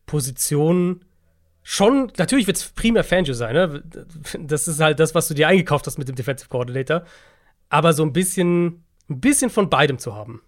Position 0.06 1.04
schon, 1.62 2.12
natürlich 2.18 2.46
wird 2.46 2.58
es 2.58 2.68
primär 2.68 3.04
Fangio 3.04 3.34
sein, 3.34 3.54
ne? 3.54 3.82
Das 4.38 4.68
ist 4.68 4.80
halt 4.80 5.00
das, 5.00 5.14
was 5.14 5.28
du 5.28 5.34
dir 5.34 5.48
eingekauft 5.48 5.86
hast 5.86 5.98
mit 5.98 6.08
dem 6.08 6.16
Defensive 6.16 6.48
Coordinator. 6.48 7.04
Aber 7.70 7.92
so 7.94 8.02
ein 8.02 8.12
bisschen, 8.12 8.84
ein 9.08 9.20
bisschen 9.20 9.50
von 9.50 9.70
beidem 9.70 9.98
zu 9.98 10.14
haben. 10.14 10.42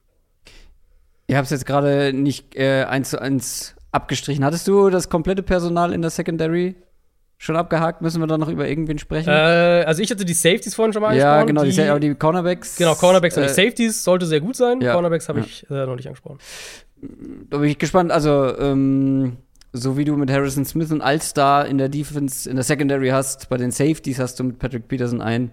Ihr 1.26 1.38
habt 1.38 1.46
es 1.46 1.50
jetzt 1.50 1.66
gerade 1.66 2.12
nicht 2.12 2.54
äh, 2.54 2.84
eins 2.84 3.10
zu 3.10 3.20
eins 3.20 3.75
abgestrichen. 3.96 4.44
Hattest 4.44 4.68
du 4.68 4.90
das 4.90 5.08
komplette 5.08 5.42
Personal 5.42 5.92
in 5.92 6.02
der 6.02 6.10
Secondary 6.10 6.76
schon 7.38 7.56
abgehakt? 7.56 8.02
Müssen 8.02 8.20
wir 8.20 8.26
da 8.26 8.38
noch 8.38 8.48
über 8.48 8.68
irgendwen 8.68 8.98
sprechen? 8.98 9.30
Äh, 9.30 9.84
also 9.86 10.02
ich 10.02 10.10
hatte 10.10 10.24
die 10.24 10.34
Safeties 10.34 10.74
vorhin 10.74 10.92
schon 10.92 11.02
mal 11.02 11.16
ja, 11.16 11.40
angesprochen. 11.40 11.66
Ja, 11.70 11.72
genau, 11.72 11.82
die, 11.82 11.90
aber 11.90 12.00
die 12.00 12.14
Cornerbacks. 12.14 12.76
Genau, 12.76 12.94
Cornerbacks 12.94 13.36
äh, 13.36 13.42
und 13.42 13.48
Safeties 13.48 14.04
sollte 14.04 14.26
sehr 14.26 14.40
gut 14.40 14.56
sein. 14.56 14.80
Ja, 14.80 14.92
Cornerbacks 14.92 15.28
habe 15.28 15.40
ja. 15.40 15.46
ich 15.46 15.68
äh, 15.68 15.86
noch 15.86 15.96
nicht 15.96 16.06
angesprochen. 16.06 16.38
Da 17.50 17.58
bin 17.58 17.68
ich 17.68 17.78
gespannt. 17.78 18.12
Also, 18.12 18.56
ähm, 18.58 19.38
so 19.72 19.98
wie 19.98 20.04
du 20.04 20.16
mit 20.16 20.30
Harrison 20.30 20.64
Smith 20.64 20.92
und 20.92 21.02
Allstar 21.02 21.66
in 21.66 21.76
der 21.78 21.88
Defense, 21.88 22.48
in 22.48 22.56
der 22.56 22.64
Secondary 22.64 23.08
hast, 23.08 23.48
bei 23.48 23.56
den 23.56 23.70
Safeties 23.70 24.18
hast 24.18 24.38
du 24.38 24.44
mit 24.44 24.58
Patrick 24.58 24.88
Peterson 24.88 25.20
einen. 25.20 25.50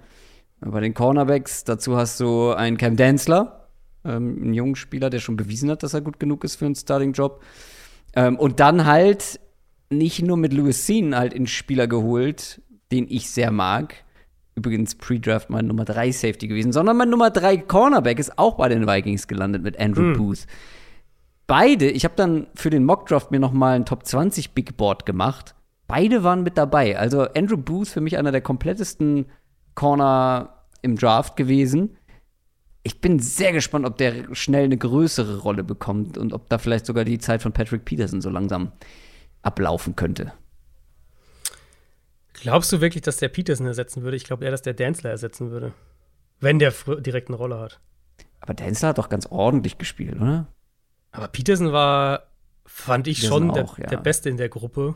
Bei 0.62 0.80
den 0.80 0.94
Cornerbacks, 0.94 1.66
dazu 1.66 1.98
hast 1.98 2.22
du 2.22 2.52
einen 2.52 2.78
Cam 2.78 2.96
Danzler 2.96 3.64
ähm, 4.06 4.40
einen 4.42 4.54
jungen 4.54 4.76
Spieler, 4.76 5.10
der 5.10 5.20
schon 5.20 5.36
bewiesen 5.36 5.70
hat, 5.70 5.84
dass 5.84 5.94
er 5.94 6.02
gut 6.02 6.20
genug 6.20 6.44
ist 6.44 6.56
für 6.56 6.66
einen 6.66 6.76
Starting-Job. 6.76 7.42
Ähm, 8.16 8.38
und 8.38 8.60
dann 8.60 8.86
halt 8.86 9.40
nicht 9.90 10.22
nur 10.22 10.38
mit 10.38 10.54
Louis 10.54 10.86
Sean 10.86 11.16
halt 11.16 11.34
einen 11.34 11.48
Spieler 11.48 11.88
geholt, 11.88 12.62
den 12.92 13.08
ich 13.10 13.30
sehr 13.30 13.52
mag. 13.52 13.96
Übrigens 14.56 14.96
Pre-Draft 14.96 15.50
mein 15.50 15.66
Nummer 15.66 15.86
3 15.86 16.12
Safety 16.12 16.48
gewesen, 16.48 16.72
sondern 16.72 16.98
mein 16.98 17.10
Nummer 17.10 17.32
3 17.32 17.58
Cornerback 17.58 18.20
ist 18.20 18.38
auch 18.38 18.56
bei 18.56 18.70
den 18.70 18.88
Vikings 18.88 19.28
gelandet 19.28 19.64
mit 19.64 19.80
Andrew 19.80 20.04
mhm. 20.04 20.18
Booth. 20.18 20.46
Beide, 21.48 21.90
ich 21.90 22.06
habe 22.06 22.16
dann 22.16 22.48
für 22.56 22.70
den 22.70 22.86
Mockdraft 22.86 23.32
mir 23.32 23.40
noch 23.40 23.52
mal 23.52 23.76
ein 23.76 23.86
Top 23.86 24.06
20 24.06 24.52
Big 24.52 24.78
Board 24.78 25.06
gemacht. 25.06 25.56
Beide 25.88 26.24
waren 26.24 26.44
mit 26.44 26.58
dabei. 26.58 26.98
Also 26.98 27.22
Andrew 27.36 27.58
Booth 27.58 27.90
für 27.90 28.02
mich 28.02 28.18
einer 28.18 28.32
der 28.32 28.42
komplettesten 28.42 29.26
Corner 29.76 30.66
im 30.82 30.98
Draft 30.98 31.36
gewesen 31.36 31.98
ich 32.84 33.00
bin 33.00 33.20
sehr 33.20 33.54
gespannt, 33.54 33.86
ob 33.86 33.98
der 33.98 34.36
schnell 34.36 34.66
eine 34.66 34.78
größere 34.78 35.40
Rolle 35.40 35.64
bekommt 35.64 36.18
und 36.18 36.34
ob 36.34 36.50
da 36.50 36.58
vielleicht 36.58 36.86
sogar 36.86 37.06
die 37.06 37.18
Zeit 37.18 37.42
von 37.42 37.54
Patrick 37.54 37.86
Peterson 37.86 38.22
so 38.22 38.30
langsam 38.30 38.74
ablaufen 39.42 39.96
könnte. 39.96 40.34
Glaubst 42.34 42.72
du 42.74 42.82
wirklich, 42.82 43.04
dass 43.04 43.18
der 43.18 43.30
Peterson 43.30 43.68
ersetzen 43.68 44.04
würde? 44.04 44.18
Ich 44.18 44.26
glaube 44.26 44.44
eher, 44.44 44.52
dass 44.52 44.62
der 44.62 44.74
Danzler 44.74 45.12
ersetzen 45.12 45.50
würde. 45.50 45.74
Wenn 46.42 46.60
der 46.60 46.74
direkt 47.00 47.30
eine 47.30 47.38
Rolle 47.38 47.60
hat. 47.60 47.80
Aber 48.42 48.54
Danzler 48.54 48.90
hat 48.90 48.98
doch 48.98 49.08
ganz 49.08 49.28
ordentlich 49.28 49.78
gespielt, 49.78 50.18
oder? 50.20 50.48
Aber 51.12 51.30
Peterson 51.30 51.72
war, 51.72 52.24
fand 52.66 53.08
ich 53.08 53.22
Peterson 53.22 53.50
schon 53.50 53.52
auch, 53.52 53.76
der, 53.76 53.86
ja. 53.86 53.90
der 53.92 53.98
Beste 53.98 54.30
in 54.30 54.36
der 54.36 54.50
Gruppe. 54.50 54.96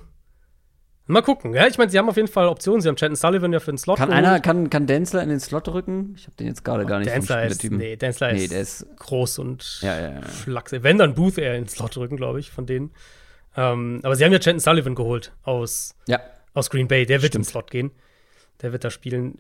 Mal 1.10 1.22
gucken. 1.22 1.54
Ja, 1.54 1.66
ich 1.68 1.78
meine, 1.78 1.90
sie 1.90 1.98
haben 1.98 2.10
auf 2.10 2.18
jeden 2.18 2.28
Fall 2.28 2.48
Optionen. 2.48 2.82
Sie 2.82 2.90
haben 2.90 2.98
Chanton 2.98 3.16
Sullivan 3.16 3.54
ja 3.54 3.60
für 3.60 3.72
den 3.72 3.78
Slot. 3.78 3.98
Kann 3.98 4.10
geholt. 4.10 4.26
einer, 4.26 4.40
kann, 4.42 4.70
kann 4.70 4.88
Densler 4.88 5.24
in 5.24 5.30
den 5.30 5.40
Slot 5.40 5.70
rücken? 5.70 6.14
Ich 6.18 6.26
habe 6.26 6.36
den 6.36 6.48
jetzt 6.48 6.66
gerade 6.66 6.84
oh, 6.84 6.88
gar 6.88 7.00
nicht 7.00 7.10
Densler 7.10 7.46
ist, 7.46 7.64
nee, 7.64 7.96
Densler 7.96 8.34
nee, 8.34 8.44
ist, 8.44 8.52
ist 8.52 8.98
groß 8.98 9.40
und 9.40 9.80
ja, 9.82 9.98
ja, 10.00 10.10
ja. 10.16 10.22
flachsig. 10.22 10.84
Wenn 10.84 10.98
dann 10.98 11.16
Booth 11.16 11.38
eher 11.38 11.56
in 11.56 11.64
den 11.64 11.70
Slot 11.70 11.96
rücken, 11.96 12.18
glaube 12.18 12.42
ich, 12.42 12.52
von 12.52 12.66
denen. 12.66 12.92
Ähm, 13.56 14.02
aber 14.04 14.16
sie 14.18 14.26
haben 14.26 14.34
ja 14.34 14.40
Chanton 14.40 14.60
Sullivan 14.60 14.96
geholt 14.96 15.32
aus, 15.44 15.96
Ja. 16.08 16.20
aus 16.54 16.70
Green 16.70 16.90
Bay. 16.90 17.06
Der 17.06 17.22
wird 17.22 17.32
Stimmt. 17.32 17.46
im 17.46 17.50
Slot 17.50 17.72
gehen. 17.72 17.92
Der 18.62 18.74
wird 18.74 18.84
da 18.84 18.90
spielen. 18.90 19.40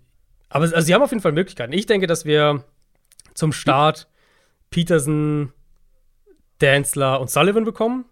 Aber 0.49 0.63
also, 0.63 0.79
sie 0.79 0.93
haben 0.93 1.01
auf 1.01 1.11
jeden 1.11 1.21
Fall 1.21 1.33
Möglichkeiten. 1.33 1.73
Ich 1.73 1.85
denke, 1.85 2.07
dass 2.07 2.23
wir 2.23 2.63
zum 3.33 3.51
Start 3.51 4.07
Peterson, 4.69 5.51
Danzler 6.59 7.19
und 7.19 7.29
Sullivan 7.29 7.65
bekommen 7.65 8.05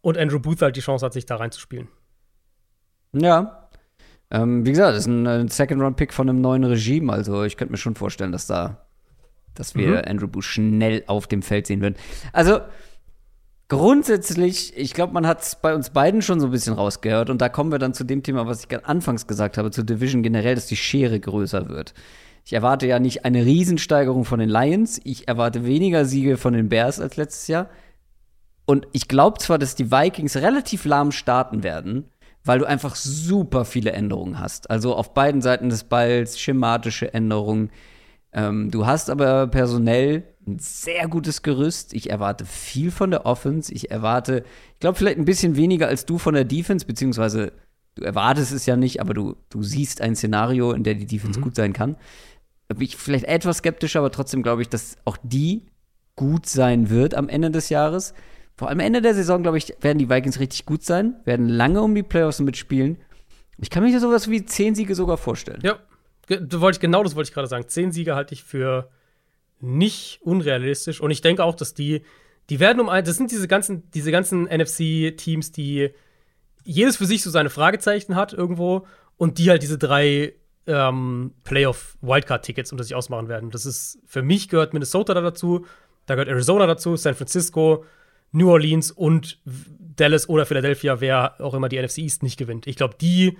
und 0.00 0.16
Andrew 0.16 0.38
Booth 0.38 0.62
halt 0.62 0.76
die 0.76 0.80
Chance 0.80 1.04
hat, 1.04 1.12
sich 1.12 1.26
da 1.26 1.36
reinzuspielen. 1.36 1.88
Ja. 3.20 3.68
Ähm, 4.30 4.66
wie 4.66 4.70
gesagt, 4.70 4.90
das 4.90 5.00
ist 5.00 5.06
ein, 5.06 5.26
ein 5.26 5.48
Second-Round-Pick 5.48 6.12
von 6.12 6.28
einem 6.28 6.40
neuen 6.40 6.64
Regime. 6.64 7.12
Also 7.12 7.44
ich 7.44 7.56
könnte 7.56 7.72
mir 7.72 7.78
schon 7.78 7.94
vorstellen, 7.94 8.32
dass 8.32 8.46
da, 8.46 8.86
dass 9.54 9.74
wir 9.74 9.88
Mhm. 9.88 10.02
Andrew 10.06 10.26
Booth 10.28 10.44
schnell 10.44 11.04
auf 11.06 11.26
dem 11.26 11.42
Feld 11.42 11.66
sehen 11.66 11.80
würden. 11.80 11.96
Also 12.32 12.60
grundsätzlich, 13.68 14.76
ich 14.76 14.94
glaube, 14.94 15.12
man 15.12 15.26
hat 15.26 15.42
es 15.42 15.56
bei 15.56 15.74
uns 15.74 15.90
beiden 15.90 16.22
schon 16.22 16.40
so 16.40 16.46
ein 16.46 16.52
bisschen 16.52 16.74
rausgehört. 16.74 17.30
Und 17.30 17.40
da 17.40 17.48
kommen 17.48 17.70
wir 17.70 17.78
dann 17.78 17.94
zu 17.94 18.04
dem 18.04 18.22
Thema, 18.22 18.46
was 18.46 18.60
ich 18.60 18.68
ganz 18.68 18.84
anfangs 18.84 19.26
gesagt 19.26 19.58
habe, 19.58 19.70
zur 19.70 19.84
Division 19.84 20.22
generell, 20.22 20.54
dass 20.54 20.66
die 20.66 20.76
Schere 20.76 21.18
größer 21.18 21.68
wird. 21.68 21.94
Ich 22.44 22.52
erwarte 22.52 22.86
ja 22.86 23.00
nicht 23.00 23.24
eine 23.24 23.44
Riesensteigerung 23.44 24.24
von 24.24 24.38
den 24.38 24.48
Lions. 24.48 25.00
Ich 25.02 25.26
erwarte 25.26 25.66
weniger 25.66 26.04
Siege 26.04 26.36
von 26.36 26.52
den 26.52 26.68
Bears 26.68 27.00
als 27.00 27.16
letztes 27.16 27.48
Jahr. 27.48 27.68
Und 28.66 28.86
ich 28.92 29.08
glaube 29.08 29.38
zwar, 29.38 29.58
dass 29.58 29.74
die 29.74 29.90
Vikings 29.90 30.36
relativ 30.36 30.84
lahm 30.84 31.12
starten 31.12 31.62
werden, 31.62 32.04
weil 32.46 32.60
du 32.60 32.64
einfach 32.64 32.94
super 32.94 33.64
viele 33.64 33.92
Änderungen 33.92 34.38
hast. 34.38 34.70
Also 34.70 34.94
auf 34.94 35.14
beiden 35.14 35.42
Seiten 35.42 35.68
des 35.68 35.84
Balls 35.84 36.38
schematische 36.38 37.12
Änderungen. 37.12 37.70
Ähm, 38.32 38.70
du 38.70 38.86
hast 38.86 39.10
aber 39.10 39.48
personell 39.48 40.22
ein 40.46 40.58
sehr 40.60 41.08
gutes 41.08 41.42
Gerüst. 41.42 41.92
Ich 41.92 42.08
erwarte 42.10 42.44
viel 42.44 42.92
von 42.92 43.10
der 43.10 43.26
Offense. 43.26 43.72
Ich 43.72 43.90
erwarte, 43.90 44.44
ich 44.74 44.80
glaube, 44.80 44.96
vielleicht 44.96 45.18
ein 45.18 45.24
bisschen 45.24 45.56
weniger 45.56 45.88
als 45.88 46.06
du 46.06 46.18
von 46.18 46.34
der 46.34 46.44
Defense, 46.44 46.86
beziehungsweise 46.86 47.52
du 47.96 48.04
erwartest 48.04 48.52
es 48.52 48.64
ja 48.64 48.76
nicht, 48.76 49.00
aber 49.00 49.12
du, 49.12 49.36
du 49.50 49.62
siehst 49.64 50.00
ein 50.00 50.14
Szenario, 50.14 50.72
in 50.72 50.84
der 50.84 50.94
die 50.94 51.06
Defense 51.06 51.40
gut 51.40 51.56
sein 51.56 51.72
kann. 51.72 51.96
Da 52.68 52.74
bin 52.74 52.84
ich 52.84 52.96
vielleicht 52.96 53.24
etwas 53.24 53.58
skeptischer, 53.58 54.00
aber 54.00 54.12
trotzdem 54.12 54.42
glaube 54.42 54.62
ich, 54.62 54.68
dass 54.68 54.96
auch 55.04 55.16
die 55.22 55.66
gut 56.14 56.46
sein 56.46 56.90
wird 56.90 57.14
am 57.14 57.28
Ende 57.28 57.50
des 57.50 57.70
Jahres. 57.70 58.14
Vor 58.56 58.68
allem 58.68 58.80
Ende 58.80 59.02
der 59.02 59.14
Saison, 59.14 59.42
glaube 59.42 59.58
ich, 59.58 59.74
werden 59.80 59.98
die 59.98 60.08
Vikings 60.08 60.40
richtig 60.40 60.64
gut 60.64 60.82
sein, 60.82 61.14
werden 61.24 61.48
lange 61.48 61.82
um 61.82 61.94
die 61.94 62.02
Playoffs 62.02 62.40
mitspielen. 62.40 62.98
Ich 63.58 63.70
kann 63.70 63.82
mir 63.82 64.00
sowas 64.00 64.30
wie 64.30 64.44
zehn 64.44 64.74
Siege 64.74 64.94
sogar 64.94 65.18
vorstellen. 65.18 65.60
Ja, 65.62 65.78
da 66.26 66.60
wollte 66.60 66.80
genau 66.80 67.02
das 67.02 67.14
wollte 67.14 67.28
ich 67.28 67.34
gerade 67.34 67.48
sagen. 67.48 67.68
Zehn 67.68 67.92
Siege 67.92 68.14
halte 68.14 68.34
ich 68.34 68.44
für 68.44 68.90
nicht 69.60 70.20
unrealistisch. 70.22 71.00
Und 71.00 71.10
ich 71.10 71.20
denke 71.20 71.44
auch, 71.44 71.54
dass 71.54 71.74
die, 71.74 72.02
die 72.50 72.60
werden 72.60 72.80
um 72.80 72.88
ein, 72.88 73.04
das 73.04 73.16
sind 73.16 73.30
diese 73.30 73.48
ganzen, 73.48 73.90
diese 73.90 74.10
ganzen 74.10 74.44
NFC-Teams, 74.44 75.52
die 75.52 75.90
jedes 76.64 76.96
für 76.96 77.06
sich 77.06 77.22
so 77.22 77.30
seine 77.30 77.50
Fragezeichen 77.50 78.16
hat 78.16 78.32
irgendwo 78.32 78.86
und 79.16 79.38
die 79.38 79.50
halt 79.50 79.62
diese 79.62 79.78
drei 79.78 80.34
ähm, 80.66 81.32
Playoff-Wildcard-Tickets 81.44 82.72
unter 82.72 82.84
sich 82.84 82.94
ausmachen 82.94 83.28
werden. 83.28 83.50
Das 83.50 83.66
ist, 83.66 83.98
für 84.04 84.22
mich 84.22 84.48
gehört 84.48 84.72
Minnesota 84.72 85.14
da 85.14 85.20
dazu, 85.20 85.64
da 86.06 86.14
gehört 86.14 86.28
Arizona 86.28 86.66
dazu, 86.66 86.96
San 86.96 87.14
Francisco, 87.14 87.84
New 88.36 88.50
Orleans 88.50 88.90
und 88.90 89.38
Dallas 89.96 90.28
oder 90.28 90.44
Philadelphia, 90.44 91.00
wer 91.00 91.40
auch 91.40 91.54
immer 91.54 91.70
die 91.70 91.80
NFC 91.80 91.98
East 91.98 92.22
nicht 92.22 92.36
gewinnt. 92.36 92.66
Ich 92.66 92.76
glaube, 92.76 92.94
die, 93.00 93.38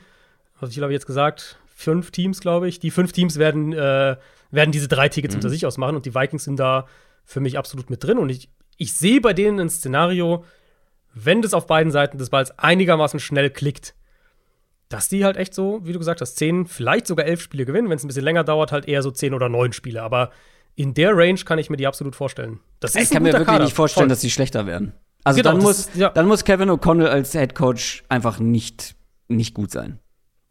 was 0.58 0.70
ich 0.70 0.76
glaube 0.76 0.94
jetzt 0.94 1.06
gesagt, 1.06 1.58
fünf 1.66 2.10
Teams, 2.10 2.40
glaube 2.40 2.66
ich, 2.66 2.78
die 2.78 2.90
fünf 2.90 3.12
Teams 3.12 3.38
werden, 3.38 3.74
äh, 3.74 4.16
werden 4.50 4.72
diese 4.72 4.88
drei 4.88 5.10
Tickets 5.10 5.34
unter 5.34 5.50
sich 5.50 5.66
ausmachen 5.66 5.96
und 5.96 6.06
die 6.06 6.14
Vikings 6.14 6.44
sind 6.44 6.58
da 6.58 6.86
für 7.24 7.40
mich 7.40 7.58
absolut 7.58 7.90
mit 7.90 8.02
drin. 8.02 8.16
Und 8.16 8.30
ich, 8.30 8.48
ich 8.78 8.94
sehe 8.94 9.20
bei 9.20 9.34
denen 9.34 9.60
ein 9.60 9.68
Szenario, 9.68 10.44
wenn 11.12 11.42
das 11.42 11.52
auf 11.52 11.66
beiden 11.66 11.92
Seiten 11.92 12.16
des 12.16 12.30
Balls 12.30 12.58
einigermaßen 12.58 13.20
schnell 13.20 13.50
klickt, 13.50 13.94
dass 14.88 15.10
die 15.10 15.26
halt 15.26 15.36
echt 15.36 15.52
so, 15.52 15.80
wie 15.84 15.92
du 15.92 15.98
gesagt 15.98 16.22
hast, 16.22 16.36
zehn, 16.36 16.64
vielleicht 16.64 17.06
sogar 17.06 17.26
elf 17.26 17.42
Spiele 17.42 17.66
gewinnen. 17.66 17.90
Wenn 17.90 17.96
es 17.96 18.04
ein 18.04 18.08
bisschen 18.08 18.24
länger 18.24 18.44
dauert, 18.44 18.72
halt 18.72 18.88
eher 18.88 19.02
so 19.02 19.10
zehn 19.10 19.34
oder 19.34 19.50
neun 19.50 19.74
Spiele. 19.74 20.02
Aber 20.02 20.30
in 20.76 20.94
der 20.94 21.16
Range 21.16 21.38
kann 21.44 21.58
ich 21.58 21.68
mir 21.70 21.76
die 21.76 21.86
absolut 21.86 22.14
vorstellen. 22.14 22.60
Das 22.80 22.94
Ich 22.94 23.02
ein 23.02 23.08
kann 23.10 23.22
mir 23.24 23.32
wirklich 23.32 23.46
Kader. 23.48 23.64
nicht 23.64 23.74
vorstellen, 23.74 24.02
Voll. 24.04 24.08
dass 24.10 24.20
sie 24.20 24.30
schlechter 24.30 24.66
werden. 24.66 24.92
Also 25.24 25.38
Genau, 25.42 25.52
dann, 25.54 25.62
muss, 25.62 25.78
ist- 25.80 25.96
ja. 25.96 26.10
dann 26.10 26.26
muss 26.26 26.44
Kevin 26.44 26.70
O'Connell 26.70 27.08
als 27.08 27.32
Head 27.32 27.54
Coach 27.54 28.04
einfach 28.08 28.38
nicht, 28.38 28.94
nicht 29.28 29.54
gut 29.54 29.70
sein. 29.72 29.98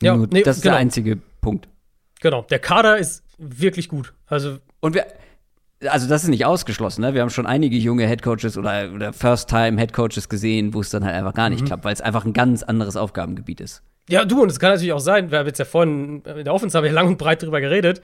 Ja, 0.02 0.18
Nur, 0.18 0.28
nee, 0.32 0.42
das 0.44 0.58
ist 0.58 0.64
genau. 0.64 0.74
der 0.74 0.80
einzige 0.82 1.18
Punkt. 1.42 1.70
Genau, 2.22 2.42
der 2.50 2.60
Kader 2.60 2.98
ist 2.98 3.24
wirklich 3.38 3.88
gut. 3.88 4.14
Also, 4.28 4.58
Und 4.82 4.96
wir, 4.96 5.06
also 5.88 6.08
das 6.10 6.24
ist 6.24 6.30
nicht 6.30 6.46
ausgeschlossen, 6.46 7.02
ne? 7.02 7.14
Wir 7.14 7.22
haben 7.22 7.30
schon 7.30 7.46
einige 7.46 7.78
junge 7.78 8.08
Headcoaches 8.08 8.58
oder, 8.58 8.92
oder 8.94 9.14
First-Time-Headcoaches 9.14 10.28
gesehen, 10.28 10.74
wo 10.74 10.82
es 10.82 10.90
dann 10.90 11.06
halt 11.06 11.16
einfach 11.16 11.34
gar 11.34 11.50
Mhm. 11.50 11.56
nicht 11.56 11.66
klappt, 11.66 11.86
weil 11.86 11.94
es 11.94 12.02
einfach 12.02 12.26
ein 12.26 12.34
ganz 12.34 12.64
anderes 12.64 12.96
Aufgabengebiet 12.98 13.62
ist. 13.62 13.84
ja, 14.10 14.24
du, 14.26 14.42
und 14.44 14.50
es 14.52 14.60
kann 14.60 14.72
natürlich 14.72 14.94
auch 14.94 15.00
sein, 15.00 15.32
wir 15.32 15.40
haben 15.40 15.48
jetzt 15.48 15.58
ja 15.60 15.66
vorhin 15.66 16.22
in 16.26 16.44
der 16.44 16.54
Offense 16.54 16.78
haben 16.78 16.84
wir 16.84 16.92
lang 16.92 17.08
und 17.08 17.18
breit 17.18 17.42
drüber 17.42 17.60
geredet, 17.62 18.02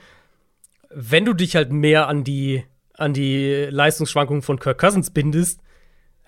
wenn 0.94 1.24
du 1.24 1.32
dich 1.34 1.56
halt 1.56 1.72
mehr 1.72 2.08
an 2.08 2.24
die, 2.24 2.64
an 2.94 3.12
die 3.12 3.66
Leistungsschwankungen 3.70 4.42
von 4.42 4.58
Kirk 4.58 4.78
Cousins 4.78 5.10
bindest, 5.10 5.60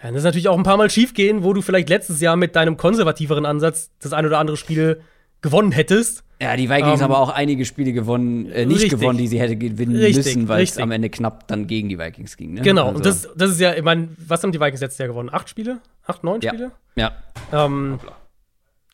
dann 0.03 0.15
ist 0.15 0.20
es 0.20 0.24
natürlich 0.24 0.49
auch 0.49 0.57
ein 0.59 0.65
paar 0.65 0.77
Mal 0.77 0.91
schief 0.91 1.15
gehen, 1.15 1.45
wo 1.45 1.53
du 1.55 1.62
vielleicht 1.62 1.89
letztes 1.89 2.20
Jahr 2.20 2.36
mit 2.36 2.57
deinem 2.57 2.77
konservativeren 2.77 3.47
Ansatz 3.47 3.91
das 4.01 4.12
ein 4.12 4.27
oder 4.27 4.39
andere 4.39 4.57
Spiel 4.57 5.01
gewonnen 5.41 5.73
hättest. 5.73 6.24
Ja, 6.43 6.57
die 6.57 6.69
Vikings 6.69 6.86
Ähm, 6.99 7.05
haben 7.05 7.12
aber 7.12 7.20
auch 7.20 7.31
einige 7.31 7.65
Spiele 7.65 7.93
gewonnen, 7.93 8.51
äh, 8.51 8.66
nicht 8.66 8.82
richtig. 8.82 8.99
gewonnen, 9.01 9.19
die 9.19 9.28
sie 9.28 9.41
hätte 9.41 9.57
gewinnen 9.57 9.97
Richtig, 9.97 10.16
müssen, 10.27 10.49
weil 10.49 10.62
es 10.65 10.77
am 10.78 10.91
Ende 10.91 11.09
knapp 11.09 11.47
dann 11.49 11.66
gegen 11.66 11.89
die 11.89 11.99
Vikings 11.99 12.36
ging. 12.36 12.55
Ne? 12.55 12.62
Genau, 12.62 12.86
Also, 12.89 12.97
und 12.97 13.07
das, 13.07 13.28
das 13.36 13.51
ist 13.53 13.61
ja, 13.61 13.74
ich 13.74 13.82
meine, 13.82 14.09
was 14.19 14.43
haben 14.43 14.53
die 14.53 14.61
Vikings 14.61 14.81
letztes 14.81 14.99
Jahr 14.99 15.09
gewonnen? 15.09 15.31
Acht 15.32 15.49
Spiele? 15.49 15.81
Acht, 16.07 16.24
neun 16.24 16.41
Ja. 16.43 16.51
Spiele? 16.51 16.73
Ja, 16.97 17.12
Ähm, 17.53 17.99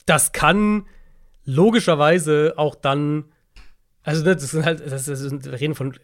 das 0.06 0.32
kann 0.32 0.84
logischerweise 1.44 2.54
auch 2.56 2.74
dann, 2.74 3.24
also 4.02 4.24
ne, 4.24 4.34
das 4.34 4.50
sind 4.50 4.64
halt, 4.64 4.80
das 4.90 5.08
ist, 5.08 5.44
wir 5.44 5.60
reden 5.60 5.74
von 5.74 5.94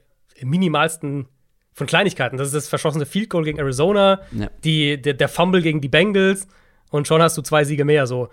minimalsten, 0.42 1.26
von 1.72 1.86
Kleinigkeiten. 1.86 2.36
Das 2.36 2.48
ist 2.48 2.54
das 2.54 2.68
verschossene 2.68 3.06
Field 3.06 3.30
Goal 3.30 3.44
gegen 3.44 3.58
Arizona, 3.58 4.20
Ja. 4.32 4.50
die, 4.64 5.00
der, 5.00 5.14
der 5.14 5.28
Fumble 5.28 5.62
gegen 5.62 5.80
die 5.80 5.88
Bengals 5.88 6.46
und 6.90 7.06
schon 7.06 7.20
hast 7.22 7.36
du 7.36 7.42
zwei 7.42 7.64
Siege 7.64 7.84
mehr. 7.84 8.06
So 8.06 8.28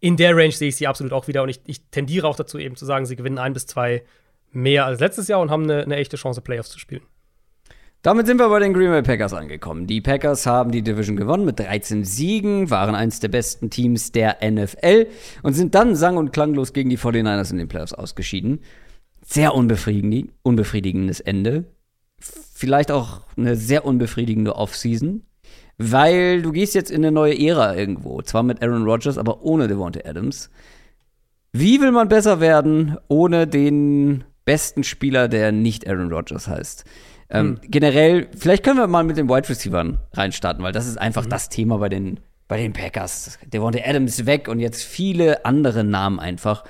in 0.00 0.16
der 0.16 0.36
Range 0.36 0.52
sehe 0.52 0.68
ich 0.68 0.76
sie 0.76 0.86
absolut 0.86 1.12
auch 1.12 1.26
wieder 1.26 1.42
und 1.42 1.48
ich, 1.48 1.60
ich 1.66 1.80
tendiere 1.90 2.28
auch 2.28 2.36
dazu 2.36 2.58
eben 2.58 2.76
zu 2.76 2.84
sagen, 2.86 3.04
sie 3.06 3.16
gewinnen 3.16 3.38
ein 3.38 3.52
bis 3.52 3.66
zwei 3.66 4.04
mehr 4.52 4.86
als 4.86 5.00
letztes 5.00 5.26
Jahr 5.28 5.40
und 5.40 5.50
haben 5.50 5.64
eine, 5.64 5.82
eine 5.82 5.96
echte 5.96 6.16
Chance, 6.16 6.40
Playoffs 6.40 6.70
zu 6.70 6.78
spielen. 6.78 7.02
Damit 8.02 8.28
sind 8.28 8.38
wir 8.38 8.48
bei 8.48 8.60
den 8.60 8.72
Green 8.74 8.90
Bay 8.90 9.02
Packers 9.02 9.32
angekommen. 9.34 9.88
Die 9.88 10.00
Packers 10.00 10.46
haben 10.46 10.70
die 10.70 10.82
Division 10.82 11.16
gewonnen 11.16 11.44
mit 11.44 11.58
13 11.58 12.04
Siegen, 12.04 12.70
waren 12.70 12.94
eins 12.94 13.18
der 13.18 13.26
besten 13.26 13.70
Teams 13.70 14.12
der 14.12 14.36
NFL 14.40 15.08
und 15.42 15.54
sind 15.54 15.74
dann 15.74 15.96
sang- 15.96 16.16
und 16.16 16.32
klanglos 16.32 16.72
gegen 16.72 16.90
die 16.90 16.96
49ers 16.98 17.50
in 17.50 17.58
den 17.58 17.66
Playoffs 17.66 17.92
ausgeschieden. 17.92 18.60
Sehr 19.30 19.54
unbefriedigend, 19.54 20.32
unbefriedigendes 20.42 21.20
Ende. 21.20 21.64
Vielleicht 22.18 22.90
auch 22.90 23.20
eine 23.36 23.56
sehr 23.56 23.84
unbefriedigende 23.84 24.56
Offseason, 24.56 25.22
weil 25.76 26.40
du 26.40 26.50
gehst 26.50 26.74
jetzt 26.74 26.90
in 26.90 27.04
eine 27.04 27.12
neue 27.12 27.38
Ära 27.38 27.76
irgendwo. 27.76 28.22
Zwar 28.22 28.42
mit 28.42 28.62
Aaron 28.62 28.84
Rodgers, 28.84 29.18
aber 29.18 29.42
ohne 29.42 29.68
Devonta 29.68 30.00
Adams. 30.08 30.48
Wie 31.52 31.78
will 31.82 31.92
man 31.92 32.08
besser 32.08 32.40
werden 32.40 32.96
ohne 33.08 33.46
den 33.46 34.24
besten 34.46 34.82
Spieler, 34.82 35.28
der 35.28 35.52
nicht 35.52 35.86
Aaron 35.86 36.10
Rodgers 36.10 36.48
heißt? 36.48 36.86
Ähm, 37.28 37.58
Generell, 37.64 38.28
vielleicht 38.34 38.64
können 38.64 38.78
wir 38.78 38.86
mal 38.86 39.04
mit 39.04 39.18
den 39.18 39.28
Wide 39.28 39.50
Receivern 39.50 39.98
reinstarten, 40.14 40.64
weil 40.64 40.72
das 40.72 40.86
ist 40.86 40.96
einfach 40.96 41.26
das 41.26 41.50
Thema 41.50 41.76
bei 41.76 41.90
den, 41.90 42.18
bei 42.48 42.56
den 42.56 42.72
Packers. 42.72 43.38
Devonta 43.44 43.80
Adams 43.84 44.24
weg 44.24 44.48
und 44.48 44.58
jetzt 44.58 44.82
viele 44.82 45.44
andere 45.44 45.84
Namen 45.84 46.18
einfach. 46.18 46.64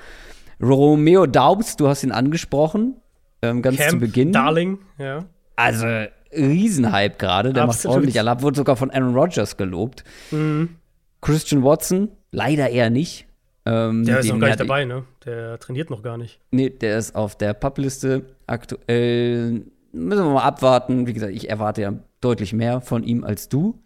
Romeo 0.61 1.25
Daubs, 1.25 1.75
du 1.77 1.87
hast 1.87 2.03
ihn 2.03 2.11
angesprochen, 2.11 2.95
ähm, 3.41 3.61
ganz 3.61 3.77
zu 3.87 3.97
Beginn. 3.97 4.31
Darling, 4.31 4.79
ja. 4.97 5.25
Also, 5.55 5.85
Riesenhype 6.31 7.15
gerade, 7.17 7.53
der 7.53 7.65
macht 7.65 7.77
Absolut. 7.77 7.95
ordentlich 7.95 8.19
Alarm, 8.19 8.41
wurde 8.41 8.57
sogar 8.57 8.75
von 8.75 8.91
Aaron 8.91 9.15
Rodgers 9.15 9.57
gelobt. 9.57 10.03
Christian 11.21 11.63
Watson, 11.63 12.09
leider 12.31 12.69
eher 12.69 12.89
nicht. 12.89 13.25
Ähm, 13.65 14.05
Der 14.05 14.19
ist 14.19 14.29
noch 14.29 14.39
gar 14.39 14.47
nicht 14.47 14.59
dabei, 14.59 14.85
ne? 14.85 15.03
Der 15.25 15.59
trainiert 15.59 15.89
noch 15.89 16.01
gar 16.01 16.17
nicht. 16.17 16.39
Nee, 16.51 16.69
der 16.69 16.97
ist 16.97 17.15
auf 17.15 17.37
der 17.37 17.53
Publiste 17.53 18.25
aktuell. 18.47 19.65
Müssen 19.91 20.23
wir 20.23 20.33
mal 20.33 20.43
abwarten. 20.43 21.07
Wie 21.07 21.13
gesagt, 21.13 21.33
ich 21.33 21.49
erwarte 21.49 21.81
ja 21.81 21.93
deutlich 22.21 22.53
mehr 22.53 22.79
von 22.81 23.03
ihm 23.03 23.23
als 23.23 23.49
du. 23.49 23.81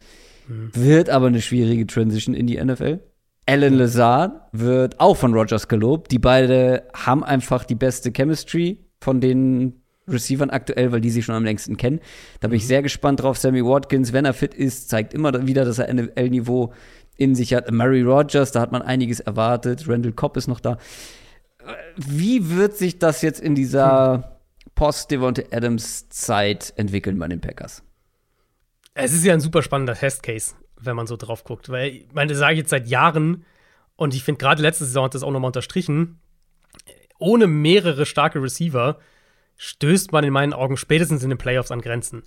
Wird 0.47 1.09
aber 1.09 1.27
eine 1.27 1.41
schwierige 1.41 1.87
Transition 1.87 2.35
in 2.35 2.45
die 2.47 2.63
NFL. 2.63 2.99
Alan 3.45 3.73
Lazard 3.73 4.41
wird 4.51 4.99
auch 4.99 5.17
von 5.17 5.33
Rogers 5.33 5.67
gelobt. 5.67 6.11
Die 6.11 6.19
beide 6.19 6.83
haben 6.93 7.23
einfach 7.23 7.65
die 7.65 7.75
beste 7.75 8.11
Chemistry 8.11 8.79
von 9.01 9.19
den 9.19 9.81
Receivern 10.07 10.49
aktuell, 10.49 10.91
weil 10.91 11.01
die 11.01 11.09
sich 11.09 11.25
schon 11.25 11.35
am 11.35 11.43
längsten 11.43 11.77
kennen. 11.77 11.99
Da 12.39 12.47
bin 12.47 12.57
ich 12.57 12.67
sehr 12.67 12.81
gespannt 12.81 13.21
drauf. 13.21 13.37
Sammy 13.37 13.63
Watkins, 13.63 14.13
wenn 14.13 14.25
er 14.25 14.33
fit 14.33 14.53
ist, 14.53 14.89
zeigt 14.89 15.13
immer 15.13 15.45
wieder, 15.47 15.65
dass 15.65 15.79
er 15.79 15.93
NFL-Niveau 15.93 16.73
in 17.15 17.35
sich 17.35 17.53
hat. 17.53 17.71
Murray 17.71 18.01
Rogers, 18.01 18.51
da 18.51 18.61
hat 18.61 18.71
man 18.71 18.81
einiges 18.81 19.19
erwartet. 19.19 19.87
Randall 19.87 20.13
Cobb 20.13 20.37
ist 20.37 20.47
noch 20.47 20.59
da. 20.59 20.77
Wie 21.95 22.49
wird 22.49 22.75
sich 22.75 22.99
das 22.99 23.21
jetzt 23.21 23.39
in 23.39 23.55
dieser 23.55 24.39
Post-Devonta 24.75 25.43
Adams-Zeit 25.51 26.73
entwickeln 26.75 27.17
bei 27.19 27.27
den 27.27 27.39
Packers? 27.39 27.83
Es 28.95 29.13
ist 29.13 29.23
ja 29.23 29.33
ein 29.33 29.39
super 29.39 29.63
spannender 29.63 29.95
Testcase, 29.95 30.55
wenn 30.85 30.95
man 30.95 31.07
so 31.07 31.17
drauf 31.17 31.43
guckt. 31.43 31.69
Weil, 31.69 31.89
ich 31.89 32.13
meine, 32.13 32.29
das 32.29 32.39
sage 32.39 32.53
ich 32.53 32.59
jetzt 32.59 32.69
seit 32.69 32.87
Jahren 32.87 33.45
und 33.95 34.13
ich 34.13 34.23
finde 34.23 34.39
gerade 34.39 34.61
letzte 34.61 34.85
Saison 34.85 35.05
hat 35.05 35.15
das 35.15 35.23
auch 35.23 35.31
nochmal 35.31 35.49
unterstrichen. 35.49 36.19
Ohne 37.19 37.47
mehrere 37.47 38.05
starke 38.05 38.41
Receiver 38.41 38.97
stößt 39.57 40.11
man 40.11 40.23
in 40.23 40.33
meinen 40.33 40.53
Augen 40.53 40.77
spätestens 40.77 41.23
in 41.23 41.29
den 41.29 41.37
Playoffs 41.37 41.71
an 41.71 41.81
Grenzen. 41.81 42.23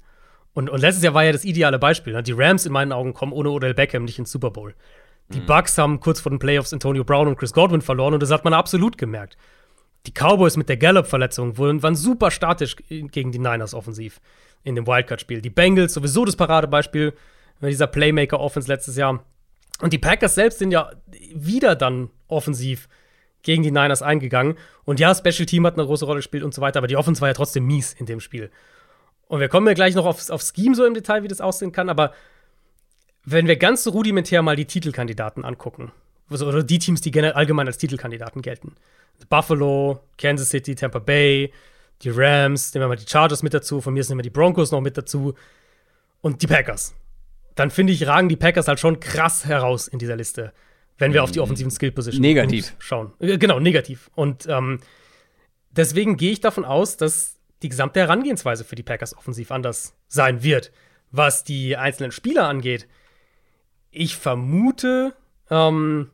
Und, 0.55 0.71
und 0.71 0.81
letztes 0.81 1.05
Jahr 1.05 1.13
war 1.13 1.25
ja 1.25 1.33
das 1.33 1.45
ideale 1.45 1.79
Beispiel. 1.79 2.15
Ne? 2.15 2.23
Die 2.23 2.33
Rams 2.33 2.65
in 2.65 2.73
meinen 2.73 2.93
Augen 2.93 3.13
kommen 3.13 3.33
ohne 3.33 3.51
Odell 3.51 3.75
Beckham 3.75 4.05
nicht 4.05 4.19
ins 4.19 4.31
Super 4.31 4.51
Bowl. 4.51 4.75
Die 5.29 5.41
mhm. 5.41 5.47
Bucks 5.47 5.77
haben 5.77 6.01
kurz 6.01 6.21
vor 6.21 6.31
den 6.31 6.39
Playoffs 6.39 6.73
Antonio 6.73 7.05
Brown 7.05 7.29
und 7.29 7.37
Chris 7.37 7.53
Godwin 7.53 7.83
verloren 7.83 8.15
und 8.15 8.23
das 8.23 8.31
hat 8.31 8.45
man 8.45 8.55
absolut 8.55 8.97
gemerkt. 8.97 9.37
Die 10.07 10.13
Cowboys 10.13 10.57
mit 10.57 10.69
der 10.69 10.77
Gallup-Verletzung 10.77 11.59
waren 11.59 11.97
super 11.97 12.31
statisch 12.31 12.77
gegen 12.89 13.33
die 13.33 13.39
Niners 13.39 13.75
offensiv 13.75 14.21
in 14.63 14.77
dem 14.77 14.87
Wildcard-Spiel. 14.87 15.43
Die 15.43 15.51
Bengals 15.51 15.95
sowieso 15.95 16.25
das 16.25 16.37
Paradebeispiel 16.37 17.13
dieser 17.61 17.87
Playmaker-Offense 17.87 18.69
letztes 18.69 18.97
Jahr. 18.97 19.25
Und 19.81 19.93
die 19.93 19.99
Packers 19.99 20.35
selbst 20.35 20.59
sind 20.59 20.71
ja 20.71 20.91
wieder 21.35 21.75
dann 21.75 22.11
offensiv 22.29 22.89
gegen 23.43 23.63
die 23.63 23.71
Niners 23.71 24.03
eingegangen. 24.03 24.57
Und 24.85 25.01
ja, 25.01 25.15
Special 25.15 25.47
Team 25.47 25.67
hat 25.67 25.75
eine 25.75 25.87
große 25.87 26.05
Rolle 26.05 26.19
gespielt 26.19 26.43
und 26.43 26.55
so 26.55 26.61
weiter, 26.61 26.79
aber 26.79 26.89
die 26.89 26.97
Offense 26.97 27.21
war 27.21 27.29
ja 27.29 27.35
trotzdem 27.35 27.67
mies 27.67 27.93
in 27.95 28.07
dem 28.07 28.21
Spiel. 28.21 28.51
Und 29.29 29.41
wir 29.41 29.49
kommen 29.49 29.67
ja 29.67 29.75
gleich 29.75 29.95
noch 29.95 30.07
auf, 30.07 30.31
auf 30.31 30.43
Scheme 30.43 30.75
so 30.75 30.85
im 30.85 30.95
Detail, 30.95 31.23
wie 31.23 31.29
das 31.29 31.41
aussehen 31.41 31.73
kann, 31.73 31.89
aber 31.89 32.13
wenn 33.25 33.47
wir 33.47 33.57
ganz 33.57 33.87
rudimentär 33.87 34.43
mal 34.43 34.57
die 34.57 34.67
Titelkandidaten 34.67 35.45
angucken, 35.45 35.93
also, 36.31 36.47
oder 36.47 36.63
die 36.63 36.79
Teams, 36.79 37.01
die 37.01 37.21
allgemein 37.21 37.67
als 37.67 37.79
Titelkandidaten 37.79 38.43
gelten. 38.43 38.75
Buffalo, 39.29 40.01
Kansas 40.19 40.51
City, 40.51 40.75
Tampa 40.75 40.99
Bay, 40.99 41.53
die 42.03 42.11
Rams, 42.11 42.75
nehmen 42.75 42.85
wir 42.85 42.89
mal 42.89 42.97
die 42.97 43.09
Chargers 43.09 43.43
mit 43.43 43.55
dazu, 43.55 43.81
von 43.81 43.95
mir 43.95 44.05
sind 44.05 44.13
immer 44.13 44.23
die 44.23 44.31
Broncos 44.31 44.71
noch 44.71 44.81
mit 44.81 44.97
dazu 44.97 45.35
und 46.21 46.43
die 46.43 46.47
Packers. 46.47 46.95
Dann 47.57 47.71
finde 47.71 47.93
ich, 47.93 48.07
ragen 48.07 48.29
die 48.29 48.37
Packers 48.37 48.69
halt 48.69 48.79
schon 48.79 49.01
krass 49.01 49.47
heraus 49.47 49.89
in 49.89 49.99
dieser 49.99 50.15
Liste, 50.15 50.53
wenn 50.99 51.13
wir 51.13 51.25
auf 51.25 51.33
die 51.33 51.41
offensiven 51.41 51.71
Skill 51.71 51.91
Position 51.91 52.21
negativ. 52.21 52.75
schauen. 52.79 53.13
Äh, 53.19 53.39
genau, 53.39 53.59
negativ. 53.59 54.11
Und 54.15 54.47
ähm, 54.47 54.79
deswegen 55.71 56.17
gehe 56.17 56.33
ich 56.33 56.41
davon 56.41 56.65
aus, 56.65 56.97
dass 56.97 57.37
die 57.63 57.71
gesamte 57.71 58.01
Herangehensweise 58.01 58.65
für 58.65 58.77
die 58.77 58.83
Packers 58.83 59.17
offensiv 59.17 59.51
anders 59.51 59.97
sein 60.07 60.43
wird. 60.43 60.71
Was 61.11 61.45
die 61.45 61.77
einzelnen 61.77 62.13
Spieler 62.13 62.47
angeht, 62.47 62.87
ich 63.91 64.17
vermute, 64.17 65.15
ähm, 65.51 66.11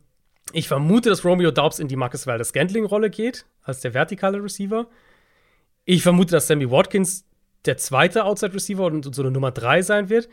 ich 0.52 0.69
vermute, 0.69 1.10
dass 1.10 1.24
Romeo 1.24 1.51
Daubs 1.51 1.81
in 1.81 1.89
die 1.89 1.97
Marcus 1.97 2.27
Valdes 2.27 2.51
Scantling-Rolle 2.51 3.10
geht, 3.10 3.47
als 3.62 3.81
der 3.81 3.94
vertikale 3.94 4.43
Receiver. 4.43 4.86
Ich 5.85 6.05
vermute, 6.05 6.31
dass 6.31 6.47
Sammy 6.47 6.70
Watkins 6.70 7.24
der 7.64 7.78
zweite 7.78 8.24
Outside-Receiver 8.24 8.85
und 8.85 9.12
so 9.12 9.23
eine 9.23 9.32
Nummer 9.32 9.51
3 9.51 9.82
sein 9.82 10.09
wird. 10.09 10.28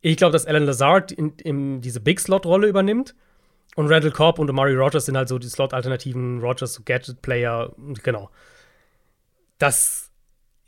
Ich 0.00 0.16
glaube, 0.16 0.32
dass 0.32 0.46
Alan 0.46 0.64
Lazard 0.64 1.12
in, 1.12 1.32
in 1.38 1.80
diese 1.80 2.00
Big-Slot-Rolle 2.00 2.68
übernimmt. 2.68 3.14
Und 3.76 3.88
Randall 3.88 4.10
Cobb 4.10 4.38
und 4.38 4.50
Amari 4.50 4.74
Rogers 4.74 5.06
sind 5.06 5.16
halt 5.16 5.28
so 5.28 5.38
die 5.38 5.48
Slot-Alternativen. 5.48 6.40
Rogers, 6.40 6.74
so 6.74 6.82
Gadget-Player, 6.84 7.72
genau. 8.02 8.30
Das 9.58 10.08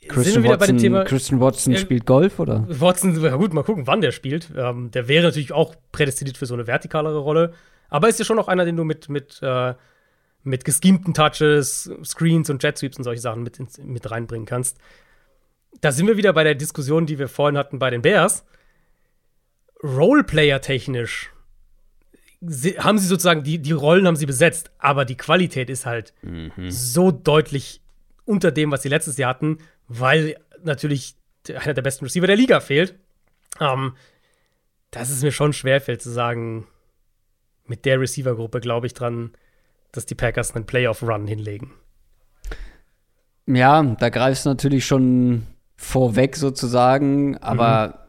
Christian 0.09 0.45
Watson, 0.45 1.05
Christian 1.05 1.41
Watson 1.41 1.75
ja, 1.75 1.79
spielt 1.79 2.07
Golf, 2.07 2.39
oder? 2.39 2.65
Watson, 2.69 3.21
ja 3.23 3.37
gut, 3.37 3.53
mal 3.53 3.65
gucken, 3.65 3.87
wann 3.87 4.01
der 4.01 4.13
spielt. 4.13 4.49
Ähm, 4.57 4.91
der 4.91 5.09
wäre 5.09 5.25
natürlich 5.25 5.53
auch 5.53 5.75
prädestiniert 5.93 6.39
für 6.39 6.47
so 6.47 6.55
eine 6.55 6.67
vertikalere 6.67 7.19
Rolle. 7.19 7.53
Aber 7.91 8.09
ist 8.09 8.19
ja 8.19 8.25
schon 8.25 8.37
noch 8.37 8.49
einer, 8.49 8.65
den 8.65 8.77
du 8.77 8.85
mit, 8.85 9.09
mit, 9.09 9.41
äh, 9.43 9.75
mit 10.43 10.65
geschemten 10.65 11.13
Touches, 11.13 11.91
Screens 12.03 12.49
und 12.49 12.63
Jet 12.63 12.79
Sweeps 12.79 12.97
und 12.97 13.05
solche 13.05 13.21
Sachen 13.21 13.43
mit, 13.43 13.59
mit 13.85 14.11
reinbringen 14.11 14.47
kannst. 14.47 14.79
Da 15.83 15.93
sind 15.93 16.07
wir 16.07 16.17
wieder 16.17 16.33
bei 16.33 16.45
der 16.45 16.55
Diskussion, 16.55 17.05
die 17.07 17.19
wir 17.19 17.29
vorhin 17.29 17.59
hatten 17.59 17.79
bei 17.79 17.91
den 17.91 18.03
Bears. 18.03 18.45
Roleplayer-technisch 19.83 21.31
haben 22.79 22.99
sie 22.99 23.07
sozusagen, 23.07 23.43
die, 23.43 23.59
die 23.59 23.73
Rollen 23.73 24.07
haben 24.07 24.17
sie 24.17 24.27
besetzt, 24.27 24.71
aber 24.79 25.05
die 25.05 25.17
Qualität 25.17 25.69
ist 25.69 25.85
halt 25.85 26.15
mhm. 26.23 26.71
so 26.71 27.11
deutlich 27.11 27.83
unter 28.25 28.51
dem, 28.51 28.71
was 28.71 28.83
sie 28.83 28.89
letztes 28.89 29.19
Jahr 29.19 29.31
hatten, 29.31 29.59
weil 29.89 30.37
natürlich 30.63 31.17
einer 31.55 31.75
der 31.75 31.83
besten 31.83 32.05
Receiver 32.05 32.27
der 32.27 32.37
Liga 32.37 32.61
fehlt. 32.61 32.95
Ähm, 33.61 33.95
dass 34.91 35.11
es 35.11 35.23
mir 35.23 35.33
schon 35.33 35.53
schwerfällt 35.53 36.03
zu 36.03 36.11
sagen, 36.11 36.67
mit 37.67 37.85
der 37.85 38.01
Receiver-Gruppe 38.01 38.61
glaube 38.61 38.87
ich 38.87 38.95
dran, 38.95 39.33
dass 39.93 40.07
die 40.07 40.15
Packers 40.15 40.55
einen 40.55 40.67
Playoff-Run 40.67 41.27
hinlegen. 41.27 41.73
Ja, 43.47 43.83
da 43.83 44.09
greifst 44.09 44.47
du 44.47 44.51
natürlich 44.51 44.87
schon 44.87 45.47
vorweg 45.77 46.37
sozusagen, 46.37 47.37
aber 47.39 47.89
mhm. 47.89 48.00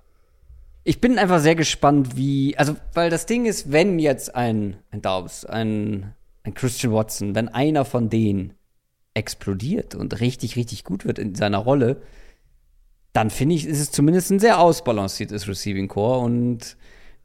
Ich 0.84 1.02
bin 1.02 1.20
einfach 1.20 1.40
sehr 1.40 1.56
gespannt, 1.56 2.16
wie, 2.16 2.58
also, 2.58 2.76
weil 2.94 3.10
das 3.10 3.26
Ding 3.26 3.46
ist, 3.46 3.72
wenn 3.72 4.00
jetzt 4.00 4.36
ein, 4.36 4.78
ein 4.90 5.02
Daubs, 5.02 5.46
ein, 5.46 6.14
ein 6.44 6.54
Christian 6.54 6.94
Watson, 6.94 7.36
wenn 7.36 7.50
einer 7.50 7.86
von 7.86 8.10
denen 8.10 8.54
explodiert 9.14 9.94
und 9.94 10.20
richtig, 10.20 10.56
richtig 10.56 10.84
gut 10.84 11.06
wird 11.06 11.20
in 11.20 11.36
seiner 11.36 11.60
Rolle, 11.60 12.02
dann 13.14 13.30
finde 13.30 13.56
ich, 13.56 13.68
ist 13.68 13.80
es 13.80 13.92
zumindest 13.92 14.32
ein 14.32 14.40
sehr 14.40 14.60
ausbalanciertes 14.60 15.48
Receiving 15.48 15.88
Core 15.88 16.20
und 16.20 16.78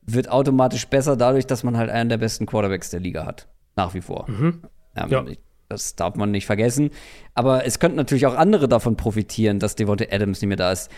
wird 0.03 0.29
automatisch 0.29 0.87
besser 0.89 1.17
dadurch, 1.17 1.47
dass 1.47 1.63
man 1.63 1.77
halt 1.77 1.91
einen 1.91 2.09
der 2.09 2.19
besten 2.19 2.47
Quarterbacks 2.47 2.91
der 2.91 3.01
Liga 3.01 3.25
hat. 3.25 3.49
Nach 3.77 3.95
wie 3.95 4.01
vor. 4.01 4.29
Mhm. 4.29 4.63
Ähm, 4.97 5.11
ja. 5.11 5.25
Das 5.69 5.97
darf 5.97 6.15
man 6.15 6.31
nicht 6.31 6.47
vergessen. 6.47 6.91
Aber 7.35 7.65
es 7.67 7.79
könnten 7.79 7.97
natürlich 7.97 8.27
auch 8.27 8.37
andere 8.37 8.69
davon 8.69 8.97
profitieren, 8.97 9.59
dass 9.59 9.75
Devontae 9.75 10.09
Adams 10.11 10.41
nicht 10.41 10.49
mehr 10.49 10.57
da 10.57 10.73
ist. 10.73 10.91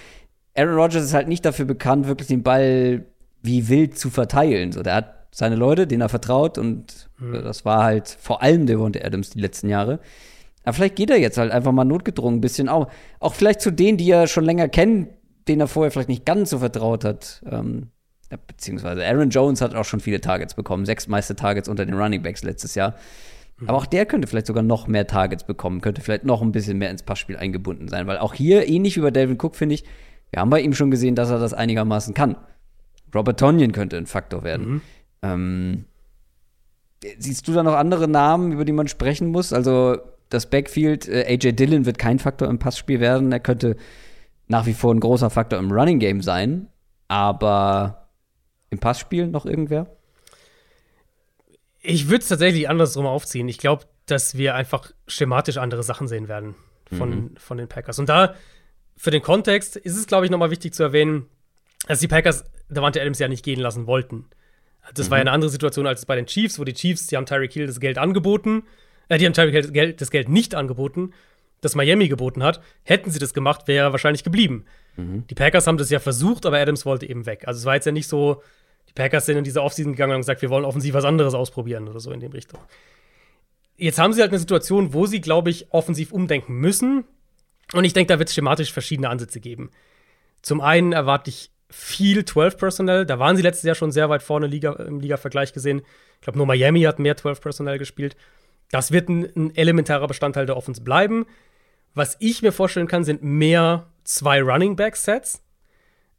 Aaron 0.55 0.75
Rodgers 0.75 1.05
ist 1.05 1.15
halt 1.15 1.29
nicht 1.29 1.45
dafür 1.45 1.65
bekannt, 1.65 2.07
wirklich 2.07 2.29
den 2.29 2.43
Ball 2.43 3.07
wie 3.43 3.69
wild 3.69 3.99
zu 3.99 4.11
verteilen. 4.11 4.73
So, 4.73 4.83
der 4.83 4.95
hat 4.95 5.19
seine 5.31 5.57
Leute, 5.57 5.87
denen 5.87 6.03
er 6.03 6.09
vertraut 6.09 6.59
und 6.59 7.09
mhm. 7.19 7.33
das 7.33 7.65
war 7.65 7.85
halt 7.85 8.09
vor 8.09 8.43
allem 8.43 8.67
Devontae 8.67 9.05
Adams 9.05 9.31
die 9.31 9.41
letzten 9.41 9.69
Jahre. 9.69 10.01
Aber 10.65 10.73
vielleicht 10.75 10.97
geht 10.97 11.11
er 11.11 11.19
jetzt 11.19 11.39
halt 11.39 11.53
einfach 11.53 11.73
mal 11.73 11.85
notgedrungen 11.85 12.39
ein 12.39 12.41
bisschen 12.41 12.69
auch. 12.69 12.89
Auch 13.21 13.35
vielleicht 13.35 13.61
zu 13.61 13.71
denen, 13.71 13.99
die 13.99 14.11
er 14.11 14.27
schon 14.27 14.45
länger 14.45 14.69
kennt, 14.69 15.09
denen 15.47 15.61
er 15.61 15.69
vorher 15.69 15.91
vielleicht 15.91 16.09
nicht 16.09 16.27
ganz 16.27 16.51
so 16.51 16.59
vertraut 16.59 17.05
hat. 17.05 17.43
Ähm, 17.51 17.91
beziehungsweise 18.47 19.05
Aaron 19.05 19.31
Jones 19.31 19.61
hat 19.61 19.75
auch 19.75 19.85
schon 19.85 20.01
viele 20.01 20.21
Targets 20.21 20.55
bekommen, 20.55 20.85
sechs 20.85 21.09
meiste 21.09 21.37
Targets 21.37 21.69
unter 21.69 21.87
den 21.87 21.95
Running 21.95 22.23
Backs 22.23 22.43
letztes 22.43 22.75
Jahr. 22.75 22.95
Mhm. 23.59 23.69
Aber 23.69 23.79
auch 23.79 23.87
der 23.87 24.05
könnte 24.05 24.29
vielleicht 24.29 24.47
sogar 24.47 24.63
noch 24.63 24.87
mehr 24.87 25.07
Targets 25.07 25.45
bekommen, 25.45 25.81
könnte 25.81 26.03
vielleicht 26.03 26.25
noch 26.25 26.43
ein 26.43 26.53
bisschen 26.53 26.79
mehr 26.79 26.91
ins 26.91 27.03
Passspiel 27.03 27.37
eingebunden 27.37 27.89
sein, 27.89 28.07
weil 28.07 28.19
auch 28.19 28.35
hier, 28.35 28.69
ähnlich 28.69 28.97
wie 28.97 29.01
bei 29.01 29.11
Delvin 29.11 29.39
Cook, 29.41 29.57
finde 29.57 29.77
ich, 29.77 29.85
wir 30.31 30.41
haben 30.41 30.51
bei 30.51 30.61
ihm 30.61 30.75
schon 30.75 30.91
gesehen, 30.91 31.15
dass 31.15 31.31
er 31.31 31.39
das 31.39 31.55
einigermaßen 31.55 32.15
kann. 32.15 32.37
Robert 33.15 33.41
Tonyan 33.41 33.73
könnte 33.73 33.97
ein 33.97 34.07
Faktor 34.07 34.45
werden. 34.45 34.69
Mhm. 34.69 34.81
Ähm, 35.23 35.85
siehst 37.19 37.49
du 37.49 37.53
da 37.53 37.63
noch 37.63 37.75
andere 37.75 38.09
Namen, 38.09 38.53
über 38.53 38.65
die 38.65 38.73
man 38.73 38.89
sprechen 38.89 39.29
muss? 39.29 39.53
Also, 39.53 39.99
das 40.29 40.51
Backfield, 40.51 41.09
äh, 41.09 41.25
AJ 41.27 41.53
Dillon 41.53 41.87
wird 41.87 41.99
kein 41.99 42.19
Faktor 42.19 42.49
im 42.49 42.59
Passspiel 42.59 43.01
werden. 43.01 43.33
Er 43.33 43.41
könnte 43.41 43.77
nach 44.47 44.67
wie 44.67 44.75
vor 44.75 44.95
ein 44.95 45.01
großer 45.01 45.31
Faktor 45.31 45.59
im 45.59 45.73
Running 45.73 45.99
Game 45.99 46.21
sein. 46.21 46.69
Aber 47.09 48.09
im 48.71 48.79
Passspiel 48.79 49.27
noch 49.27 49.47
irgendwer? 49.47 49.87
Ich 51.81 52.09
würde 52.09 52.23
es 52.23 52.29
tatsächlich 52.29 52.69
andersrum 52.69 53.07
aufziehen. 53.07 53.49
Ich 53.49 53.59
glaube, 53.59 53.85
dass 54.07 54.37
wir 54.37 54.55
einfach 54.55 54.93
schematisch 55.07 55.57
andere 55.57 55.83
Sachen 55.83 56.09
sehen 56.09 56.29
werden 56.29 56.55
von, 56.97 57.11
mhm. 57.11 57.37
von 57.39 57.57
den 57.57 57.69
Packers. 57.69 57.99
Und 57.99 58.09
da, 58.09 58.35
für 58.99 59.11
den 59.11 59.23
Kontext, 59.23 59.77
ist 59.77 59.97
es, 59.97 60.07
glaube 60.07 60.27
ich, 60.27 60.31
nochmal 60.31 60.51
wichtig 60.51 60.75
zu 60.75 60.83
erwähnen, 60.83 61.27
dass 61.87 62.01
die 62.01 62.09
Packers 62.09 62.45
Davante 62.69 63.01
Adams 63.01 63.19
ja 63.19 63.29
nicht 63.29 63.45
gehen 63.45 63.61
lassen 63.61 63.87
wollten. 63.87 64.27
Das 64.93 65.07
mhm. 65.07 65.11
war 65.11 65.19
ja 65.19 65.23
eine 65.23 65.31
andere 65.33 65.51
Situation 65.51 65.87
als 65.87 66.05
bei 66.05 66.17
den 66.17 66.27
Chiefs, 66.27 66.59
wo 66.59 66.65
die 66.65 66.75
Chiefs, 66.75 67.07
die 67.07 67.17
haben 67.17 67.25
Tyreek 67.25 67.53
Hill 67.53 67.67
das 67.67 67.81
Geld 67.81 67.97
angeboten 67.97 68.65
äh, 69.09 69.19
die 69.19 69.27
haben 69.27 69.33
Tyreek 69.33 69.75
Hill 69.75 69.93
das 69.95 70.11
Geld 70.11 70.29
nicht 70.29 70.55
angeboten, 70.55 71.13
das 71.61 71.75
Miami 71.75 72.09
geboten 72.09 72.43
hat. 72.43 72.61
Hätten 72.85 73.11
sie 73.11 73.19
das 73.19 73.35
gemacht, 73.35 73.67
wäre 73.67 73.89
er 73.89 73.93
wahrscheinlich 73.93 74.25
geblieben. 74.25 74.65
Mhm. 74.97 75.27
Die 75.29 75.35
Packers 75.35 75.67
haben 75.67 75.79
das 75.79 75.91
ja 75.91 75.99
versucht, 75.99 76.47
aber 76.47 76.59
Adams 76.59 76.87
wollte 76.87 77.09
eben 77.09 77.27
weg. 77.27 77.45
Also 77.47 77.59
es 77.59 77.65
war 77.65 77.75
jetzt 77.75 77.87
ja 77.87 77.93
nicht 77.93 78.09
so, 78.09 78.43
die 78.89 78.93
Packers 78.93 79.27
sind 79.27 79.37
in 79.37 79.45
diese 79.45 79.63
Offseason 79.63 79.93
gegangen 79.93 80.11
und 80.11 80.15
haben 80.15 80.21
gesagt, 80.23 80.43
wir 80.43 80.51
wollen 80.51 80.65
offensiv 80.65 80.95
was 80.95 81.05
anderes 81.05 81.35
ausprobieren 81.35 81.89
oder 81.89 82.01
so 82.01 82.13
in 82.13 82.21
dem 82.21 82.33
Richtung. 82.33 82.61
Jetzt 83.77 83.99
haben 83.99 84.13
sie 84.13 84.21
halt 84.21 84.33
eine 84.33 84.41
Situation, 84.41 84.93
wo 84.93 85.07
sie, 85.07 85.21
glaube 85.21 85.51
ich, 85.51 85.73
offensiv 85.73 86.13
umdenken 86.13 86.55
müssen. 86.55 87.05
Und 87.73 87.85
ich 87.85 87.93
denke, 87.93 88.13
da 88.13 88.19
wird 88.19 88.29
es 88.29 88.35
schematisch 88.35 88.73
verschiedene 88.73 89.09
Ansätze 89.09 89.41
geben. 89.41 89.71
Zum 90.43 90.61
einen 90.61 90.93
erwarte 90.93 91.31
ich 91.31 91.51
viel 91.71 92.21
12-Personal. 92.21 93.05
Da 93.05 93.19
waren 93.19 93.37
sie 93.37 93.43
letztes 93.43 93.65
Jahr 93.65 93.75
schon 93.75 93.93
sehr 93.93 94.09
weit 94.09 94.23
vorne 94.23 94.47
Liga, 94.47 94.73
im 94.73 95.01
Liga-Vergleich 95.01 95.53
gesehen. 95.53 95.83
Ich 96.15 96.21
glaube, 96.23 96.39
nur 96.39 96.47
Miami 96.47 96.83
hat 96.83 96.99
mehr 96.99 97.17
12-Personal 97.17 97.79
gespielt. 97.79 98.17
Das 98.71 98.93
wird 98.93 99.09
ein, 99.09 99.29
ein 99.37 99.57
elementarer 99.57 100.07
Bestandteil 100.07 100.47
der 100.47 100.57
Offense 100.57 100.83
bleiben. 100.83 101.27
Was 101.95 102.17
ich 102.21 102.43
mir 102.43 102.53
vorstellen 102.53 102.89
kann, 102.89 103.05
sind 103.05 103.23
mehr 103.23 103.87
zwei 104.05 104.41
Running 104.43 104.77
Back 104.77 104.97
Sets 104.97 105.43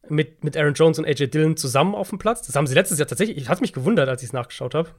mit, 0.08 0.44
mit 0.44 0.58
Aaron 0.58 0.74
Jones 0.74 1.00
und 1.00 1.06
AJ 1.06 1.28
Dillon 1.28 1.58
zusammen 1.58 1.96
auf 1.96 2.10
dem 2.10 2.20
Platz. 2.20 2.46
Das 2.46 2.56
haben 2.56 2.68
sie 2.68 2.76
letztes 2.76 3.00
Jahr 3.00 3.08
tatsächlich, 3.08 3.38
ich 3.38 3.50
hatte 3.50 3.62
mich 3.62 3.74
gewundert, 3.74 4.10
als 4.10 4.22
ich 4.22 4.30
es 4.30 4.34
nachgeschaut 4.34 4.76
habe. 4.76 4.90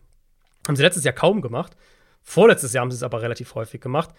Haben 0.67 0.77
sie 0.77 0.83
letztes 0.83 1.05
Jahr 1.05 1.15
kaum 1.15 1.43
gemacht. 1.43 1.77
Vorletztes 2.23 2.73
Jahr 2.73 2.83
haben 2.83 2.91
sie 2.91 2.97
es 2.97 3.03
aber 3.03 3.23
relativ 3.23 3.55
häufig 3.55 3.81
gemacht. 3.81 4.11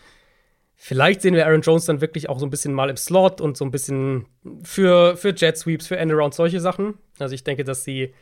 Vielleicht 0.84 1.22
sehen 1.22 1.36
wir 1.36 1.46
Aaron 1.46 1.62
Jones 1.62 1.86
dann 1.86 2.02
wirklich 2.02 2.28
auch 2.28 2.40
so 2.40 2.46
ein 2.48 2.50
bisschen 2.50 2.74
mal 2.74 2.90
im 2.90 2.98
Slot 2.98 3.40
und 3.40 3.56
so 3.56 3.64
ein 3.64 3.70
bisschen 3.70 4.26
für, 4.64 5.16
für 5.16 5.30
Jet 5.30 5.56
Sweeps, 5.56 5.86
für 5.86 5.98
Endaround, 5.98 6.34
solche 6.34 6.60
Sachen. 6.60 6.96
Also 7.20 7.36
ich 7.36 7.44
denke, 7.44 7.64
dass 7.64 7.84
sie 7.84 8.16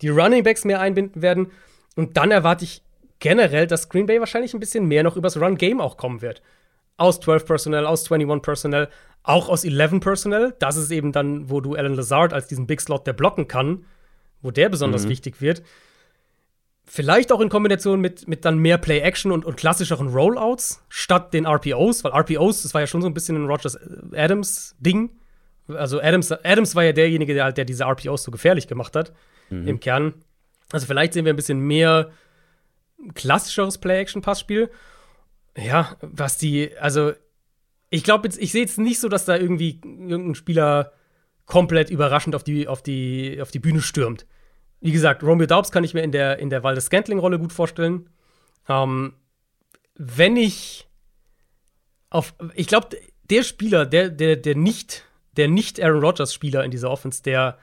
die 0.00 0.08
Running 0.08 0.44
Backs 0.44 0.64
mehr 0.64 0.78
einbinden 0.78 1.22
werden. 1.22 1.50
Und 1.96 2.16
dann 2.16 2.30
erwarte 2.30 2.62
ich 2.62 2.82
generell, 3.18 3.66
dass 3.66 3.88
Green 3.88 4.06
Bay 4.06 4.20
wahrscheinlich 4.20 4.54
ein 4.54 4.60
bisschen 4.60 4.86
mehr 4.86 5.02
noch 5.02 5.16
übers 5.16 5.40
Run-Game 5.40 5.80
auch 5.80 5.96
kommen 5.96 6.22
wird. 6.22 6.40
Aus 6.98 7.18
12 7.18 7.44
Personnel, 7.44 7.84
aus 7.84 8.12
21 8.12 8.42
Personnel, 8.42 8.88
auch 9.24 9.48
aus 9.48 9.64
11 9.64 9.98
Personnel. 9.98 10.54
Das 10.60 10.76
ist 10.76 10.92
eben 10.92 11.10
dann, 11.10 11.50
wo 11.50 11.60
du 11.60 11.74
Alan 11.74 11.94
Lazard 11.94 12.32
als 12.32 12.46
diesen 12.46 12.68
Big 12.68 12.80
Slot, 12.80 13.08
der 13.08 13.12
blocken 13.12 13.48
kann, 13.48 13.84
wo 14.40 14.52
der 14.52 14.68
besonders 14.68 15.06
mhm. 15.06 15.08
wichtig 15.08 15.40
wird. 15.40 15.64
Vielleicht 16.90 17.32
auch 17.32 17.40
in 17.40 17.50
Kombination 17.50 18.00
mit, 18.00 18.26
mit 18.28 18.46
dann 18.46 18.58
mehr 18.58 18.78
Play-Action 18.78 19.30
und, 19.30 19.44
und 19.44 19.58
klassischeren 19.58 20.08
Rollouts 20.08 20.82
statt 20.88 21.34
den 21.34 21.44
RPOs, 21.44 22.02
weil 22.02 22.12
RPOs, 22.12 22.62
das 22.62 22.72
war 22.72 22.80
ja 22.80 22.86
schon 22.86 23.02
so 23.02 23.06
ein 23.06 23.12
bisschen 23.12 23.36
ein 23.36 23.46
Rogers 23.46 23.74
äh, 23.74 24.18
Adams-Ding. 24.18 25.10
Also 25.68 26.00
Adams, 26.00 26.32
Adams 26.32 26.74
war 26.74 26.84
ja 26.84 26.92
derjenige, 26.92 27.34
der, 27.34 27.52
der 27.52 27.66
diese 27.66 27.84
RPOs 27.84 28.22
so 28.22 28.30
gefährlich 28.30 28.68
gemacht 28.68 28.96
hat, 28.96 29.12
mhm. 29.50 29.68
im 29.68 29.80
Kern. 29.80 30.14
Also 30.72 30.86
vielleicht 30.86 31.12
sehen 31.12 31.26
wir 31.26 31.32
ein 31.34 31.36
bisschen 31.36 31.60
mehr 31.60 32.10
klassischeres 33.14 33.76
Play-Action-Passspiel. 33.76 34.70
Ja, 35.58 35.94
was 36.00 36.38
die, 36.38 36.74
also 36.78 37.12
ich 37.90 38.02
glaube 38.02 38.28
ich 38.28 38.50
sehe 38.50 38.62
jetzt 38.62 38.78
nicht 38.78 38.98
so, 38.98 39.10
dass 39.10 39.26
da 39.26 39.36
irgendwie 39.36 39.78
irgendein 39.84 40.36
Spieler 40.36 40.92
komplett 41.44 41.90
überraschend 41.90 42.34
auf 42.34 42.44
die, 42.44 42.66
auf 42.66 42.82
die, 42.82 43.40
auf 43.42 43.50
die 43.50 43.58
Bühne 43.58 43.82
stürmt. 43.82 44.24
Wie 44.80 44.92
gesagt, 44.92 45.22
Romeo 45.22 45.46
Daubs 45.46 45.72
kann 45.72 45.84
ich 45.84 45.94
mir 45.94 46.02
in 46.02 46.12
der, 46.12 46.38
in 46.38 46.50
der 46.50 46.62
Waldes 46.62 46.86
Scantling-Rolle 46.86 47.38
gut 47.38 47.52
vorstellen. 47.52 48.08
Ähm, 48.68 49.14
wenn 49.96 50.36
ich 50.36 50.88
auf, 52.10 52.34
ich 52.54 52.68
glaube, 52.68 52.96
der 53.30 53.42
Spieler, 53.42 53.86
der, 53.86 54.08
der, 54.08 54.36
der 54.36 54.56
nicht, 54.56 55.04
der 55.36 55.48
nicht 55.48 55.80
Aaron 55.82 56.02
Rodgers-Spieler 56.02 56.64
in 56.64 56.70
dieser 56.70 56.90
Offense, 56.90 57.22
der 57.22 57.58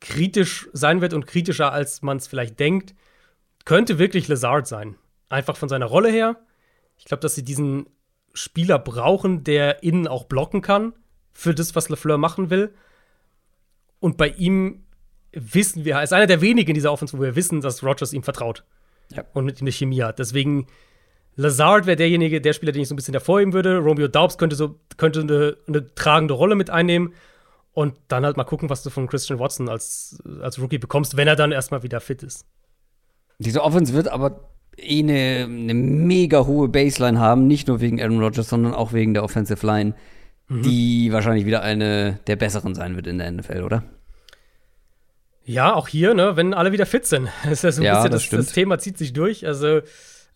kritisch 0.00 0.68
sein 0.72 1.00
wird 1.00 1.12
und 1.12 1.26
kritischer, 1.26 1.72
als 1.72 2.02
man 2.02 2.16
es 2.16 2.26
vielleicht 2.26 2.58
denkt, 2.58 2.94
könnte 3.64 3.98
wirklich 3.98 4.28
Lazard 4.28 4.66
sein. 4.66 4.96
Einfach 5.28 5.56
von 5.56 5.68
seiner 5.68 5.86
Rolle 5.86 6.10
her. 6.10 6.40
Ich 6.96 7.04
glaube, 7.04 7.20
dass 7.20 7.34
sie 7.34 7.44
diesen 7.44 7.86
Spieler 8.32 8.78
brauchen, 8.78 9.44
der 9.44 9.82
innen 9.82 10.08
auch 10.08 10.24
blocken 10.24 10.62
kann 10.62 10.94
für 11.32 11.54
das, 11.54 11.76
was 11.76 11.88
LeFleur 11.88 12.18
machen 12.18 12.50
will. 12.50 12.74
Und 14.00 14.16
bei 14.16 14.28
ihm 14.28 14.86
wissen 15.32 15.84
wir, 15.84 15.96
er 15.96 16.02
ist 16.02 16.12
einer 16.12 16.26
der 16.26 16.40
wenigen 16.40 16.70
in 16.70 16.74
dieser 16.74 16.92
Offense, 16.92 17.16
wo 17.16 17.22
wir 17.22 17.36
wissen, 17.36 17.60
dass 17.60 17.82
Rogers 17.82 18.12
ihm 18.12 18.22
vertraut. 18.22 18.64
Ja. 19.14 19.24
Und 19.32 19.44
mit 19.44 19.60
ihm 19.60 19.64
eine 19.64 19.72
Chemie 19.72 20.02
hat. 20.02 20.18
Deswegen, 20.18 20.66
Lazard 21.36 21.86
wäre 21.86 21.96
derjenige, 21.96 22.40
der 22.40 22.52
Spieler, 22.52 22.72
den 22.72 22.82
ich 22.82 22.88
so 22.88 22.94
ein 22.94 22.96
bisschen 22.96 23.14
hervorheben 23.14 23.52
würde. 23.52 23.78
Romeo 23.78 24.08
Daubs 24.08 24.38
könnte 24.38 24.56
so 24.56 24.76
könnte 24.96 25.20
eine, 25.20 25.56
eine, 25.66 25.94
tragende 25.94 26.34
Rolle 26.34 26.54
mit 26.54 26.70
einnehmen. 26.70 27.14
Und 27.72 27.94
dann 28.08 28.24
halt 28.24 28.36
mal 28.36 28.44
gucken, 28.44 28.68
was 28.68 28.82
du 28.82 28.90
von 28.90 29.06
Christian 29.06 29.38
Watson 29.38 29.68
als, 29.68 30.22
als 30.42 30.60
Rookie 30.60 30.78
bekommst, 30.78 31.16
wenn 31.16 31.28
er 31.28 31.36
dann 31.36 31.52
erstmal 31.52 31.82
wieder 31.82 32.00
fit 32.00 32.22
ist. 32.22 32.44
Diese 33.38 33.62
Offense 33.62 33.94
wird 33.94 34.08
aber 34.08 34.50
eh 34.76 34.98
eine, 34.98 35.44
eine 35.44 35.74
mega 35.74 36.46
hohe 36.46 36.68
Baseline 36.68 37.20
haben, 37.20 37.46
nicht 37.46 37.68
nur 37.68 37.80
wegen 37.80 38.00
Aaron 38.00 38.20
Rodgers, 38.20 38.48
sondern 38.48 38.74
auch 38.74 38.92
wegen 38.92 39.14
der 39.14 39.22
Offensive 39.22 39.64
Line, 39.64 39.94
mhm. 40.48 40.62
die 40.62 41.12
wahrscheinlich 41.12 41.46
wieder 41.46 41.62
eine 41.62 42.18
der 42.26 42.36
besseren 42.36 42.74
sein 42.74 42.96
wird 42.96 43.06
in 43.06 43.18
der 43.18 43.30
NFL, 43.30 43.62
oder? 43.62 43.84
Ja, 45.50 45.74
auch 45.74 45.88
hier, 45.88 46.14
ne, 46.14 46.36
wenn 46.36 46.54
alle 46.54 46.70
wieder 46.70 46.86
fit 46.86 47.06
sind. 47.06 47.28
Das 47.42 47.52
ist 47.52 47.62
ja 47.64 47.72
so 47.72 47.82
ein 47.82 47.84
ja, 47.84 47.94
bisschen, 47.96 48.12
das, 48.12 48.28
das, 48.28 48.46
das, 48.46 48.54
Thema 48.54 48.78
zieht 48.78 48.96
sich 48.96 49.12
durch. 49.12 49.44
Also, 49.46 49.80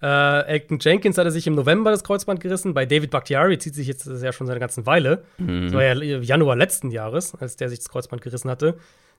äh, 0.02 0.46
Elton 0.46 0.78
Jenkins 0.80 1.16
hatte 1.18 1.30
sich 1.30 1.46
im 1.46 1.54
November 1.54 1.92
das 1.92 2.02
Kreuzband 2.02 2.40
gerissen. 2.40 2.74
Bei 2.74 2.84
David 2.84 3.10
Bakhtiari 3.10 3.58
zieht 3.58 3.76
sich 3.76 3.86
jetzt 3.86 4.06
das 4.06 4.22
ja 4.22 4.32
schon 4.32 4.46
seit 4.46 4.54
einer 4.54 4.60
ganzen 4.60 4.86
Weile. 4.86 5.24
Mhm. 5.38 5.66
Das 5.66 5.72
war 5.72 5.84
ja 5.84 5.94
Januar 5.94 6.56
letzten 6.56 6.90
Jahres, 6.90 7.34
als 7.36 7.56
der 7.56 7.68
sich 7.68 7.78
das 7.78 7.88
Kreuzband 7.88 8.22
gerissen 8.22 8.50
hatte. 8.50 8.76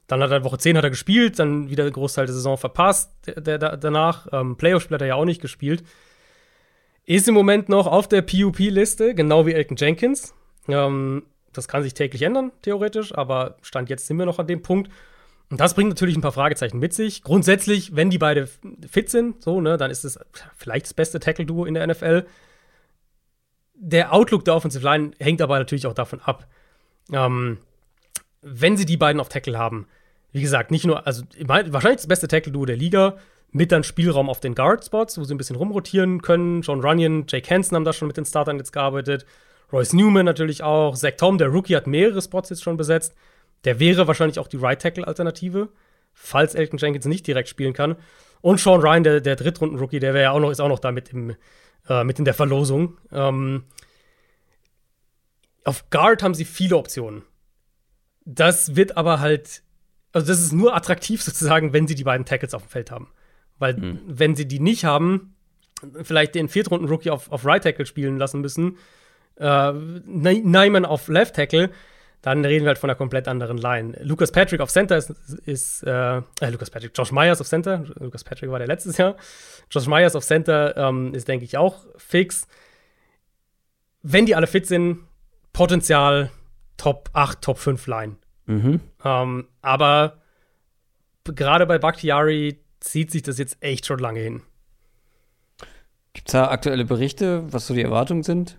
Dann 0.08 0.22
hat 0.22 0.32
er 0.32 0.44
Woche 0.44 0.58
10 0.58 0.78
hat 0.78 0.84
er 0.84 0.90
gespielt, 0.90 1.40
dann 1.40 1.70
wieder 1.70 1.86
den 1.86 1.94
Großteil 1.94 2.26
der 2.26 2.36
Saison 2.36 2.58
verpasst. 2.58 3.12
Der, 3.26 3.58
der 3.58 3.78
danach, 3.78 4.28
ähm, 4.34 4.58
Playoff-Spiel 4.58 4.96
hat 4.96 5.02
er 5.02 5.08
ja 5.08 5.16
auch 5.16 5.26
nicht 5.26 5.42
gespielt. 5.42 5.84
Ist 7.06 7.28
im 7.28 7.34
Moment 7.34 7.70
noch 7.70 7.88
auf 7.88 8.08
der 8.08 8.22
PUP-Liste, 8.22 9.16
genau 9.16 9.46
wie 9.46 9.54
Elton 9.54 9.78
Jenkins. 9.78 10.34
Ähm, 10.68 11.24
das 11.54 11.68
kann 11.68 11.84
sich 11.84 11.94
täglich 11.94 12.22
ändern, 12.22 12.52
theoretisch, 12.62 13.16
aber 13.16 13.58
Stand 13.62 13.90
jetzt 13.90 14.08
sind 14.08 14.18
wir 14.20 14.26
noch 14.26 14.40
an 14.40 14.48
dem 14.48 14.62
Punkt. 14.62 14.92
Und 15.50 15.60
das 15.60 15.76
bringt 15.76 15.90
natürlich 15.90 16.16
ein 16.16 16.22
paar 16.22 16.32
Fragezeichen 16.32 16.80
mit 16.80 16.94
sich. 16.94 17.22
Grundsätzlich, 17.22 17.96
wenn 17.96 18.10
die 18.10 18.18
beide 18.18 18.48
fit 18.90 19.10
sind, 19.10 19.42
so, 19.44 19.62
ne, 19.62 19.78
dann 19.78 19.92
ist 19.92 20.04
es 20.04 20.20
vielleicht 20.56 20.86
das 20.86 20.94
beste 20.94 21.20
Tackle-Duo 21.20 21.66
in 21.66 21.76
der 21.76 21.86
NFL. 21.86 22.26
Der 23.76 24.14
Outlook 24.14 24.46
der 24.46 24.56
Offensive 24.56 24.84
Line 24.84 25.12
hängt 25.20 25.42
aber 25.42 25.60
natürlich 25.60 25.86
auch 25.86 25.94
davon 25.94 26.20
ab. 26.22 26.48
Ähm, 27.12 27.60
wenn 28.42 28.78
sie 28.78 28.86
die 28.86 28.98
beiden 28.98 29.20
auf 29.20 29.30
Tackle 29.30 29.58
haben, 29.58 29.88
wie 30.32 30.42
gesagt, 30.42 30.72
nicht 30.72 30.86
nur, 30.86 31.06
also 31.06 31.24
wahrscheinlich 31.46 31.98
das 31.98 32.08
beste 32.08 32.28
Tackle-Duo 32.28 32.66
der 32.66 32.78
Liga, 32.78 33.18
mit 33.52 33.72
dann 33.72 33.86
Spielraum 33.86 34.30
auf 34.30 34.42
den 34.42 34.54
Guard-Spots, 34.54 35.18
wo 35.18 35.24
sie 35.24 35.34
ein 35.34 35.38
bisschen 35.38 35.56
rumrotieren 35.56 36.22
können. 36.22 36.62
John 36.62 36.82
Runyon, 36.82 37.26
Jake 37.30 37.50
Hansen 37.50 37.76
haben 37.76 37.86
da 37.86 37.94
schon 37.94 38.08
mit 38.08 38.18
den 38.18 38.26
Startern 38.26 38.58
jetzt 38.58 38.74
gearbeitet. 38.74 39.26
Royce 39.72 39.94
Newman 39.94 40.26
natürlich 40.26 40.62
auch. 40.62 40.96
Zach 40.96 41.14
Tom, 41.18 41.38
der 41.38 41.48
Rookie, 41.48 41.76
hat 41.76 41.88
mehrere 41.88 42.22
Spots 42.22 42.50
jetzt 42.50 42.64
schon 42.64 42.76
besetzt. 42.76 43.16
Der 43.66 43.80
wäre 43.80 44.08
wahrscheinlich 44.08 44.40
auch 44.40 44.48
die 44.48 44.58
Right-Tackle-Alternative, 44.58 45.70
falls 46.14 46.56
Elton 46.56 46.78
Jenkins 46.78 47.06
nicht 47.06 47.28
direkt 47.28 47.50
spielen 47.50 47.74
kann. 47.74 47.96
Und 48.42 48.60
Sean 48.60 48.80
Ryan, 48.80 49.04
der, 49.04 49.22
der 49.22 49.36
Drittrunden-Rookie, 49.36 50.00
der 50.00 50.16
ja 50.16 50.32
auch 50.32 50.40
noch, 50.40 50.52
ist 50.52 50.62
auch 50.62 50.70
noch 50.70 50.80
da 50.80 50.92
mit, 50.92 51.12
im, 51.12 51.36
äh, 51.90 52.04
mit 52.04 52.20
in 52.20 52.26
der 52.26 52.34
Verlosung. 52.34 52.98
Ähm, 53.12 53.64
auf 55.64 55.90
Guard 55.90 56.22
haben 56.22 56.36
sie 56.36 56.46
viele 56.46 56.78
Optionen. 56.78 57.24
Das 58.24 58.76
wird 58.76 58.98
aber 58.98 59.20
halt, 59.20 59.64
also 60.12 60.28
das 60.28 60.40
ist 60.40 60.54
nur 60.54 60.76
attraktiv 60.76 61.22
sozusagen, 61.24 61.74
wenn 61.74 61.88
sie 61.88 61.96
die 61.96 62.04
beiden 62.04 62.26
Tackles 62.26 62.54
auf 62.54 62.64
dem 62.64 62.70
Feld 62.70 62.92
haben. 62.92 63.10
Weil, 63.58 63.76
mhm. 63.78 64.00
wenn 64.06 64.36
sie 64.36 64.48
die 64.48 64.60
nicht 64.60 64.86
haben, 64.86 65.36
vielleicht 66.04 66.36
den 66.36 66.50
Viertrunden-Rookie 66.50 67.10
auf, 67.10 67.32
auf 67.32 67.46
Right 67.46 67.64
Tackle 67.64 67.86
spielen 67.86 68.18
lassen 68.18 68.42
müssen, 68.42 68.78
äh, 69.38 69.72
Nyman 69.74 70.86
auf 70.86 71.08
Left 71.08 71.36
Tackle, 71.36 71.72
dann 72.26 72.44
reden 72.44 72.66
wir 72.66 72.70
halt 72.70 72.80
von 72.80 72.90
einer 72.90 72.98
komplett 72.98 73.28
anderen 73.28 73.58
Line. 73.58 73.96
Lucas 74.02 74.32
Patrick 74.32 74.60
auf 74.60 74.72
Center 74.72 74.98
ist, 74.98 75.12
ist 75.46 75.84
äh, 75.84 76.18
äh, 76.18 76.50
Lucas 76.50 76.72
Patrick, 76.72 76.92
Josh 76.96 77.12
Myers 77.12 77.40
auf 77.40 77.48
Center. 77.48 77.86
Lucas 78.00 78.24
Patrick 78.24 78.50
war 78.50 78.58
der 78.58 78.68
letztes 78.68 78.98
Jahr. 78.98 79.16
Josh 79.70 79.86
Myers 79.86 80.16
auf 80.16 80.26
Center 80.26 80.76
ähm, 80.76 81.14
ist, 81.14 81.28
denke 81.28 81.46
ich, 81.46 81.56
auch 81.56 81.86
fix. 81.98 82.48
Wenn 84.02 84.26
die 84.26 84.34
alle 84.34 84.48
fit 84.48 84.66
sind, 84.66 85.04
Potenzial 85.54 86.32
Top 86.78 87.12
8, 87.14 87.42
Top 87.44 87.60
5 87.60 87.86
Line. 87.86 88.16
Mhm. 88.48 88.82
Ähm, 89.04 89.48
aber 89.62 90.18
gerade 91.26 91.68
bei 91.68 91.78
Bakhtiari 91.78 92.60
zieht 92.80 93.12
sich 93.12 93.22
das 93.22 93.38
jetzt 93.38 93.58
echt 93.62 93.86
schon 93.86 94.00
lange 94.00 94.20
hin. 94.20 94.42
Gibt 96.14 96.30
es 96.30 96.32
da 96.32 96.50
aktuelle 96.50 96.86
Berichte, 96.86 97.44
was 97.54 97.68
so 97.68 97.76
die 97.76 97.84
Erwartungen 97.84 98.24
sind? 98.24 98.58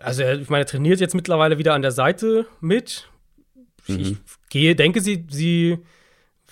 Also 0.00 0.22
ich 0.22 0.48
meine, 0.48 0.64
er 0.64 0.66
trainiert 0.66 1.00
jetzt 1.00 1.14
mittlerweile 1.14 1.58
wieder 1.58 1.74
an 1.74 1.82
der 1.82 1.92
Seite 1.92 2.46
mit. 2.60 3.08
Mhm. 3.86 3.98
Ich 3.98 4.16
gehe, 4.50 4.74
denke 4.74 5.00
sie, 5.00 5.26
sie, 5.28 5.78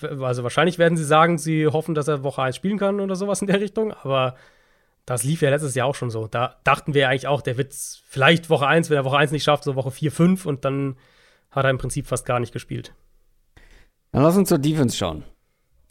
also 0.01 0.43
wahrscheinlich 0.43 0.77
werden 0.77 0.97
sie 0.97 1.03
sagen, 1.03 1.37
sie 1.37 1.67
hoffen, 1.67 1.95
dass 1.95 2.07
er 2.07 2.23
Woche 2.23 2.41
1 2.41 2.55
spielen 2.55 2.77
kann 2.77 2.99
oder 2.99 3.15
sowas 3.15 3.41
in 3.41 3.47
der 3.47 3.59
Richtung, 3.61 3.91
aber 3.91 4.35
das 5.05 5.23
lief 5.23 5.41
ja 5.41 5.49
letztes 5.49 5.75
Jahr 5.75 5.87
auch 5.87 5.95
schon 5.95 6.09
so. 6.09 6.27
Da 6.27 6.55
dachten 6.63 6.93
wir 6.93 7.09
eigentlich 7.09 7.27
auch, 7.27 7.41
der 7.41 7.57
wird 7.57 7.73
vielleicht 8.07 8.49
Woche 8.49 8.67
1, 8.67 8.89
wenn 8.89 8.97
er 8.97 9.05
Woche 9.05 9.17
1 9.17 9.31
nicht 9.31 9.43
schafft, 9.43 9.63
so 9.63 9.75
Woche 9.75 9.91
4, 9.91 10.11
5 10.11 10.45
und 10.45 10.65
dann 10.65 10.95
hat 11.51 11.65
er 11.65 11.69
im 11.69 11.77
Prinzip 11.77 12.07
fast 12.07 12.25
gar 12.25 12.39
nicht 12.39 12.53
gespielt. 12.53 12.93
Dann 14.11 14.23
lass 14.23 14.37
uns 14.37 14.49
zur 14.49 14.59
Defense 14.59 14.95
schauen. 14.95 15.23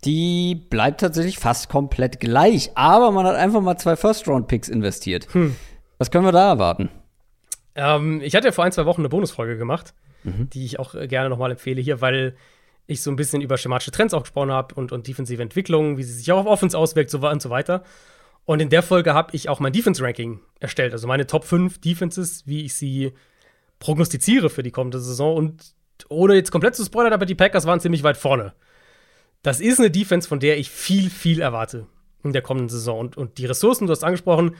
Die 0.04 0.54
bleibt 0.54 1.00
tatsächlich 1.00 1.38
fast 1.38 1.68
komplett 1.68 2.18
gleich, 2.18 2.70
aber 2.74 3.12
man 3.12 3.26
hat 3.26 3.36
einfach 3.36 3.60
mal 3.60 3.76
zwei 3.76 3.94
First-Round-Picks 3.94 4.68
investiert. 4.68 5.32
Hm. 5.32 5.54
Was 5.98 6.10
können 6.10 6.24
wir 6.24 6.32
da 6.32 6.48
erwarten? 6.48 6.90
Ähm, 7.74 8.20
ich 8.20 8.34
hatte 8.34 8.48
ja 8.48 8.52
vor 8.52 8.64
ein, 8.64 8.72
zwei 8.72 8.86
Wochen 8.86 9.00
eine 9.00 9.08
Bonusfolge 9.08 9.56
gemacht, 9.56 9.94
mhm. 10.24 10.50
die 10.50 10.64
ich 10.64 10.78
auch 10.78 10.94
äh, 10.94 11.08
gerne 11.08 11.28
nochmal 11.28 11.50
empfehle 11.50 11.80
hier, 11.80 12.00
weil 12.00 12.36
ich 12.86 13.02
so 13.02 13.10
ein 13.10 13.16
bisschen 13.16 13.40
über 13.40 13.56
schematische 13.56 13.90
Trends 13.90 14.14
auch 14.14 14.22
gesprochen 14.22 14.50
habe 14.50 14.74
und, 14.74 14.92
und 14.92 15.06
defensive 15.06 15.42
Entwicklungen, 15.42 15.96
wie 15.96 16.02
sie 16.02 16.12
sich 16.12 16.30
auch 16.32 16.38
auf 16.38 16.46
Offense 16.46 16.76
auswirkt 16.76 17.10
so, 17.10 17.18
und 17.18 17.42
so 17.42 17.50
weiter. 17.50 17.84
Und 18.44 18.60
in 18.60 18.70
der 18.70 18.82
Folge 18.82 19.14
habe 19.14 19.34
ich 19.36 19.48
auch 19.48 19.60
mein 19.60 19.72
Defense-Ranking 19.72 20.40
erstellt, 20.58 20.92
also 20.92 21.06
meine 21.06 21.26
Top 21.26 21.44
5 21.44 21.80
Defenses, 21.80 22.46
wie 22.46 22.64
ich 22.64 22.74
sie 22.74 23.12
prognostiziere 23.78 24.50
für 24.50 24.64
die 24.64 24.72
kommende 24.72 24.98
Saison. 24.98 25.36
Und 25.36 25.74
ohne 26.08 26.34
jetzt 26.34 26.50
komplett 26.50 26.74
zu 26.74 26.84
spoilern, 26.84 27.12
aber 27.12 27.26
die 27.26 27.36
Packers 27.36 27.66
waren 27.66 27.80
ziemlich 27.80 28.02
weit 28.02 28.16
vorne. 28.16 28.52
Das 29.42 29.60
ist 29.60 29.78
eine 29.78 29.90
Defense, 29.90 30.28
von 30.28 30.40
der 30.40 30.58
ich 30.58 30.70
viel, 30.70 31.08
viel 31.08 31.40
erwarte 31.40 31.86
in 32.24 32.32
der 32.32 32.42
kommenden 32.42 32.68
Saison. 32.68 32.98
Und, 32.98 33.16
und 33.16 33.38
die 33.38 33.46
Ressourcen, 33.46 33.86
du 33.86 33.92
hast 33.92 34.04
angesprochen, 34.04 34.56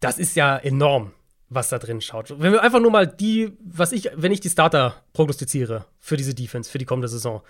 das 0.00 0.18
ist 0.18 0.34
ja 0.36 0.56
enorm 0.56 1.12
was 1.54 1.68
da 1.68 1.78
drin 1.78 2.00
schaut. 2.00 2.34
Wenn 2.38 2.52
wir 2.52 2.62
einfach 2.62 2.80
nur 2.80 2.90
mal 2.90 3.06
die, 3.06 3.52
was 3.64 3.92
ich, 3.92 4.10
wenn 4.14 4.32
ich 4.32 4.40
die 4.40 4.50
Starter 4.50 4.94
prognostiziere 5.12 5.86
für 6.00 6.16
diese 6.16 6.34
Defense, 6.34 6.70
für 6.70 6.78
die 6.78 6.84
kommende 6.84 7.08
Saison. 7.08 7.42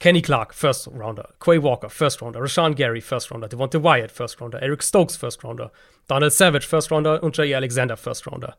Kenny 0.00 0.20
Clark, 0.20 0.52
First 0.52 0.88
Rounder. 0.88 1.34
Quay 1.38 1.62
Walker, 1.62 1.88
First 1.88 2.22
Rounder. 2.22 2.40
Rashawn 2.40 2.74
Gary, 2.74 3.00
First 3.00 3.30
Rounder. 3.30 3.48
Devontae 3.48 3.82
Wyatt, 3.82 4.10
First 4.10 4.40
Rounder. 4.40 4.60
Eric 4.60 4.82
Stokes, 4.82 5.16
First 5.16 5.44
Rounder. 5.44 5.70
Donald 6.08 6.32
Savage, 6.32 6.66
First 6.66 6.90
Rounder. 6.90 7.22
Und 7.22 7.36
Jay 7.36 7.54
Alexander, 7.54 7.96
First 7.96 8.26
Rounder. 8.26 8.56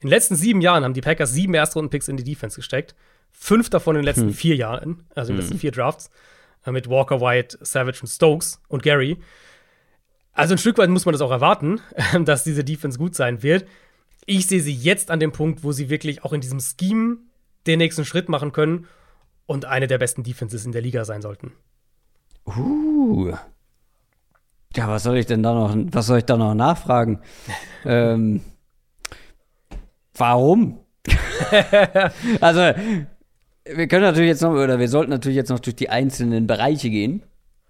In 0.00 0.08
den 0.08 0.10
letzten 0.10 0.36
sieben 0.36 0.60
Jahren 0.60 0.84
haben 0.84 0.92
die 0.92 1.00
Packers 1.00 1.32
sieben 1.32 1.54
Erstrunden-Picks 1.54 2.08
in 2.08 2.18
die 2.18 2.24
Defense 2.24 2.56
gesteckt. 2.56 2.94
Fünf 3.30 3.70
davon 3.70 3.96
in 3.96 4.02
den 4.02 4.04
letzten 4.04 4.28
hm. 4.28 4.34
vier 4.34 4.56
Jahren, 4.56 5.06
also 5.14 5.30
in 5.30 5.36
den 5.36 5.42
hm. 5.42 5.48
letzten 5.48 5.58
vier 5.60 5.70
Drafts. 5.70 6.10
äh, 6.66 6.72
mit 6.72 6.90
Walker, 6.90 7.20
White, 7.20 7.58
Savage 7.62 8.00
und 8.02 8.08
Stokes 8.08 8.60
und 8.68 8.82
Gary. 8.82 9.18
Also 10.32 10.54
ein 10.54 10.58
Stück 10.58 10.78
weit 10.78 10.90
muss 10.90 11.04
man 11.04 11.12
das 11.12 11.20
auch 11.20 11.30
erwarten, 11.30 11.80
dass 12.24 12.44
diese 12.44 12.64
Defense 12.64 12.98
gut 12.98 13.14
sein 13.14 13.42
wird. 13.42 13.66
Ich 14.26 14.46
sehe 14.46 14.60
sie 14.60 14.74
jetzt 14.74 15.10
an 15.10 15.20
dem 15.20 15.32
Punkt, 15.32 15.64
wo 15.64 15.72
sie 15.72 15.88
wirklich 15.88 16.24
auch 16.24 16.32
in 16.32 16.40
diesem 16.40 16.60
Scheme 16.60 17.18
den 17.66 17.78
nächsten 17.78 18.04
Schritt 18.04 18.28
machen 18.28 18.52
können 18.52 18.86
und 19.46 19.64
eine 19.64 19.86
der 19.86 19.98
besten 19.98 20.22
Defenses 20.22 20.64
in 20.64 20.72
der 20.72 20.82
Liga 20.82 21.04
sein 21.04 21.22
sollten. 21.22 21.52
Uh. 22.46 23.32
Ja, 24.74 24.88
was 24.88 25.02
soll 25.02 25.18
ich 25.18 25.26
denn 25.26 25.42
da 25.42 25.52
noch, 25.52 25.76
was 25.92 26.06
soll 26.06 26.18
ich 26.18 26.24
da 26.24 26.36
noch 26.36 26.54
nachfragen? 26.54 27.20
ähm, 27.84 28.40
warum? 30.14 30.80
also, 32.40 32.78
wir 33.64 33.88
können 33.88 34.02
natürlich 34.02 34.28
jetzt 34.28 34.42
noch, 34.42 34.52
oder 34.52 34.78
wir 34.78 34.88
sollten 34.88 35.10
natürlich 35.10 35.36
jetzt 35.36 35.50
noch 35.50 35.60
durch 35.60 35.76
die 35.76 35.88
einzelnen 35.88 36.46
Bereiche 36.46 36.90
gehen. 36.90 37.22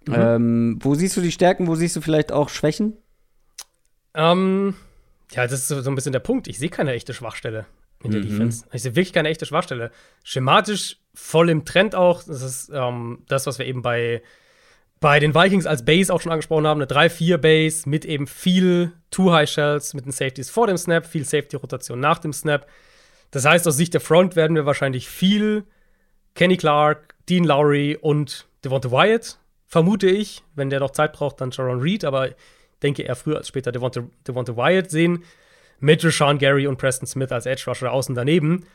Mhm. 0.07 0.13
Ähm, 0.15 0.79
wo 0.81 0.95
siehst 0.95 1.17
du 1.17 1.21
die 1.21 1.31
Stärken, 1.31 1.67
wo 1.67 1.75
siehst 1.75 1.95
du 1.95 2.01
vielleicht 2.01 2.31
auch 2.31 2.49
Schwächen? 2.49 2.97
Ähm, 4.13 4.75
ja, 5.33 5.43
das 5.43 5.53
ist 5.53 5.67
so, 5.67 5.81
so 5.81 5.89
ein 5.89 5.95
bisschen 5.95 6.13
der 6.13 6.19
Punkt. 6.19 6.47
Ich 6.47 6.59
sehe 6.59 6.69
keine 6.69 6.93
echte 6.93 7.13
Schwachstelle 7.13 7.65
in 8.03 8.11
der 8.11 8.21
mhm. 8.21 8.27
Defense. 8.27 8.65
Ich 8.71 8.83
sehe 8.83 8.95
wirklich 8.95 9.13
keine 9.13 9.29
echte 9.29 9.45
Schwachstelle. 9.45 9.91
Schematisch 10.23 10.97
voll 11.13 11.49
im 11.49 11.65
Trend 11.65 11.95
auch. 11.95 12.23
Das 12.23 12.41
ist 12.41 12.71
ähm, 12.73 13.23
das, 13.27 13.47
was 13.47 13.57
wir 13.57 13.65
eben 13.65 13.81
bei, 13.81 14.21
bei 14.99 15.19
den 15.19 15.33
Vikings 15.33 15.65
als 15.65 15.85
Base 15.85 16.13
auch 16.13 16.21
schon 16.21 16.31
angesprochen 16.31 16.67
haben. 16.67 16.81
Eine 16.81 16.89
3-4-Base 16.89 17.89
mit 17.89 18.05
eben 18.05 18.27
viel 18.27 18.91
Two-High-Shells 19.11 19.93
mit 19.93 20.05
den 20.05 20.11
Safeties 20.11 20.49
vor 20.49 20.67
dem 20.67 20.77
Snap, 20.77 21.05
viel 21.05 21.25
Safety-Rotation 21.25 21.99
nach 21.99 22.19
dem 22.19 22.33
Snap. 22.33 22.67
Das 23.31 23.45
heißt, 23.45 23.67
aus 23.67 23.77
Sicht 23.77 23.93
der 23.93 24.01
Front 24.01 24.35
werden 24.35 24.55
wir 24.55 24.65
wahrscheinlich 24.65 25.07
viel 25.07 25.65
Kenny 26.35 26.57
Clark, 26.57 27.15
Dean 27.29 27.43
Lowry 27.43 27.97
und 27.99 28.47
Devonta 28.63 28.91
Wyatt, 28.91 29.39
vermute 29.65 30.07
ich. 30.07 30.43
Wenn 30.55 30.69
der 30.69 30.79
noch 30.79 30.91
Zeit 30.91 31.13
braucht, 31.13 31.41
dann 31.41 31.51
Jaron 31.51 31.81
Reed, 31.81 32.05
aber 32.05 32.29
denke 32.83 33.03
eher 33.03 33.15
früher 33.15 33.37
als 33.37 33.47
später 33.47 33.71
Devonta, 33.71 34.03
Devonta 34.27 34.55
Wyatt 34.55 34.91
sehen. 34.91 35.23
Mit 35.79 36.01
Sean 36.01 36.37
Gary 36.37 36.67
und 36.67 36.77
Preston 36.77 37.07
Smith 37.07 37.31
als 37.31 37.45
Edge 37.45 37.63
Rusher 37.67 37.91
außen 37.91 38.15
daneben. 38.15 38.65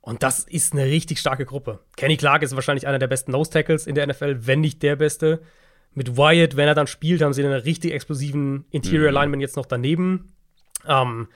Und 0.00 0.22
das 0.22 0.40
ist 0.40 0.72
eine 0.72 0.84
richtig 0.84 1.18
starke 1.18 1.44
Gruppe. 1.44 1.80
Kenny 1.96 2.16
Clark 2.16 2.42
ist 2.42 2.54
wahrscheinlich 2.54 2.86
einer 2.86 2.98
der 2.98 3.06
besten 3.08 3.32
Nose 3.32 3.50
Tackles 3.50 3.86
in 3.86 3.94
der 3.94 4.06
NFL, 4.06 4.46
wenn 4.46 4.60
nicht 4.60 4.82
der 4.82 4.96
beste. 4.96 5.40
Mit 5.94 6.16
Wyatt, 6.16 6.56
wenn 6.56 6.68
er 6.68 6.74
dann 6.74 6.86
spielt, 6.86 7.22
haben 7.22 7.32
sie 7.32 7.44
einen 7.44 7.52
richtig 7.52 7.92
explosiven 7.92 8.64
Interior 8.70 9.10
mhm. 9.10 9.14
Lineman 9.14 9.40
jetzt 9.40 9.56
noch 9.56 9.66
daneben. 9.66 10.32
Ähm, 10.86 11.28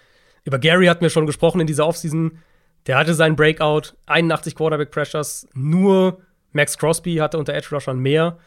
über 0.44 0.58
Gary 0.58 0.86
hatten 0.86 1.02
wir 1.02 1.10
schon 1.10 1.26
gesprochen 1.26 1.60
in 1.60 1.66
dieser 1.66 1.86
Offseason. 1.86 2.38
Der 2.86 2.98
hatte 2.98 3.14
seinen 3.14 3.36
Breakout, 3.36 3.94
81 4.06 4.54
Quarterback 4.54 4.90
Pressures, 4.90 5.48
nur 5.54 6.20
Max 6.52 6.76
Crosby 6.76 7.16
hatte 7.16 7.38
unter 7.38 7.54
Edge 7.54 7.68
Rushern 7.72 7.98
mehr. 7.98 8.38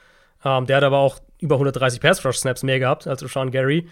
Ähm, 0.45 0.65
der 0.67 0.77
hat 0.77 0.84
aber 0.84 0.99
auch 0.99 1.19
über 1.41 1.55
130 1.55 1.99
Pass 1.99 2.23
Rush 2.23 2.38
Snaps 2.38 2.63
mehr 2.63 2.80
gehabt 2.80 3.07
als 3.07 3.22
Sean 3.22 3.51
Gary. 3.51 3.89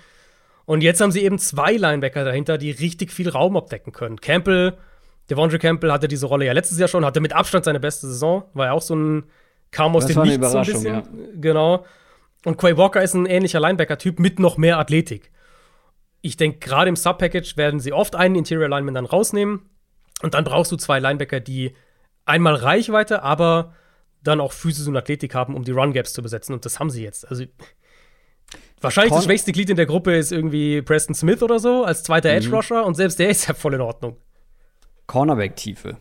Und 0.65 0.81
jetzt 0.81 1.01
haben 1.01 1.11
sie 1.11 1.23
eben 1.23 1.39
zwei 1.39 1.73
Linebacker 1.73 2.23
dahinter, 2.23 2.57
die 2.57 2.71
richtig 2.71 3.11
viel 3.11 3.27
Raum 3.30 3.57
abdecken 3.57 3.91
können. 3.91 4.21
Campbell, 4.21 4.77
Devondre 5.30 5.59
Campbell 5.59 5.91
hatte 5.91 6.07
diese 6.07 6.27
Rolle 6.27 6.45
ja 6.45 6.53
letztes 6.53 6.80
Jahr 6.80 6.88
schon, 6.88 7.03
hatte 7.03 7.19
mit 7.19 7.34
Abstand 7.34 7.65
seine 7.65 7.80
beste 7.80 8.07
Saison, 8.07 8.43
war 8.53 8.67
ja 8.67 8.71
auch 8.71 8.81
so 8.81 8.95
ein 8.95 9.23
kam 9.71 9.95
aus 9.95 10.05
das 10.05 10.13
dem 10.13 10.23
Nichts 10.23 10.51
so 10.51 10.57
ein 10.57 10.65
bisschen. 10.65 10.95
Ja. 10.95 11.03
Genau. 11.35 11.85
Und 12.45 12.57
Quay 12.57 12.77
Walker 12.77 13.01
ist 13.01 13.13
ein 13.13 13.25
ähnlicher 13.25 13.59
Linebacker-Typ 13.59 14.19
mit 14.19 14.39
noch 14.39 14.57
mehr 14.57 14.77
Athletik. 14.77 15.31
Ich 16.21 16.38
denke, 16.38 16.59
gerade 16.59 16.89
im 16.89 16.95
Sub-Package 16.95 17.57
werden 17.57 17.80
sie 17.80 17.91
oft 17.91 18.15
einen 18.15 18.35
Interior 18.35 18.69
Lineman 18.69 18.93
dann 18.93 19.05
rausnehmen. 19.05 19.61
Und 20.21 20.35
dann 20.35 20.43
brauchst 20.43 20.71
du 20.71 20.77
zwei 20.77 20.99
Linebacker, 20.99 21.39
die 21.39 21.75
einmal 22.25 22.55
Reichweite, 22.55 23.23
aber 23.23 23.73
dann 24.23 24.41
auch 24.41 24.51
Physis 24.51 24.87
und 24.87 24.95
Athletik 24.95 25.35
haben, 25.35 25.55
um 25.55 25.63
die 25.63 25.71
Run-Gaps 25.71 26.13
zu 26.13 26.21
besetzen. 26.21 26.53
Und 26.53 26.65
das 26.65 26.79
haben 26.79 26.89
sie 26.89 27.03
jetzt. 27.03 27.29
Also 27.29 27.45
wahrscheinlich 28.81 29.11
Corn 29.11 29.19
das 29.19 29.25
schwächste 29.25 29.51
Glied 29.51 29.69
in 29.69 29.75
der 29.75 29.85
Gruppe 29.85 30.15
ist 30.15 30.31
irgendwie 30.31 30.81
Preston 30.81 31.15
Smith 31.15 31.41
oder 31.43 31.59
so, 31.59 31.83
als 31.83 32.03
zweiter 32.03 32.29
mhm. 32.29 32.37
Edge-Rusher. 32.37 32.85
Und 32.85 32.95
selbst 32.95 33.19
der 33.19 33.29
ist 33.29 33.47
ja 33.47 33.53
voll 33.53 33.73
in 33.73 33.81
Ordnung. 33.81 34.17
Cornerback-Tiefe. 35.07 35.97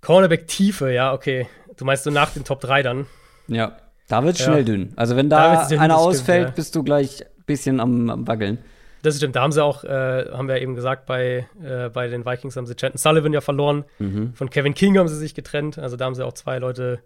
Cornerback-Tiefe, 0.00 0.92
ja, 0.92 1.12
okay. 1.12 1.48
Du 1.76 1.84
meinst 1.84 2.04
so 2.04 2.10
nach 2.10 2.30
den 2.30 2.44
Top 2.44 2.60
3 2.60 2.82
dann? 2.82 3.06
Ja. 3.48 3.76
Da 4.08 4.22
wird 4.22 4.34
es 4.34 4.40
ja. 4.40 4.52
schnell 4.52 4.64
dünn. 4.64 4.92
Also 4.96 5.16
wenn 5.16 5.28
da, 5.28 5.66
da 5.68 5.80
einer 5.80 5.98
ausfällt, 5.98 6.48
ja. 6.48 6.54
bist 6.54 6.76
du 6.76 6.84
gleich 6.84 7.22
ein 7.22 7.44
bisschen 7.44 7.80
am, 7.80 8.08
am 8.08 8.28
Wackeln. 8.28 8.58
Das 9.06 9.18
stimmt, 9.18 9.36
da 9.36 9.42
haben 9.42 9.52
sie 9.52 9.62
auch, 9.62 9.84
äh, 9.84 10.26
haben 10.32 10.48
wir 10.48 10.60
eben 10.60 10.74
gesagt, 10.74 11.06
bei, 11.06 11.46
äh, 11.62 11.88
bei 11.90 12.08
den 12.08 12.26
Vikings 12.26 12.56
haben 12.56 12.66
sie 12.66 12.74
Chanton 12.74 12.98
Sullivan 12.98 13.32
ja 13.32 13.40
verloren. 13.40 13.84
Mhm. 14.00 14.34
Von 14.34 14.50
Kevin 14.50 14.74
King 14.74 14.98
haben 14.98 15.06
sie 15.06 15.16
sich 15.16 15.32
getrennt. 15.32 15.78
Also 15.78 15.96
da 15.96 16.06
haben 16.06 16.16
sie 16.16 16.26
auch 16.26 16.32
zwei 16.32 16.58
Leute 16.58 16.98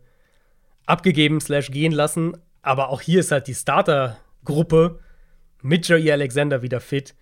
abgegeben, 0.87 1.43
slash 1.43 1.71
gehen 1.71 1.93
lassen. 1.93 2.39
Aber 2.63 2.89
auch 2.89 3.03
hier 3.03 3.21
ist 3.21 3.33
halt 3.33 3.49
die 3.49 3.55
Starter-Gruppe 3.55 4.99
mit 5.61 5.87
Joey 5.87 6.11
Alexander 6.11 6.63
wieder 6.63 6.81
fit. 6.81 7.15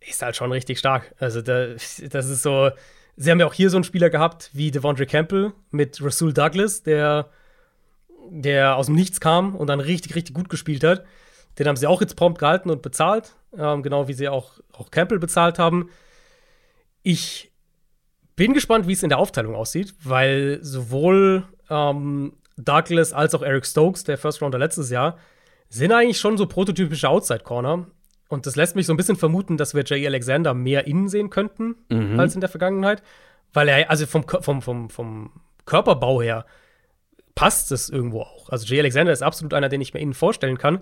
Ist 0.00 0.22
halt 0.22 0.34
schon 0.34 0.50
richtig 0.50 0.80
stark. 0.80 1.14
Also 1.20 1.40
da, 1.40 1.68
das 1.68 2.02
ist 2.10 2.42
so. 2.42 2.70
Sie 3.14 3.30
haben 3.30 3.38
ja 3.38 3.46
auch 3.46 3.54
hier 3.54 3.70
so 3.70 3.76
einen 3.76 3.84
Spieler 3.84 4.10
gehabt 4.10 4.50
wie 4.52 4.72
Devondre 4.72 5.06
Campbell 5.06 5.52
mit 5.70 6.02
Rasul 6.02 6.32
Douglas, 6.32 6.82
der, 6.82 7.28
der 8.28 8.74
aus 8.74 8.86
dem 8.86 8.96
Nichts 8.96 9.20
kam 9.20 9.54
und 9.54 9.68
dann 9.68 9.78
richtig, 9.78 10.16
richtig 10.16 10.34
gut 10.34 10.48
gespielt 10.48 10.82
hat. 10.82 11.04
Den 11.60 11.68
haben 11.68 11.76
sie 11.76 11.86
auch 11.86 12.00
jetzt 12.00 12.16
prompt 12.16 12.40
gehalten 12.40 12.70
und 12.70 12.82
bezahlt, 12.82 13.36
ähm, 13.56 13.82
genau 13.82 14.08
wie 14.08 14.12
sie 14.12 14.28
auch, 14.28 14.60
auch 14.72 14.90
Campbell 14.90 15.18
bezahlt 15.18 15.58
haben. 15.58 15.90
Ich 17.02 17.50
bin 18.36 18.54
gespannt, 18.54 18.86
wie 18.86 18.92
es 18.92 19.02
in 19.02 19.08
der 19.08 19.18
Aufteilung 19.18 19.54
aussieht, 19.54 19.94
weil 20.02 20.58
sowohl 20.62 21.44
ähm, 21.68 22.32
Douglas 22.56 23.12
als 23.12 23.34
auch 23.34 23.42
Eric 23.42 23.66
Stokes, 23.66 24.04
der 24.04 24.18
First 24.18 24.42
Rounder 24.42 24.58
letztes 24.58 24.90
Jahr, 24.90 25.18
sind 25.68 25.92
eigentlich 25.92 26.18
schon 26.18 26.36
so 26.36 26.46
prototypische 26.46 27.08
Outside-Corner. 27.08 27.86
Und 28.28 28.46
das 28.46 28.56
lässt 28.56 28.76
mich 28.76 28.86
so 28.86 28.92
ein 28.92 28.96
bisschen 28.96 29.16
vermuten, 29.16 29.56
dass 29.56 29.74
wir 29.74 29.84
Jay 29.84 30.06
Alexander 30.06 30.54
mehr 30.54 30.86
innen 30.86 31.08
sehen 31.08 31.30
könnten 31.30 31.76
mhm. 31.88 32.18
als 32.18 32.34
in 32.34 32.40
der 32.40 32.48
Vergangenheit. 32.48 33.02
Weil 33.52 33.68
er, 33.68 33.90
also 33.90 34.06
vom, 34.06 34.24
vom, 34.26 34.62
vom, 34.62 34.90
vom 34.90 35.32
Körperbau 35.64 36.22
her, 36.22 36.46
passt 37.34 37.72
es 37.72 37.90
irgendwo 37.90 38.22
auch. 38.22 38.48
Also 38.50 38.66
Jay 38.66 38.80
Alexander 38.80 39.12
ist 39.12 39.22
absolut 39.22 39.54
einer, 39.54 39.68
den 39.68 39.80
ich 39.80 39.94
mir 39.94 40.00
innen 40.00 40.14
vorstellen 40.14 40.58
kann. 40.58 40.80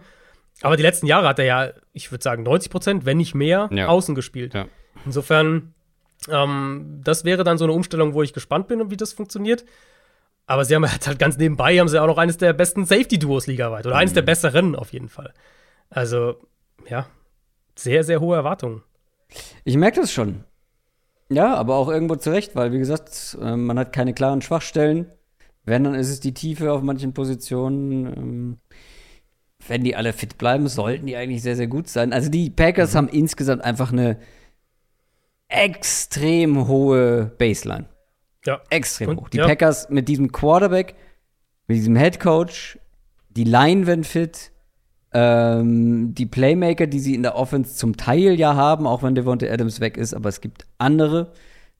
Aber 0.63 0.77
die 0.77 0.83
letzten 0.83 1.07
Jahre 1.07 1.29
hat 1.29 1.39
er 1.39 1.45
ja, 1.45 1.71
ich 1.93 2.11
würde 2.11 2.23
sagen, 2.23 2.43
90 2.43 2.71
Prozent, 2.71 3.07
wenn 3.07 3.17
nicht 3.17 3.35
mehr, 3.35 3.69
ja. 3.73 3.87
außen 3.87 4.15
gespielt. 4.15 4.55
Ja. 4.55 4.67
Insofern, 5.05 5.75
ähm, 6.29 7.01
das 7.05 7.25
wäre 7.25 7.45
dann 7.45 7.59
so 7.59 7.65
eine 7.65 7.73
Umstellung, 7.73 8.15
wo 8.15 8.23
ich 8.23 8.33
gespannt 8.33 8.69
bin, 8.69 8.91
wie 8.91 8.97
das 8.97 9.13
funktioniert. 9.13 9.65
Aber 10.47 10.65
sie 10.65 10.75
haben 10.75 10.91
halt 10.91 11.19
ganz 11.19 11.37
nebenbei, 11.37 11.79
haben 11.79 11.89
sie 11.89 12.01
auch 12.01 12.07
noch 12.07 12.19
eines 12.19 12.39
der 12.39 12.53
besten 12.55 12.87
Safety-Duos 12.87 13.47
ligaweit. 13.47 13.87
Oder 13.87 13.97
mhm. 13.97 14.01
eines 14.01 14.15
der 14.15 14.23
besseren 14.23 14.75
auf 14.75 14.93
jeden 14.93 15.09
Fall. 15.09 15.33
Also, 15.91 16.37
ja, 16.89 17.07
sehr, 17.77 18.03
sehr 18.03 18.21
hohe 18.21 18.37
Erwartungen. 18.37 18.83
Ich 19.65 19.77
merke 19.77 20.01
das 20.01 20.13
schon. 20.13 20.45
Ja, 21.31 21.55
aber 21.55 21.77
auch 21.77 21.89
irgendwo 21.89 22.17
zurecht, 22.17 22.57
weil, 22.57 22.73
wie 22.73 22.79
gesagt, 22.79 23.37
ähm, 23.41 23.67
man 23.67 23.79
hat 23.79 23.93
keine 23.93 24.15
klaren 24.15 24.41
Schwachstellen. 24.41 25.13
Wenn, 25.65 25.85
dann 25.85 25.95
ist 25.95 26.09
es 26.09 26.21
die 26.21 26.33
Tiefe 26.33 26.73
auf 26.73 26.81
manchen 26.81 27.13
Positionen. 27.13 28.59
Wenn 29.69 29.85
die 29.85 29.95
alle 29.95 30.13
fit 30.13 30.39
bleiben, 30.39 30.67
sollten 30.69 31.07
die 31.07 31.17
eigentlich 31.17 31.43
sehr, 31.43 31.57
sehr 31.57 31.67
gut 31.67 31.89
sein. 31.89 32.13
Also 32.13 32.31
die 32.31 32.51
Packers 32.51 32.95
mhm. 32.95 32.97
haben 32.97 33.09
insgesamt 33.09 33.63
einfach 33.63 33.93
eine 33.93 34.19
extrem 35.49 36.69
hohe 36.69 37.33
Baseline. 37.39 37.87
Ja. 38.45 38.61
Extrem 38.71 39.11
Und, 39.11 39.21
hoch. 39.21 39.29
Die 39.29 39.39
ja. 39.39 39.47
Packers 39.47 39.89
mit 39.91 40.09
diesem 40.09 40.33
Quarterback, 40.33 40.95
mit 41.67 41.77
diesem 41.77 41.97
Head 41.97 42.21
Coach, 42.21 42.79
die 43.31 43.45
Line 43.45 43.87
wenn 43.87 44.05
fit, 44.05 44.53
ähm, 45.13 46.15
die 46.15 46.27
Playmaker, 46.27 46.87
die 46.87 47.01
sie 47.01 47.15
in 47.15 47.23
der 47.23 47.35
Offense 47.35 47.75
zum 47.77 47.97
Teil 47.97 48.39
ja 48.39 48.55
haben, 48.55 48.87
auch 48.87 49.03
wenn 49.03 49.15
Devonta 49.15 49.47
Adams 49.47 49.81
weg 49.81 49.97
ist, 49.97 50.15
aber 50.15 50.29
es 50.29 50.41
gibt 50.41 50.67
andere, 50.77 51.33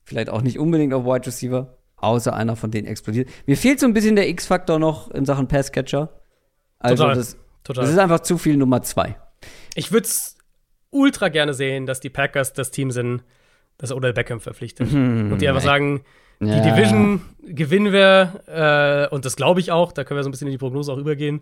vielleicht 0.03 0.29
auch 0.29 0.41
nicht 0.41 0.59
unbedingt 0.59 0.93
auf 0.93 1.05
Wide 1.05 1.27
Receiver, 1.27 1.77
außer 1.97 2.33
einer 2.33 2.55
von 2.55 2.71
denen 2.71 2.87
explodiert. 2.87 3.29
Mir 3.45 3.57
fehlt 3.57 3.79
so 3.79 3.85
ein 3.85 3.93
bisschen 3.93 4.15
der 4.15 4.29
X-Faktor 4.29 4.79
noch 4.79 5.11
in 5.11 5.25
Sachen 5.25 5.47
Passcatcher. 5.47 6.09
Also 6.79 7.03
Total. 7.03 7.17
das 7.17 7.37
Total. 7.63 7.83
Das 7.83 7.91
ist 7.91 7.99
einfach 7.99 8.21
zu 8.21 8.37
viel 8.37 8.57
Nummer 8.57 8.81
zwei. 8.81 9.17
Ich 9.75 9.91
würde 9.91 10.05
es 10.05 10.37
ultra 10.89 11.29
gerne 11.29 11.53
sehen, 11.53 11.85
dass 11.85 11.99
die 11.99 12.09
Packers 12.09 12.53
das 12.53 12.71
Team 12.71 12.91
sind, 12.91 13.23
das 13.77 13.91
Odell 13.91 14.13
Beckham 14.13 14.39
verpflichtet. 14.39 14.91
Mhm, 14.91 15.31
und 15.31 15.41
die 15.41 15.47
einfach 15.47 15.61
sagen, 15.61 16.03
die 16.39 16.47
ja. 16.47 16.61
Division 16.61 17.21
gewinnen 17.43 17.91
wir, 17.91 19.07
äh, 19.09 19.13
und 19.13 19.25
das 19.25 19.35
glaube 19.35 19.59
ich 19.59 19.71
auch, 19.71 19.91
da 19.91 20.03
können 20.03 20.19
wir 20.19 20.23
so 20.23 20.29
ein 20.29 20.31
bisschen 20.31 20.47
in 20.47 20.53
die 20.53 20.57
Prognose 20.57 20.91
auch 20.91 20.97
übergehen. 20.97 21.41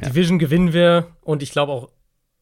Ja. 0.00 0.08
Division 0.08 0.38
gewinnen 0.38 0.72
wir 0.72 1.08
und 1.22 1.42
ich 1.42 1.52
glaube 1.52 1.72
auch 1.72 1.90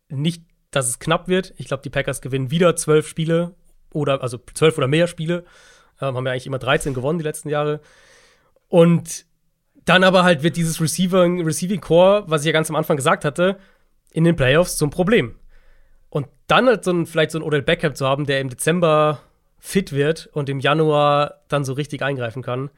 nicht, 0.09 0.42
dass 0.70 0.88
es 0.88 0.98
knapp 0.98 1.28
wird. 1.28 1.52
Ich 1.59 1.66
glaube, 1.66 1.82
die 1.82 1.90
Packers 1.90 2.20
gewinnen 2.20 2.51
wieder 2.51 2.74
zwölf 2.76 3.06
Spiele 3.06 3.55
oder 3.92 4.22
also 4.22 4.38
zwölf 4.55 4.78
oder 4.78 4.88
mehr 4.88 5.06
Spiele. 5.06 5.44
Ähm, 6.01 6.16
haben 6.16 6.26
ja 6.26 6.32
eigentlich 6.32 6.47
immer 6.47 6.59
13 6.59 6.94
gewonnen 6.94 7.18
die 7.18 7.24
letzten 7.24 7.48
Jahre. 7.48 7.80
Und 8.68 9.26
dann 9.85 10.05
aber 10.05 10.23
halt 10.24 10.43
wird 10.43 10.57
dieses 10.57 10.81
Receiving, 10.81 11.44
Receiving 11.44 11.81
Core, 11.81 12.24
was 12.27 12.43
ich 12.43 12.47
ja 12.47 12.52
ganz 12.52 12.69
am 12.70 12.77
Anfang 12.77 12.97
gesagt 12.97 13.24
hatte, 13.24 13.59
in 14.12 14.24
den 14.24 14.36
Playoffs 14.36 14.77
zum 14.77 14.90
Problem. 14.90 15.36
Und 16.09 16.27
dann 16.48 16.66
halt 16.66 16.85
so 16.85 16.93
ein, 16.93 17.07
vielleicht 17.07 17.31
so 17.31 17.39
ein 17.39 17.43
Odell 17.43 17.62
Beckham 17.62 17.94
zu 17.94 18.07
haben, 18.07 18.27
der 18.27 18.40
im 18.40 18.48
Dezember 18.48 19.20
fit 19.59 19.93
wird 19.93 20.28
und 20.32 20.48
im 20.48 20.59
Januar 20.61 21.40
dann 21.48 21.65
so 21.65 21.73
richtig 21.74 22.02
eingreifen 22.02 22.43
kann, 22.43 22.70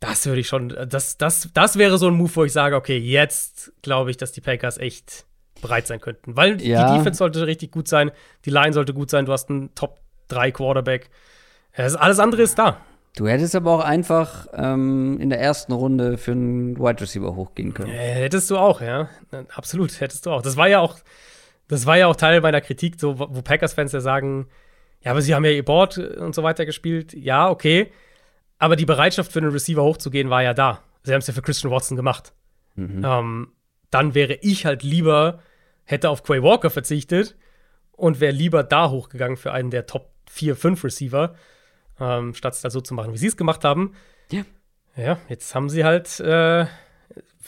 Das 0.00 0.26
würde 0.26 0.40
ich 0.40 0.48
schon, 0.48 0.68
das, 0.88 1.16
das, 1.16 1.48
das 1.54 1.78
wäre 1.78 1.96
so 1.98 2.08
ein 2.08 2.14
Move, 2.14 2.34
wo 2.36 2.44
ich 2.44 2.52
sage, 2.52 2.76
okay, 2.76 2.98
jetzt 2.98 3.72
glaube 3.82 4.10
ich, 4.10 4.16
dass 4.18 4.32
die 4.32 4.40
Packers 4.42 4.76
echt 4.78 5.24
bereit 5.62 5.86
sein 5.86 6.00
könnten. 6.00 6.36
Weil 6.36 6.60
Ja. 6.60 6.90
die 6.92 6.98
Defense 6.98 7.18
sollte 7.18 7.46
richtig 7.46 7.70
gut 7.72 7.88
sein, 7.88 8.10
die 8.44 8.50
Line 8.50 8.72
sollte 8.74 8.92
gut 8.92 9.08
sein, 9.08 9.24
du 9.24 9.32
hast 9.32 9.48
einen 9.48 9.74
Top 9.74 10.00
3 10.28 10.50
Quarterback. 10.50 11.08
Es- 11.72 11.94
Alles 11.96 12.18
andere 12.18 12.42
ist 12.42 12.58
da. 12.58 12.80
Du 13.16 13.28
hättest 13.28 13.54
aber 13.54 13.70
auch 13.72 13.84
einfach 13.84 14.48
ähm, 14.54 15.18
in 15.20 15.30
der 15.30 15.40
ersten 15.40 15.72
Runde 15.72 16.18
für 16.18 16.32
einen 16.32 16.78
Wide 16.78 17.00
Receiver 17.00 17.36
hochgehen 17.36 17.72
können. 17.72 17.90
Äh, 17.90 18.14
hättest 18.14 18.50
du 18.50 18.56
auch, 18.56 18.80
ja. 18.80 19.08
Absolut, 19.54 20.00
hättest 20.00 20.26
du 20.26 20.30
auch. 20.30 20.42
Das 20.42 20.56
war 20.56 20.68
ja 20.68 20.80
auch, 20.80 20.98
das 21.68 21.86
war 21.86 21.96
ja 21.96 22.08
auch 22.08 22.16
Teil 22.16 22.40
meiner 22.40 22.60
Kritik, 22.60 22.98
so, 22.98 23.18
wo 23.18 23.40
Packers-Fans 23.40 23.92
ja 23.92 24.00
sagen, 24.00 24.48
ja, 25.00 25.12
aber 25.12 25.22
sie 25.22 25.34
haben 25.34 25.44
ja 25.44 25.52
ihr 25.52 25.64
Board 25.64 25.98
und 25.98 26.34
so 26.34 26.42
weiter 26.42 26.66
gespielt. 26.66 27.12
Ja, 27.12 27.50
okay. 27.50 27.92
Aber 28.58 28.74
die 28.74 28.86
Bereitschaft 28.86 29.30
für 29.30 29.40
einen 29.40 29.52
Receiver 29.52 29.82
hochzugehen 29.82 30.30
war 30.30 30.42
ja 30.42 30.54
da. 30.54 30.80
Sie 31.02 31.12
haben 31.12 31.20
es 31.20 31.26
ja 31.26 31.34
für 31.34 31.42
Christian 31.42 31.72
Watson 31.72 31.96
gemacht. 31.96 32.32
Ähm, 33.04 33.52
dann 33.90 34.14
wäre 34.14 34.34
ich 34.40 34.66
halt 34.66 34.82
lieber, 34.82 35.40
hätte 35.84 36.10
auf 36.10 36.24
Quay 36.24 36.42
Walker 36.42 36.70
verzichtet 36.70 37.36
und 37.92 38.18
wäre 38.20 38.32
lieber 38.32 38.64
da 38.64 38.90
hochgegangen 38.90 39.36
für 39.36 39.52
einen 39.52 39.70
der 39.70 39.86
Top 39.86 40.10
4, 40.30 40.56
5 40.56 40.82
Receiver, 40.82 41.34
ähm, 42.00 42.34
statt 42.34 42.54
es 42.54 42.60
da 42.60 42.70
so 42.70 42.80
zu 42.80 42.94
machen, 42.94 43.12
wie 43.12 43.18
sie 43.18 43.26
es 43.26 43.36
gemacht 43.36 43.64
haben. 43.64 43.94
Ja. 44.30 44.44
Ja, 44.96 45.18
jetzt 45.28 45.54
haben 45.54 45.68
sie 45.68 45.84
halt, 45.84 46.20
äh, 46.20 46.66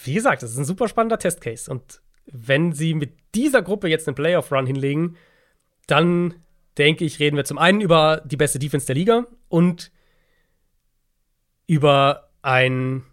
wie 0.04 0.14
gesagt, 0.14 0.42
das 0.42 0.50
ist 0.50 0.58
ein 0.58 0.64
super 0.64 0.88
spannender 0.88 1.18
Testcase. 1.18 1.70
Und 1.70 2.00
wenn 2.26 2.72
sie 2.72 2.94
mit 2.94 3.16
dieser 3.34 3.62
Gruppe 3.62 3.88
jetzt 3.88 4.08
einen 4.08 4.16
Playoff-Run 4.16 4.66
hinlegen, 4.66 5.16
dann 5.86 6.34
denke 6.76 7.04
ich, 7.04 7.20
reden 7.20 7.36
wir 7.36 7.44
zum 7.44 7.58
einen 7.58 7.80
über 7.80 8.22
die 8.24 8.36
beste 8.36 8.58
Defense 8.58 8.86
der 8.86 8.96
Liga 8.96 9.26
und 9.48 9.92
über 11.66 12.30
ein 12.42 13.04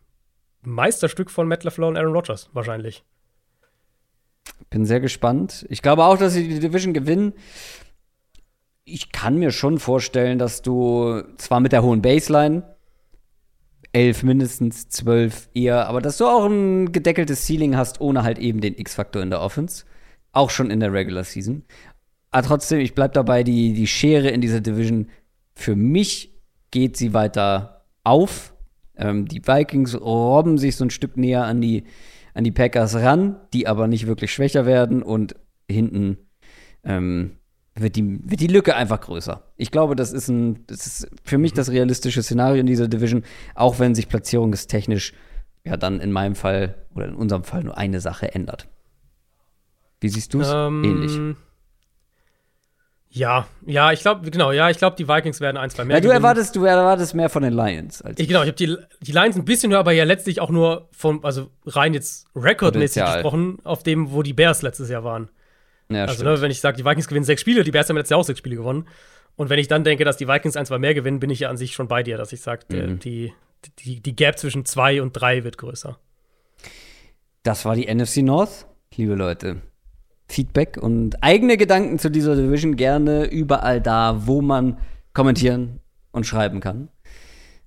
Meisterstück 0.62 1.30
von 1.30 1.48
Matt 1.48 1.64
LaFleur 1.64 1.90
und 1.90 1.98
Aaron 1.98 2.14
Rodgers 2.14 2.50
wahrscheinlich. 2.54 3.04
Bin 4.70 4.86
sehr 4.86 5.00
gespannt. 5.00 5.66
Ich 5.70 5.82
glaube 5.82 6.04
auch, 6.06 6.18
dass 6.18 6.34
sie 6.34 6.48
die 6.48 6.60
Division 6.60 6.94
gewinnen. 6.94 7.34
Ich 8.86 9.12
kann 9.12 9.38
mir 9.40 9.52
schon 9.52 9.80
vorstellen, 9.80 10.40
dass 10.40 10.62
du 10.62 11.24
zwar 11.38 11.62
mit 11.62 11.72
der 11.72 11.84
hohen 11.84 12.02
Baseline, 12.02 12.64
elf 13.94 14.24
mindestens, 14.24 14.90
zwölf 14.90 15.50
eher, 15.54 15.88
aber 15.88 16.02
dass 16.02 16.18
du 16.18 16.26
auch 16.26 16.46
ein 16.46 16.92
gedeckeltes 16.92 17.46
Ceiling 17.46 17.78
hast, 17.78 18.02
ohne 18.02 18.24
halt 18.24 18.40
eben 18.40 18.60
den 18.60 18.78
X-Faktor 18.78 19.22
in 19.22 19.30
der 19.30 19.42
Offense. 19.42 19.86
Auch 20.32 20.50
schon 20.50 20.72
in 20.72 20.80
der 20.80 20.92
Regular 20.92 21.24
Season. 21.24 21.64
Aber 22.32 22.46
trotzdem, 22.48 22.80
ich 22.80 22.96
bleib 22.96 23.14
dabei, 23.14 23.44
die, 23.44 23.74
die 23.74 23.88
Schere 23.88 24.30
in 24.30 24.42
dieser 24.42 24.60
Division, 24.60 25.10
für 25.54 25.76
mich 25.76 26.34
geht 26.72 26.98
sie 26.98 27.14
weiter 27.14 27.86
auf. 28.04 28.56
Ähm, 28.98 29.28
die 29.28 29.46
Vikings 29.46 30.00
robben 30.02 30.58
sich 30.58 30.76
so 30.76 30.86
ein 30.86 30.90
Stück 30.90 31.16
näher 31.16 31.46
an 31.46 31.62
die, 31.62 31.84
an 32.34 32.44
die 32.44 32.52
Packers 32.52 32.96
ran, 32.96 33.40
die 33.54 33.68
aber 33.68 33.88
nicht 33.88 34.08
wirklich 34.08 34.34
schwächer 34.34 34.66
werden 34.66 35.04
und 35.04 35.36
hinten 35.70 36.18
ähm, 36.84 37.38
wird, 37.76 37.96
die, 37.96 38.20
wird 38.30 38.40
die 38.40 38.48
Lücke 38.48 38.76
einfach 38.76 39.02
größer. 39.02 39.42
Ich 39.58 39.72
glaube, 39.72 39.96
das 39.96 40.12
ist, 40.12 40.28
ein, 40.28 40.66
das 40.68 40.86
ist 40.86 41.10
für 41.24 41.38
mich 41.38 41.54
das 41.54 41.70
realistische 41.70 42.22
Szenario 42.22 42.60
in 42.60 42.68
dieser 42.68 42.88
Division, 42.88 43.24
auch 43.56 43.80
wenn 43.80 43.96
sich 43.96 44.08
platzierungstechnisch 44.08 45.14
ja 45.64 45.78
dann 45.78 46.00
in 46.00 46.12
meinem 46.12 46.36
Fall 46.36 46.76
oder 46.94 47.08
in 47.08 47.16
unserem 47.16 47.44
Fall 47.44 47.64
nur 47.64 47.78
eine 47.78 48.00
Sache 48.00 48.34
ändert. 48.34 48.68
Wie 50.00 50.10
siehst 50.10 50.34
du 50.34 50.42
es? 50.42 50.52
Ähm, 50.54 50.84
Ähnlich. 50.84 51.38
Ja, 53.10 53.48
ja, 53.68 53.92
ich 53.92 54.02
glaube, 54.02 54.30
genau, 54.32 54.52
ja, 54.52 54.72
ich 54.72 54.80
glaube, 54.80 54.96
die 54.96 55.08
Vikings 55.08 55.40
werden 55.40 55.58
ein, 55.58 55.70
zwei 55.70 55.86
mehr. 55.86 55.98
Ja, 55.98 56.02
du 56.02 56.10
erwartest, 56.10 56.56
du 56.56 56.66
erwartest 56.66 57.14
mehr 57.14 57.30
von 57.30 57.44
den 57.44 57.54
Lions 57.54 58.02
als 58.02 58.20
Ich, 58.20 58.28
genau, 58.28 58.42
ich 58.42 58.48
habe 58.48 58.58
die, 58.58 58.76
die 59.02 59.12
Lines 59.12 59.36
ein 59.36 59.46
bisschen 59.46 59.72
höher, 59.72 59.80
aber 59.80 59.92
ja 59.92 60.04
letztlich 60.04 60.42
auch 60.42 60.50
nur 60.50 60.90
von, 60.92 61.24
also 61.24 61.52
rein 61.68 61.94
jetzt 61.94 62.26
rekordmäßig 62.36 63.04
gesprochen, 63.04 63.60
auf 63.64 63.84
dem, 63.84 64.12
wo 64.14 64.24
die 64.24 64.34
Bears 64.34 64.64
letztes 64.64 64.90
Jahr 64.90 65.04
waren. 65.04 65.30
Ja, 65.96 66.06
also, 66.06 66.24
ne, 66.24 66.42
wenn 66.42 66.52
ich 66.52 66.60
sage, 66.62 66.78
die 66.78 66.86
Vikings 66.86 67.08
gewinnen 67.08 67.26
sechs 67.26 67.42
Spiele, 67.42 67.64
die 67.64 67.72
Bears 67.72 67.90
haben 67.90 67.98
letztes 67.98 68.12
Jahr 68.12 68.20
auch 68.20 68.26
sechs 68.26 68.40
Spiele 68.40 68.56
gewonnen. 68.56 68.88
Und 69.36 69.50
wenn 69.50 69.60
ich 69.60 69.68
dann 69.68 69.84
denke, 69.84 70.06
dass 70.06 70.18
die 70.18 70.28
Vikings 70.28 70.56
ein, 70.56 70.66
zwei 70.66 70.78
mehr 70.78 70.94
gewinnen, 70.94 71.20
bin 71.20 71.30
ich 71.30 71.40
ja 71.40 71.50
an 71.50 71.58
sich 71.58 71.74
schon 71.74 71.88
bei 71.88 72.04
dir, 72.04 72.18
dass 72.18 72.34
ich 72.34 72.42
sage, 72.42 72.66
Mhm. 72.70 73.00
die, 73.00 73.34
die, 73.80 74.00
die 74.00 74.16
Gap 74.16 74.38
zwischen 74.38 74.66
zwei 74.66 75.02
und 75.02 75.14
drei 75.14 75.44
wird 75.44 75.58
größer. 75.58 75.98
Das 77.44 77.66
war 77.66 77.76
die 77.76 77.94
NFC 77.94 78.18
North, 78.18 78.68
liebe 78.96 79.16
Leute. 79.16 79.62
Feedback 80.30 80.78
und 80.82 81.22
eigene 81.22 81.58
Gedanken 81.58 82.00
zu 82.00 82.10
dieser 82.10 82.36
Division 82.36 82.76
gerne 82.76 83.26
überall 83.26 83.82
da, 83.82 84.26
wo 84.26 84.42
man 84.42 84.78
kommentieren 85.14 85.80
und 86.12 86.26
schreiben 86.26 86.60
kann. 86.60 86.90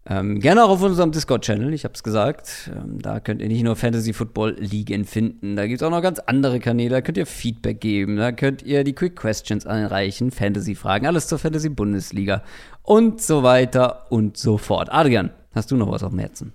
Ähm, 0.09 0.39
gerne 0.39 0.65
auch 0.65 0.69
auf 0.71 0.83
unserem 0.83 1.11
Discord-Channel, 1.11 1.73
ich 1.75 1.83
habe 1.83 1.95
es 1.95 2.05
gesagt. 2.05 2.71
Ähm, 2.73 3.03
da 3.03 3.19
könnt 3.19 3.43
ihr 3.43 3.49
nicht 3.49 3.65
nur 3.65 3.75
Fantasy 3.75 4.13
Football 4.13 4.55
Ligen 4.59 5.05
finden, 5.05 5.57
da 5.57 5.67
gibt 5.67 5.81
es 5.81 5.87
auch 5.87 5.91
noch 5.91 6.01
ganz 6.01 6.21
andere 6.21 6.61
Kanäle, 6.61 6.91
da 6.91 7.01
könnt 7.01 7.19
ihr 7.19 7.27
Feedback 7.27 7.81
geben, 7.81 8.17
da 8.17 8.31
könnt 8.31 8.63
ihr 8.63 8.85
die 8.85 8.93
Quick 8.93 9.17
Questions 9.17 9.67
einreichen, 9.67 10.31
Fantasy-Fragen, 10.31 11.07
alles 11.07 11.27
zur 11.27 11.41
Fantasy-Bundesliga 11.41 12.45
und 12.83 13.21
so 13.21 13.43
weiter 13.43 14.07
und 14.11 14.37
so 14.37 14.59
fort. 14.59 14.93
Adrian, 14.93 15.31
hast 15.53 15.73
du 15.73 15.77
noch 15.77 15.91
was 15.91 16.05
auf 16.05 16.11
dem 16.11 16.21
Herzen? 16.21 16.53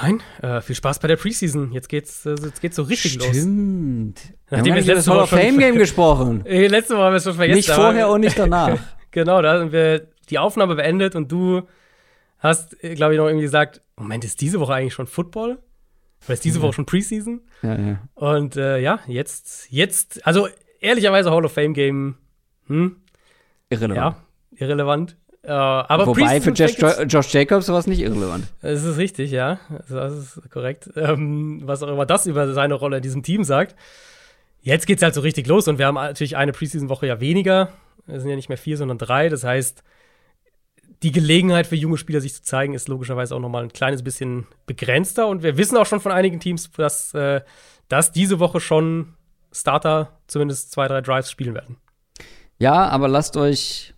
Nein, 0.00 0.20
äh, 0.42 0.60
viel 0.60 0.76
Spaß 0.76 1.00
bei 1.00 1.08
der 1.08 1.16
Preseason. 1.16 1.72
Jetzt 1.72 1.88
geht's, 1.88 2.24
äh, 2.24 2.36
jetzt 2.40 2.60
geht's 2.60 2.76
so 2.76 2.82
richtig 2.82 3.18
los. 3.18 3.26
Stimmt. 3.30 4.20
Wir 4.48 4.58
haben 4.58 4.68
Nachdem 4.68 4.74
wir 4.86 4.94
letzte 4.94 5.10
Woche 5.10 5.26
schon- 5.26 5.38
Fame 5.40 5.58
Game 5.58 5.74
gesprochen. 5.76 6.42
Äh, 6.46 6.68
letzte 6.68 6.94
Woche 6.94 7.02
haben 7.04 7.12
wir 7.14 7.16
es 7.16 7.24
schon 7.24 7.34
vergessen. 7.34 7.56
Nicht 7.56 7.70
vorher 7.70 8.08
und 8.08 8.20
nicht 8.20 8.38
danach. 8.38 8.78
Genau, 9.10 9.40
da 9.40 9.58
haben 9.58 9.72
wir 9.72 10.06
die 10.28 10.38
Aufnahme 10.38 10.76
beendet 10.76 11.16
und 11.16 11.32
du 11.32 11.62
hast, 12.38 12.78
glaube 12.80 13.14
ich, 13.14 13.18
noch 13.18 13.26
irgendwie 13.26 13.44
gesagt: 13.44 13.82
Moment, 13.96 14.24
ist 14.24 14.40
diese 14.40 14.60
Woche 14.60 14.74
eigentlich 14.74 14.94
schon 14.94 15.06
Football? 15.06 15.58
Oder 16.24 16.34
ist 16.34 16.44
diese 16.44 16.60
Woche 16.62 16.72
schon 16.72 16.86
Preseason? 16.86 17.40
ja, 17.62 17.78
ja. 17.78 17.98
Und 18.14 18.56
äh, 18.56 18.78
ja, 18.78 18.98
jetzt, 19.06 19.70
jetzt, 19.70 20.26
also 20.26 20.48
ehrlicherweise 20.80 21.30
Hall 21.30 21.44
of 21.44 21.52
Fame 21.52 21.74
Game, 21.74 22.16
hm, 22.66 22.96
Irrelevant. 23.70 23.96
ja, 23.96 24.16
irrelevant. 24.66 25.16
Äh, 25.42 25.50
aber 25.52 26.06
Wobei 26.08 26.40
für 26.40 26.50
Preseason 26.52 26.54
Josh, 26.54 26.72
fängt 26.74 26.82
jetzt- 26.98 26.98
jo 27.12 27.18
Josh 27.20 27.32
Jacobs 27.34 27.68
war 27.68 27.78
es 27.78 27.86
nicht 27.86 28.00
irrelevant. 28.00 28.46
Das 28.60 28.82
ist 28.84 28.98
richtig, 28.98 29.30
ja. 29.30 29.60
Das 29.88 30.12
ist 30.12 30.50
korrekt. 30.50 30.90
Ähm, 30.96 31.62
was 31.64 31.82
auch 31.82 31.88
immer 31.88 32.04
das 32.06 32.26
über 32.26 32.52
seine 32.52 32.74
Rolle 32.74 32.96
in 32.96 33.02
diesem 33.02 33.22
Team 33.22 33.44
sagt. 33.44 33.76
Jetzt 34.60 34.86
geht's 34.88 35.02
halt 35.02 35.14
so 35.14 35.20
richtig 35.20 35.46
los 35.46 35.68
und 35.68 35.78
wir 35.78 35.86
haben 35.86 35.94
natürlich 35.94 36.36
eine 36.36 36.52
Preseason-Woche 36.52 37.06
ja 37.06 37.20
weniger. 37.20 37.72
Es 38.08 38.22
sind 38.22 38.30
ja 38.30 38.36
nicht 38.36 38.48
mehr 38.48 38.58
vier, 38.58 38.76
sondern 38.76 38.98
drei. 38.98 39.28
Das 39.28 39.44
heißt, 39.44 39.84
die 41.02 41.12
Gelegenheit 41.12 41.66
für 41.66 41.76
junge 41.76 41.96
Spieler, 41.96 42.20
sich 42.20 42.34
zu 42.34 42.42
zeigen, 42.42 42.74
ist 42.74 42.88
logischerweise 42.88 43.34
auch 43.34 43.40
nochmal 43.40 43.62
ein 43.62 43.72
kleines 43.72 44.02
bisschen 44.02 44.46
begrenzter. 44.66 45.28
Und 45.28 45.42
wir 45.42 45.56
wissen 45.56 45.76
auch 45.76 45.86
schon 45.86 46.00
von 46.00 46.12
einigen 46.12 46.40
Teams, 46.40 46.70
dass, 46.72 47.14
äh, 47.14 47.42
dass 47.88 48.12
diese 48.12 48.40
Woche 48.40 48.60
schon 48.60 49.14
Starter 49.52 50.18
zumindest 50.26 50.72
zwei, 50.72 50.88
drei 50.88 51.00
Drives 51.00 51.30
spielen 51.30 51.54
werden. 51.54 51.76
Ja, 52.58 52.88
aber 52.88 53.08
lasst 53.08 53.36
euch, 53.36 53.94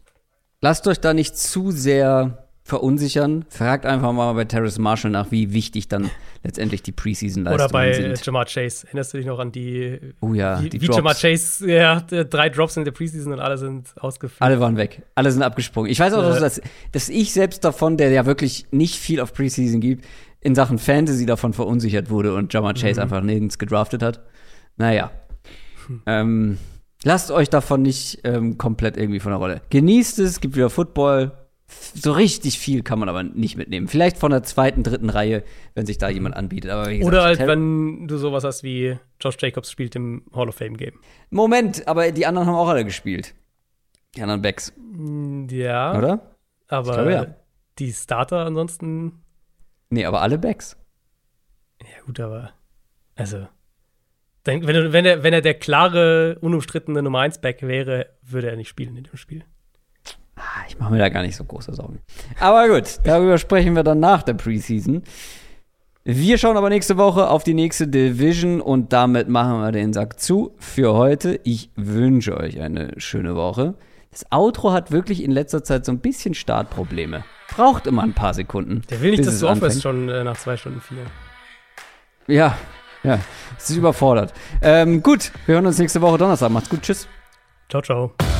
lasst 0.60 0.86
euch 0.86 1.00
da 1.00 1.14
nicht 1.14 1.36
zu 1.36 1.70
sehr 1.70 2.49
verunsichern. 2.70 3.44
Fragt 3.50 3.84
einfach 3.84 4.12
mal 4.12 4.32
bei 4.32 4.44
Terrace 4.46 4.78
Marshall 4.78 5.10
nach, 5.10 5.30
wie 5.30 5.52
wichtig 5.52 5.88
dann 5.88 6.10
letztendlich 6.42 6.82
die 6.82 6.92
Oder 6.92 7.02
Preseason-Leistungen 7.02 7.72
bei 7.72 7.90
äh, 7.90 7.94
sind. 7.94 8.24
Jamar 8.26 8.46
Chase. 8.46 8.86
Erinnerst 8.86 9.12
du 9.12 9.18
dich 9.18 9.26
noch 9.26 9.38
an 9.38 9.52
die, 9.52 9.98
Oh 10.20 10.32
ja, 10.32 10.60
die 10.62 10.80
wie 10.80 10.86
Drops. 10.86 10.96
Jamar 10.96 11.14
Chase, 11.14 11.70
ja, 11.70 12.00
drei 12.00 12.48
Drops 12.48 12.76
in 12.78 12.84
der 12.84 12.92
Preseason 12.92 13.32
und 13.34 13.40
alle 13.40 13.58
sind 13.58 13.92
ausgeführt. 14.00 14.40
Alle 14.40 14.58
waren 14.60 14.76
weg. 14.78 15.02
Alle 15.14 15.30
sind 15.30 15.42
abgesprungen. 15.42 15.90
Ich 15.90 16.00
weiß 16.00 16.14
auch, 16.14 16.22
Ja. 16.22 16.38
dass, 16.40 16.62
dass 16.92 17.08
ich 17.10 17.32
selbst 17.32 17.64
davon, 17.64 17.96
der 17.98 18.10
ja 18.10 18.24
wirklich 18.24 18.66
nicht 18.70 18.94
viel 18.96 19.20
auf 19.20 19.34
Preseason 19.34 19.80
gibt, 19.80 20.06
in 20.40 20.54
Sachen 20.54 20.78
Fantasy 20.78 21.26
davon 21.26 21.52
verunsichert 21.52 22.08
wurde 22.08 22.34
und 22.34 22.54
Jamar 22.54 22.72
Chase 22.74 22.94
Mhm. 22.94 23.00
einfach 23.00 23.20
nirgends 23.20 23.58
gedraftet 23.58 24.02
hat. 24.02 24.20
Naja. 24.78 25.10
ähm, 26.06 26.56
lasst 27.04 27.30
euch 27.30 27.50
davon 27.50 27.82
nicht 27.82 28.20
ähm, 28.24 28.56
komplett 28.58 28.96
irgendwie 28.96 29.20
von 29.20 29.32
der 29.32 29.38
Rolle. 29.38 29.60
Genießt 29.70 30.18
es, 30.20 30.40
gibt 30.40 30.56
wieder 30.56 30.70
Football. 30.70 31.32
So 31.94 32.12
richtig 32.12 32.58
viel 32.58 32.82
kann 32.82 32.98
man 32.98 33.08
aber 33.08 33.22
nicht 33.22 33.56
mitnehmen. 33.56 33.88
Vielleicht 33.88 34.16
von 34.18 34.30
der 34.30 34.42
zweiten, 34.42 34.82
dritten 34.82 35.10
Reihe, 35.10 35.42
wenn 35.74 35.86
sich 35.86 35.98
da 35.98 36.08
jemand 36.08 36.36
anbietet. 36.36 36.70
Gesagt, 36.70 37.04
Oder 37.04 37.22
halt, 37.22 37.40
wenn 37.40 38.06
du 38.06 38.16
sowas 38.18 38.44
hast 38.44 38.62
wie 38.62 38.98
Josh 39.20 39.36
Jacobs 39.40 39.70
spielt 39.70 39.96
im 39.96 40.22
Hall 40.34 40.48
of 40.48 40.54
Fame 40.56 40.76
Game. 40.76 40.98
Moment, 41.30 41.86
aber 41.88 42.12
die 42.12 42.26
anderen 42.26 42.46
haben 42.48 42.54
auch 42.54 42.68
alle 42.68 42.84
gespielt. 42.84 43.34
Die 44.16 44.22
anderen 44.22 44.42
Backs, 44.42 44.72
Ja, 45.50 45.96
oder? 45.96 46.36
aber 46.68 46.92
glaube, 46.94 47.12
ja. 47.12 47.26
die 47.78 47.92
Starter 47.92 48.44
ansonsten, 48.44 49.22
Nee, 49.90 50.04
aber 50.04 50.20
alle 50.22 50.38
Backs. 50.38 50.76
ja 51.80 52.02
gut, 52.06 52.20
aber 52.20 52.52
also 53.16 53.46
wenn, 54.44 54.66
wenn, 54.66 55.04
er, 55.04 55.22
wenn 55.22 55.34
er 55.34 55.42
der 55.42 55.54
klare, 55.54 56.38
unumstrittene 56.40 57.02
Nummer 57.02 57.20
1 57.20 57.40
Back 57.40 57.62
wäre, 57.62 58.06
würde 58.22 58.50
er 58.50 58.56
nicht 58.56 58.68
spielen 58.68 58.96
in 58.96 59.04
dem 59.04 59.16
Spiel. 59.16 59.44
Ah, 60.40 60.64
Ich 60.68 60.78
mache 60.78 60.90
mir 60.92 60.98
da 60.98 61.08
gar 61.10 61.22
nicht 61.22 61.36
so 61.36 61.44
große 61.44 61.74
Sorgen. 61.74 62.00
Aber 62.38 62.68
gut, 62.68 62.98
darüber 63.04 63.36
sprechen 63.38 63.76
wir 63.76 63.82
dann 63.82 64.00
nach 64.00 64.22
der 64.22 64.34
Preseason. 64.34 65.02
Wir 66.02 66.38
schauen 66.38 66.56
aber 66.56 66.70
nächste 66.70 66.96
Woche 66.96 67.28
auf 67.28 67.44
die 67.44 67.52
nächste 67.52 67.86
Division 67.86 68.60
und 68.62 68.92
damit 68.92 69.28
machen 69.28 69.60
wir 69.60 69.70
den 69.70 69.92
Sack 69.92 70.18
zu 70.18 70.54
für 70.58 70.94
heute. 70.94 71.38
Ich 71.44 71.70
wünsche 71.76 72.36
euch 72.38 72.60
eine 72.60 72.92
schöne 72.96 73.36
Woche. 73.36 73.74
Das 74.10 74.24
Outro 74.32 74.72
hat 74.72 74.90
wirklich 74.90 75.22
in 75.22 75.30
letzter 75.30 75.62
Zeit 75.62 75.84
so 75.84 75.92
ein 75.92 76.00
bisschen 76.00 76.34
Startprobleme. 76.34 77.22
Braucht 77.54 77.86
immer 77.86 78.02
ein 78.02 78.14
paar 78.14 78.32
Sekunden. 78.34 78.82
Der 78.90 79.02
will 79.02 79.10
nicht, 79.10 79.26
dass 79.26 79.38
du 79.40 79.48
aufhörst 79.48 79.82
schon 79.82 80.08
äh, 80.08 80.24
nach 80.24 80.38
zwei 80.38 80.56
Stunden 80.56 80.80
vier. 80.80 81.04
Ja, 82.26 82.56
ja. 83.02 83.18
Es 83.58 83.68
ist 83.70 83.76
überfordert. 83.76 84.32
Ähm, 84.62 85.02
gut, 85.02 85.32
wir 85.46 85.56
hören 85.56 85.66
uns 85.66 85.78
nächste 85.78 86.00
Woche 86.00 86.16
Donnerstag. 86.18 86.50
Macht's 86.50 86.70
gut. 86.70 86.80
Tschüss. 86.82 87.06
Ciao, 87.68 87.82
ciao. 87.82 88.39